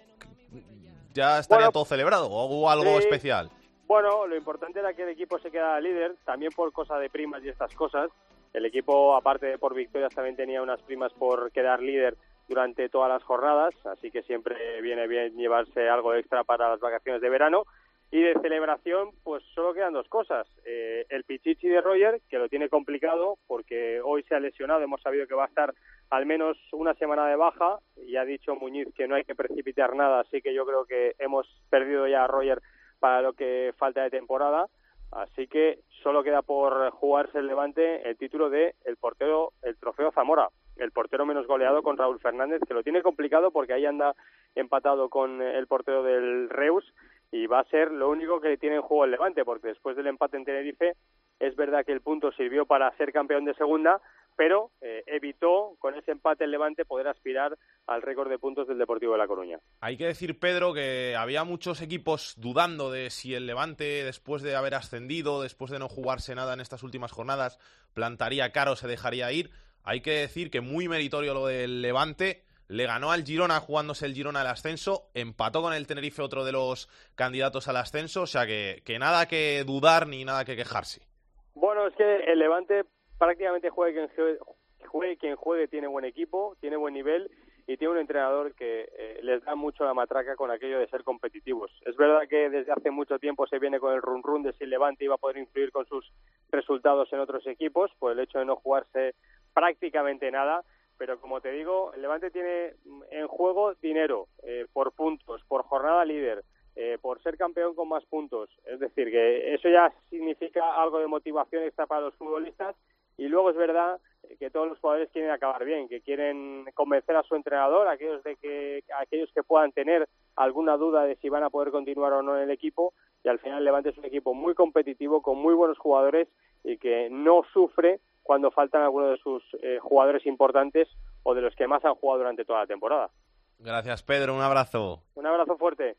ya 1.14 1.38
estaría 1.38 1.70
todo 1.70 1.86
celebrado. 1.86 2.28
¿O 2.28 2.44
hubo 2.46 2.70
algo 2.70 2.98
especial? 2.98 3.50
Bueno, 3.86 4.26
lo 4.26 4.36
importante 4.36 4.80
era 4.80 4.92
que 4.94 5.04
el 5.04 5.10
equipo 5.10 5.38
se 5.38 5.50
quedara 5.50 5.80
líder, 5.80 6.16
también 6.24 6.50
por 6.52 6.72
cosa 6.72 6.98
de 6.98 7.08
primas 7.08 7.42
y 7.44 7.48
estas 7.48 7.72
cosas. 7.74 8.10
El 8.56 8.64
equipo, 8.64 9.14
aparte 9.14 9.44
de 9.44 9.58
por 9.58 9.74
victorias, 9.74 10.14
también 10.14 10.34
tenía 10.34 10.62
unas 10.62 10.80
primas 10.80 11.12
por 11.12 11.52
quedar 11.52 11.82
líder 11.82 12.16
durante 12.48 12.88
todas 12.88 13.10
las 13.10 13.22
jornadas, 13.22 13.74
así 13.84 14.10
que 14.10 14.22
siempre 14.22 14.80
viene 14.80 15.06
bien 15.06 15.36
llevarse 15.36 15.90
algo 15.90 16.14
extra 16.14 16.42
para 16.42 16.70
las 16.70 16.80
vacaciones 16.80 17.20
de 17.20 17.28
verano. 17.28 17.64
Y 18.10 18.22
de 18.22 18.32
celebración, 18.40 19.10
pues 19.24 19.42
solo 19.54 19.74
quedan 19.74 19.92
dos 19.92 20.08
cosas. 20.08 20.46
Eh, 20.64 21.04
el 21.10 21.24
Pichichi 21.24 21.68
de 21.68 21.82
Roger, 21.82 22.22
que 22.30 22.38
lo 22.38 22.48
tiene 22.48 22.70
complicado 22.70 23.36
porque 23.46 24.00
hoy 24.02 24.22
se 24.22 24.34
ha 24.34 24.40
lesionado, 24.40 24.80
hemos 24.80 25.02
sabido 25.02 25.26
que 25.26 25.34
va 25.34 25.44
a 25.44 25.48
estar 25.48 25.74
al 26.08 26.24
menos 26.24 26.56
una 26.72 26.94
semana 26.94 27.28
de 27.28 27.36
baja 27.36 27.80
y 28.06 28.16
ha 28.16 28.24
dicho 28.24 28.54
Muñiz 28.54 28.88
que 28.94 29.06
no 29.06 29.16
hay 29.16 29.24
que 29.24 29.34
precipitar 29.34 29.94
nada, 29.94 30.20
así 30.20 30.40
que 30.40 30.54
yo 30.54 30.64
creo 30.64 30.86
que 30.86 31.14
hemos 31.18 31.46
perdido 31.68 32.08
ya 32.08 32.24
a 32.24 32.26
Roger 32.26 32.62
para 33.00 33.20
lo 33.20 33.34
que 33.34 33.74
falta 33.76 34.02
de 34.02 34.08
temporada. 34.08 34.66
Así 35.12 35.46
que 35.46 35.80
solo 36.02 36.22
queda 36.22 36.42
por 36.42 36.90
jugarse 36.90 37.38
el 37.38 37.46
Levante 37.46 38.08
el 38.08 38.16
título 38.16 38.50
de 38.50 38.74
el 38.84 38.96
portero, 38.96 39.52
el 39.62 39.76
trofeo 39.76 40.12
Zamora, 40.12 40.48
el 40.76 40.92
portero 40.92 41.24
menos 41.24 41.46
goleado 41.46 41.82
con 41.82 41.96
Raúl 41.96 42.20
Fernández, 42.20 42.60
que 42.66 42.74
lo 42.74 42.82
tiene 42.82 43.02
complicado 43.02 43.50
porque 43.50 43.72
ahí 43.72 43.86
anda 43.86 44.14
empatado 44.54 45.08
con 45.08 45.42
el 45.42 45.66
portero 45.66 46.02
del 46.02 46.48
Reus 46.50 46.84
y 47.30 47.46
va 47.46 47.60
a 47.60 47.64
ser 47.64 47.90
lo 47.90 48.08
único 48.08 48.40
que 48.40 48.56
tiene 48.56 48.76
en 48.76 48.82
juego 48.82 49.04
el 49.04 49.10
Levante, 49.10 49.44
porque 49.44 49.68
después 49.68 49.96
del 49.96 50.06
empate 50.06 50.36
en 50.36 50.44
Tenerife 50.44 50.94
es 51.38 51.56
verdad 51.56 51.84
que 51.84 51.92
el 51.92 52.00
punto 52.00 52.32
sirvió 52.32 52.66
para 52.66 52.94
ser 52.96 53.12
campeón 53.12 53.44
de 53.44 53.54
segunda, 53.54 54.00
pero 54.36 54.70
eh, 54.80 55.02
evitó 55.06 55.76
con 55.78 55.94
ese 55.94 56.12
empate 56.12 56.44
el 56.44 56.50
Levante 56.50 56.84
poder 56.84 57.08
aspirar 57.08 57.56
al 57.86 58.02
récord 58.02 58.28
de 58.28 58.38
puntos 58.38 58.68
del 58.68 58.78
Deportivo 58.78 59.12
de 59.12 59.18
La 59.18 59.26
Coruña. 59.26 59.58
Hay 59.80 59.96
que 59.96 60.06
decir, 60.06 60.38
Pedro, 60.38 60.74
que 60.74 61.16
había 61.16 61.44
muchos 61.44 61.80
equipos 61.80 62.34
dudando 62.36 62.90
de 62.90 63.10
si 63.10 63.34
el 63.34 63.46
Levante, 63.46 64.04
después 64.04 64.42
de 64.42 64.54
haber 64.54 64.74
ascendido, 64.74 65.42
después 65.42 65.70
de 65.70 65.78
no 65.78 65.88
jugarse 65.88 66.34
nada 66.34 66.54
en 66.54 66.60
estas 66.60 66.82
últimas 66.82 67.12
jornadas, 67.12 67.58
plantaría 67.94 68.52
caro, 68.52 68.76
se 68.76 68.88
dejaría 68.88 69.32
ir. 69.32 69.50
Hay 69.82 70.00
que 70.00 70.12
decir 70.12 70.50
que 70.50 70.60
muy 70.60 70.88
meritorio 70.88 71.32
lo 71.32 71.46
del 71.46 71.80
Levante. 71.80 72.44
Le 72.68 72.86
ganó 72.86 73.12
al 73.12 73.24
Girona 73.24 73.60
jugándose 73.60 74.06
el 74.06 74.14
Girona 74.14 74.40
al 74.40 74.48
ascenso, 74.48 75.08
empató 75.14 75.62
con 75.62 75.72
el 75.72 75.86
Tenerife 75.86 76.20
otro 76.20 76.44
de 76.44 76.50
los 76.50 76.88
candidatos 77.14 77.68
al 77.68 77.76
ascenso, 77.76 78.22
o 78.22 78.26
sea 78.26 78.44
que, 78.44 78.82
que 78.84 78.98
nada 78.98 79.26
que 79.28 79.62
dudar 79.64 80.08
ni 80.08 80.24
nada 80.24 80.44
que 80.44 80.56
quejarse. 80.56 81.06
Bueno, 81.54 81.86
es 81.86 81.94
que 81.94 82.16
el 82.24 82.40
Levante 82.40 82.84
prácticamente 83.18 83.70
juegue 83.70 84.08
quien 84.08 84.38
juegue, 84.86 85.16
quien 85.16 85.36
juegue 85.36 85.68
tiene 85.68 85.86
buen 85.86 86.04
equipo, 86.04 86.56
tiene 86.60 86.76
buen 86.76 86.94
nivel 86.94 87.30
y 87.66 87.76
tiene 87.76 87.94
un 87.94 87.98
entrenador 87.98 88.54
que 88.54 88.88
eh, 88.96 89.20
les 89.22 89.42
da 89.44 89.56
mucho 89.56 89.84
la 89.84 89.94
matraca 89.94 90.36
con 90.36 90.50
aquello 90.50 90.78
de 90.78 90.88
ser 90.88 91.02
competitivos. 91.02 91.70
Es 91.84 91.96
verdad 91.96 92.28
que 92.28 92.48
desde 92.48 92.72
hace 92.72 92.90
mucho 92.90 93.18
tiempo 93.18 93.46
se 93.46 93.58
viene 93.58 93.80
con 93.80 93.92
el 93.92 94.02
run 94.02 94.22
run 94.22 94.42
de 94.44 94.52
si 94.52 94.66
Levante 94.66 95.04
iba 95.04 95.16
a 95.16 95.18
poder 95.18 95.38
influir 95.38 95.72
con 95.72 95.84
sus 95.86 96.12
resultados 96.50 97.12
en 97.12 97.18
otros 97.18 97.46
equipos 97.46 97.90
por 97.98 98.12
el 98.12 98.20
hecho 98.20 98.38
de 98.38 98.44
no 98.44 98.56
jugarse 98.56 99.14
prácticamente 99.52 100.30
nada, 100.30 100.62
pero 100.96 101.20
como 101.20 101.40
te 101.40 101.50
digo, 101.50 101.92
el 101.94 102.02
Levante 102.02 102.30
tiene 102.30 102.74
en 103.10 103.26
juego 103.26 103.74
dinero 103.74 104.28
eh, 104.44 104.66
por 104.72 104.92
puntos, 104.92 105.42
por 105.48 105.62
jornada 105.64 106.04
líder, 106.04 106.44
eh, 106.76 106.98
por 107.00 107.20
ser 107.22 107.36
campeón 107.36 107.74
con 107.74 107.88
más 107.88 108.04
puntos. 108.04 108.48
Es 108.64 108.78
decir, 108.78 109.10
que 109.10 109.54
eso 109.54 109.68
ya 109.68 109.92
significa 110.08 110.80
algo 110.80 111.00
de 111.00 111.08
motivación 111.08 111.64
extra 111.64 111.86
para 111.86 112.02
los 112.02 112.14
futbolistas 112.14 112.76
y 113.16 113.28
luego 113.28 113.50
es 113.50 113.56
verdad 113.56 114.00
que 114.38 114.50
todos 114.50 114.68
los 114.68 114.78
jugadores 114.78 115.10
quieren 115.12 115.30
acabar 115.30 115.64
bien, 115.64 115.88
que 115.88 116.00
quieren 116.00 116.64
convencer 116.74 117.16
a 117.16 117.22
su 117.22 117.36
entrenador, 117.36 117.88
aquellos 117.88 118.22
de 118.24 118.36
que 118.36 118.82
aquellos 118.98 119.30
que 119.32 119.42
puedan 119.42 119.72
tener 119.72 120.08
alguna 120.34 120.76
duda 120.76 121.04
de 121.04 121.16
si 121.16 121.28
van 121.28 121.44
a 121.44 121.50
poder 121.50 121.70
continuar 121.70 122.12
o 122.12 122.22
no 122.22 122.36
en 122.36 122.42
el 122.42 122.50
equipo 122.50 122.92
y 123.22 123.28
al 123.28 123.38
final 123.38 123.64
Levante 123.64 123.90
es 123.90 123.98
un 123.98 124.04
equipo 124.04 124.34
muy 124.34 124.54
competitivo 124.54 125.22
con 125.22 125.38
muy 125.38 125.54
buenos 125.54 125.78
jugadores 125.78 126.28
y 126.64 126.78
que 126.78 127.08
no 127.10 127.42
sufre 127.52 128.00
cuando 128.22 128.50
faltan 128.50 128.82
algunos 128.82 129.10
de 129.10 129.18
sus 129.18 129.42
eh, 129.62 129.78
jugadores 129.80 130.26
importantes 130.26 130.88
o 131.22 131.34
de 131.34 131.40
los 131.40 131.54
que 131.54 131.66
más 131.66 131.84
han 131.84 131.94
jugado 131.94 132.18
durante 132.18 132.44
toda 132.44 132.60
la 132.60 132.66
temporada. 132.66 133.10
Gracias 133.58 134.02
Pedro, 134.02 134.34
un 134.34 134.42
abrazo. 134.42 135.02
Un 135.14 135.26
abrazo 135.26 135.56
fuerte. 135.56 135.96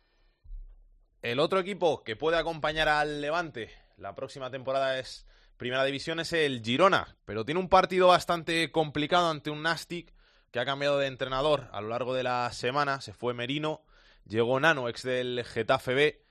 El 1.22 1.40
otro 1.40 1.60
equipo 1.60 2.04
que 2.04 2.16
puede 2.16 2.38
acompañar 2.38 2.88
al 2.88 3.22
Levante 3.22 3.70
la 3.98 4.14
próxima 4.14 4.52
temporada 4.52 5.00
es 5.00 5.28
Primera 5.58 5.84
División 5.86 6.20
es 6.20 6.34
el 6.34 6.62
Girona, 6.64 7.16
pero 7.26 7.44
tiene 7.44 7.60
un 7.60 7.68
partido 7.68 8.10
bastante 8.10 8.72
complicado 8.72 9.32
ante 9.32 9.50
un 9.50 9.64
Nastic 9.64 10.14
que 10.52 10.60
ha 10.60 10.66
cambiado 10.66 11.00
de 11.00 11.08
entrenador 11.08 11.68
a 11.72 11.82
lo 11.82 11.90
largo 11.90 12.14
de 12.14 12.22
la 12.22 12.52
semana. 12.52 13.02
Se 13.02 13.12
fue 13.12 13.34
Merino, 13.34 13.82
llegó 14.28 14.60
Nano, 14.60 14.88
ex 14.88 15.02
del 15.02 15.44
Getafe 15.44 15.96
B. 15.96 16.22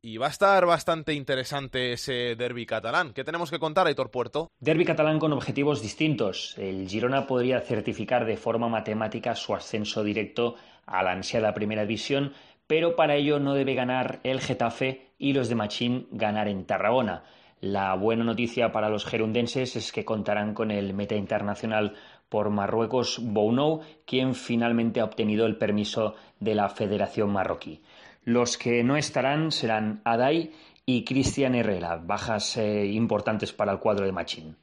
Y 0.00 0.18
va 0.18 0.28
a 0.28 0.30
estar 0.30 0.64
bastante 0.64 1.12
interesante 1.12 1.92
ese 1.92 2.36
derby 2.36 2.66
catalán. 2.66 3.12
¿Qué 3.12 3.24
tenemos 3.24 3.50
que 3.50 3.58
contar, 3.58 3.88
Aitor 3.88 4.12
Puerto? 4.12 4.48
Derby 4.60 4.84
catalán 4.84 5.18
con 5.18 5.32
objetivos 5.32 5.82
distintos. 5.82 6.56
El 6.56 6.88
Girona 6.88 7.26
podría 7.26 7.60
certificar 7.60 8.26
de 8.26 8.36
forma 8.36 8.68
matemática 8.68 9.34
su 9.34 9.56
ascenso 9.56 10.04
directo 10.04 10.54
a 10.86 11.02
la 11.02 11.10
ansiada 11.10 11.52
primera 11.52 11.82
división, 11.82 12.32
pero 12.68 12.94
para 12.94 13.16
ello 13.16 13.40
no 13.40 13.54
debe 13.54 13.74
ganar 13.74 14.20
el 14.22 14.40
Getafe 14.40 15.14
y 15.18 15.32
los 15.32 15.48
de 15.48 15.56
Machín 15.56 16.06
ganar 16.12 16.46
en 16.46 16.64
Tarragona. 16.64 17.24
La 17.60 17.94
buena 17.94 18.22
noticia 18.22 18.70
para 18.70 18.90
los 18.90 19.06
gerundenses 19.06 19.76
es 19.76 19.92
que 19.92 20.04
contarán 20.04 20.54
con 20.54 20.70
el 20.70 20.92
meta 20.94 21.14
internacional 21.14 21.94
por 22.28 22.50
Marruecos 22.50 23.18
Bounou, 23.22 23.80
quien 24.04 24.34
finalmente 24.34 25.00
ha 25.00 25.04
obtenido 25.04 25.46
el 25.46 25.56
permiso 25.56 26.14
de 26.38 26.54
la 26.54 26.68
Federación 26.68 27.30
Marroquí. 27.30 27.80
Los 28.24 28.58
que 28.58 28.82
no 28.84 28.96
estarán 28.96 29.52
serán 29.52 30.00
Adai 30.04 30.50
y 30.84 31.04
Cristian 31.04 31.54
Herrera, 31.54 31.96
bajas 31.96 32.56
eh, 32.56 32.86
importantes 32.86 33.52
para 33.52 33.72
el 33.72 33.78
cuadro 33.78 34.04
de 34.04 34.12
Machín. 34.12 34.56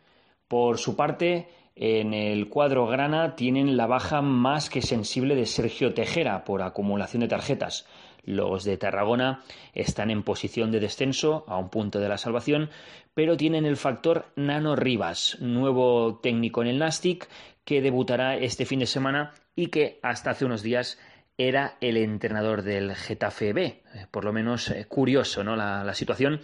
Por 0.48 0.78
su 0.78 0.96
parte, 0.96 1.48
En 1.76 2.14
el 2.14 2.50
cuadro 2.50 2.86
grana 2.86 3.36
tienen 3.36 3.78
la 3.78 3.88
baja 3.88 4.22
más 4.22 4.70
que 4.70 4.84
sensible 4.84 5.34
de 5.36 5.48
Sergio 5.48 5.94
Tejera 5.96 6.44
por 6.44 6.62
acumulación 6.62 7.22
de 7.22 7.28
tarjetas. 7.28 7.88
Los 8.24 8.63
de 8.63 8.78
Tarragona 8.78 9.43
están 9.74 10.09
en 10.09 10.24
posición 10.24 10.71
de 10.71 10.80
descenso, 10.80 11.43
a 11.47 11.57
un 11.57 11.69
punto 11.69 11.99
de 11.99 12.09
la 12.09 12.17
salvación, 12.17 12.69
pero 13.13 13.38
tienen 13.38 13.65
el 13.65 13.78
factor 13.78 14.26
Nano 14.36 14.76
Rivas, 14.76 15.38
nuevo 15.39 16.19
técnico 16.21 16.61
en 16.61 16.69
el 16.69 16.80
Nastic, 16.80 17.28
que 17.65 17.82
debutará 17.82 18.36
este 18.38 18.65
fin 18.65 18.80
de 18.80 18.86
semana 18.86 19.34
y 19.55 19.67
que 19.67 19.99
hasta 20.01 20.32
hace 20.32 20.45
unos 20.45 20.63
días 20.63 20.99
era 21.38 21.78
el 21.82 21.97
entrenador 21.97 22.61
del 22.61 22.95
Getafe 22.95 23.53
B. 23.53 23.65
Eh, 23.65 24.07
por 24.11 24.24
lo 24.24 24.34
menos 24.34 24.69
eh, 24.69 24.86
curioso 24.86 25.43
¿no? 25.43 25.55
la, 25.55 25.84
la 25.84 25.93
situación. 25.93 26.41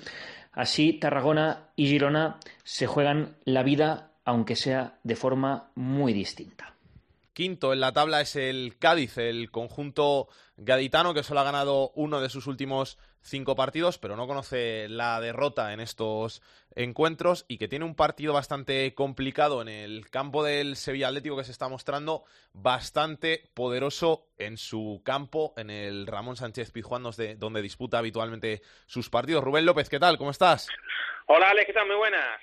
Así, 0.51 0.93
Tarragona 0.93 1.69
y 1.75 1.87
Girona 1.87 2.39
se 2.63 2.87
juegan 2.87 3.35
la 3.45 3.63
vida, 3.63 4.11
aunque 4.25 4.55
sea 4.55 4.99
de 5.03 5.15
forma 5.15 5.71
muy 5.75 6.13
distinta. 6.13 6.73
Quinto 7.39 7.71
en 7.71 7.79
la 7.79 7.93
tabla 7.93 8.19
es 8.19 8.35
el 8.35 8.77
Cádiz, 8.79 9.17
el 9.17 9.49
conjunto 9.49 10.27
gaditano 10.57 11.13
que 11.13 11.23
solo 11.23 11.39
ha 11.39 11.45
ganado 11.45 11.91
uno 11.95 12.19
de 12.19 12.27
sus 12.27 12.47
últimos 12.47 12.97
cinco 13.21 13.55
partidos, 13.55 13.97
pero 13.97 14.17
no 14.17 14.27
conoce 14.27 14.89
la 14.89 15.21
derrota 15.21 15.71
en 15.71 15.79
estos 15.79 16.41
encuentros 16.75 17.45
y 17.47 17.57
que 17.57 17.69
tiene 17.69 17.85
un 17.85 17.95
partido 17.95 18.33
bastante 18.33 18.93
complicado 18.93 19.61
en 19.61 19.69
el 19.69 20.09
campo 20.09 20.43
del 20.43 20.75
Sevilla 20.75 21.07
Atlético 21.07 21.37
que 21.37 21.45
se 21.45 21.53
está 21.53 21.69
mostrando 21.69 22.25
bastante 22.51 23.49
poderoso 23.53 24.27
en 24.37 24.57
su 24.57 25.01
campo, 25.05 25.53
en 25.55 25.69
el 25.69 26.07
Ramón 26.07 26.35
Sánchez 26.35 26.73
Pizjuán, 26.73 27.03
donde 27.37 27.61
disputa 27.61 27.99
habitualmente 27.99 28.63
sus 28.85 29.09
partidos. 29.09 29.45
Rubén 29.45 29.65
López, 29.65 29.87
¿qué 29.87 29.97
tal? 29.97 30.17
¿Cómo 30.17 30.31
estás? 30.31 30.67
Hola, 31.27 31.51
Alex, 31.51 31.67
¿qué 31.67 31.73
tal? 31.73 31.87
Muy 31.87 31.95
buenas. 31.95 32.41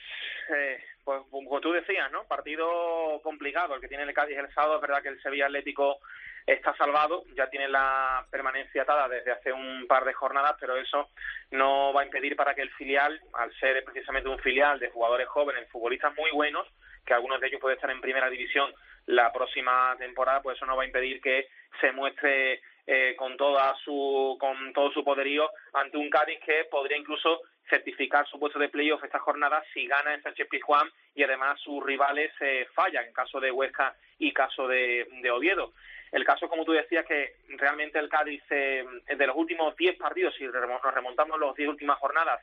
Eh, 0.57 0.79
pues 1.07 1.23
como 1.31 1.61
tú 1.61 1.71
decías, 1.71 2.11
¿no? 2.11 2.25
Partido 2.25 3.21
complicado 3.23 3.77
el 3.77 3.81
que 3.81 3.87
tiene 3.87 4.03
el 4.03 4.13
Cádiz 4.13 4.37
el 4.37 4.53
sábado. 4.53 4.75
Es 4.75 4.81
verdad 4.81 5.03
que 5.03 5.11
el 5.11 5.23
Sevilla 5.23 5.47
Atlético 5.47 6.01
está 6.45 6.77
salvado, 6.77 7.23
ya 7.37 7.49
tiene 7.49 7.69
la 7.69 8.27
permanencia 8.29 8.83
atada 8.83 9.09
desde 9.09 9.31
hace 9.31 9.53
un 9.53 9.87
par 9.87 10.05
de 10.05 10.13
jornadas, 10.15 10.57
pero 10.59 10.77
eso 10.77 11.11
no 11.53 11.93
va 11.93 12.01
a 12.01 12.05
impedir 12.05 12.35
para 12.35 12.57
que 12.57 12.63
el 12.63 12.73
filial, 12.73 13.21
al 13.35 13.55
ser 13.55 13.85
precisamente 13.85 14.29
un 14.29 14.41
filial 14.41 14.81
de 14.81 14.91
jugadores 14.91 15.29
jóvenes, 15.29 15.71
futbolistas 15.71 16.13
muy 16.17 16.33
buenos, 16.33 16.67
que 17.05 17.15
algunos 17.15 17.41
de 17.41 17.47
ellos 17.47 17.61
pueden 17.61 17.77
estar 17.77 17.91
en 17.93 18.01
primera 18.01 18.29
división 18.29 18.75
la 19.07 19.33
próxima 19.33 19.95
temporada, 19.99 20.43
pues 20.43 20.57
eso 20.57 20.67
no 20.67 20.77
va 20.77 20.83
a 20.83 20.87
impedir 20.87 21.21
que 21.21 21.47
se 21.81 21.93
muestre 21.93 22.63
eh, 22.85 23.15
con 23.17 23.37
toda 23.37 23.77
su 23.85 24.37
con 24.41 24.73
todo 24.73 24.91
su 24.91 25.05
poderío 25.05 25.49
ante 25.73 25.99
un 25.99 26.11
Cádiz 26.11 26.41
que 26.45 26.65
podría 26.65 26.97
incluso 26.97 27.43
certificar 27.69 28.27
su 28.27 28.39
puesto 28.39 28.59
de 28.59 28.69
playoff 28.69 29.03
esta 29.05 29.19
jornada 29.19 29.63
si 29.73 29.87
gana 29.87 30.15
en 30.15 30.23
Sánchez 30.23 30.49
Pizjuán 30.49 30.89
y 31.15 31.23
además 31.23 31.61
sus 31.61 31.85
rivales 31.85 32.33
eh, 32.41 32.67
fallan 32.75 33.07
en 33.07 33.13
caso 33.13 33.41
de 33.41 33.51
Huesca 33.51 33.95
y 34.19 34.33
caso 34.33 34.69
de, 34.69 35.07
Oviedo. 35.33 35.73
El 36.13 36.25
caso, 36.25 36.49
como 36.49 36.65
tú 36.65 36.73
decías, 36.73 37.05
que 37.05 37.37
realmente 37.59 37.99
el 37.99 38.09
Cádiz, 38.09 38.43
eh, 38.51 38.85
de 39.07 39.27
los 39.27 39.37
últimos 39.37 39.77
10 39.77 39.97
partidos, 39.97 40.35
si 40.37 40.45
nos 40.45 40.95
remontamos 40.95 41.39
las 41.39 41.55
10 41.55 41.69
últimas 41.69 41.99
jornadas, 41.99 42.41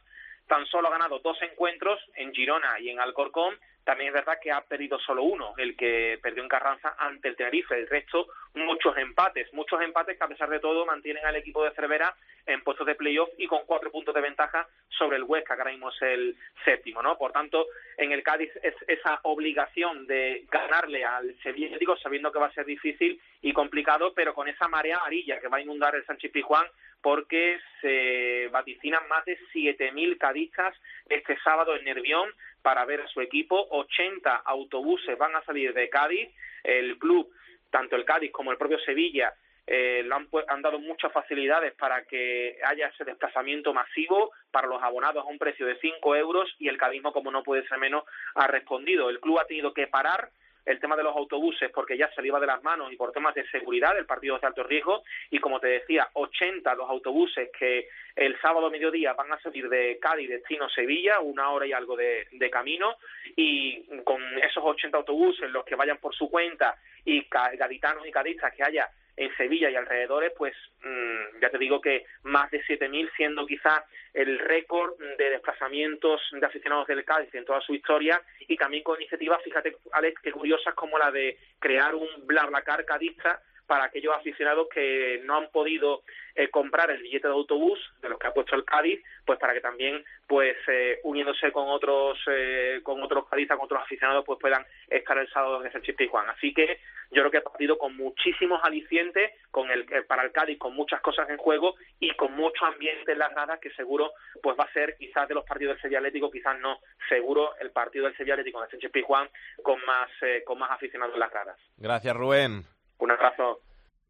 tan 0.47 0.65
solo 0.65 0.89
ha 0.89 0.91
ganado 0.91 1.19
dos 1.19 1.41
encuentros 1.41 1.99
en 2.15 2.33
Girona 2.33 2.79
y 2.79 2.89
en 2.89 2.99
Alcorcón. 2.99 3.57
También 3.83 4.09
es 4.09 4.13
verdad 4.13 4.39
que 4.41 4.51
ha 4.51 4.61
perdido 4.61 4.99
solo 4.99 5.23
uno, 5.23 5.53
el 5.57 5.75
que 5.75 6.19
perdió 6.21 6.41
en 6.41 6.49
Carranza 6.49 6.95
ante 6.97 7.27
el 7.27 7.35
Tenerife. 7.35 7.75
El 7.75 7.87
resto, 7.87 8.27
muchos 8.53 8.97
empates, 8.97 9.53
muchos 9.53 9.81
empates 9.81 10.17
que 10.17 10.23
a 10.23 10.27
pesar 10.27 10.49
de 10.49 10.59
todo 10.59 10.85
mantienen 10.85 11.25
al 11.25 11.35
equipo 11.35 11.63
de 11.63 11.71
Cervera 11.71 12.15
en 12.45 12.61
puestos 12.61 12.87
de 12.87 12.95
playoff 12.95 13.29
y 13.37 13.47
con 13.47 13.65
cuatro 13.65 13.91
puntos 13.91 14.13
de 14.13 14.21
ventaja 14.21 14.67
sobre 14.89 15.17
el 15.17 15.23
Huesca, 15.23 15.55
que 15.55 15.61
ahora 15.61 15.71
mismo 15.71 15.89
es 15.89 16.01
el 16.01 16.37
séptimo, 16.63 17.01
¿no? 17.01 17.17
Por 17.17 17.31
tanto, 17.31 17.67
en 17.97 18.11
el 18.11 18.23
Cádiz 18.23 18.51
es 18.61 18.75
esa 18.87 19.19
obligación 19.23 20.05
de 20.07 20.45
ganarle 20.51 21.03
al 21.05 21.35
Sevilla, 21.41 21.77
sabiendo 22.01 22.31
que 22.31 22.39
va 22.39 22.47
a 22.47 22.53
ser 22.53 22.65
difícil 22.65 23.19
y 23.41 23.53
complicado, 23.53 24.13
pero 24.13 24.33
con 24.33 24.47
esa 24.47 24.67
marea 24.67 24.97
amarilla 24.97 25.39
que 25.39 25.47
va 25.47 25.57
a 25.57 25.61
inundar 25.61 25.95
el 25.95 26.05
Sánchez 26.05 26.31
Pizjuán, 26.31 26.65
porque 27.01 27.59
se 27.81 28.47
vaticinan 28.51 29.07
más 29.09 29.25
de 29.25 29.37
7.000 29.53 30.17
cadistas 30.17 30.73
este 31.09 31.37
sábado 31.41 31.75
en 31.75 31.83
Nervión 31.83 32.29
para 32.63 32.85
ver 32.85 33.01
a 33.01 33.07
su 33.07 33.21
equipo. 33.21 33.67
80 33.69 34.37
autobuses 34.45 35.15
van 35.17 35.35
a 35.35 35.43
salir 35.43 35.73
de 35.73 35.89
Cádiz. 35.89 36.29
El 36.63 36.97
club, 36.97 37.29
tanto 37.69 37.95
el 37.95 38.05
Cádiz 38.05 38.31
como 38.31 38.51
el 38.51 38.57
propio 38.57 38.79
Sevilla, 38.79 39.33
eh, 39.67 40.07
han, 40.11 40.27
han, 40.47 40.61
dado 40.61 40.79
muchas 40.79 41.11
facilidades 41.11 41.73
para 41.73 42.03
que 42.05 42.57
haya 42.65 42.87
ese 42.87 43.05
desplazamiento 43.05 43.73
masivo 43.73 44.31
para 44.51 44.67
los 44.67 44.81
abonados 44.81 45.23
a 45.23 45.29
un 45.29 45.37
precio 45.37 45.65
de 45.65 45.79
5 45.79 46.15
euros 46.15 46.53
y 46.59 46.67
el 46.67 46.77
cadismo, 46.77 47.13
como 47.13 47.31
no 47.31 47.43
puede 47.43 47.67
ser 47.67 47.77
menos, 47.77 48.03
ha 48.35 48.47
respondido. 48.47 49.09
El 49.09 49.19
club 49.19 49.39
ha 49.39 49.45
tenido 49.45 49.73
que 49.73 49.87
parar 49.87 50.29
el 50.65 50.79
tema 50.79 50.95
de 50.95 51.03
los 51.03 51.15
autobuses 51.15 51.69
porque 51.71 51.97
ya 51.97 52.09
se 52.13 52.21
le 52.21 52.27
iba 52.29 52.39
de 52.39 52.47
las 52.47 52.63
manos 52.63 52.91
y 52.91 52.95
por 52.95 53.11
temas 53.11 53.35
de 53.35 53.47
seguridad 53.49 53.97
el 53.97 54.05
partido 54.05 54.37
de 54.37 54.47
alto 54.47 54.63
riesgo. 54.63 55.03
Y 55.29 55.39
como 55.39 55.59
te 55.59 55.67
decía 55.67 56.07
80 56.13 56.73
los 56.75 56.89
autobuses 56.89 57.49
que 57.57 57.87
el 58.15 58.39
sábado 58.39 58.69
mediodía 58.69 59.13
van 59.13 59.31
a 59.31 59.39
salir 59.41 59.67
de 59.69 59.97
Cádiz 59.99 60.29
destino 60.29 60.69
Sevilla 60.69 61.19
una 61.19 61.49
hora 61.49 61.65
y 61.65 61.73
algo 61.73 61.95
de, 61.95 62.27
de 62.31 62.49
camino. 62.49 62.95
Y 63.35 63.83
con 64.03 64.21
esos 64.39 64.63
80 64.63 64.97
autobuses 64.97 65.49
los 65.49 65.65
que 65.65 65.75
vayan 65.75 65.97
por 65.97 66.15
su 66.15 66.29
cuenta 66.29 66.75
y 67.05 67.27
gaditanos 67.29 68.07
y 68.07 68.11
cadistas 68.11 68.53
que 68.53 68.63
haya 68.63 68.89
en 69.15 69.35
Sevilla 69.35 69.69
y 69.69 69.75
alrededores, 69.75 70.33
pues 70.37 70.53
mm, 70.83 71.39
ya 71.41 71.49
te 71.49 71.57
digo 71.57 71.79
que 71.81 72.05
más 72.23 72.49
de 72.51 72.63
7.000, 72.63 73.11
siendo 73.15 73.45
quizás 73.45 73.83
el 74.13 74.39
récord 74.39 74.97
de 75.17 75.29
desplazamientos 75.29 76.21
de 76.31 76.45
aficionados 76.45 76.87
del 76.87 77.05
Cádiz 77.05 77.33
en 77.33 77.45
toda 77.45 77.61
su 77.61 77.73
historia 77.73 78.21
y 78.47 78.55
también 78.57 78.83
con 78.83 78.99
iniciativas, 78.99 79.41
fíjate, 79.43 79.75
Alex, 79.91 80.21
que 80.21 80.31
curiosas 80.31 80.73
como 80.75 80.97
la 80.97 81.11
de 81.11 81.37
crear 81.59 81.95
un 81.95 82.09
BlaBlaCar 82.25 82.85
cadista 82.85 83.41
para 83.67 83.85
aquellos 83.85 84.13
aficionados 84.15 84.67
que 84.73 85.21
no 85.23 85.37
han 85.37 85.49
podido 85.49 86.03
eh, 86.35 86.49
comprar 86.49 86.91
el 86.91 87.01
billete 87.01 87.27
de 87.27 87.33
autobús 87.33 87.79
de 88.01 88.09
los 88.09 88.19
que 88.19 88.27
ha 88.27 88.33
puesto 88.33 88.55
el 88.55 88.65
Cádiz, 88.65 89.01
pues 89.25 89.39
para 89.39 89.53
que 89.53 89.61
también, 89.61 90.03
pues 90.27 90.57
eh, 90.67 90.99
uniéndose 91.03 91.51
con 91.51 91.67
otros 91.69 92.17
eh, 92.27 92.79
con 92.83 93.01
otros 93.03 93.27
cadistas, 93.29 93.57
con 93.57 93.65
otros 93.65 93.81
aficionados, 93.81 94.25
pues 94.25 94.39
puedan 94.39 94.65
estar 94.87 95.17
el 95.17 95.29
sábado 95.29 95.61
en 95.61 95.67
ese 95.67 95.81
Chiste 95.81 96.07
Juan. 96.07 96.29
Así 96.29 96.53
que 96.53 96.79
yo 97.11 97.21
creo 97.21 97.31
que 97.31 97.37
ha 97.37 97.43
partido 97.43 97.77
con 97.77 97.95
muchísimos 97.95 98.59
alicientes, 98.63 99.31
con 99.51 99.69
el 99.69 99.85
para 100.07 100.23
el 100.23 100.31
Cádiz, 100.31 100.57
con 100.57 100.73
muchas 100.75 101.01
cosas 101.01 101.29
en 101.29 101.37
juego 101.37 101.75
y 101.99 102.11
con 102.15 102.33
mucho 102.33 102.65
ambiente 102.65 103.11
en 103.11 103.19
las 103.19 103.31
gradas 103.31 103.59
que 103.59 103.69
seguro 103.71 104.11
pues 104.41 104.57
va 104.59 104.63
a 104.63 104.73
ser 104.73 104.95
quizás 104.97 105.27
de 105.27 105.35
los 105.35 105.45
partidos 105.45 105.75
del 105.75 105.81
Sevilla 105.81 105.99
Atlético, 105.99 106.31
quizás 106.31 106.59
no, 106.59 106.79
seguro 107.07 107.55
el 107.59 107.71
partido 107.71 108.05
del 108.05 108.17
Sevilla 108.17 108.33
Atlético 108.33 108.63
en 108.63 108.79
el 108.81 109.03
Juan 109.03 109.29
con 109.61 109.79
más 109.85 110.09
con 110.45 110.57
más 110.57 110.71
aficionados 110.71 111.13
en 111.13 111.19
las 111.19 111.31
gradas. 111.31 111.57
Gracias 111.77 112.15
Rubén. 112.15 112.63
Un 113.03 113.11
abrazo. 113.11 113.59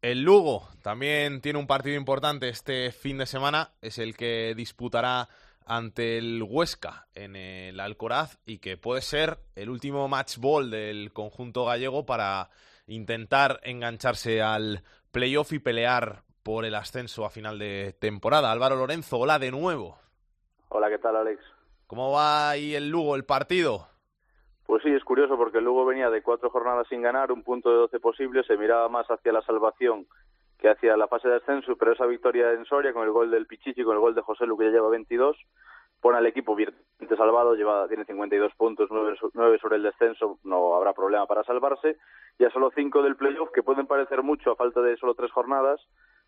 El 0.02 0.22
Lugo 0.22 0.68
también 0.80 1.40
tiene 1.40 1.58
un 1.58 1.66
partido 1.66 1.96
importante 1.96 2.48
este 2.48 2.92
fin 2.92 3.18
de 3.18 3.26
semana, 3.26 3.72
es 3.82 3.98
el 3.98 4.16
que 4.16 4.54
disputará 4.56 5.28
ante 5.66 6.16
el 6.16 6.40
Huesca 6.48 7.08
en 7.12 7.34
el 7.34 7.80
Alcoraz 7.80 8.38
y 8.46 8.58
que 8.58 8.76
puede 8.76 9.00
ser 9.02 9.38
el 9.56 9.68
último 9.68 10.06
match 10.06 10.36
ball 10.38 10.70
del 10.70 11.12
conjunto 11.12 11.64
gallego 11.64 12.06
para 12.06 12.50
intentar 12.86 13.58
engancharse 13.64 14.40
al 14.40 14.84
playoff 15.10 15.52
y 15.52 15.58
pelear 15.58 16.22
por 16.44 16.64
el 16.64 16.76
ascenso 16.76 17.24
a 17.24 17.30
final 17.30 17.58
de 17.58 17.96
temporada. 17.98 18.52
Álvaro 18.52 18.76
Lorenzo, 18.76 19.18
hola 19.18 19.40
de 19.40 19.50
nuevo. 19.50 19.98
Hola, 20.68 20.88
¿qué 20.88 20.98
tal, 20.98 21.16
Alex? 21.16 21.42
¿Cómo 21.88 22.12
va 22.12 22.50
ahí 22.50 22.76
el 22.76 22.90
Lugo, 22.90 23.16
el 23.16 23.24
partido? 23.24 23.88
Pues 24.66 24.82
sí, 24.82 24.90
es 24.90 25.04
curioso 25.04 25.36
porque 25.36 25.60
luego 25.60 25.84
venía 25.84 26.10
de 26.10 26.22
cuatro 26.22 26.50
jornadas 26.50 26.86
sin 26.88 27.02
ganar, 27.02 27.30
un 27.30 27.42
punto 27.42 27.70
de 27.70 27.76
doce 27.76 28.00
posible, 28.00 28.42
se 28.44 28.56
miraba 28.56 28.88
más 28.88 29.06
hacia 29.10 29.32
la 29.32 29.42
salvación 29.42 30.06
que 30.58 30.70
hacia 30.70 30.96
la 30.96 31.08
fase 31.08 31.28
de 31.28 31.36
ascenso, 31.36 31.76
pero 31.76 31.92
esa 31.92 32.06
victoria 32.06 32.52
en 32.52 32.64
Soria 32.64 32.94
con 32.94 33.02
el 33.02 33.10
gol 33.10 33.30
del 33.30 33.46
Pichichi, 33.46 33.84
con 33.84 33.94
el 33.94 34.00
gol 34.00 34.14
de 34.14 34.22
José 34.22 34.46
Lu 34.46 34.56
que 34.56 34.64
ya 34.64 34.70
lleva 34.70 34.88
22, 34.88 35.36
pone 36.00 36.16
al 36.16 36.26
equipo 36.26 36.54
bien 36.54 36.72
salvado, 37.18 37.54
lleva, 37.54 37.86
tiene 37.88 38.04
52 38.06 38.54
puntos, 38.54 38.88
nueve, 38.90 39.16
nueve 39.34 39.58
sobre 39.58 39.76
el 39.76 39.82
descenso, 39.82 40.38
no 40.42 40.74
habrá 40.74 40.94
problema 40.94 41.26
para 41.26 41.44
salvarse, 41.44 41.98
y 42.38 42.44
a 42.44 42.50
solo 42.50 42.70
cinco 42.74 43.02
del 43.02 43.16
playoff, 43.16 43.50
que 43.54 43.62
pueden 43.62 43.86
parecer 43.86 44.22
mucho 44.22 44.52
a 44.52 44.56
falta 44.56 44.80
de 44.80 44.96
solo 44.96 45.14
tres 45.14 45.30
jornadas, 45.32 45.80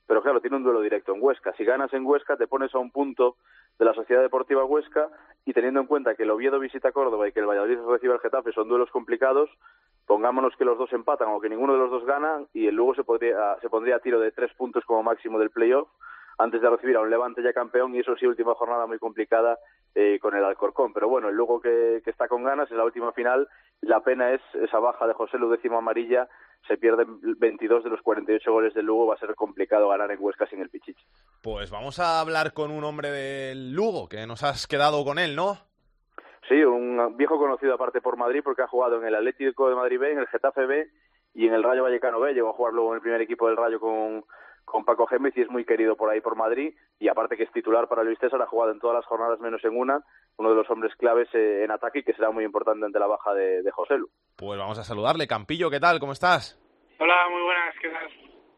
pero 0.07 0.23
claro, 0.23 0.41
tiene 0.41 0.57
un 0.57 0.63
duelo 0.63 0.81
directo 0.81 1.15
en 1.15 1.23
Huesca. 1.23 1.53
Si 1.57 1.65
ganas 1.65 1.93
en 1.93 2.07
Huesca, 2.07 2.37
te 2.37 2.47
pones 2.47 2.75
a 2.75 2.79
un 2.79 2.91
punto 2.91 3.37
de 3.79 3.85
la 3.85 3.95
Sociedad 3.95 4.23
Deportiva 4.23 4.65
Huesca 4.65 5.09
y 5.45 5.53
teniendo 5.53 5.81
en 5.81 5.87
cuenta 5.87 6.15
que 6.15 6.23
el 6.23 6.31
Oviedo 6.31 6.59
visita 6.59 6.93
Córdoba 6.93 7.29
y 7.29 7.33
que 7.33 7.41
el 7.41 7.47
Valladolid 7.47 7.79
recibe 7.89 8.15
el 8.15 8.21
Getafe, 8.21 8.53
son 8.53 8.69
duelos 8.69 8.91
complicados, 8.91 9.51
pongámonos 10.07 10.55
que 10.57 10.65
los 10.65 10.79
dos 10.79 10.93
empatan 10.93 11.29
o 11.29 11.41
que 11.41 11.49
ninguno 11.49 11.73
de 11.73 11.79
los 11.81 11.91
dos 11.91 12.05
gana 12.05 12.45
y 12.55 12.67
el 12.67 12.75
Lugo 12.75 12.95
se, 12.95 13.05
podría, 13.05 13.57
se 13.61 13.69
pondría 13.69 13.97
a 13.97 14.01
tiro 14.01 14.21
de 14.21 14.33
tres 14.33 14.53
puntos 14.55 14.85
como 14.85 15.03
máximo 15.03 15.39
del 15.39 15.51
playoff 15.51 15.89
antes 16.39 16.61
de 16.61 16.71
recibir 16.71 16.97
a 16.97 17.01
un 17.01 17.11
Levante 17.11 17.43
ya 17.43 17.53
campeón 17.53 17.95
y 17.95 18.01
eso 18.01 18.17
sí, 18.17 18.27
última 18.27 18.55
jornada 18.55 18.87
muy 18.87 18.99
complicada 18.99 19.59
eh, 19.99 20.19
con 20.21 20.37
el 20.37 20.45
Alcorcón. 20.45 20.93
Pero 20.93 21.09
bueno, 21.09 21.31
el 21.31 21.35
Lugo 21.35 21.59
que, 21.59 22.03
que, 22.05 22.11
está 22.11 22.29
con 22.29 22.45
ganas 22.45 22.71
en 22.71 22.77
la 22.77 22.85
última 22.85 23.13
final, 23.13 23.49
la 23.81 24.01
pena 24.01 24.33
es 24.33 24.43
esa 24.63 24.79
baja 24.79 25.07
de 25.07 25.15
José 25.15 25.39
Lu 25.39 25.49
décimo 25.49 25.79
amarilla 25.79 26.29
se 26.69 26.77
pierden 26.77 27.21
22 27.39 27.85
de 27.85 27.91
los 27.91 28.03
48 28.03 28.53
goles 28.53 28.75
del 28.75 28.87
Lugo, 28.87 29.07
va 29.07 29.15
a 29.15 29.19
ser 29.19 29.35
complicado 29.35 29.89
ganar 29.89 30.11
en 30.11 30.19
Huesca 30.21 30.47
sin 30.47 30.61
el 30.61 30.69
Pichichi. 30.69 31.05
Pues 31.43 31.71
vamos 31.71 31.99
a 31.99 32.21
hablar 32.21 32.53
con 32.53 32.71
un 32.71 32.85
hombre 32.85 33.11
del 33.11 33.73
Lugo, 33.73 34.09
que 34.09 34.27
nos 34.27 34.43
has 34.43 34.67
quedado 34.67 35.05
con 35.05 35.19
él, 35.19 35.37
¿no? 35.37 35.59
Sí, 36.49 36.63
un 36.63 37.17
viejo 37.17 37.39
conocido 37.39 37.75
aparte 37.75 38.01
por 38.01 38.17
Madrid 38.17 38.41
porque 38.45 38.63
ha 38.63 38.69
jugado 38.69 39.01
en 39.01 39.07
el 39.07 39.15
Atlético 39.15 39.69
de 39.69 39.77
Madrid 39.77 39.99
B, 39.99 40.13
en 40.13 40.19
el 40.19 40.29
Getafe 40.29 40.67
B 40.67 40.91
y 41.35 41.47
en 41.47 41.55
el 41.55 41.63
Rayo 41.63 41.83
Vallecano 41.83 42.21
B. 42.21 42.35
Llegó 42.35 42.51
a 42.51 42.55
jugar 42.55 42.73
luego 42.73 42.91
en 42.91 42.97
el 42.97 43.03
primer 43.03 43.21
equipo 43.21 43.49
del 43.49 43.57
Rayo 43.57 43.81
con, 43.81 44.25
con 44.67 44.85
Paco 44.85 45.07
Gémez 45.07 45.33
y 45.37 45.43
es 45.43 45.49
muy 45.49 45.65
querido 45.65 45.97
por 45.97 46.11
ahí 46.11 46.21
por 46.21 46.37
Madrid 46.37 46.75
y 46.99 47.09
aparte 47.09 47.37
que 47.37 47.45
es 47.45 47.53
titular 47.53 47.89
para 47.89 48.03
Luis 48.03 48.19
César, 48.19 48.43
ha 48.43 48.47
jugado 48.47 48.73
en 48.73 48.81
todas 48.81 48.97
las 48.97 49.07
jornadas 49.07 49.41
menos 49.41 49.65
en 49.65 49.75
una, 49.77 50.03
uno 50.37 50.51
de 50.51 50.57
los 50.57 50.69
hombres 50.69 50.95
claves 50.97 51.29
eh, 51.33 51.65
en 51.65 51.71
ataque 51.71 52.01
y 52.01 52.03
que 52.03 52.13
será 52.13 52.31
muy 52.31 52.45
importante 52.45 52.85
ante 52.85 52.99
la 52.99 53.07
baja 53.07 53.33
de, 53.33 53.63
de 53.63 53.71
José 53.71 53.97
Lu. 53.97 54.11
Pues 54.37 54.59
vamos 54.59 54.79
a 54.79 54.85
saludarle. 54.85 55.27
Campillo, 55.27 55.71
¿qué 55.71 55.81
tal? 55.81 55.99
¿Cómo 56.01 56.13
estás? 56.13 56.61
Hola, 56.99 57.29
muy 57.31 57.43
buenas, 57.43 57.75
¿qué 57.81 57.89
tal? 57.89 58.11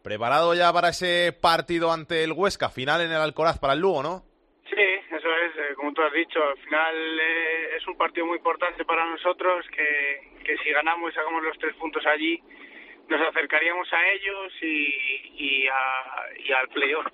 ¿Preparado 0.02 0.54
ya 0.54 0.72
para 0.72 0.88
ese 0.88 1.36
partido 1.38 1.92
ante 1.92 2.24
el 2.24 2.32
Huesca, 2.32 2.70
final 2.70 3.02
en 3.02 3.12
el 3.12 3.20
Alcoraz 3.20 3.58
para 3.58 3.74
el 3.74 3.80
Lugo, 3.80 4.02
no? 4.02 4.22
Sí, 4.70 4.80
eso 5.10 5.28
es, 5.28 5.56
eh, 5.56 5.74
como 5.76 5.92
tú 5.92 6.02
has 6.02 6.12
dicho, 6.12 6.40
al 6.42 6.58
final 6.58 7.20
eh, 7.20 7.76
es 7.76 7.86
un 7.86 7.96
partido 7.96 8.26
muy 8.26 8.38
importante 8.38 8.84
para 8.84 9.04
nosotros 9.04 9.66
que, 9.68 10.40
que 10.44 10.56
si 10.58 10.70
ganamos 10.70 11.12
y 11.12 11.14
sacamos 11.14 11.42
los 11.42 11.58
tres 11.58 11.74
puntos 11.76 12.06
allí, 12.06 12.40
nos 13.08 13.28
acercaríamos 13.28 13.88
a 13.92 14.08
ellos 14.12 14.52
y, 14.62 15.64
y, 15.64 15.66
a, 15.66 16.26
y 16.38 16.52
al 16.52 16.68
playoff. 16.68 17.06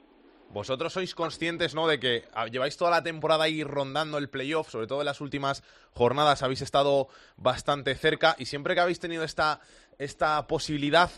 Vosotros 0.50 0.92
sois 0.92 1.14
conscientes, 1.16 1.74
¿no?, 1.74 1.88
de 1.88 1.98
que 1.98 2.22
ah, 2.32 2.46
lleváis 2.46 2.76
toda 2.76 2.90
la 2.90 3.02
temporada 3.02 3.44
ahí 3.44 3.64
rondando 3.64 4.18
el 4.18 4.30
playoff, 4.30 4.68
sobre 4.68 4.86
todo 4.86 5.00
en 5.00 5.06
las 5.06 5.20
últimas 5.20 5.62
jornadas 5.92 6.44
habéis 6.44 6.62
estado 6.62 7.08
bastante 7.36 7.94
cerca 7.96 8.36
y 8.38 8.46
siempre 8.46 8.74
que 8.74 8.80
habéis 8.80 9.00
tenido 9.00 9.24
esta, 9.24 9.60
esta 9.98 10.46
posibilidad, 10.46 11.10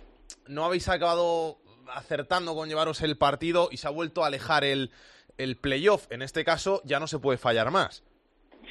no 0.48 0.64
habéis 0.64 0.88
acabado 0.88 1.58
acertando 1.94 2.54
con 2.54 2.68
llevaros 2.68 3.02
el 3.02 3.18
partido 3.18 3.68
y 3.70 3.76
se 3.76 3.86
ha 3.86 3.90
vuelto 3.90 4.24
a 4.24 4.28
alejar 4.28 4.64
el, 4.64 4.90
el 5.36 5.56
playoff. 5.56 6.10
En 6.10 6.22
este 6.22 6.44
caso 6.44 6.80
ya 6.84 6.98
no 6.98 7.06
se 7.06 7.18
puede 7.18 7.38
fallar 7.38 7.70
más. 7.70 8.04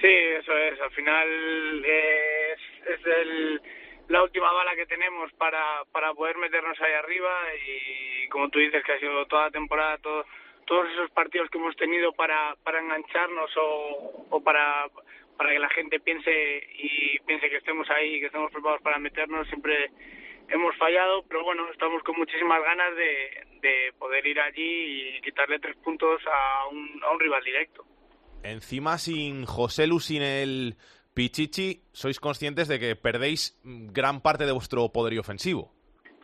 Sí, 0.02 0.08
eso 0.08 0.58
es. 0.58 0.82
Al 0.82 0.92
final 0.92 1.86
es, 1.86 2.60
es 2.90 3.06
el, 3.06 3.62
la 4.08 4.24
última 4.24 4.52
bala 4.52 4.76
que 4.76 4.86
tenemos 4.86 5.32
para, 5.34 5.84
para 5.92 6.14
poder 6.14 6.38
meternos 6.38 6.80
ahí 6.82 6.94
arriba 6.94 7.32
y 7.68 8.28
como 8.30 8.50
tú 8.50 8.60
dices 8.60 8.84
que 8.84 8.94
ha 8.94 9.00
sido 9.00 9.26
toda 9.26 9.46
la 9.46 9.52
temporada, 9.52 9.98
todo, 9.98 10.26
todos 10.66 10.90
esos 10.92 11.10
partidos 11.12 11.50
que 11.50 11.58
hemos 11.58 11.76
tenido 11.76 12.12
para, 12.14 12.56
para 12.64 12.80
engancharnos 12.80 13.52
o, 13.58 14.28
o 14.30 14.44
para, 14.44 14.88
para 15.38 15.52
que 15.52 15.60
la 15.60 15.70
gente 15.70 16.00
piense 16.00 16.68
y 16.78 17.20
piense 17.26 17.50
que 17.50 17.58
estemos 17.58 17.90
ahí, 17.90 18.20
que 18.20 18.28
estemos 18.28 18.52
preparados 18.52 18.82
para 18.84 19.00
meternos, 19.00 19.48
siempre 19.48 19.92
hemos 20.50 20.76
fallado, 20.78 21.24
pero 21.28 21.44
bueno, 21.44 21.70
estamos 21.72 22.04
con 22.04 22.18
muchísimas 22.18 22.62
ganas 22.62 22.96
de, 22.96 23.46
de 23.62 23.94
poder 23.98 24.26
ir 24.28 24.40
allí 24.40 25.18
y 25.18 25.22
quitarle 25.22 25.60
tres 25.60 25.76
puntos 25.78 26.22
a 26.28 26.68
un, 26.68 27.02
a 27.04 27.12
un 27.12 27.20
rival 27.20 27.44
directo. 27.44 27.84
Encima 28.44 29.00
sin 29.00 29.46
José 29.46 29.88
Lu, 29.88 30.00
sin 30.00 30.22
el 30.22 30.76
Pichichi, 31.16 31.82
sois 31.94 32.20
conscientes 32.20 32.68
de 32.68 32.78
que 32.78 32.96
perdéis 32.96 33.56
gran 33.64 34.22
parte 34.22 34.46
de 34.46 34.52
vuestro 34.52 34.92
poderío 34.92 35.22
ofensivo. 35.22 35.72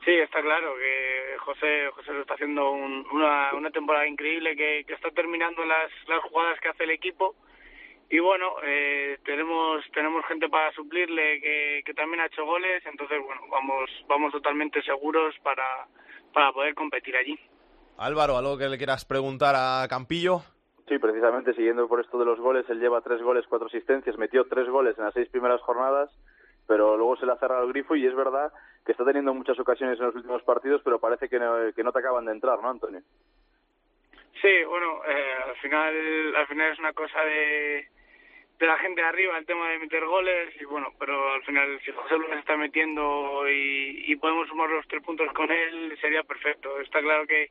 Sí, 0.04 0.12
está 0.12 0.42
claro 0.42 0.76
que 0.76 1.38
José 1.40 1.90
José 1.96 2.12
lo 2.12 2.22
está 2.22 2.34
haciendo 2.34 2.72
un, 2.72 3.08
una, 3.12 3.54
una 3.54 3.72
temporada 3.72 4.06
increíble, 4.06 4.56
que, 4.56 4.84
que 4.86 4.94
está 4.94 5.10
terminando 5.12 5.64
las, 5.64 5.90
las 6.08 6.22
jugadas 6.24 6.60
que 6.60 6.68
hace 6.68 6.84
el 6.84 6.92
equipo. 6.92 7.36
Y 8.10 8.20
bueno 8.20 8.56
eh, 8.66 9.18
tenemos 9.24 9.82
tenemos 9.94 10.26
gente 10.26 10.50
para 10.50 10.74
suplirle 10.74 11.40
que, 11.40 11.82
que 11.86 11.94
también 11.94 12.20
ha 12.20 12.26
hecho 12.26 12.44
goles 12.44 12.84
entonces 12.86 13.18
bueno 13.24 13.40
vamos 13.50 13.90
vamos 14.06 14.34
totalmente 14.34 14.84
seguros 14.84 15.34
para 15.42 15.88
para 16.34 16.52
poder 16.52 16.76
competir 16.76 17.16
allí. 17.16 17.40
Álvaro 17.98 18.36
algo 18.36 18.58
que 18.58 18.68
le 18.68 18.78
quieras 18.78 19.06
preguntar 19.06 19.56
a 19.56 19.88
Campillo 19.88 20.44
Sí, 20.92 21.00
precisamente 21.00 21.54
siguiendo 21.54 21.88
por 21.88 22.02
esto 22.02 22.20
de 22.20 22.26
los 22.26 22.38
goles, 22.38 22.70
él 22.70 22.82
lleva 22.82 23.00
tres 23.00 23.22
goles, 23.22 23.46
cuatro 23.48 23.68
asistencias, 23.68 24.18
metió 24.18 24.44
tres 24.44 24.68
goles 24.68 24.98
en 24.98 25.06
las 25.06 25.14
seis 25.14 25.30
primeras 25.30 25.62
jornadas, 25.62 26.12
pero 26.68 26.98
luego 26.98 27.16
se 27.16 27.26
le 27.26 27.32
ha 27.32 27.38
cerrado 27.38 27.64
el 27.64 27.72
grifo 27.72 27.96
y 27.96 28.06
es 28.06 28.14
verdad 28.14 28.52
que 28.86 28.92
está 28.92 29.06
teniendo 29.06 29.34
muchas 29.34 29.58
ocasiones 29.58 29.98
en 29.98 30.08
los 30.08 30.16
últimos 30.16 30.44
partidos, 30.44 30.82
pero 30.84 31.00
parece 31.00 31.30
que 31.30 31.40
no, 31.40 31.74
que 31.74 31.82
no 31.82 31.94
te 31.94 32.00
acaban 32.00 32.26
de 32.26 32.34
entrar, 32.34 32.62
¿no, 32.62 32.70
Antonio? 32.70 33.00
Sí, 34.42 34.64
bueno, 34.68 35.00
eh, 35.08 35.36
al 35.48 35.56
final 35.62 36.36
al 36.36 36.48
final 36.48 36.74
es 36.74 36.80
una 36.80 36.92
cosa 36.92 37.24
de 37.24 37.88
de 38.60 38.68
la 38.68 38.78
gente 38.80 39.00
de 39.00 39.08
arriba 39.08 39.38
el 39.38 39.46
tema 39.46 39.70
de 39.70 39.80
meter 39.80 40.06
goles 40.06 40.54
y 40.60 40.66
bueno, 40.66 40.90
pero 41.00 41.36
al 41.36 41.44
final 41.44 41.80
si 41.86 41.92
José 41.94 42.18
Luis 42.18 42.34
está 42.34 42.58
metiendo 42.58 43.48
y, 43.48 44.12
y 44.12 44.16
podemos 44.18 44.50
sumar 44.50 44.70
los 44.70 44.86
tres 44.90 45.02
puntos 45.04 45.32
con 45.32 45.50
él 45.50 45.98
sería 46.02 46.24
perfecto. 46.24 46.82
Está 46.82 47.00
claro 47.00 47.26
que, 47.28 47.50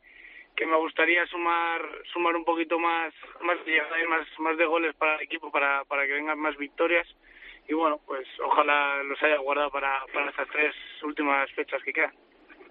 que 0.60 0.66
me 0.66 0.76
gustaría 0.76 1.26
sumar 1.26 1.80
sumar 2.12 2.36
un 2.36 2.44
poquito 2.44 2.78
más 2.78 3.14
más 3.40 3.56
de 3.64 3.80
más 4.06 4.26
más 4.40 4.58
de 4.58 4.66
goles 4.66 4.94
para 4.94 5.14
el 5.16 5.22
equipo 5.22 5.50
para 5.50 5.84
para 5.86 6.06
que 6.06 6.12
vengan 6.12 6.38
más 6.38 6.54
victorias 6.58 7.08
y 7.66 7.72
bueno, 7.72 7.98
pues 8.06 8.26
ojalá 8.44 9.02
los 9.04 9.22
haya 9.22 9.38
guardado 9.38 9.70
para 9.70 10.04
para 10.12 10.28
estas 10.28 10.46
tres 10.48 10.74
últimas 11.02 11.50
fechas 11.52 11.80
que 11.82 11.94
quedan. 11.94 12.12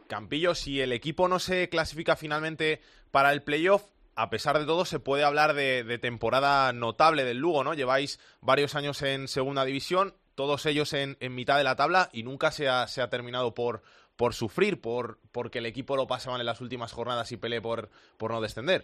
Campillo, 0.08 0.54
si 0.54 0.80
el 0.82 0.92
equipo 0.92 1.28
no 1.28 1.40
se 1.40 1.68
clasifica 1.70 2.16
finalmente 2.16 2.80
para 3.10 3.32
el 3.32 3.42
playoff, 3.42 3.82
a 4.16 4.30
pesar 4.30 4.60
de 4.60 4.66
todo, 4.66 4.86
se 4.86 5.00
puede 5.00 5.24
hablar 5.24 5.56
de, 5.56 5.84
de, 5.84 5.98
temporada 5.98 6.72
notable 6.74 7.24
del 7.24 7.38
Lugo, 7.38 7.64
¿no? 7.64 7.74
Lleváis 7.74 8.20
varios 8.42 8.76
años 8.76 9.02
en 9.02 9.28
segunda 9.28 9.66
división, 9.66 10.14
todos 10.36 10.66
ellos 10.68 10.94
en, 10.94 11.18
en 11.22 11.34
mitad 11.34 11.58
de 11.58 11.64
la 11.64 11.76
tabla 11.76 12.10
y 12.12 12.22
nunca 12.24 12.52
se 12.52 12.68
ha, 12.68 12.88
se 12.88 13.02
ha 13.02 13.10
terminado 13.10 13.54
por, 13.54 13.82
por 14.20 14.34
sufrir, 14.34 14.82
por 14.82 15.16
porque 15.32 15.60
el 15.60 15.66
equipo 15.66 15.96
lo 15.96 16.06
pasaban 16.06 16.42
en 16.42 16.46
las 16.46 16.60
últimas 16.60 16.92
jornadas 16.92 17.32
y 17.32 17.38
peleé 17.38 17.62
por, 17.62 17.88
por 18.20 18.32
no 18.32 18.42
descender. 18.42 18.82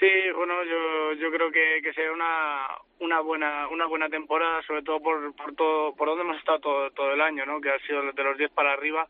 Sí, 0.00 0.10
bueno, 0.34 0.64
yo, 0.64 1.12
yo 1.20 1.30
creo 1.30 1.52
que, 1.52 1.80
que 1.82 1.92
será 1.92 2.12
una, 2.12 2.66
una 3.00 3.20
buena 3.20 3.68
una 3.68 3.84
buena 3.84 4.08
temporada, 4.08 4.62
sobre 4.62 4.82
todo 4.82 5.00
por, 5.00 5.34
por 5.34 5.54
todo 5.54 5.94
por 5.94 6.08
donde 6.08 6.24
hemos 6.24 6.38
estado 6.38 6.60
todo, 6.60 6.90
todo 6.92 7.12
el 7.12 7.20
año, 7.20 7.44
¿no? 7.44 7.60
Que 7.60 7.68
ha 7.68 7.78
sido 7.80 8.10
de 8.10 8.24
los 8.24 8.38
10 8.38 8.50
para 8.52 8.72
arriba 8.72 9.06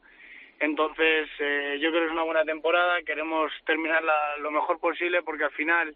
entonces, 0.60 1.28
eh, 1.38 1.78
yo 1.80 1.90
creo 1.90 2.02
que 2.02 2.06
es 2.06 2.12
una 2.12 2.24
buena 2.24 2.44
temporada. 2.44 3.02
Queremos 3.02 3.52
terminarla 3.64 4.38
lo 4.38 4.50
mejor 4.50 4.80
posible 4.80 5.22
porque 5.22 5.44
al 5.44 5.52
final, 5.52 5.94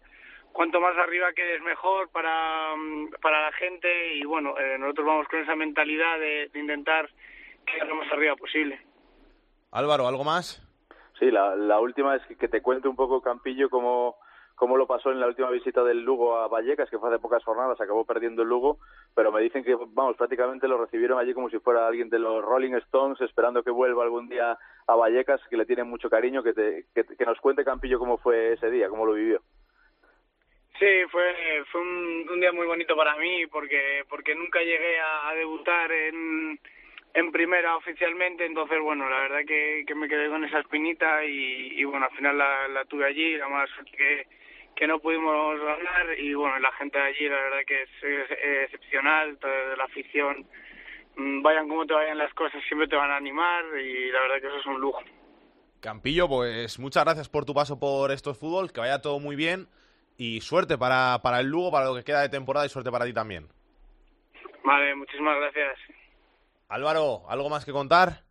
cuanto 0.53 0.79
más 0.79 0.97
arriba 0.97 1.33
quedes 1.33 1.61
mejor 1.61 2.09
para, 2.11 2.73
para 3.21 3.41
la 3.41 3.51
gente. 3.51 4.15
Y 4.15 4.23
bueno, 4.23 4.57
eh, 4.57 4.77
nosotros 4.79 5.05
vamos 5.05 5.27
con 5.27 5.41
esa 5.41 5.55
mentalidad 5.55 6.17
de 6.17 6.49
intentar 6.53 7.09
quedar 7.65 7.87
lo 7.87 7.95
más 7.95 8.11
arriba 8.11 8.35
posible. 8.35 8.79
Álvaro, 9.71 10.07
¿algo 10.07 10.23
más? 10.23 10.61
Sí, 11.19 11.31
la, 11.31 11.55
la 11.55 11.79
última 11.79 12.15
es 12.15 12.25
que, 12.27 12.35
que 12.35 12.47
te 12.47 12.61
cuente 12.61 12.87
un 12.87 12.95
poco, 12.95 13.21
Campillo, 13.21 13.69
cómo 13.69 14.17
cómo 14.55 14.77
lo 14.77 14.87
pasó 14.87 15.11
en 15.11 15.19
la 15.19 15.27
última 15.27 15.49
visita 15.49 15.83
del 15.83 16.03
Lugo 16.03 16.37
a 16.37 16.47
Vallecas, 16.47 16.89
que 16.89 16.97
fue 16.97 17.09
hace 17.09 17.19
pocas 17.19 17.43
jornadas, 17.43 17.79
acabó 17.81 18.05
perdiendo 18.05 18.43
el 18.43 18.49
Lugo, 18.49 18.77
pero 19.15 19.31
me 19.31 19.41
dicen 19.41 19.63
que, 19.63 19.75
vamos, 19.75 20.15
prácticamente 20.15 20.67
lo 20.67 20.77
recibieron 20.77 21.19
allí 21.19 21.33
como 21.33 21.49
si 21.49 21.59
fuera 21.59 21.87
alguien 21.87 22.09
de 22.09 22.19
los 22.19 22.43
Rolling 22.43 22.75
Stones, 22.75 23.19
esperando 23.21 23.63
que 23.63 23.71
vuelva 23.71 24.03
algún 24.03 24.29
día 24.29 24.57
a 24.87 24.95
Vallecas, 24.95 25.41
que 25.49 25.57
le 25.57 25.65
tienen 25.65 25.89
mucho 25.89 26.09
cariño, 26.09 26.43
que, 26.43 26.53
te, 26.53 26.85
que, 26.93 27.03
que 27.03 27.25
nos 27.25 27.39
cuente 27.39 27.65
Campillo 27.65 27.99
cómo 27.99 28.17
fue 28.17 28.53
ese 28.53 28.69
día, 28.69 28.89
cómo 28.89 29.05
lo 29.05 29.13
vivió. 29.13 29.41
Sí, 30.79 30.87
fue 31.11 31.63
fue 31.71 31.81
un, 31.81 32.27
un 32.31 32.39
día 32.39 32.51
muy 32.51 32.65
bonito 32.65 32.95
para 32.95 33.15
mí 33.17 33.45
porque 33.47 34.03
porque 34.09 34.33
nunca 34.33 34.59
llegué 34.59 34.99
a, 34.99 35.29
a 35.29 35.35
debutar 35.35 35.91
en 35.91 36.59
en 37.13 37.31
primera 37.31 37.75
oficialmente, 37.77 38.45
entonces 38.45 38.79
bueno, 38.81 39.09
la 39.09 39.19
verdad 39.19 39.41
que, 39.47 39.83
que 39.85 39.95
me 39.95 40.07
quedé 40.07 40.29
con 40.29 40.43
esa 40.43 40.59
espinita 40.59 41.23
y, 41.23 41.79
y 41.79 41.83
bueno, 41.83 42.07
al 42.07 42.15
final 42.15 42.37
la, 42.37 42.67
la 42.67 42.85
tuve 42.85 43.05
allí, 43.05 43.37
la 43.37 43.47
más 43.49 43.69
que, 43.95 44.25
que 44.75 44.87
no 44.87 44.99
pudimos 44.99 45.59
ganar 45.59 46.17
y 46.17 46.33
bueno, 46.33 46.57
la 46.59 46.71
gente 46.73 46.97
de 46.97 47.03
allí 47.03 47.29
la 47.29 47.35
verdad 47.35 47.59
que 47.67 47.83
es, 47.83 47.89
es, 48.01 48.31
es 48.31 48.63
excepcional, 48.65 49.37
toda 49.37 49.75
la 49.75 49.83
afición, 49.83 50.47
vayan 51.15 51.67
como 51.67 51.85
te 51.85 51.93
vayan 51.93 52.17
las 52.17 52.33
cosas, 52.33 52.63
siempre 52.67 52.87
te 52.87 52.95
van 52.95 53.11
a 53.11 53.17
animar 53.17 53.63
y 53.77 54.11
la 54.11 54.21
verdad 54.21 54.41
que 54.41 54.47
eso 54.47 54.57
es 54.57 54.65
un 54.65 54.81
lujo. 54.81 55.01
Campillo, 55.81 56.27
pues 56.27 56.79
muchas 56.79 57.03
gracias 57.03 57.29
por 57.29 57.45
tu 57.45 57.53
paso 57.53 57.79
por 57.79 58.11
estos 58.11 58.39
fútbol, 58.39 58.71
que 58.71 58.79
vaya 58.79 59.01
todo 59.01 59.19
muy 59.19 59.35
bien 59.35 59.67
y 60.17 60.41
suerte 60.41 60.77
para, 60.77 61.19
para 61.21 61.41
el 61.41 61.47
Lugo, 61.47 61.71
para 61.71 61.85
lo 61.85 61.95
que 61.95 62.03
queda 62.03 62.21
de 62.21 62.29
temporada 62.29 62.65
y 62.65 62.69
suerte 62.69 62.89
para 62.89 63.05
ti 63.05 63.13
también. 63.13 63.47
Vale, 64.63 64.95
muchísimas 64.95 65.37
gracias. 65.37 65.77
Álvaro, 66.73 67.21
¿algo 67.29 67.51
más 67.51 67.65
que 67.65 67.71
contar? 67.71 68.23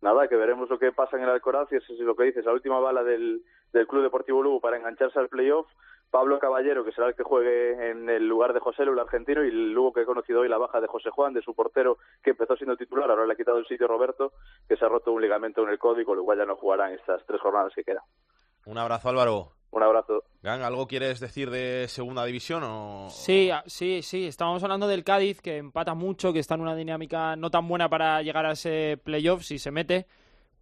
Nada, 0.00 0.28
que 0.28 0.36
veremos 0.36 0.70
lo 0.70 0.78
que 0.78 0.92
pasa 0.92 1.16
en 1.16 1.24
el 1.24 1.30
Alcoraz 1.30 1.66
y 1.72 1.76
eso 1.76 1.92
es 1.92 1.98
lo 1.98 2.14
que 2.14 2.22
dices, 2.22 2.44
la 2.44 2.52
última 2.52 2.78
bala 2.78 3.02
del, 3.02 3.42
del 3.72 3.88
Club 3.88 4.04
Deportivo 4.04 4.40
Lugo 4.40 4.60
para 4.60 4.76
engancharse 4.76 5.18
al 5.18 5.28
playoff. 5.28 5.66
Pablo 6.08 6.38
Caballero, 6.38 6.84
que 6.84 6.92
será 6.92 7.08
el 7.08 7.16
que 7.16 7.24
juegue 7.24 7.90
en 7.90 8.08
el 8.08 8.28
lugar 8.28 8.52
de 8.52 8.60
José 8.60 8.84
Lu, 8.84 8.92
el 8.92 9.00
argentino, 9.00 9.44
y 9.44 9.48
el 9.48 9.72
Lugo 9.72 9.92
que 9.92 10.02
he 10.02 10.06
conocido 10.06 10.42
hoy 10.42 10.48
la 10.48 10.58
baja 10.58 10.80
de 10.80 10.86
José 10.86 11.10
Juan, 11.10 11.34
de 11.34 11.42
su 11.42 11.56
portero, 11.56 11.98
que 12.22 12.30
empezó 12.30 12.54
siendo 12.54 12.76
titular, 12.76 13.10
ahora 13.10 13.26
le 13.26 13.32
ha 13.32 13.36
quitado 13.36 13.58
el 13.58 13.66
sitio 13.66 13.88
Roberto, 13.88 14.32
que 14.68 14.76
se 14.76 14.84
ha 14.84 14.88
roto 14.88 15.10
un 15.10 15.20
ligamento 15.20 15.64
en 15.64 15.70
el 15.70 15.78
codo 15.80 16.00
y 16.00 16.04
con 16.04 16.16
lo 16.16 16.24
cual 16.24 16.38
ya 16.38 16.46
no 16.46 16.54
jugará 16.54 16.88
en 16.88 16.94
estas 16.94 17.26
tres 17.26 17.40
jornadas 17.40 17.72
que 17.74 17.82
quedan. 17.82 18.04
Un 18.64 18.78
abrazo, 18.78 19.08
Álvaro. 19.08 19.55
Un 19.76 19.82
abrazo. 19.82 20.24
Gang, 20.42 20.62
¿algo 20.62 20.86
quieres 20.86 21.20
decir 21.20 21.50
de 21.50 21.84
segunda 21.88 22.24
división 22.24 22.62
o...? 22.64 23.08
Sí, 23.10 23.50
sí, 23.66 24.00
sí. 24.00 24.24
Estábamos 24.24 24.62
hablando 24.62 24.88
del 24.88 25.04
Cádiz, 25.04 25.42
que 25.42 25.58
empata 25.58 25.92
mucho, 25.92 26.32
que 26.32 26.38
está 26.38 26.54
en 26.54 26.62
una 26.62 26.74
dinámica 26.74 27.36
no 27.36 27.50
tan 27.50 27.68
buena 27.68 27.90
para 27.90 28.22
llegar 28.22 28.46
a 28.46 28.52
ese 28.52 28.98
playoff 29.04 29.42
si 29.42 29.58
se 29.58 29.70
mete. 29.70 30.06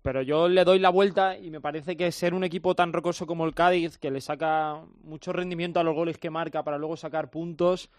Pero 0.02 0.20
yo 0.22 0.48
le 0.48 0.64
doy 0.64 0.80
la 0.80 0.90
vuelta 0.90 1.38
y 1.38 1.50
me 1.50 1.60
parece 1.60 1.96
que 1.96 2.10
ser 2.10 2.34
un 2.34 2.42
equipo 2.42 2.74
tan 2.74 2.92
rocoso 2.92 3.24
como 3.24 3.46
el 3.46 3.54
Cádiz, 3.54 3.98
que 3.98 4.10
le 4.10 4.20
saca 4.20 4.82
mucho 5.04 5.32
rendimiento 5.32 5.78
a 5.78 5.84
los 5.84 5.94
goles 5.94 6.18
que 6.18 6.30
marca 6.30 6.64
para 6.64 6.76
luego 6.76 6.96
sacar 6.96 7.30
puntos, 7.30 7.90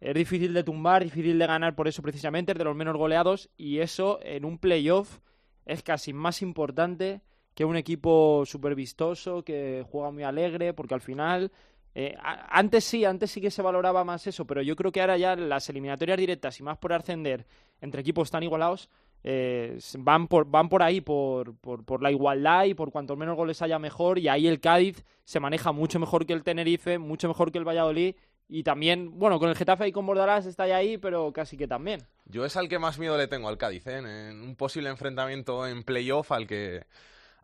es 0.00 0.14
difícil 0.14 0.54
de 0.54 0.62
tumbar, 0.62 1.02
difícil 1.02 1.40
de 1.40 1.46
ganar 1.48 1.74
por 1.74 1.88
eso 1.88 2.02
precisamente, 2.02 2.52
es 2.52 2.58
de 2.58 2.64
los 2.64 2.76
menos 2.76 2.96
goleados 2.96 3.50
y 3.56 3.80
eso 3.80 4.20
en 4.22 4.44
un 4.44 4.58
playoff 4.58 5.18
es 5.66 5.82
casi 5.82 6.12
más 6.12 6.40
importante 6.40 7.20
que 7.54 7.64
un 7.64 7.76
equipo 7.76 8.44
súper 8.46 8.74
vistoso, 8.74 9.42
que 9.42 9.84
juega 9.90 10.10
muy 10.10 10.22
alegre, 10.22 10.72
porque 10.72 10.94
al 10.94 11.00
final 11.00 11.52
eh, 11.94 12.16
antes 12.20 12.84
sí, 12.84 13.04
antes 13.04 13.30
sí 13.30 13.40
que 13.40 13.50
se 13.50 13.62
valoraba 13.62 14.04
más 14.04 14.26
eso, 14.26 14.46
pero 14.46 14.62
yo 14.62 14.74
creo 14.76 14.92
que 14.92 15.00
ahora 15.00 15.18
ya 15.18 15.36
las 15.36 15.68
eliminatorias 15.68 16.18
directas 16.18 16.58
y 16.58 16.62
más 16.62 16.78
por 16.78 16.92
ascender 16.92 17.46
entre 17.80 18.00
equipos 18.00 18.30
tan 18.30 18.42
igualados 18.42 18.88
eh, 19.24 19.78
van, 19.98 20.26
por, 20.26 20.46
van 20.46 20.68
por 20.68 20.82
ahí, 20.82 21.00
por, 21.00 21.54
por, 21.56 21.84
por, 21.84 22.02
la 22.02 22.10
igualdad 22.10 22.64
y 22.64 22.74
por 22.74 22.90
cuanto 22.90 23.16
menos 23.16 23.36
goles 23.36 23.60
haya 23.62 23.78
mejor. 23.78 24.18
Y 24.18 24.28
ahí 24.28 24.48
el 24.48 24.60
Cádiz 24.60 25.04
se 25.24 25.38
maneja 25.38 25.72
mucho 25.72 25.98
mejor 25.98 26.26
que 26.26 26.32
el 26.32 26.42
Tenerife, 26.42 26.98
mucho 26.98 27.28
mejor 27.28 27.52
que 27.52 27.58
el 27.58 27.68
Valladolid. 27.68 28.16
Y 28.48 28.64
también, 28.64 29.18
bueno, 29.18 29.38
con 29.38 29.48
el 29.48 29.56
Getafe 29.56 29.88
y 29.88 29.92
con 29.92 30.04
Bordalás 30.04 30.46
está 30.46 30.64
ahí, 30.64 30.98
pero 30.98 31.32
casi 31.32 31.56
que 31.56 31.68
también. 31.68 32.02
Yo 32.26 32.44
es 32.44 32.56
al 32.56 32.68
que 32.68 32.78
más 32.78 32.98
miedo 32.98 33.16
le 33.16 33.28
tengo 33.28 33.48
al 33.48 33.56
Cádiz, 33.56 33.86
¿eh? 33.86 33.98
en 33.98 34.42
un 34.42 34.56
posible 34.56 34.90
enfrentamiento 34.90 35.66
en 35.66 35.84
playoff 35.84 36.32
al 36.32 36.46
que 36.46 36.84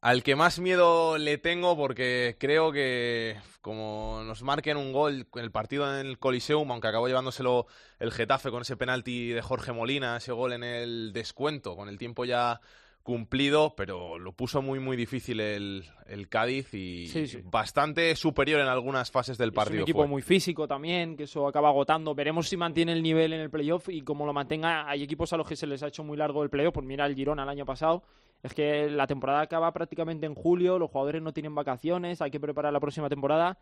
al 0.00 0.22
que 0.22 0.36
más 0.36 0.58
miedo 0.58 1.18
le 1.18 1.38
tengo 1.38 1.76
porque 1.76 2.36
creo 2.38 2.72
que 2.72 3.36
como 3.60 4.22
nos 4.24 4.42
marquen 4.42 4.76
un 4.76 4.92
gol 4.92 5.26
en 5.34 5.42
el 5.42 5.50
partido 5.50 5.88
en 6.00 6.06
el 6.06 6.18
Coliseum, 6.18 6.70
aunque 6.70 6.88
acabó 6.88 7.08
llevándoselo 7.08 7.66
el 7.98 8.12
Getafe 8.12 8.50
con 8.50 8.62
ese 8.62 8.76
penalti 8.76 9.30
de 9.30 9.42
Jorge 9.42 9.72
Molina, 9.72 10.16
ese 10.16 10.32
gol 10.32 10.52
en 10.52 10.64
el 10.64 11.12
descuento, 11.12 11.76
con 11.76 11.88
el 11.88 11.98
tiempo 11.98 12.24
ya 12.24 12.60
cumplido, 13.08 13.74
pero 13.74 14.18
lo 14.18 14.32
puso 14.32 14.60
muy 14.60 14.80
muy 14.80 14.94
difícil 14.94 15.40
el, 15.40 15.82
el 16.08 16.28
Cádiz 16.28 16.74
y 16.74 17.10
bastante 17.44 18.14
superior 18.16 18.60
en 18.60 18.66
algunas 18.66 19.10
fases 19.10 19.38
del 19.38 19.54
partido. 19.54 19.76
Es 19.76 19.80
un 19.84 19.88
equipo 19.88 20.06
muy 20.06 20.20
físico 20.20 20.68
también, 20.68 21.16
que 21.16 21.22
eso 21.22 21.48
acaba 21.48 21.70
agotando. 21.70 22.14
Veremos 22.14 22.50
si 22.50 22.58
mantiene 22.58 22.92
el 22.92 23.02
nivel 23.02 23.32
en 23.32 23.40
el 23.40 23.48
playoff 23.48 23.88
y 23.88 24.02
como 24.02 24.26
lo 24.26 24.34
mantenga, 24.34 24.86
hay 24.86 25.02
equipos 25.02 25.32
a 25.32 25.38
los 25.38 25.48
que 25.48 25.56
se 25.56 25.66
les 25.66 25.82
ha 25.82 25.86
hecho 25.86 26.04
muy 26.04 26.18
largo 26.18 26.42
el 26.42 26.50
playoff, 26.50 26.74
pues 26.74 26.84
mira 26.84 27.06
el 27.06 27.14
Girona 27.14 27.44
el 27.44 27.48
año 27.48 27.64
pasado, 27.64 28.02
es 28.42 28.52
que 28.52 28.90
la 28.90 29.06
temporada 29.06 29.40
acaba 29.40 29.72
prácticamente 29.72 30.26
en 30.26 30.34
julio, 30.34 30.78
los 30.78 30.90
jugadores 30.90 31.22
no 31.22 31.32
tienen 31.32 31.54
vacaciones, 31.54 32.20
hay 32.20 32.30
que 32.30 32.40
preparar 32.40 32.74
la 32.74 32.80
próxima 32.80 33.08
temporada 33.08 33.56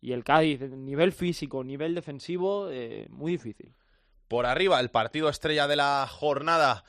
y 0.00 0.12
el 0.12 0.22
Cádiz, 0.22 0.60
nivel 0.60 1.10
físico, 1.10 1.64
nivel 1.64 1.96
defensivo, 1.96 2.70
eh, 2.70 3.08
muy 3.10 3.32
difícil. 3.32 3.74
Por 4.28 4.46
arriba, 4.46 4.78
el 4.78 4.90
partido 4.90 5.28
estrella 5.28 5.66
de 5.66 5.74
la 5.74 6.06
jornada 6.08 6.84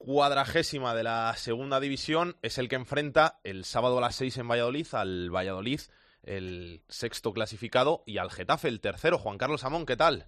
cuadragésima 0.00 0.94
de 0.94 1.04
la 1.04 1.34
segunda 1.34 1.78
división 1.78 2.34
es 2.40 2.56
el 2.56 2.70
que 2.70 2.76
enfrenta 2.76 3.34
el 3.44 3.64
sábado 3.64 3.98
a 3.98 4.00
las 4.00 4.16
seis 4.16 4.38
en 4.38 4.48
Valladolid 4.48 4.86
al 4.94 5.28
Valladolid, 5.30 5.80
el 6.24 6.80
sexto 6.88 7.34
clasificado, 7.34 8.02
y 8.06 8.16
al 8.16 8.30
Getafe, 8.30 8.68
el 8.68 8.80
tercero. 8.80 9.18
Juan 9.18 9.36
Carlos 9.36 9.62
Amón, 9.64 9.84
¿qué 9.84 9.96
tal? 9.96 10.24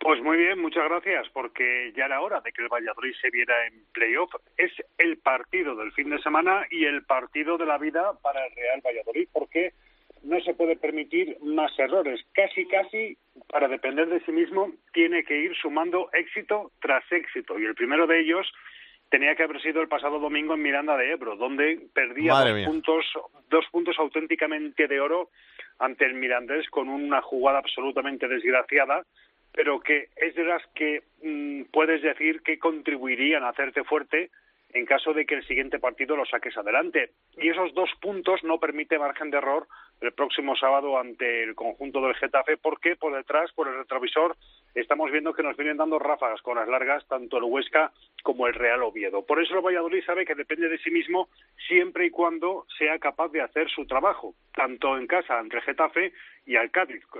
Pues 0.00 0.20
muy 0.20 0.36
bien, 0.36 0.58
muchas 0.58 0.82
gracias, 0.88 1.28
porque 1.32 1.92
ya 1.96 2.06
era 2.06 2.20
hora 2.22 2.40
de 2.40 2.52
que 2.52 2.62
el 2.62 2.68
Valladolid 2.68 3.14
se 3.20 3.30
viera 3.30 3.54
en 3.68 3.84
playoff. 3.92 4.34
Es 4.56 4.72
el 4.98 5.18
partido 5.18 5.76
del 5.76 5.92
fin 5.92 6.10
de 6.10 6.20
semana 6.20 6.66
y 6.68 6.84
el 6.84 7.04
partido 7.04 7.56
de 7.56 7.66
la 7.66 7.78
vida 7.78 8.18
para 8.20 8.44
el 8.44 8.52
Real 8.56 8.80
Valladolid, 8.84 9.28
porque 9.32 9.74
no 10.24 10.40
se 10.40 10.54
puede 10.54 10.74
permitir 10.74 11.38
más 11.40 11.70
errores. 11.78 12.20
Casi, 12.32 12.66
casi, 12.66 13.16
para 13.48 13.68
depender 13.68 14.08
de 14.08 14.24
sí 14.24 14.32
mismo, 14.32 14.72
tiene 14.92 15.22
que 15.22 15.36
ir 15.36 15.54
sumando 15.54 16.10
éxito 16.12 16.72
tras 16.80 17.04
éxito. 17.12 17.60
Y 17.60 17.64
el 17.64 17.76
primero 17.76 18.08
de 18.08 18.20
ellos 18.22 18.52
tenía 19.12 19.34
que 19.34 19.42
haber 19.42 19.60
sido 19.60 19.82
el 19.82 19.88
pasado 19.88 20.18
domingo 20.18 20.54
en 20.54 20.62
Miranda 20.62 20.96
de 20.96 21.12
Ebro, 21.12 21.36
donde 21.36 21.86
perdía 21.92 22.32
dos 22.32 22.64
puntos, 22.64 23.04
dos 23.50 23.66
puntos 23.70 23.94
auténticamente 23.98 24.88
de 24.88 25.00
oro 25.00 25.28
ante 25.78 26.06
el 26.06 26.14
Mirandés 26.14 26.66
con 26.70 26.88
una 26.88 27.20
jugada 27.20 27.58
absolutamente 27.58 28.26
desgraciada, 28.26 29.04
pero 29.52 29.80
que 29.80 30.08
es 30.16 30.34
de 30.34 30.44
las 30.44 30.66
que 30.74 31.02
mm, 31.22 31.64
puedes 31.70 32.00
decir 32.00 32.40
que 32.40 32.58
contribuirían 32.58 33.44
a 33.44 33.50
hacerte 33.50 33.84
fuerte 33.84 34.30
en 34.72 34.86
caso 34.86 35.12
de 35.12 35.26
que 35.26 35.34
el 35.34 35.46
siguiente 35.46 35.78
partido 35.78 36.16
lo 36.16 36.24
saques 36.24 36.56
adelante. 36.56 37.10
Y 37.36 37.50
esos 37.50 37.74
dos 37.74 37.90
puntos 38.00 38.42
no 38.42 38.58
permite 38.58 38.98
margen 38.98 39.30
de 39.30 39.36
error 39.36 39.68
el 40.02 40.12
próximo 40.12 40.56
sábado 40.56 40.98
ante 40.98 41.44
el 41.44 41.54
conjunto 41.54 42.00
del 42.00 42.14
Getafe, 42.16 42.56
porque 42.56 42.96
por 42.96 43.14
detrás, 43.14 43.52
por 43.52 43.68
el 43.68 43.76
retrovisor, 43.76 44.36
estamos 44.74 45.10
viendo 45.12 45.32
que 45.32 45.44
nos 45.44 45.56
vienen 45.56 45.76
dando 45.76 45.98
ráfagas 45.98 46.42
con 46.42 46.56
las 46.56 46.68
largas 46.68 47.06
tanto 47.06 47.38
el 47.38 47.44
Huesca 47.44 47.92
como 48.22 48.48
el 48.48 48.54
Real 48.54 48.82
Oviedo. 48.82 49.24
Por 49.24 49.40
eso 49.40 49.54
el 49.54 49.64
Valladolid 49.64 50.04
sabe 50.04 50.24
que 50.24 50.34
depende 50.34 50.68
de 50.68 50.78
sí 50.78 50.90
mismo 50.90 51.28
siempre 51.68 52.06
y 52.06 52.10
cuando 52.10 52.66
sea 52.78 52.98
capaz 52.98 53.28
de 53.28 53.42
hacer 53.42 53.70
su 53.70 53.86
trabajo, 53.86 54.34
tanto 54.54 54.98
en 54.98 55.06
casa 55.06 55.38
ante 55.38 55.60
Getafe 55.60 56.12
y 56.46 56.56
al 56.56 56.70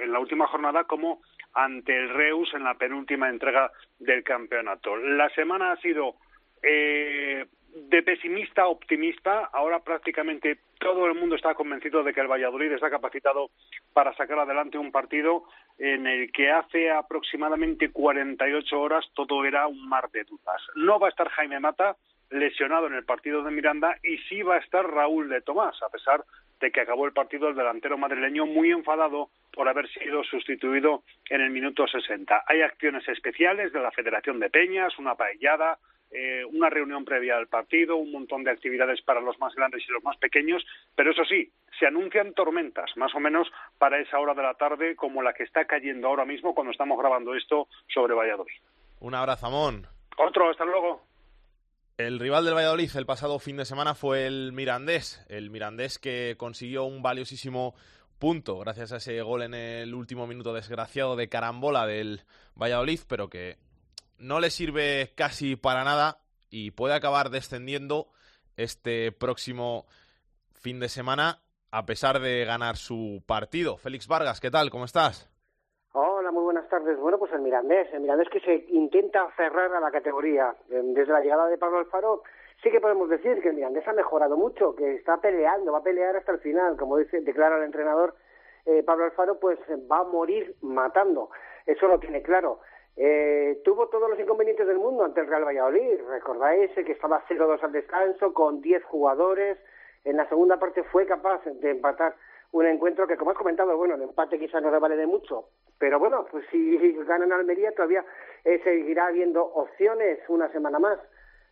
en 0.00 0.12
la 0.12 0.18
última 0.18 0.48
jornada 0.48 0.84
como 0.84 1.22
ante 1.54 1.96
el 1.96 2.08
Reus 2.08 2.52
en 2.54 2.64
la 2.64 2.74
penúltima 2.74 3.28
entrega 3.28 3.70
del 3.98 4.24
campeonato. 4.24 4.96
La 4.96 5.28
semana 5.30 5.72
ha 5.72 5.76
sido 5.76 6.16
eh, 6.62 7.46
de 7.74 8.02
pesimista 8.02 8.62
a 8.62 8.68
optimista, 8.68 9.48
ahora 9.52 9.80
prácticamente 9.80 10.58
todo 10.78 11.06
el 11.06 11.14
mundo 11.14 11.36
está 11.36 11.54
convencido 11.54 12.02
de 12.02 12.12
que 12.12 12.20
el 12.20 12.30
Valladolid 12.30 12.72
está 12.72 12.90
capacitado 12.90 13.50
para 13.92 14.14
sacar 14.14 14.38
adelante 14.38 14.78
un 14.78 14.92
partido 14.92 15.44
en 15.78 16.06
el 16.06 16.30
que 16.32 16.50
hace 16.50 16.90
aproximadamente 16.90 17.90
48 17.90 18.80
horas 18.80 19.06
todo 19.14 19.44
era 19.44 19.66
un 19.66 19.88
mar 19.88 20.10
de 20.10 20.24
dudas. 20.24 20.60
No 20.74 20.98
va 20.98 21.06
a 21.06 21.10
estar 21.10 21.28
Jaime 21.30 21.60
Mata 21.60 21.96
lesionado 22.30 22.86
en 22.86 22.94
el 22.94 23.04
partido 23.04 23.42
de 23.42 23.50
Miranda 23.50 23.96
y 24.02 24.18
sí 24.28 24.42
va 24.42 24.56
a 24.56 24.58
estar 24.58 24.86
Raúl 24.86 25.28
de 25.28 25.42
Tomás, 25.42 25.80
a 25.82 25.88
pesar 25.88 26.24
de 26.60 26.70
que 26.70 26.80
acabó 26.80 27.06
el 27.06 27.12
partido 27.12 27.48
el 27.48 27.56
delantero 27.56 27.98
madrileño 27.98 28.46
muy 28.46 28.70
enfadado 28.70 29.30
por 29.52 29.68
haber 29.68 29.88
sido 29.88 30.22
sustituido 30.24 31.02
en 31.28 31.40
el 31.40 31.50
minuto 31.50 31.86
60. 31.86 32.44
Hay 32.46 32.62
acciones 32.62 33.06
especiales 33.08 33.72
de 33.72 33.80
la 33.80 33.90
Federación 33.90 34.40
de 34.40 34.48
Peñas, 34.48 34.98
una 34.98 35.14
paellada, 35.14 35.78
eh, 36.12 36.44
una 36.44 36.68
reunión 36.68 37.04
previa 37.04 37.36
al 37.36 37.48
partido, 37.48 37.96
un 37.96 38.12
montón 38.12 38.44
de 38.44 38.50
actividades 38.50 39.00
para 39.02 39.20
los 39.20 39.38
más 39.38 39.54
grandes 39.54 39.82
y 39.88 39.92
los 39.92 40.04
más 40.04 40.16
pequeños, 40.18 40.62
pero 40.94 41.10
eso 41.10 41.24
sí, 41.24 41.50
se 41.78 41.86
anuncian 41.86 42.34
tormentas, 42.34 42.90
más 42.96 43.14
o 43.14 43.20
menos 43.20 43.48
para 43.78 43.98
esa 43.98 44.18
hora 44.18 44.34
de 44.34 44.42
la 44.42 44.54
tarde, 44.54 44.94
como 44.94 45.22
la 45.22 45.32
que 45.32 45.44
está 45.44 45.64
cayendo 45.64 46.08
ahora 46.08 46.24
mismo 46.24 46.54
cuando 46.54 46.72
estamos 46.72 46.98
grabando 46.98 47.34
esto 47.34 47.66
sobre 47.92 48.14
Valladolid. 48.14 48.54
Un 49.00 49.14
abrazo, 49.14 49.46
Amón. 49.46 49.86
Otro, 50.18 50.50
hasta 50.50 50.64
luego. 50.64 51.02
El 51.98 52.18
rival 52.18 52.44
del 52.44 52.54
Valladolid 52.54 52.90
el 52.96 53.06
pasado 53.06 53.38
fin 53.38 53.56
de 53.56 53.64
semana 53.64 53.94
fue 53.94 54.26
el 54.26 54.52
Mirandés, 54.52 55.24
el 55.28 55.50
Mirandés 55.50 55.98
que 55.98 56.36
consiguió 56.38 56.84
un 56.84 57.02
valiosísimo 57.02 57.74
punto 58.18 58.58
gracias 58.58 58.92
a 58.92 58.96
ese 58.96 59.20
gol 59.22 59.42
en 59.42 59.54
el 59.54 59.94
último 59.94 60.26
minuto 60.26 60.52
desgraciado 60.52 61.16
de 61.16 61.28
carambola 61.28 61.86
del 61.86 62.22
Valladolid, 62.54 63.00
pero 63.08 63.28
que 63.28 63.56
no 64.22 64.38
le 64.38 64.50
sirve 64.50 65.10
casi 65.16 65.56
para 65.56 65.84
nada 65.84 66.18
y 66.48 66.70
puede 66.70 66.94
acabar 66.94 67.30
descendiendo 67.30 68.06
este 68.56 69.10
próximo 69.10 69.84
fin 70.54 70.78
de 70.78 70.88
semana 70.88 71.40
a 71.72 71.84
pesar 71.86 72.20
de 72.20 72.44
ganar 72.44 72.76
su 72.76 73.22
partido. 73.26 73.76
Félix 73.76 74.06
Vargas, 74.06 74.40
¿qué 74.40 74.50
tal? 74.50 74.70
¿Cómo 74.70 74.84
estás? 74.84 75.28
Hola, 75.92 76.30
muy 76.30 76.44
buenas 76.44 76.68
tardes. 76.68 76.98
Bueno, 76.98 77.18
pues 77.18 77.32
el 77.32 77.40
Mirandés, 77.40 77.92
el 77.92 78.00
Mirandés 78.00 78.28
que 78.28 78.40
se 78.40 78.66
intenta 78.68 79.28
cerrar 79.36 79.74
a 79.74 79.80
la 79.80 79.90
categoría. 79.90 80.54
Desde 80.68 81.12
la 81.12 81.20
llegada 81.20 81.48
de 81.48 81.58
Pablo 81.58 81.78
Alfaro, 81.78 82.22
sí 82.62 82.70
que 82.70 82.80
podemos 82.80 83.08
decir 83.08 83.40
que 83.42 83.48
el 83.48 83.56
Mirandés 83.56 83.88
ha 83.88 83.92
mejorado 83.92 84.36
mucho, 84.36 84.76
que 84.76 84.94
está 84.94 85.16
peleando, 85.20 85.72
va 85.72 85.78
a 85.78 85.82
pelear 85.82 86.14
hasta 86.16 86.32
el 86.32 86.38
final. 86.38 86.76
Como 86.76 86.98
dice, 86.98 87.20
declara 87.22 87.56
el 87.56 87.64
entrenador 87.64 88.14
eh, 88.66 88.82
Pablo 88.84 89.06
Alfaro, 89.06 89.40
pues 89.40 89.58
va 89.90 90.00
a 90.00 90.04
morir 90.04 90.54
matando. 90.60 91.30
Eso 91.66 91.88
lo 91.88 91.98
tiene 91.98 92.22
claro. 92.22 92.60
Eh, 92.96 93.60
tuvo 93.64 93.88
todos 93.88 94.10
los 94.10 94.18
inconvenientes 94.20 94.66
del 94.66 94.78
mundo 94.78 95.04
ante 95.04 95.20
el 95.20 95.26
Real 95.26 95.44
Valladolid. 95.44 96.00
Recordáis 96.08 96.70
que 96.72 96.92
estaba 96.92 97.24
0-2 97.28 97.62
al 97.62 97.72
descanso 97.72 98.34
con 98.34 98.60
10 98.60 98.84
jugadores. 98.84 99.58
En 100.04 100.16
la 100.16 100.28
segunda 100.28 100.58
parte 100.58 100.82
fue 100.84 101.06
capaz 101.06 101.44
de 101.44 101.70
empatar 101.70 102.14
un 102.52 102.66
encuentro 102.66 103.06
que, 103.06 103.16
como 103.16 103.30
has 103.30 103.36
comentado, 103.36 103.76
bueno, 103.76 103.94
el 103.94 104.02
empate 104.02 104.38
quizás 104.38 104.62
no 104.62 104.70
le 104.70 104.78
vale 104.78 104.96
de 104.96 105.06
mucho, 105.06 105.48
pero 105.78 105.98
bueno, 105.98 106.26
pues 106.30 106.44
si 106.50 106.76
ganan 107.06 107.32
Almería 107.32 107.72
todavía 107.72 108.04
eh, 108.44 108.60
seguirá 108.62 109.06
habiendo 109.06 109.42
opciones 109.42 110.18
una 110.28 110.50
semana 110.52 110.78
más. 110.78 110.98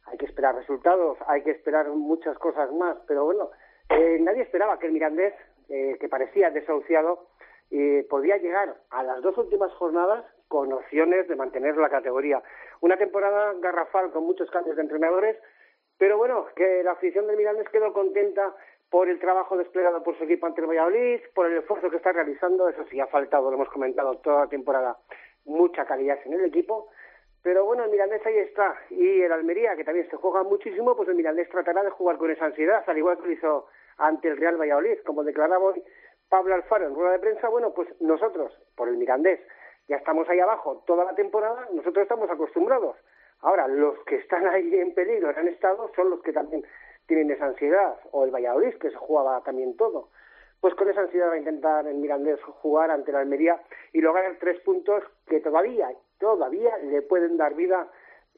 Hay 0.06 0.18
que 0.18 0.26
esperar 0.26 0.54
resultados, 0.54 1.16
hay 1.26 1.42
que 1.42 1.52
esperar 1.52 1.88
muchas 1.88 2.36
cosas 2.38 2.70
más, 2.72 2.96
pero 3.06 3.24
bueno, 3.24 3.50
eh, 3.88 4.18
nadie 4.20 4.42
esperaba 4.42 4.78
que 4.78 4.86
el 4.86 4.92
Mirandés, 4.92 5.34
eh, 5.68 5.96
que 6.00 6.08
parecía 6.08 6.50
desahuciado, 6.50 7.28
eh, 7.70 8.06
podía 8.10 8.36
llegar 8.36 8.76
a 8.90 9.02
las 9.02 9.22
dos 9.22 9.36
últimas 9.38 9.72
jornadas 9.74 10.24
con 10.50 10.72
opciones 10.72 11.28
de 11.28 11.36
mantener 11.36 11.76
la 11.76 11.88
categoría. 11.88 12.42
Una 12.80 12.96
temporada 12.96 13.54
garrafal 13.60 14.10
con 14.10 14.24
muchos 14.24 14.50
cambios 14.50 14.74
de 14.74 14.82
entrenadores, 14.82 15.36
pero 15.96 16.18
bueno, 16.18 16.46
que 16.56 16.82
la 16.82 16.90
afición 16.90 17.28
del 17.28 17.36
Mirandés 17.36 17.68
quedó 17.68 17.92
contenta 17.92 18.52
por 18.90 19.08
el 19.08 19.20
trabajo 19.20 19.56
desplegado 19.56 20.02
por 20.02 20.18
su 20.18 20.24
equipo 20.24 20.46
ante 20.46 20.60
el 20.60 20.66
Valladolid, 20.66 21.20
por 21.36 21.46
el 21.46 21.58
esfuerzo 21.58 21.88
que 21.88 21.98
está 21.98 22.10
realizando, 22.10 22.68
eso 22.68 22.84
sí 22.90 22.98
ha 22.98 23.06
faltado, 23.06 23.48
lo 23.48 23.54
hemos 23.54 23.68
comentado 23.68 24.16
toda 24.16 24.40
la 24.40 24.46
temporada, 24.48 24.96
mucha 25.44 25.84
calidad 25.84 26.18
en 26.24 26.32
el 26.32 26.44
equipo, 26.46 26.88
pero 27.44 27.64
bueno, 27.64 27.84
el 27.84 27.90
Mirandés 27.92 28.26
ahí 28.26 28.38
está, 28.38 28.74
y 28.90 29.22
el 29.22 29.30
Almería, 29.30 29.76
que 29.76 29.84
también 29.84 30.10
se 30.10 30.16
juega 30.16 30.42
muchísimo, 30.42 30.96
pues 30.96 31.08
el 31.08 31.14
Mirandés 31.14 31.48
tratará 31.48 31.84
de 31.84 31.90
jugar 31.90 32.18
con 32.18 32.28
esa 32.28 32.46
ansiedad, 32.46 32.82
al 32.84 32.98
igual 32.98 33.18
que 33.18 33.26
lo 33.26 33.32
hizo 33.32 33.66
ante 33.98 34.26
el 34.26 34.36
Real 34.36 34.60
Valladolid, 34.60 34.98
como 35.06 35.22
declaraba 35.22 35.64
hoy 35.64 35.80
Pablo 36.28 36.56
Alfaro 36.56 36.88
en 36.88 36.94
rueda 36.96 37.12
de 37.12 37.20
prensa, 37.20 37.48
bueno, 37.48 37.72
pues 37.72 37.88
nosotros, 38.00 38.52
por 38.74 38.88
el 38.88 38.96
Mirandés, 38.96 39.38
ya 39.90 39.96
estamos 39.96 40.28
ahí 40.28 40.38
abajo 40.38 40.84
toda 40.86 41.04
la 41.04 41.14
temporada, 41.16 41.68
nosotros 41.74 42.04
estamos 42.04 42.30
acostumbrados. 42.30 42.96
Ahora, 43.40 43.66
los 43.66 43.98
que 44.06 44.16
están 44.16 44.46
ahí 44.46 44.72
en 44.78 44.94
peligro, 44.94 45.30
han 45.36 45.48
estado, 45.48 45.90
son 45.96 46.10
los 46.10 46.22
que 46.22 46.32
también 46.32 46.64
tienen 47.06 47.30
esa 47.32 47.46
ansiedad, 47.46 47.96
o 48.12 48.24
el 48.24 48.30
Valladolid, 48.30 48.74
que 48.76 48.90
se 48.90 48.96
jugaba 48.96 49.42
también 49.42 49.76
todo. 49.76 50.10
Pues 50.60 50.74
con 50.74 50.88
esa 50.88 51.00
ansiedad 51.00 51.30
va 51.30 51.34
a 51.34 51.38
intentar 51.38 51.86
el 51.88 51.96
Mirandés 51.96 52.40
jugar 52.62 52.92
ante 52.92 53.10
la 53.10 53.20
Almería 53.20 53.60
y 53.92 54.00
lograr 54.00 54.36
tres 54.38 54.60
puntos 54.60 55.02
que 55.26 55.40
todavía, 55.40 55.90
todavía 56.18 56.76
le 56.78 57.02
pueden 57.02 57.36
dar 57.36 57.54
vida 57.54 57.88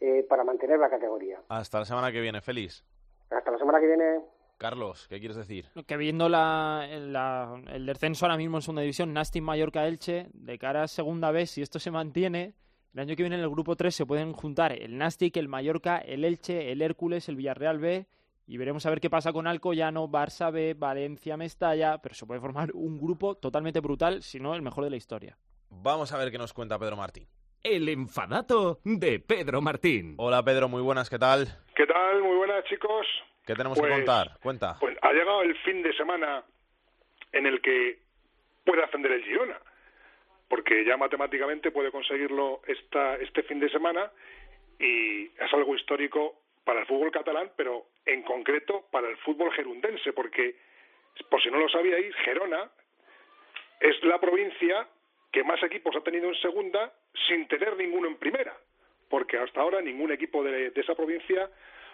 eh, 0.00 0.24
para 0.26 0.44
mantener 0.44 0.78
la 0.78 0.88
categoría. 0.88 1.40
Hasta 1.48 1.80
la 1.80 1.84
semana 1.84 2.10
que 2.10 2.20
viene, 2.20 2.40
feliz. 2.40 2.82
Hasta 3.28 3.50
la 3.50 3.58
semana 3.58 3.78
que 3.78 3.88
viene. 3.88 4.20
Carlos, 4.58 5.06
¿qué 5.08 5.18
quieres 5.18 5.36
decir? 5.36 5.66
Que 5.86 5.96
viendo 5.96 6.28
la, 6.28 6.86
el 6.88 7.86
descenso 7.86 8.26
ahora 8.26 8.36
mismo 8.36 8.58
en 8.58 8.62
segunda 8.62 8.82
división, 8.82 9.12
Nasti 9.12 9.40
Mallorca 9.40 9.86
Elche, 9.86 10.28
de 10.32 10.58
cara 10.58 10.84
a 10.84 10.88
segunda 10.88 11.30
vez, 11.30 11.50
si 11.50 11.62
esto 11.62 11.78
se 11.78 11.90
mantiene, 11.90 12.54
el 12.94 13.00
año 13.00 13.16
que 13.16 13.22
viene 13.22 13.36
en 13.36 13.42
el 13.42 13.50
grupo 13.50 13.74
3 13.74 13.94
se 13.94 14.06
pueden 14.06 14.32
juntar 14.32 14.72
el 14.72 14.98
Nastic, 14.98 15.36
el 15.36 15.48
Mallorca, 15.48 15.98
el 15.98 16.24
Elche, 16.24 16.70
el 16.70 16.82
Hércules, 16.82 17.28
el 17.28 17.36
Villarreal 17.36 17.78
B 17.78 18.06
y 18.46 18.56
veremos 18.58 18.84
a 18.84 18.90
ver 18.90 19.00
qué 19.00 19.08
pasa 19.08 19.32
con 19.32 19.46
Alcoyano, 19.46 20.08
Barça 20.08 20.52
B, 20.52 20.74
Valencia, 20.74 21.36
Mestalla, 21.36 21.98
pero 21.98 22.14
se 22.14 22.26
puede 22.26 22.40
formar 22.40 22.70
un 22.74 22.98
grupo 23.00 23.36
totalmente 23.36 23.80
brutal, 23.80 24.22
si 24.22 24.40
no 24.40 24.54
el 24.54 24.62
mejor 24.62 24.84
de 24.84 24.90
la 24.90 24.96
historia. 24.96 25.38
Vamos 25.70 26.12
a 26.12 26.18
ver 26.18 26.30
qué 26.30 26.38
nos 26.38 26.52
cuenta 26.52 26.78
Pedro 26.78 26.96
Martín. 26.96 27.26
El 27.62 27.88
enfadato 27.88 28.80
de 28.84 29.20
Pedro 29.20 29.62
Martín. 29.62 30.16
Hola 30.18 30.42
Pedro, 30.42 30.68
muy 30.68 30.82
buenas, 30.82 31.08
¿qué 31.08 31.18
tal? 31.18 31.46
¿Qué 31.74 31.86
tal? 31.86 32.22
Muy 32.22 32.36
buenas 32.36 32.64
chicos. 32.64 33.06
¿Qué 33.46 33.54
tenemos 33.54 33.76
que 33.78 33.82
Pues- 33.86 33.92
contar? 33.94 34.38
Cuenta. 34.42 34.76
Pues 34.80 34.96
ha 35.02 35.12
llegado 35.12 35.42
el 35.42 35.56
fin 35.58 35.82
de 35.82 35.92
semana 35.94 36.44
en 37.32 37.46
el 37.46 37.60
que 37.60 37.98
puede 38.64 38.82
ascender 38.84 39.12
el 39.12 39.24
Girona, 39.24 39.58
porque 40.48 40.84
ya 40.84 40.96
matemáticamente 40.96 41.70
puede 41.70 41.90
conseguirlo 41.90 42.60
esta, 42.66 43.16
este 43.16 43.42
fin 43.42 43.58
de 43.58 43.68
semana 43.70 44.10
y 44.78 45.24
es 45.26 45.52
algo 45.52 45.74
histórico 45.74 46.36
para 46.64 46.80
el 46.80 46.86
fútbol 46.86 47.10
catalán, 47.10 47.50
pero 47.56 47.86
en 48.06 48.22
concreto 48.22 48.86
para 48.92 49.08
el 49.08 49.16
fútbol 49.18 49.52
gerundense, 49.52 50.12
porque 50.12 50.56
por 51.28 51.42
si 51.42 51.50
no 51.50 51.58
lo 51.58 51.68
sabíais, 51.68 52.14
Gerona 52.24 52.70
es 53.80 54.02
la 54.04 54.20
provincia 54.20 54.86
que 55.32 55.42
más 55.42 55.60
equipos 55.62 55.96
ha 55.96 56.00
tenido 56.02 56.28
en 56.28 56.34
segunda 56.36 56.92
sin 57.26 57.48
tener 57.48 57.76
ninguno 57.76 58.06
en 58.06 58.16
primera, 58.16 58.56
porque 59.08 59.38
hasta 59.38 59.60
ahora 59.60 59.80
ningún 59.80 60.12
equipo 60.12 60.44
de, 60.44 60.70
de 60.70 60.80
esa 60.80 60.94
provincia 60.94 61.50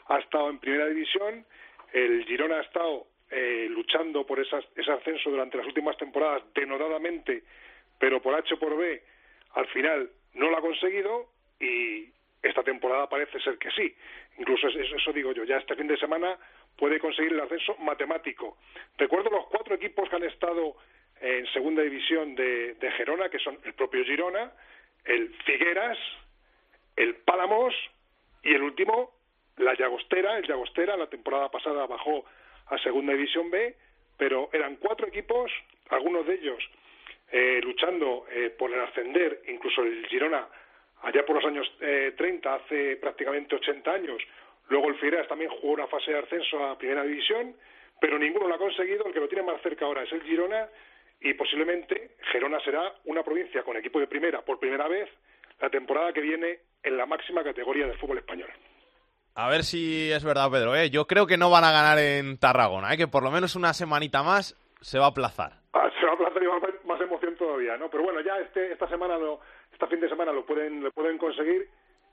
ha 0.08 0.18
estado 0.18 0.50
en 0.50 0.58
primera 0.58 0.86
división, 0.86 1.44
el 1.92 2.24
Girona 2.26 2.58
ha 2.58 2.62
estado 2.62 3.06
eh, 3.30 3.66
luchando 3.70 4.24
por 4.24 4.40
esas- 4.40 4.64
ese 4.74 4.90
ascenso 4.90 5.28
durante 5.30 5.58
las 5.58 5.66
últimas 5.66 5.96
temporadas 5.98 6.42
denodadamente, 6.54 7.42
pero 7.98 8.22
por 8.22 8.34
H 8.34 8.54
o 8.54 8.58
por 8.58 8.74
B 8.76 9.02
al 9.54 9.66
final 9.68 10.10
no 10.34 10.48
lo 10.50 10.56
ha 10.56 10.60
conseguido 10.62 11.26
y 11.60 12.06
esta 12.42 12.62
temporada 12.62 13.06
parece 13.08 13.38
ser 13.40 13.58
que 13.58 13.70
sí. 13.72 13.94
Incluso 14.38 14.68
es- 14.68 14.76
es- 14.76 14.92
eso 14.92 15.12
digo 15.12 15.32
yo, 15.32 15.44
ya 15.44 15.58
este 15.58 15.76
fin 15.76 15.88
de 15.88 15.98
semana 15.98 16.38
puede 16.76 16.98
conseguir 17.00 17.32
el 17.32 17.40
ascenso 17.40 17.76
matemático. 17.80 18.56
Recuerdo 18.96 19.28
los 19.28 19.46
cuatro 19.48 19.74
equipos 19.74 20.08
que 20.08 20.16
han 20.16 20.24
estado 20.24 20.76
en 21.20 21.46
segunda 21.52 21.82
división 21.82 22.34
de, 22.34 22.74
de 22.74 22.90
Gerona, 22.92 23.28
que 23.28 23.40
son 23.40 23.58
el 23.64 23.74
propio 23.74 24.04
Girona, 24.04 24.52
el 25.04 25.34
Figueras, 25.44 25.98
el 26.96 27.16
Pálamos 27.16 27.74
y 28.42 28.54
el 28.54 28.62
último, 28.62 29.10
la 29.58 29.74
Llagostera. 29.74 30.38
El 30.38 30.46
Llagostera 30.46 30.96
la 30.96 31.08
temporada 31.08 31.50
pasada 31.50 31.86
bajó 31.86 32.24
a 32.66 32.78
segunda 32.78 33.12
división 33.12 33.50
B, 33.50 33.74
pero 34.16 34.50
eran 34.52 34.76
cuatro 34.76 35.06
equipos, 35.06 35.50
algunos 35.90 36.26
de 36.26 36.34
ellos 36.34 36.58
eh, 37.30 37.60
luchando 37.62 38.26
eh, 38.30 38.50
por 38.50 38.72
el 38.72 38.80
ascender, 38.80 39.42
incluso 39.48 39.82
el 39.82 40.06
Girona 40.06 40.48
allá 41.02 41.24
por 41.24 41.36
los 41.36 41.44
años 41.44 41.70
eh, 41.80 42.14
30, 42.16 42.54
hace 42.54 42.96
prácticamente 42.96 43.54
80 43.54 43.90
años. 43.90 44.22
Luego 44.68 44.88
el 44.88 44.96
Figueras 44.96 45.28
también 45.28 45.50
jugó 45.50 45.74
una 45.74 45.86
fase 45.86 46.12
de 46.12 46.18
ascenso 46.18 46.64
a 46.64 46.78
primera 46.78 47.04
división, 47.04 47.54
pero 48.00 48.18
ninguno 48.18 48.48
lo 48.48 48.54
ha 48.54 48.58
conseguido. 48.58 49.06
El 49.06 49.12
que 49.12 49.20
lo 49.20 49.28
tiene 49.28 49.44
más 49.44 49.60
cerca 49.62 49.84
ahora 49.84 50.02
es 50.02 50.12
el 50.12 50.22
Girona 50.22 50.68
y 51.20 51.34
posiblemente 51.34 52.12
Gerona 52.32 52.60
será 52.60 52.94
una 53.04 53.22
provincia 53.22 53.62
con 53.62 53.76
equipo 53.76 54.00
de 54.00 54.06
primera 54.06 54.42
por 54.42 54.58
primera 54.58 54.88
vez 54.88 55.08
la 55.60 55.70
temporada 55.70 56.12
que 56.12 56.20
viene 56.20 56.60
en 56.82 56.96
la 56.96 57.06
máxima 57.06 57.42
categoría 57.42 57.86
del 57.86 57.98
fútbol 57.98 58.18
español. 58.18 58.50
A 59.34 59.48
ver 59.48 59.62
si 59.64 60.10
es 60.10 60.24
verdad, 60.24 60.50
Pedro. 60.50 60.74
¿eh? 60.74 60.90
Yo 60.90 61.06
creo 61.06 61.26
que 61.26 61.36
no 61.36 61.50
van 61.50 61.64
a 61.64 61.72
ganar 61.72 61.98
en 61.98 62.38
Tarragona, 62.38 62.92
¿eh? 62.92 62.96
que 62.96 63.08
por 63.08 63.22
lo 63.22 63.30
menos 63.30 63.56
una 63.56 63.72
semanita 63.72 64.22
más 64.22 64.56
se 64.80 64.98
va 64.98 65.06
a 65.06 65.08
aplazar. 65.08 65.52
Ah, 65.72 65.88
se 65.98 66.06
va 66.06 66.12
a 66.12 66.14
aplazar 66.14 66.42
y 66.42 66.46
va 66.46 66.54
a 66.54 66.58
haber 66.58 66.80
más 66.84 67.00
emoción 67.00 67.36
todavía, 67.36 67.76
¿no? 67.76 67.88
Pero 67.90 68.04
bueno, 68.04 68.20
ya 68.20 68.38
este 68.38 68.72
esta 68.72 68.88
semana, 68.88 69.16
lo, 69.16 69.40
esta 69.72 69.86
fin 69.86 70.00
de 70.00 70.08
semana 70.08 70.32
lo 70.32 70.44
pueden 70.44 70.82
lo 70.82 70.90
pueden 70.92 71.18
conseguir 71.18 71.68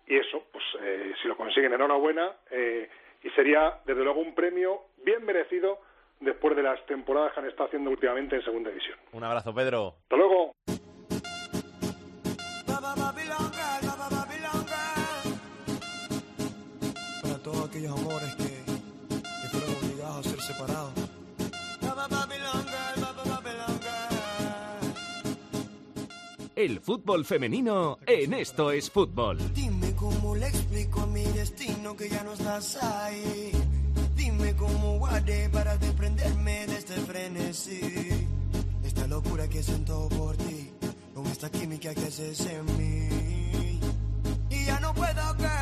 y 0.07 0.17
eso, 0.17 0.43
pues 0.51 0.63
eh, 0.81 1.13
si 1.21 1.27
lo 1.27 1.35
consiguen, 1.35 1.73
enhorabuena 1.73 2.31
eh, 2.51 2.89
y 3.23 3.29
sería 3.31 3.79
desde 3.85 4.03
luego 4.03 4.19
un 4.19 4.35
premio 4.35 4.81
bien 5.03 5.25
merecido 5.25 5.79
después 6.19 6.55
de 6.55 6.63
las 6.63 6.83
temporadas 6.85 7.33
que 7.33 7.39
han 7.39 7.47
estado 7.47 7.67
haciendo 7.67 7.89
últimamente 7.89 8.35
en 8.35 8.43
Segunda 8.43 8.69
División. 8.69 8.97
Un 9.13 9.23
abrazo, 9.23 9.53
Pedro. 9.53 9.95
Hasta 10.03 10.15
luego. 10.15 10.51
Aquellos 17.75 17.99
amores 17.99 18.35
que, 18.35 18.43
que 18.43 19.47
fueron 19.51 19.75
obligados 19.83 20.25
a 20.25 20.29
ser 20.29 20.41
separados. 20.41 20.93
El 26.55 26.79
fútbol 26.79 27.25
femenino 27.25 27.99
en 28.07 28.33
Esto 28.33 28.71
es 28.71 28.89
Fútbol. 28.89 29.37
Dime 29.53 29.93
cómo 29.93 30.35
le 30.35 30.47
explico 30.47 31.01
a 31.01 31.07
mi 31.07 31.25
destino 31.25 31.97
que 31.97 32.07
ya 32.07 32.23
no 32.23 32.31
estás 32.31 32.81
ahí. 32.81 33.51
Dime 34.15 34.55
cómo 34.55 34.97
guardé 34.97 35.49
para 35.49 35.75
desprenderme 35.77 36.65
de 36.67 36.77
este 36.77 36.93
frenesí. 36.93 38.09
Esta 38.85 39.05
locura 39.05 39.49
que 39.49 39.61
siento 39.61 40.07
por 40.07 40.37
ti, 40.37 40.71
con 41.13 41.27
esta 41.27 41.51
química 41.51 41.93
que 41.93 42.05
haces 42.05 42.39
en 42.45 42.65
mí. 42.77 43.79
Y 44.49 44.65
ya 44.65 44.79
no 44.79 44.93
puedo, 44.93 45.35
girl, 45.37 45.54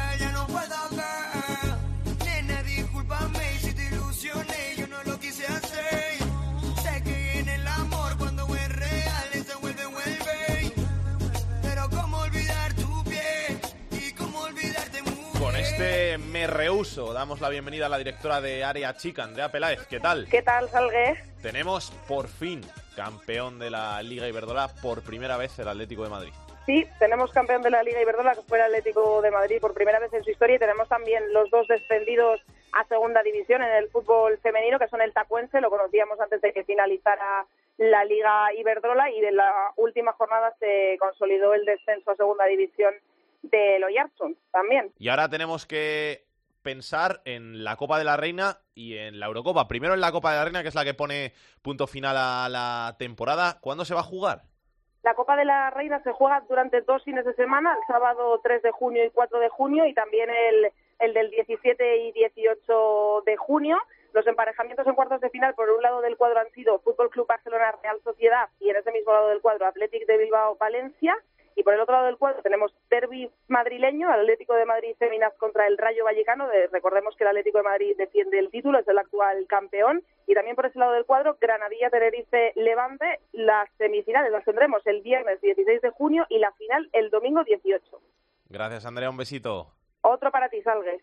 este 15.84 16.18
me 16.18 16.48
rehuso, 16.48 17.14
damos 17.14 17.42
la 17.42 17.50
bienvenida 17.50 17.88
a 17.88 17.90
la 17.90 17.98
directora 17.98 18.40
de 18.40 18.64
Área 18.64 18.96
Chica, 18.96 19.24
Andrea 19.24 19.50
Peláez. 19.50 19.86
¿Qué 19.88 20.00
tal? 20.00 20.28
¿Qué 20.30 20.42
tal, 20.42 20.70
Salgue? 20.70 21.16
Tenemos 21.42 21.92
por 22.08 22.28
fin 22.28 22.62
campeón 22.96 23.60
de 23.60 23.70
la 23.70 24.02
Liga 24.02 24.28
Iberdrola 24.28 24.70
por 24.82 25.02
primera 25.04 25.36
vez 25.38 25.58
el 25.60 25.68
Atlético 25.68 26.04
de 26.04 26.10
Madrid. 26.10 26.34
Sí, 26.66 26.88
tenemos 27.00 27.32
campeón 27.32 27.62
de 27.62 27.72
la 27.72 27.84
Liga 27.84 28.02
Iberdrola, 28.02 28.36
que 28.36 28.42
fue 28.44 28.58
el 28.60 28.66
Atlético 28.66 29.22
de 29.22 29.32
Madrid 29.32 29.60
por 29.60 29.74
primera 29.74 30.00
vez 30.00 30.14
en 30.14 30.24
su 30.24 30.32
historia, 30.32 30.56
y 30.56 30.60
tenemos 30.60 30.88
también 30.88 31.22
los 31.34 31.50
dos 31.50 31.68
descendidos 31.68 32.40
a 32.72 32.86
segunda 32.88 33.22
división 33.22 33.62
en 33.62 33.72
el 33.74 33.90
fútbol 33.90 34.38
femenino, 34.38 34.80
que 34.80 34.88
son 34.88 35.02
el 35.02 35.12
Tacuense, 35.12 35.60
lo 35.60 35.70
conocíamos 35.70 36.20
antes 36.22 36.42
de 36.42 36.54
que 36.54 36.64
finalizara 36.64 37.46
la 37.78 38.06
Liga 38.06 38.54
Iberdrola, 38.54 39.12
y 39.12 39.20
de 39.20 39.34
la 39.34 39.52
última 39.76 40.14
jornada 40.14 40.56
se 40.60 40.98
consolidó 41.00 41.54
el 41.54 41.66
descenso 41.66 42.12
a 42.12 42.16
segunda 42.16 42.46
división 42.46 42.94
de 43.44 43.80
Loyarzun 43.80 44.38
también. 44.52 44.92
Y 44.98 45.10
ahora 45.10 45.30
tenemos 45.30 45.66
que 45.66 46.26
pensar 46.64 47.22
en 47.26 47.64
la 47.64 47.76
Copa 47.76 48.00
de 48.00 48.06
la 48.06 48.18
Reina 48.18 48.58
y 48.74 48.98
en 48.98 49.20
la 49.20 49.28
Eurocopa. 49.28 49.68
Primero 49.68 49.94
en 49.94 50.02
la 50.02 50.12
Copa 50.12 50.32
de 50.32 50.38
la 50.38 50.46
Reina, 50.46 50.62
que 50.64 50.70
es 50.70 50.76
la 50.76 50.86
que 50.86 50.94
pone 50.94 51.34
punto 51.62 51.86
final 51.86 52.16
a 52.18 52.50
la 52.50 52.96
temporada. 52.98 53.60
¿Cuándo 53.62 53.86
se 53.86 53.94
va 53.94 54.00
a 54.00 54.04
jugar? 54.04 54.44
La 55.04 55.14
Copa 55.16 55.36
de 55.36 55.44
la 55.44 55.70
Reina 55.70 56.02
se 56.02 56.14
juega 56.14 56.42
durante 56.48 56.82
dos 56.82 57.04
fines 57.04 57.26
de 57.26 57.36
semana, 57.36 57.74
el 57.74 57.86
sábado 57.88 58.40
3 58.42 58.64
de 58.64 58.72
junio 58.72 59.06
y 59.06 59.10
4 59.10 59.40
de 59.40 59.50
junio, 59.50 59.86
y 59.86 59.94
también 59.94 60.30
el, 60.30 60.72
el 61.00 61.14
del 61.14 61.30
17 61.30 61.98
y 61.98 62.12
18 62.14 63.24
de 63.26 63.36
junio. 63.36 63.78
Los 64.14 64.26
emparejamientos 64.28 64.88
en 64.88 64.96
cuartos 64.96 65.20
de 65.20 65.30
final, 65.30 65.56
por 65.56 65.70
un 65.70 65.82
lado 65.82 66.00
del 66.02 66.16
cuadro 66.16 66.40
han 66.40 66.50
sido 66.52 66.80
Fútbol 66.80 67.10
Club 67.10 67.28
Barcelona 67.28 67.74
Real 67.82 68.00
Sociedad 68.04 68.48
y 68.60 68.70
en 68.70 68.78
ese 68.78 68.92
mismo 68.92 69.12
lado 69.12 69.28
del 69.28 69.42
cuadro 69.42 69.66
Athletic 69.66 70.06
de 70.06 70.18
Bilbao 70.18 70.56
Valencia. 70.56 71.18
Y 71.56 71.64
por 71.64 71.74
el 71.74 71.80
otro 71.82 71.94
lado 71.94 72.06
del 72.08 72.18
cuadro 72.18 72.42
tenemos 72.42 72.74
derby 72.90 73.30
madrileño, 73.48 74.10
Atlético 74.12 74.54
de 74.56 74.66
Madrid 74.66 74.96
Feminas 74.98 75.34
contra 75.38 75.68
el 75.68 75.78
Rayo 75.78 76.04
Vallecano. 76.06 76.48
De- 76.48 76.68
recordemos 76.68 77.16
que 77.16 77.24
el 77.24 77.30
Atlético 77.30 77.60
de 77.60 77.64
Madrid 77.66 77.96
defiende 77.98 78.40
el 78.40 78.50
título, 78.50 78.80
es 78.80 78.88
el 78.88 78.98
actual 78.98 79.46
campeón. 79.48 80.04
Y 80.28 80.34
también 80.34 80.56
por 80.56 80.66
ese 80.66 80.80
lado 80.80 80.94
del 80.94 81.06
cuadro, 81.06 81.38
Granadilla 81.40 81.90
Tenerife 81.90 82.54
Levante. 82.56 83.20
Las 83.34 83.70
semifinales 83.78 84.32
las 84.32 84.46
tendremos 84.46 84.86
el 84.88 85.02
viernes 85.02 85.42
16 85.42 85.82
de 85.82 85.90
junio 85.92 86.26
y 86.30 86.40
la 86.40 86.52
final 86.54 86.90
el 86.94 87.10
domingo 87.10 87.44
18. 87.44 87.84
Gracias, 88.50 88.86
Andrea. 88.86 89.10
Un 89.10 89.18
besito. 89.18 89.74
Otro 90.02 90.32
para 90.32 90.50
ti, 90.50 90.62
Salgues. 90.62 91.02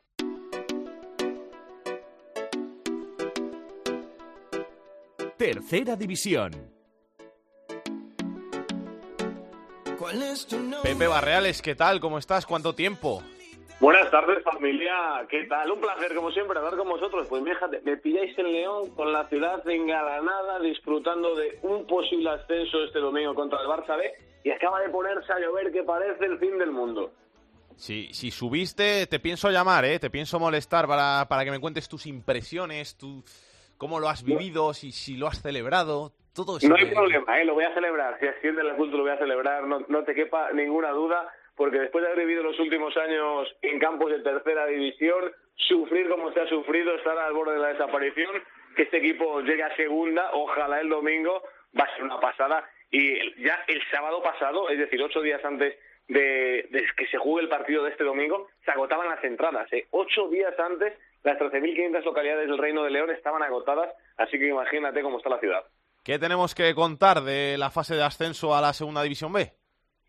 Tercera 5.37 5.97
división. 5.97 6.70
Pepe 10.83 11.07
Barreales, 11.07 11.61
¿qué 11.61 11.75
tal? 11.75 12.01
¿Cómo 12.01 12.19
estás? 12.19 12.47
¿Cuánto 12.47 12.75
tiempo? 12.75 13.23
Buenas 13.81 14.11
tardes 14.11 14.43
familia, 14.43 15.27
¿qué 15.29 15.45
tal? 15.45 15.71
Un 15.71 15.81
placer 15.81 16.15
como 16.15 16.31
siempre 16.31 16.59
hablar 16.59 16.77
con 16.77 16.89
vosotros. 16.89 17.27
Pues 17.29 17.45
fíjate, 17.45 17.81
me 17.83 17.97
pilláis 17.99 18.37
en 18.39 18.53
León 18.53 18.91
con 18.95 19.13
la 19.13 19.29
ciudad 19.29 19.67
engalanada 19.69 20.59
disfrutando 20.61 21.35
de 21.35 21.59
un 21.63 21.87
posible 21.87 22.31
ascenso 22.31 22.83
este 22.85 22.99
domingo 22.99 23.35
contra 23.35 23.59
el 23.61 23.69
Barça 23.69 23.97
B 23.99 24.11
y 24.45 24.51
acaba 24.51 24.81
de 24.81 24.89
ponerse 24.89 25.33
a 25.33 25.39
llover 25.39 25.71
que 25.71 25.83
parece 25.83 26.25
el 26.25 26.39
fin 26.39 26.59
del 26.59 26.71
mundo. 26.71 27.13
Si, 27.77 28.13
si 28.13 28.31
subiste, 28.31 29.07
te 29.07 29.21
pienso 29.21 29.51
llamar, 29.51 29.85
¿eh? 29.85 29.99
Te 29.99 30.11
pienso 30.11 30.39
molestar 30.39 30.87
para, 30.87 31.27
para 31.29 31.45
que 31.45 31.51
me 31.51 31.59
cuentes 31.59 31.89
tus 31.89 32.07
impresiones, 32.07 32.97
tu, 32.97 33.25
cómo 33.79 33.99
lo 33.99 34.09
has 34.11 34.23
vivido, 34.23 34.75
si, 34.75 34.93
si 34.93 35.17
lo 35.17 35.27
has 35.27 35.41
celebrado, 35.41 36.13
todo 36.35 36.59
eso. 36.59 36.69
No 36.69 36.77
hay 36.77 36.87
problema, 36.87 37.41
¿eh? 37.41 37.45
Lo 37.45 37.55
voy 37.55 37.65
a 37.65 37.75
celebrar. 37.75 38.19
Si 38.21 38.27
asciende 38.27 38.63
la 38.63 38.77
cultura 38.77 38.99
lo 38.99 39.05
voy 39.05 39.13
a 39.13 39.19
celebrar, 39.19 39.65
no, 39.65 39.85
no 39.89 40.05
te 40.05 40.15
quepa 40.15 40.53
ninguna 40.53 40.91
duda 40.91 41.33
porque 41.61 41.79
después 41.79 42.03
de 42.03 42.11
haber 42.11 42.27
vivido 42.27 42.43
los 42.43 42.59
últimos 42.59 42.97
años 42.97 43.55
en 43.61 43.79
campos 43.79 44.11
de 44.11 44.21
tercera 44.21 44.65
división, 44.65 45.31
sufrir 45.57 46.09
como 46.09 46.33
se 46.33 46.41
ha 46.41 46.47
sufrido, 46.49 46.95
estar 46.95 47.19
al 47.19 47.35
borde 47.35 47.53
de 47.53 47.59
la 47.59 47.69
desaparición, 47.69 48.43
que 48.75 48.85
este 48.85 48.97
equipo 48.97 49.43
llegue 49.43 49.63
a 49.63 49.77
segunda, 49.77 50.31
ojalá 50.33 50.81
el 50.81 50.89
domingo, 50.89 51.43
va 51.79 51.85
a 51.85 51.95
ser 51.95 52.05
una 52.05 52.19
pasada. 52.19 52.67
Y 52.91 53.45
ya 53.45 53.63
el 53.69 53.83
sábado 53.91 54.23
pasado, 54.23 54.71
es 54.71 54.79
decir, 54.79 55.03
ocho 55.03 55.21
días 55.21 55.45
antes 55.45 55.79
de, 56.09 56.67
que 56.97 57.07
se 57.09 57.19
juegue 57.19 57.43
el 57.43 57.51
partido 57.51 57.85
de 57.85 57.91
este 57.91 58.05
domingo, 58.05 58.49
se 58.65 58.71
agotaban 58.71 59.09
las 59.09 59.23
entradas. 59.23 59.71
¿eh? 59.73 59.87
Ocho 59.91 60.29
días 60.29 60.59
antes, 60.59 60.95
las 61.23 61.39
13.500 61.39 62.03
localidades 62.05 62.49
del 62.49 62.57
Reino 62.57 62.83
de 62.85 62.91
León 62.91 63.11
estaban 63.11 63.43
agotadas, 63.43 63.95
así 64.17 64.39
que 64.39 64.49
imagínate 64.49 65.03
cómo 65.03 65.19
está 65.19 65.29
la 65.29 65.41
ciudad. 65.41 65.65
¿Qué 66.03 66.19
tenemos 66.19 66.55
que 66.55 66.75
contar 66.75 67.21
de 67.21 67.59
la 67.59 67.71
fase 67.71 67.95
de 67.95 68.03
ascenso 68.03 68.55
a 68.55 68.63
la 68.63 68.73
segunda 68.73 69.03
división 69.03 69.35
B? 69.35 69.53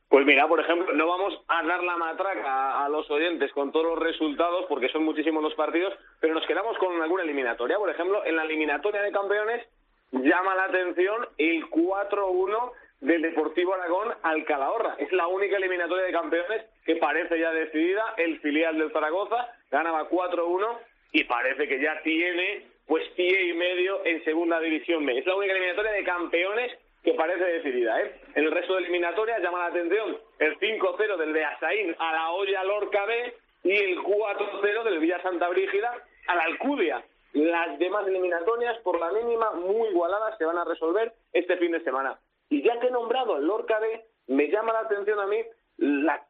Pues 0.08 0.26
mira, 0.26 0.48
por 0.48 0.60
ejemplo, 0.62 0.94
no 0.94 1.06
vamos 1.06 1.34
a 1.50 1.64
dar 1.64 1.84
la 1.84 1.98
matraca 1.98 2.86
a 2.86 2.88
los 2.88 3.10
oyentes 3.12 3.52
con 3.52 3.74
todos 3.74 3.86
los 3.86 4.00
resultados 4.00 4.66
porque 4.70 4.88
son 4.88 5.04
muchísimos 5.04 5.44
los 5.44 5.54
partidos, 5.56 5.94
pero 6.22 6.34
nos 6.34 6.46
quedamos 6.48 6.78
con 6.78 7.02
alguna 7.02 7.24
eliminatoria. 7.24 7.78
Por 7.78 7.90
ejemplo, 7.90 8.26
en 8.26 8.38
la 8.38 8.44
eliminatoria 8.44 9.02
de 9.02 9.12
campeones 9.12 9.68
llama 10.12 10.56
la 10.56 10.66
atención 10.66 11.28
el 11.38 11.70
4-1 11.70 12.72
del 13.02 13.22
Deportivo 13.22 13.74
Aragón 13.74 14.14
al 14.24 14.46
Calahorra. 14.46 14.96
Es 14.98 15.12
la 15.12 15.28
única 15.28 15.58
eliminatoria 15.58 16.06
de 16.06 16.14
campeones 16.14 16.66
que 16.86 16.96
parece 16.96 17.38
ya 17.38 17.52
decidida. 17.52 18.14
El 18.16 18.40
filial 18.40 18.78
del 18.78 18.94
Zaragoza 18.94 19.50
ganaba 19.70 20.10
4-1 20.10 20.78
y 21.12 21.26
parece 21.26 21.68
que 21.68 21.82
ya 21.82 22.02
tiene 22.02 22.66
pues 22.92 23.08
pie 23.16 23.44
y 23.44 23.54
medio 23.54 24.06
en 24.06 24.22
segunda 24.26 24.60
división 24.60 25.06
B. 25.06 25.18
Es 25.18 25.26
la 25.26 25.38
única 25.38 25.54
eliminatoria 25.54 25.94
de 25.94 26.04
campeones 26.04 26.78
que 27.02 27.14
parece 27.14 27.46
decidida. 27.46 28.02
¿eh? 28.02 28.20
El 28.36 28.52
resto 28.52 28.74
de 28.74 28.82
eliminatorias 28.82 29.42
llama 29.42 29.60
la 29.60 29.68
atención 29.68 30.18
el 30.40 30.60
5-0 30.60 31.16
del 31.16 31.32
Beasaín 31.32 31.96
a 31.98 32.12
la 32.12 32.32
Olla 32.32 32.66
Lorca 32.66 33.06
B 33.06 33.34
y 33.64 33.72
el 33.72 33.98
4-0 34.00 34.84
del 34.84 35.00
Villa 35.00 35.22
Santa 35.22 35.48
Brígida 35.48 36.04
a 36.28 36.36
la 36.36 36.44
Alcudia. 36.44 37.02
Las 37.32 37.80
demás 37.80 38.06
eliminatorias, 38.06 38.78
por 38.80 39.00
la 39.00 39.10
mínima, 39.14 39.52
muy 39.52 39.88
igualadas, 39.88 40.38
se 40.38 40.44
van 40.44 40.58
a 40.58 40.66
resolver 40.66 41.14
este 41.32 41.56
fin 41.56 41.72
de 41.72 41.86
semana. 41.86 42.20
Y 42.50 42.62
ya 42.62 42.78
que 42.82 42.88
he 42.88 42.92
nombrado 42.92 43.38
el 43.38 43.46
Lorca 43.46 43.80
B, 43.80 44.02
me 44.28 44.50
llama 44.50 44.74
la 44.74 44.80
atención 44.80 45.18
a 45.18 45.28
mí 45.28 45.38
la, 45.82 46.24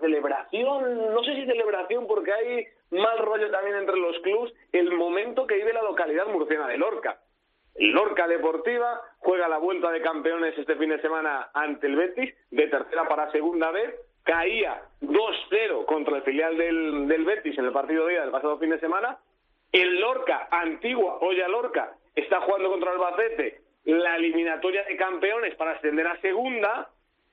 celebración, 0.00 1.12
no 1.12 1.22
sé 1.22 1.34
si 1.34 1.46
celebración 1.46 2.06
porque 2.06 2.32
hay 2.32 2.66
mal 2.90 3.18
rollo 3.18 3.50
también 3.50 3.76
entre 3.76 3.96
los 3.96 4.18
clubs, 4.20 4.52
el 4.72 4.90
momento 4.92 5.46
que 5.46 5.56
vive 5.56 5.72
la 5.72 5.82
localidad 5.82 6.26
murciana 6.26 6.66
de 6.68 6.78
Lorca. 6.78 7.20
Lorca 7.76 8.26
Deportiva 8.26 9.00
juega 9.18 9.48
la 9.48 9.58
vuelta 9.58 9.90
de 9.90 10.00
campeones 10.00 10.56
este 10.56 10.76
fin 10.76 10.90
de 10.90 11.00
semana 11.00 11.50
ante 11.52 11.88
el 11.88 11.96
Betis, 11.96 12.34
de 12.50 12.68
tercera 12.68 13.06
para 13.06 13.30
segunda 13.32 13.70
vez, 13.70 13.94
caía 14.22 14.82
2-0 15.02 15.84
contra 15.84 16.16
el 16.16 16.22
filial 16.22 16.56
del, 16.56 17.08
del, 17.08 17.24
Betis 17.24 17.58
en 17.58 17.66
el 17.66 17.72
partido 17.72 18.06
de 18.06 18.12
día 18.12 18.22
del 18.22 18.30
pasado 18.30 18.58
fin 18.58 18.70
de 18.70 18.80
semana. 18.80 19.18
El 19.72 20.00
Lorca, 20.00 20.48
antigua 20.50 21.18
Olla 21.20 21.48
Lorca, 21.48 21.94
está 22.14 22.40
jugando 22.40 22.70
contra 22.70 22.92
el 22.92 22.96
Albacete 22.96 23.60
la 23.84 24.16
eliminatoria 24.16 24.84
de 24.84 24.96
campeones 24.96 25.54
para 25.56 25.72
ascender 25.72 26.06
a 26.06 26.18
segunda 26.20 26.88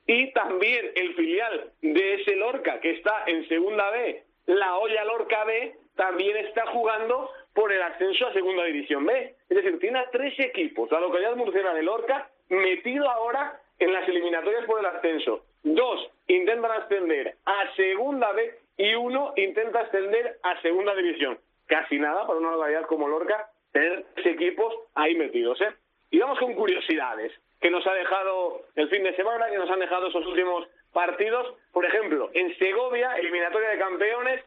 y 0.07 0.31
también 0.33 0.91
el 0.95 1.13
filial 1.15 1.71
de 1.81 2.13
ese 2.15 2.35
Lorca 2.35 2.79
que 2.79 2.91
está 2.91 3.23
en 3.27 3.47
segunda 3.47 3.89
B, 3.91 4.23
la 4.47 4.77
Olla 4.77 5.05
Lorca 5.05 5.43
B, 5.45 5.75
también 5.95 6.37
está 6.37 6.65
jugando 6.67 7.29
por 7.53 7.71
el 7.71 7.81
ascenso 7.81 8.27
a 8.27 8.33
Segunda 8.33 8.63
División 8.63 9.05
B. 9.05 9.35
Es 9.49 9.57
decir, 9.57 9.79
tiene 9.79 9.99
a 9.99 10.09
tres 10.09 10.37
equipos, 10.39 10.89
la 10.91 10.99
localidad 10.99 11.35
murciana 11.35 11.73
de 11.73 11.83
Lorca, 11.83 12.29
metido 12.49 13.09
ahora 13.09 13.59
en 13.79 13.93
las 13.93 14.07
eliminatorias 14.07 14.65
por 14.65 14.79
el 14.79 14.85
ascenso. 14.85 15.45
Dos 15.63 16.09
intentan 16.27 16.71
ascender 16.71 17.35
a 17.45 17.75
Segunda 17.75 18.31
B 18.31 18.53
y 18.77 18.95
uno 18.95 19.33
intenta 19.35 19.81
ascender 19.81 20.39
a 20.43 20.59
Segunda 20.61 20.95
División. 20.95 21.37
Casi 21.67 21.99
nada 21.99 22.25
para 22.25 22.39
una 22.39 22.51
localidad 22.51 22.85
como 22.87 23.07
Lorca 23.07 23.49
tener 23.71 24.05
tres 24.15 24.27
equipos 24.27 24.73
ahí 24.95 25.15
metidos. 25.15 25.59
¿eh? 25.61 25.73
Y 26.09 26.19
vamos 26.19 26.39
con 26.39 26.53
curiosidades 26.55 27.31
que 27.61 27.69
nos 27.69 27.85
ha 27.85 27.93
dejado 27.93 28.61
el 28.75 28.89
fin 28.89 29.03
de 29.03 29.15
semana, 29.15 29.49
que 29.49 29.57
nos 29.57 29.69
han 29.69 29.79
dejado 29.79 30.07
esos 30.07 30.25
últimos 30.25 30.67
partidos. 30.91 31.55
Por 31.71 31.85
ejemplo, 31.85 32.29
en 32.33 32.57
Segovia, 32.57 33.15
eliminatoria 33.17 33.69
de 33.69 33.77
campeones, 33.77 34.43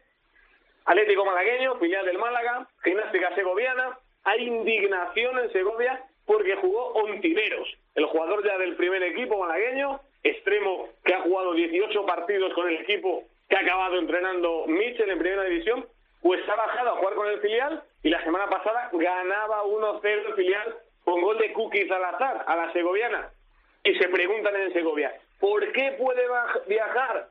Atlético 0.85 1.25
Malagueño, 1.25 1.79
filial 1.79 2.05
del 2.05 2.19
Málaga, 2.19 2.67
Gimnástica 2.83 3.33
Segoviana. 3.33 3.97
Hay 4.25 4.45
indignación 4.45 5.39
en 5.39 5.51
Segovia 5.51 6.03
porque 6.25 6.55
jugó 6.55 6.87
Ontiveros, 6.93 7.67
el 7.95 8.05
jugador 8.05 8.43
ya 8.45 8.57
del 8.57 8.75
primer 8.75 9.01
equipo 9.03 9.37
malagueño, 9.37 10.01
extremo 10.23 10.89
que 11.03 11.13
ha 11.13 11.21
jugado 11.21 11.53
18 11.53 12.05
partidos 12.05 12.53
con 12.53 12.67
el 12.67 12.77
equipo 12.77 13.23
que 13.47 13.55
ha 13.55 13.59
acabado 13.59 13.97
entrenando 13.99 14.65
Mitchell 14.67 15.09
en 15.09 15.19
primera 15.19 15.43
división, 15.43 15.85
pues 16.21 16.41
ha 16.49 16.55
bajado 16.55 16.89
a 16.89 16.95
jugar 16.97 17.13
con 17.13 17.27
el 17.27 17.39
filial 17.39 17.83
y 18.01 18.09
la 18.09 18.23
semana 18.23 18.49
pasada 18.49 18.89
ganaba 18.91 19.63
1-0 19.63 20.03
el 20.03 20.33
filial 20.33 20.75
con 21.05 21.21
gol 21.21 21.37
de 21.37 21.53
Cookie 21.53 21.87
Salazar 21.87 22.43
a 22.45 22.55
la 22.57 22.73
segoviana. 22.73 23.29
Y 23.83 23.95
se 23.95 24.09
preguntan 24.09 24.55
en 24.55 24.73
Segovia, 24.73 25.15
¿por 25.39 25.71
qué 25.71 25.95
puede 25.97 26.23
viajar 26.67 27.29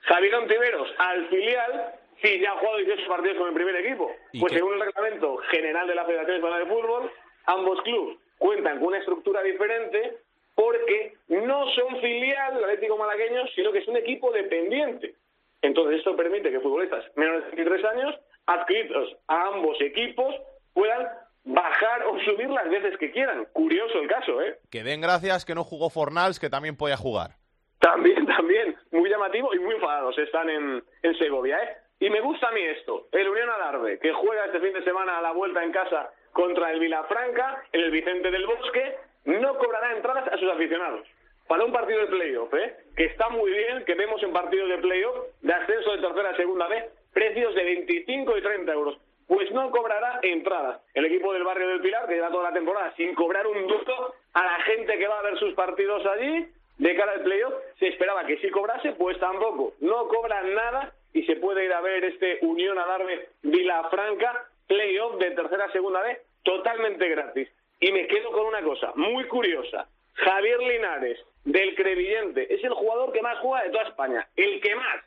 Javier 0.00 0.34
Ontiveros 0.34 0.88
al 0.98 1.28
filial 1.28 1.94
Sí, 2.22 2.40
ya 2.40 2.52
ha 2.52 2.58
jugado 2.58 2.78
18 2.78 3.08
partidos 3.08 3.36
con 3.36 3.48
el 3.48 3.54
primer 3.54 3.76
equipo. 3.76 4.10
Pues 4.40 4.52
según 4.52 4.74
el 4.74 4.80
reglamento 4.80 5.36
general 5.50 5.86
de 5.86 5.94
la 5.94 6.04
Federación 6.04 6.36
Española 6.36 6.64
de 6.64 6.66
Fútbol, 6.66 7.10
ambos 7.44 7.82
clubes 7.82 8.16
cuentan 8.38 8.78
con 8.78 8.88
una 8.88 8.98
estructura 8.98 9.42
diferente 9.42 10.18
porque 10.54 11.14
no 11.28 11.68
son 11.70 12.00
filial 12.00 12.54
del 12.54 12.64
Atlético 12.64 12.96
Malagueño, 12.96 13.46
sino 13.54 13.72
que 13.72 13.80
es 13.80 13.88
un 13.88 13.96
equipo 13.96 14.32
dependiente. 14.32 15.14
Entonces 15.60 15.98
esto 15.98 16.16
permite 16.16 16.50
que 16.50 16.60
futbolistas 16.60 17.04
menores 17.16 17.44
de 17.44 17.56
23 17.56 17.84
años, 17.84 18.14
adscritos 18.46 19.16
a 19.26 19.48
ambos 19.48 19.78
equipos, 19.82 20.34
puedan 20.72 21.06
bajar 21.46 22.04
o 22.06 22.18
subir 22.20 22.50
las 22.50 22.68
veces 22.68 22.98
que 22.98 23.10
quieran. 23.10 23.46
Curioso 23.52 23.98
el 24.00 24.08
caso, 24.08 24.42
¿eh? 24.42 24.58
Que 24.70 24.82
den 24.82 25.00
gracias 25.00 25.44
que 25.44 25.54
no 25.54 25.64
jugó 25.64 25.88
Fornals, 25.88 26.38
que 26.38 26.50
también 26.50 26.76
podía 26.76 26.96
jugar. 26.96 27.30
También, 27.78 28.26
también. 28.36 28.76
Muy 28.90 29.08
llamativo 29.08 29.54
y 29.54 29.58
muy 29.60 29.74
enfadados 29.74 30.18
están 30.18 30.50
en, 30.50 30.84
en 31.02 31.18
Segovia, 31.18 31.56
¿eh? 31.62 31.76
Y 31.98 32.10
me 32.10 32.20
gusta 32.20 32.48
a 32.48 32.52
mí 32.52 32.60
esto, 32.60 33.08
el 33.12 33.26
Unión 33.26 33.48
Adarve, 33.48 33.98
que 33.98 34.12
juega 34.12 34.44
este 34.44 34.60
fin 34.60 34.74
de 34.74 34.84
semana 34.84 35.16
a 35.16 35.22
la 35.22 35.32
vuelta 35.32 35.64
en 35.64 35.72
casa 35.72 36.10
contra 36.32 36.70
el 36.70 36.78
Vilafranca, 36.78 37.62
el 37.72 37.90
Vicente 37.90 38.30
del 38.30 38.46
Bosque, 38.46 38.96
no 39.24 39.56
cobrará 39.56 39.96
entradas 39.96 40.30
a 40.30 40.36
sus 40.36 40.50
aficionados. 40.50 41.06
Para 41.48 41.64
un 41.64 41.72
partido 41.72 42.00
de 42.00 42.06
playoff, 42.08 42.52
¿eh? 42.52 42.76
que 42.96 43.04
está 43.04 43.30
muy 43.30 43.50
bien, 43.50 43.84
que 43.86 43.94
vemos 43.94 44.22
en 44.22 44.32
partidos 44.32 44.68
de 44.68 44.78
playoff 44.78 45.16
de 45.40 45.54
ascenso 45.54 45.92
de 45.92 46.02
tercera 46.02 46.30
a 46.30 46.36
segunda 46.36 46.68
vez, 46.68 46.84
precios 47.14 47.54
de 47.54 47.64
25 47.64 48.36
y 48.36 48.42
30 48.42 48.72
euros. 48.72 48.98
Pues 49.26 49.50
no 49.50 49.70
cobrará 49.70 50.20
entradas. 50.22 50.80
El 50.94 51.06
equipo 51.06 51.32
del 51.32 51.44
barrio 51.44 51.68
del 51.68 51.80
Pilar, 51.80 52.06
que 52.06 52.14
lleva 52.14 52.30
toda 52.30 52.50
la 52.50 52.54
temporada 52.54 52.94
sin 52.96 53.14
cobrar 53.14 53.46
un 53.46 53.66
duto 53.66 54.14
a 54.32 54.44
la 54.44 54.60
gente 54.62 54.96
que 54.98 55.08
va 55.08 55.18
a 55.18 55.22
ver 55.22 55.38
sus 55.38 55.54
partidos 55.54 56.04
allí, 56.06 56.46
de 56.78 56.94
cara 56.94 57.12
al 57.12 57.22
playoff, 57.22 57.54
se 57.78 57.88
esperaba 57.88 58.26
que 58.26 58.38
si 58.38 58.50
cobrase, 58.50 58.92
pues 58.92 59.18
tampoco. 59.18 59.74
No 59.80 60.08
cobran 60.08 60.54
nada 60.54 60.92
y 61.12 61.24
se 61.24 61.36
puede 61.36 61.64
ir 61.64 61.72
a 61.72 61.80
ver 61.80 62.04
este 62.04 62.38
Unión 62.42 62.78
Adarve 62.78 63.30
Vilafranca, 63.42 64.48
playoff 64.66 65.16
de 65.18 65.30
tercera 65.30 65.64
a 65.64 65.72
segunda 65.72 66.02
vez, 66.02 66.20
totalmente 66.42 67.08
gratis. 67.08 67.48
Y 67.80 67.92
me 67.92 68.06
quedo 68.06 68.30
con 68.30 68.46
una 68.46 68.62
cosa 68.62 68.92
muy 68.94 69.24
curiosa. 69.24 69.88
Javier 70.14 70.60
Linares, 70.60 71.18
del 71.44 71.74
Crevillente, 71.74 72.52
es 72.54 72.62
el 72.64 72.72
jugador 72.72 73.12
que 73.12 73.22
más 73.22 73.38
juega 73.38 73.64
de 73.64 73.70
toda 73.70 73.84
España, 73.84 74.28
el 74.36 74.60
que 74.60 74.74
más. 74.74 75.04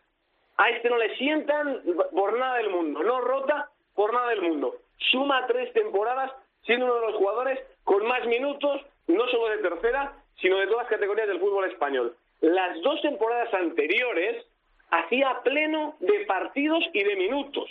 A 0.57 0.69
este 0.71 0.89
no 0.89 0.97
le 0.97 1.15
sientan 1.17 1.81
por 2.11 2.37
nada 2.37 2.57
del 2.57 2.69
mundo, 2.69 3.01
no 3.01 3.21
rota 3.21 3.69
por 3.99 4.13
nada 4.13 4.29
del 4.29 4.43
mundo. 4.43 4.77
Suma 5.11 5.45
tres 5.45 5.73
temporadas 5.73 6.31
siendo 6.63 6.85
uno 6.85 6.95
de 6.95 7.07
los 7.07 7.15
jugadores 7.15 7.59
con 7.83 8.07
más 8.07 8.25
minutos, 8.27 8.81
no 9.07 9.27
solo 9.27 9.49
de 9.49 9.57
tercera, 9.57 10.13
sino 10.39 10.57
de 10.57 10.67
todas 10.67 10.83
las 10.83 10.89
categorías 10.89 11.27
del 11.27 11.41
fútbol 11.41 11.69
español. 11.69 12.15
Las 12.39 12.81
dos 12.81 13.01
temporadas 13.01 13.53
anteriores 13.53 14.45
hacía 14.89 15.41
pleno 15.43 15.97
de 15.99 16.21
partidos 16.27 16.81
y 16.93 17.03
de 17.03 17.17
minutos. 17.17 17.69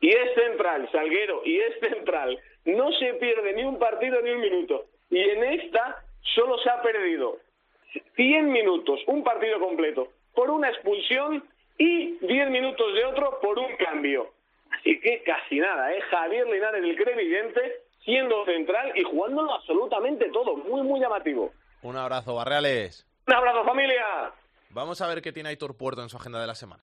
Y 0.00 0.08
es 0.08 0.34
central, 0.36 0.88
Salguero, 0.90 1.42
y 1.44 1.58
es 1.58 1.78
central. 1.80 2.38
No 2.64 2.90
se 2.92 3.12
pierde 3.20 3.52
ni 3.52 3.64
un 3.64 3.78
partido 3.78 4.22
ni 4.22 4.30
un 4.30 4.40
minuto. 4.40 4.86
Y 5.10 5.20
en 5.20 5.44
esta 5.44 6.02
solo 6.34 6.56
se 6.60 6.70
ha 6.70 6.80
perdido 6.80 7.40
100 8.16 8.50
minutos, 8.50 9.02
un 9.06 9.22
partido 9.22 9.60
completo, 9.60 10.08
por 10.34 10.48
una 10.50 10.70
expulsión 10.70 11.44
y 11.76 12.12
10 12.26 12.48
minutos 12.48 12.94
de 12.94 13.04
otro 13.04 13.38
por 13.42 13.58
un 13.58 13.76
cambio. 13.76 14.30
Así 14.70 15.00
que 15.00 15.22
casi 15.24 15.58
nada, 15.58 15.92
¿eh? 15.92 16.00
Javier 16.10 16.46
Linares, 16.46 16.82
el 16.82 16.96
crevidente, 16.96 17.82
siendo 18.04 18.44
central 18.44 18.92
y 18.94 19.02
jugándolo 19.02 19.52
absolutamente 19.54 20.28
todo. 20.30 20.56
Muy, 20.56 20.82
muy 20.82 21.00
llamativo. 21.00 21.52
Un 21.82 21.96
abrazo, 21.96 22.34
Barreales. 22.34 23.06
Un 23.26 23.34
abrazo, 23.34 23.64
familia. 23.64 24.32
Vamos 24.70 25.00
a 25.00 25.06
ver 25.06 25.22
qué 25.22 25.32
tiene 25.32 25.50
Aitor 25.50 25.76
Puerto 25.76 26.02
en 26.02 26.08
su 26.08 26.16
agenda 26.16 26.40
de 26.40 26.46
la 26.46 26.54
semana. 26.54 26.82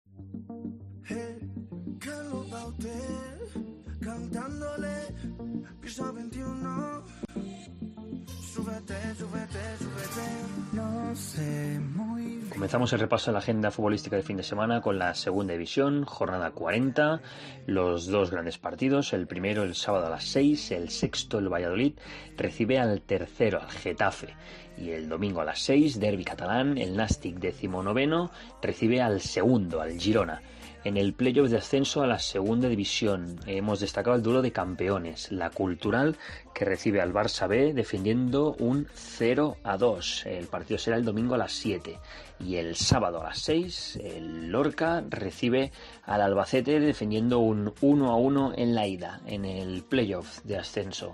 Comenzamos 12.50 12.94
el 12.94 13.00
repaso 13.00 13.32
de 13.32 13.34
la 13.34 13.40
agenda 13.40 13.72
futbolística 13.72 14.16
de 14.16 14.24
fin 14.24 14.38
de 14.38 14.44
semana 14.44 14.82
con 14.82 14.98
la 15.00 15.14
segunda 15.14 15.54
división, 15.54 16.06
jornada 16.06 16.52
40, 16.52 17.22
los 17.66 18.08
dos 18.08 18.32
grandes 18.32 18.58
partidos, 18.58 19.14
el 19.14 19.28
primero 19.28 19.64
el 19.64 19.76
sábado 19.76 20.08
a 20.08 20.10
las 20.10 20.26
6, 20.26 20.72
el 20.72 20.90
sexto 20.90 21.40
el 21.40 21.50
Valladolid 21.50 21.94
recibe 22.38 22.80
al 22.80 23.02
tercero, 23.02 23.62
al 23.62 23.70
Getafe, 23.70 24.36
y 24.78 24.92
el 24.92 25.10
domingo 25.10 25.42
a 25.42 25.46
las 25.46 25.60
6, 25.60 26.00
derby 26.00 26.24
catalán, 26.24 26.78
el 26.78 26.96
Nastic 26.96 27.38
decimonoveno 27.38 28.32
recibe 28.62 29.02
al 29.02 29.22
segundo, 29.22 29.82
al 29.82 30.00
Girona. 30.00 30.42
En 30.84 30.98
el 30.98 31.14
playoff 31.14 31.50
de 31.50 31.58
ascenso 31.58 32.02
a 32.02 32.08
la 32.08 32.18
segunda 32.18 32.68
división. 32.68 33.40
Hemos 33.46 33.82
destacado 33.82 34.16
el 34.16 34.24
duelo 34.24 34.42
de 34.42 34.52
campeones, 34.52 35.32
la 35.32 35.52
Cultural 35.52 36.18
que 36.56 36.66
recibe 36.66 37.02
al 37.02 37.14
Barça 37.14 37.48
B 37.48 37.74
defendiendo 37.74 38.56
un 38.58 38.88
0 38.94 39.58
a 39.64 39.78
2. 39.78 40.26
El 40.26 40.48
partido 40.48 40.80
será 40.80 40.98
el 40.98 41.06
domingo 41.06 41.36
a 41.36 41.38
las 41.38 41.52
7 41.52 42.00
y 42.40 42.56
el 42.56 42.76
sábado 42.76 43.22
a 43.22 43.26
las 43.26 43.40
6 43.40 44.00
el 44.04 44.52
Lorca 44.52 45.04
recibe 45.08 45.72
al 46.04 46.22
Albacete 46.22 46.80
defendiendo 46.80 47.40
un 47.40 47.74
1 47.82 48.12
a 48.12 48.16
1 48.16 48.54
en 48.58 48.74
la 48.74 48.88
ida 48.88 49.22
en 49.28 49.46
el 49.46 49.84
playoff 49.84 50.42
de 50.44 50.58
ascenso 50.58 51.12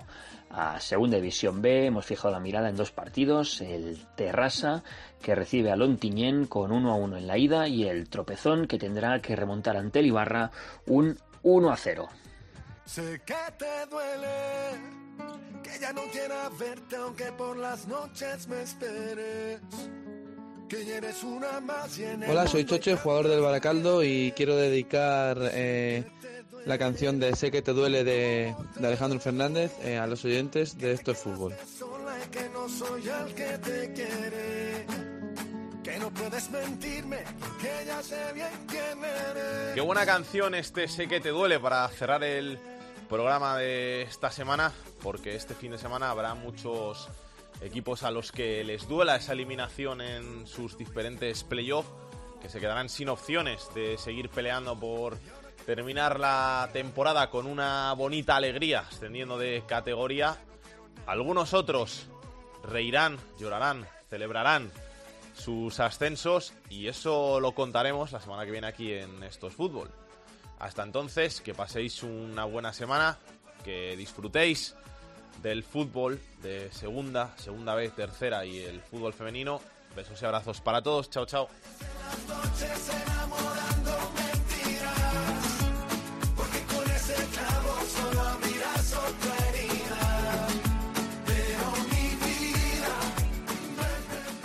a 0.50 0.80
Segunda 0.80 1.16
División 1.16 1.62
B. 1.62 1.86
Hemos 1.86 2.06
fijado 2.06 2.32
la 2.32 2.40
mirada 2.40 2.68
en 2.68 2.76
dos 2.76 2.90
partidos, 2.90 3.60
el 3.60 3.98
Terrassa 4.16 4.82
que 5.22 5.34
recibe 5.34 5.70
a 5.70 5.76
Lontiñén 5.76 6.46
con 6.46 6.72
1 6.72 6.90
a 6.90 6.94
1 6.94 7.16
en 7.16 7.26
la 7.26 7.38
ida 7.38 7.68
y 7.68 7.84
el 7.84 8.08
Tropezón 8.08 8.66
que 8.66 8.78
tendrá 8.78 9.20
que 9.20 9.36
remontar 9.36 9.76
ante 9.76 10.00
el 10.00 10.06
Ibarra 10.06 10.50
un 10.86 11.18
1 11.42 11.70
a 11.70 11.76
0. 11.76 12.08
Sé 12.84 13.20
que 13.26 13.34
te 13.58 13.86
duele, 13.90 14.26
que 15.62 15.78
ya 15.78 15.92
no 15.92 16.02
quiera 16.10 16.48
verte 16.58 16.96
aunque 16.96 17.32
por 17.32 17.56
las 17.56 17.86
noches 17.86 18.48
me 18.48 18.62
esperes. 18.62 19.60
Que 20.68 20.84
ya 20.84 20.96
eres 20.98 21.22
una 21.22 21.60
más 21.60 21.98
y 21.98 22.04
en 22.04 22.22
el 22.22 22.30
Hola, 22.30 22.46
soy 22.46 22.66
Chocho, 22.66 22.96
jugador 22.98 23.28
del 23.28 23.40
Baracaldo 23.40 24.02
y 24.02 24.32
quiero 24.36 24.54
dedicar 24.54 25.38
eh, 25.52 26.04
la 26.66 26.78
canción 26.78 27.18
de 27.18 27.34
Sé 27.34 27.50
que 27.50 27.62
te 27.62 27.72
duele 27.72 28.04
de, 28.04 28.54
de 28.76 28.86
Alejandro 28.86 29.18
Fernández 29.20 29.72
eh, 29.82 29.98
a 29.98 30.06
los 30.06 30.24
oyentes 30.24 30.76
de 30.78 30.92
Esto 30.92 31.12
es 31.12 31.18
Fútbol. 31.18 31.54
sola 31.78 32.16
y 32.24 32.28
que 32.30 32.48
no 32.50 32.68
soy 32.68 33.02
el 33.08 33.34
que 33.34 33.58
te 33.58 33.92
quiere. 33.92 34.86
Que 35.82 35.98
no 35.98 36.10
puedes 36.10 36.50
mentirme, 36.50 37.18
que 37.60 37.86
ya 37.86 38.02
sé 38.02 38.32
bien 38.34 38.50
quién 38.68 39.02
eres. 39.04 39.74
Qué 39.74 39.80
buena 39.80 40.04
canción 40.04 40.54
este 40.54 40.86
Sé 40.88 41.08
que 41.08 41.20
te 41.20 41.30
duele 41.30 41.58
para 41.58 41.88
cerrar 41.88 42.22
el 42.24 42.58
programa 43.08 43.56
de 43.56 44.02
esta 44.02 44.30
semana, 44.30 44.72
porque 45.02 45.34
este 45.34 45.54
fin 45.54 45.70
de 45.70 45.78
semana 45.78 46.10
habrá 46.10 46.34
muchos 46.34 47.08
equipos 47.62 48.02
a 48.02 48.10
los 48.10 48.30
que 48.32 48.62
les 48.64 48.86
duela 48.86 49.16
esa 49.16 49.32
eliminación 49.32 50.02
en 50.02 50.46
sus 50.46 50.76
diferentes 50.76 51.42
playoffs, 51.42 51.88
que 52.42 52.50
se 52.50 52.60
quedarán 52.60 52.90
sin 52.90 53.08
opciones 53.08 53.68
de 53.74 53.96
seguir 53.96 54.28
peleando 54.28 54.78
por 54.78 55.16
terminar 55.68 56.18
la 56.18 56.70
temporada 56.72 57.28
con 57.28 57.46
una 57.46 57.92
bonita 57.92 58.36
alegría, 58.36 58.86
ascendiendo 58.88 59.36
de 59.36 59.64
categoría. 59.68 60.38
Algunos 61.06 61.52
otros 61.52 62.06
reirán, 62.62 63.18
llorarán, 63.38 63.86
celebrarán 64.08 64.72
sus 65.34 65.78
ascensos 65.78 66.54
y 66.70 66.88
eso 66.88 67.38
lo 67.38 67.52
contaremos 67.52 68.12
la 68.12 68.20
semana 68.20 68.46
que 68.46 68.50
viene 68.50 68.66
aquí 68.66 68.94
en 68.94 69.22
Estos 69.22 69.52
Fútbol. 69.52 69.90
Hasta 70.58 70.84
entonces, 70.84 71.42
que 71.42 71.52
paséis 71.52 72.02
una 72.02 72.46
buena 72.46 72.72
semana, 72.72 73.18
que 73.62 73.94
disfrutéis 73.94 74.74
del 75.42 75.62
fútbol 75.62 76.18
de 76.40 76.72
segunda, 76.72 77.34
segunda 77.36 77.74
vez, 77.74 77.94
tercera 77.94 78.46
y 78.46 78.58
el 78.60 78.80
fútbol 78.80 79.12
femenino. 79.12 79.60
Besos 79.94 80.22
y 80.22 80.24
abrazos 80.24 80.62
para 80.62 80.80
todos. 80.80 81.10
Chao, 81.10 81.26
chao. 81.26 81.50